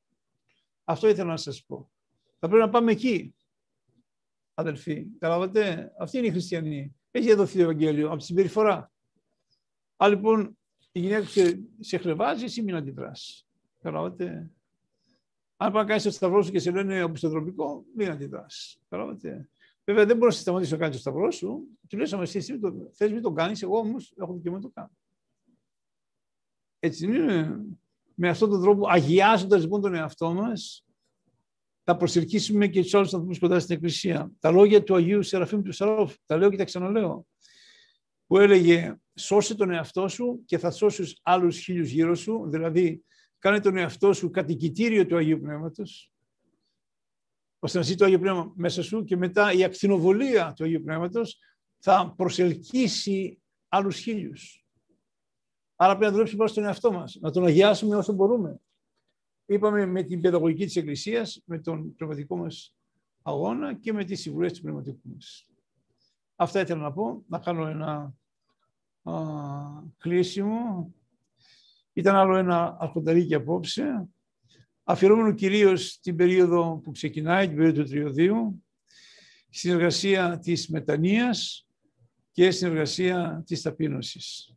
Αυτό 0.85 1.09
ήθελα 1.09 1.31
να 1.31 1.37
σας 1.37 1.65
πω. 1.66 1.91
Θα 2.39 2.49
πρέπει 2.49 2.62
να 2.62 2.70
πάμε 2.70 2.93
εκεί, 2.93 3.35
αδελφοί. 4.55 5.07
Καταλάβατε, 5.19 5.93
αυτοί 5.99 6.19
είναι 6.19 6.27
οι 6.27 6.31
χριστιανοί. 6.31 6.95
Έχει 7.11 7.35
δοθεί 7.35 7.57
το 7.57 7.62
Ευαγγέλιο 7.62 8.09
από 8.09 8.16
τη 8.16 8.24
συμπεριφορά. 8.24 8.91
Αν 10.03 10.11
λοιπόν 10.11 10.59
η 10.93 11.01
γυναίκα 11.01 11.27
σε, 11.27 11.61
σε 11.81 11.97
χρεβάζει, 11.99 12.45
εσύ 12.45 12.63
μην 12.63 12.75
αντιδράσει. 12.75 13.47
Καταλάβατε; 13.77 14.51
Αν 15.57 15.73
πάει 15.73 15.83
να 15.83 15.89
κάνει 15.89 16.03
το 16.03 16.11
σταυρό 16.11 16.43
σου 16.43 16.51
και 16.51 16.59
σε 16.59 16.71
λένε 16.71 17.03
οπισθοδρομικό, 17.03 17.85
μην 17.97 18.11
αντιδράσει. 18.11 18.79
Καταλάβατε; 18.89 19.49
Βέβαια 19.85 20.07
δεν 20.07 20.17
μπορεί 20.17 20.33
να 20.33 20.39
σταματήσει 20.39 20.73
να 20.73 20.79
κάνει 20.79 20.93
το 20.93 20.99
σταυρό 20.99 21.31
σου. 21.31 21.69
Του 21.89 21.97
λε, 21.97 22.03
εσύ, 22.03 22.39
εσύ 22.39 22.59
το, 22.59 22.91
θες 22.93 23.13
μην 23.13 23.23
το 23.23 23.33
κάνεις, 23.33 23.63
εγώ 23.63 23.79
όμως 23.79 24.13
έχω 24.17 24.33
δικαίωμα 24.33 24.57
να 24.57 24.63
το 24.63 24.71
κάνω. 24.75 24.91
Έτσι 26.79 27.05
είναι. 27.05 27.57
Με 28.15 28.29
αυτόν 28.29 28.51
τον 28.51 28.61
τρόπο, 28.61 28.89
αγιάζοντας 28.89 29.63
λοιπόν 29.63 29.81
τον 29.81 29.95
εαυτό 29.95 30.33
μας, 30.33 30.85
θα 31.83 31.97
προσελκύσουμε 31.97 32.69
και 32.69 32.83
τους 32.83 32.95
άλλους 32.95 33.15
ανθρώπους 33.15 33.39
κοντά 33.39 33.61
στην 33.61 33.75
Εκκλησία. 33.75 34.33
Τα 34.39 34.51
λόγια 34.51 34.83
του 34.83 34.95
Αγίου 34.95 35.23
Σεραφείμ 35.23 35.63
του 35.63 35.73
Σαρόφ, 35.73 36.15
τα 36.27 36.37
λέω 36.37 36.51
και 36.51 36.57
τα 36.57 36.65
ξαναλέω, 36.65 37.27
που 38.27 38.39
έλεγε 38.39 38.97
σώσε 39.21 39.55
τον 39.55 39.71
εαυτό 39.71 40.09
σου 40.09 40.43
και 40.45 40.59
θα 40.59 40.71
σώσεις 40.71 41.19
άλλους 41.23 41.59
χίλιους 41.59 41.91
γύρω 41.91 42.15
σου, 42.15 42.51
δηλαδή 42.51 43.05
κάνε 43.39 43.61
τον 43.61 43.77
εαυτό 43.77 44.13
σου 44.13 44.31
κατοικητήριο 44.31 45.07
του 45.07 45.17
Αγίου 45.17 45.41
Πνεύματος, 45.41 46.13
ώστε 47.59 47.79
να 47.79 47.85
ζει 47.85 47.95
το 47.95 48.05
Αγίο 48.05 48.19
Πνεύμα 48.19 48.53
μέσα 48.57 48.83
σου 48.83 49.05
και 49.05 49.17
μετά 49.17 49.53
η 49.53 49.65
ακτινοβολία 49.65 50.53
του 50.57 50.65
Αγίου 50.65 50.83
Πνεύματος 50.83 51.39
θα 51.79 52.15
προσελκύσει 52.17 53.41
άλλους 53.69 53.97
χίλιους. 53.97 54.65
Άρα 55.77 55.91
πρέπει 55.91 56.05
να 56.05 56.11
δουλέψουμε 56.11 56.39
πάνω 56.39 56.51
στον 56.51 56.65
εαυτό 56.65 56.93
μας, 56.93 57.19
να 57.21 57.31
τον 57.31 57.45
αγιάσουμε 57.45 57.97
όσο 57.97 58.13
μπορούμε. 58.13 58.61
Είπαμε 59.47 59.87
με 59.87 60.03
την 60.03 60.21
παιδαγωγική 60.21 60.65
της 60.65 60.77
Εκκλησίας, 60.77 61.43
με 61.45 61.59
τον 61.59 61.95
πνευματικό 61.95 62.37
μας 62.37 62.77
αγώνα 63.23 63.75
και 63.75 63.93
με 63.93 64.05
τις 64.05 64.21
συμβουλές 64.21 64.53
του 64.53 64.61
πνευματικού 64.61 65.09
μας. 65.13 65.47
Αυτά 66.37 66.61
ήθελα 66.61 66.81
να 66.81 66.93
πω, 66.93 67.25
να 67.29 67.39
κάνω 67.39 67.67
ένα 67.67 68.15
α, 69.11 69.82
κλείσιμο. 69.99 70.95
Ήταν 71.93 72.16
άλλο 72.16 72.37
ένα 72.37 72.77
αρχονταρίκι 72.81 73.35
απόψε, 73.35 74.09
αφιερώμενο 74.85 75.35
κυρίως 75.35 75.99
την 76.01 76.16
περίοδο 76.16 76.81
που 76.82 76.91
ξεκινάει, 76.91 77.47
την 77.47 77.57
περίοδο 77.57 77.82
του 77.82 77.89
τριωδίου, 77.89 78.65
στην 79.51 79.70
εργασία 79.70 80.39
της 80.39 80.69
μετανοίας 80.69 81.69
και 82.32 82.51
στην 82.51 82.66
εργασία 82.66 83.43
της 83.47 83.62
ταπείνωσης. 83.62 84.55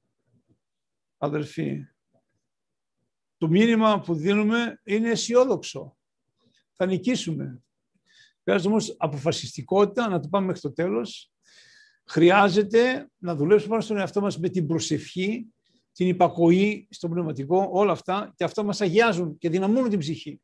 Αδελφοί, 1.17 1.87
το 3.37 3.47
μήνυμα 3.47 3.99
που 3.99 4.15
δίνουμε 4.15 4.81
είναι 4.83 5.09
αισιόδοξο. 5.09 5.97
Θα 6.73 6.85
νικήσουμε. 6.85 7.61
Χρειάζεται 8.43 8.69
όμως 8.69 8.95
αποφασιστικότητα 8.97 10.07
να 10.07 10.19
το 10.19 10.27
πάμε 10.27 10.45
μέχρι 10.45 10.61
το 10.61 10.73
τέλος. 10.73 11.32
Χρειάζεται 12.05 13.09
να 13.17 13.35
δουλέψουμε 13.35 13.69
πάνω 13.69 13.81
στον 13.81 13.97
εαυτό 13.97 14.21
μας 14.21 14.39
με 14.39 14.49
την 14.49 14.67
προσευχή, 14.67 15.47
την 15.91 16.07
υπακοή 16.07 16.87
στον 16.91 17.09
πνευματικό, 17.09 17.69
όλα 17.71 17.91
αυτά, 17.91 18.33
και 18.35 18.43
αυτά 18.43 18.63
μας 18.63 18.81
αγιάζουν 18.81 19.37
και 19.37 19.49
δυναμώνουν 19.49 19.89
την 19.89 19.99
ψυχή. 19.99 20.41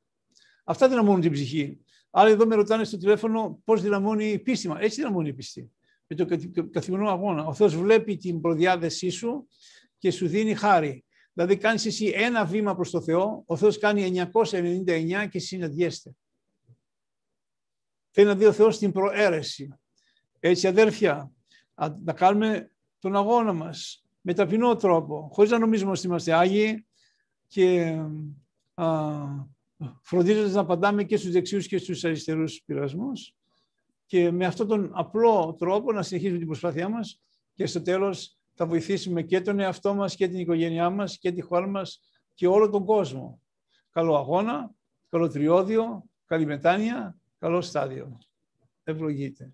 Αυτά 0.64 0.90
δυναμώνουν 0.90 1.22
την 1.22 1.32
ψυχή. 1.32 1.80
Άλλοι 2.10 2.32
εδώ 2.32 2.46
με 2.46 2.56
ρωτάνε 2.56 2.84
στο 2.84 2.98
τηλέφωνο 2.98 3.62
πώς 3.64 3.82
δυναμώνει 3.82 4.26
η 4.26 4.40
πίστη 4.40 4.70
Έτσι 4.80 4.96
δυναμώνει 5.02 5.30
η 5.30 5.34
πίστη. 5.34 5.72
Με 6.08 6.16
το 6.16 6.26
καθημερινό 6.72 7.10
αγώνα. 7.10 7.46
Ο 7.46 7.54
Θεός 7.54 7.76
βλέπει 7.76 8.18
την 8.18 8.42
προδιάδεσή 8.42 9.10
σου 9.10 9.48
και 9.98 10.12
σου 10.12 10.28
δίνει 10.28 10.54
χάρη. 10.56 11.04
Δηλαδή 11.34 11.58
κάνεις 11.58 11.86
εσύ 11.86 12.12
ένα 12.16 12.46
βήμα 12.46 12.76
προς 12.76 12.90
το 12.90 13.02
Θεό, 13.02 13.44
ο 13.46 13.56
Θεός 13.56 13.78
κάνει 13.78 14.30
999 14.34 15.28
και 15.30 15.40
συναντιέστε. 15.40 16.12
Θέλει 18.12 18.28
να 18.28 18.36
δει 18.36 18.46
ο 18.46 18.52
Θεός 18.52 18.78
την 18.78 18.92
προαίρεση. 18.92 19.70
Έτσι 20.40 20.68
αδέρφια, 20.68 21.32
να 22.04 22.14
κάνουμε 22.14 22.72
τον 23.00 23.16
αγώνα 23.16 23.54
μας 23.54 24.04
με 24.22 24.34
ταπεινό 24.34 24.76
τρόπο, 24.76 25.30
χωρίς 25.32 25.52
να 25.52 25.60
νομίζουμε 25.60 25.92
ότι 25.92 26.06
είμαστε 26.06 26.34
Άγιοι 26.34 26.88
και 27.48 27.98
α, 28.74 28.86
φροντίζοντας 30.02 30.54
να 30.54 30.60
απαντάμε 30.60 31.04
και 31.04 31.18
στους 31.18 31.32
δεξιούς 31.32 31.68
και 31.68 31.78
στους 31.78 32.04
αριστερούς 32.04 32.62
πειρασμούς 32.66 33.34
και 34.06 34.32
με 34.32 34.46
αυτόν 34.46 34.68
τον 34.68 34.92
απλό 34.94 35.56
τρόπο 35.60 35.92
να 35.92 36.02
συνεχίσουμε 36.02 36.38
την 36.38 36.48
προσπάθειά 36.48 36.90
μας 36.90 37.22
και 37.54 37.66
στο 37.66 37.82
τέλος 37.82 38.38
θα 38.54 38.66
βοηθήσουμε 38.66 39.22
και 39.22 39.42
τον 39.42 39.60
εαυτό 39.60 39.94
μας 39.94 40.16
και 40.16 40.28
την 40.28 40.40
οικογένειά 40.40 40.90
μας 40.90 41.18
και 41.18 41.32
τη 41.32 41.42
χώρα 41.42 41.68
μας 41.68 42.00
και 42.34 42.48
όλο 42.48 42.70
τον 42.70 42.86
κόσμο. 42.86 43.42
Καλό 43.90 44.16
αγώνα, 44.16 44.72
καλό 45.10 45.28
τριώδιο, 45.28 46.04
καλή 46.26 46.46
μετάνοια, 46.46 47.20
καλό 47.38 47.62
στάδιο. 47.62 48.18
Ευλογείτε. 48.84 49.54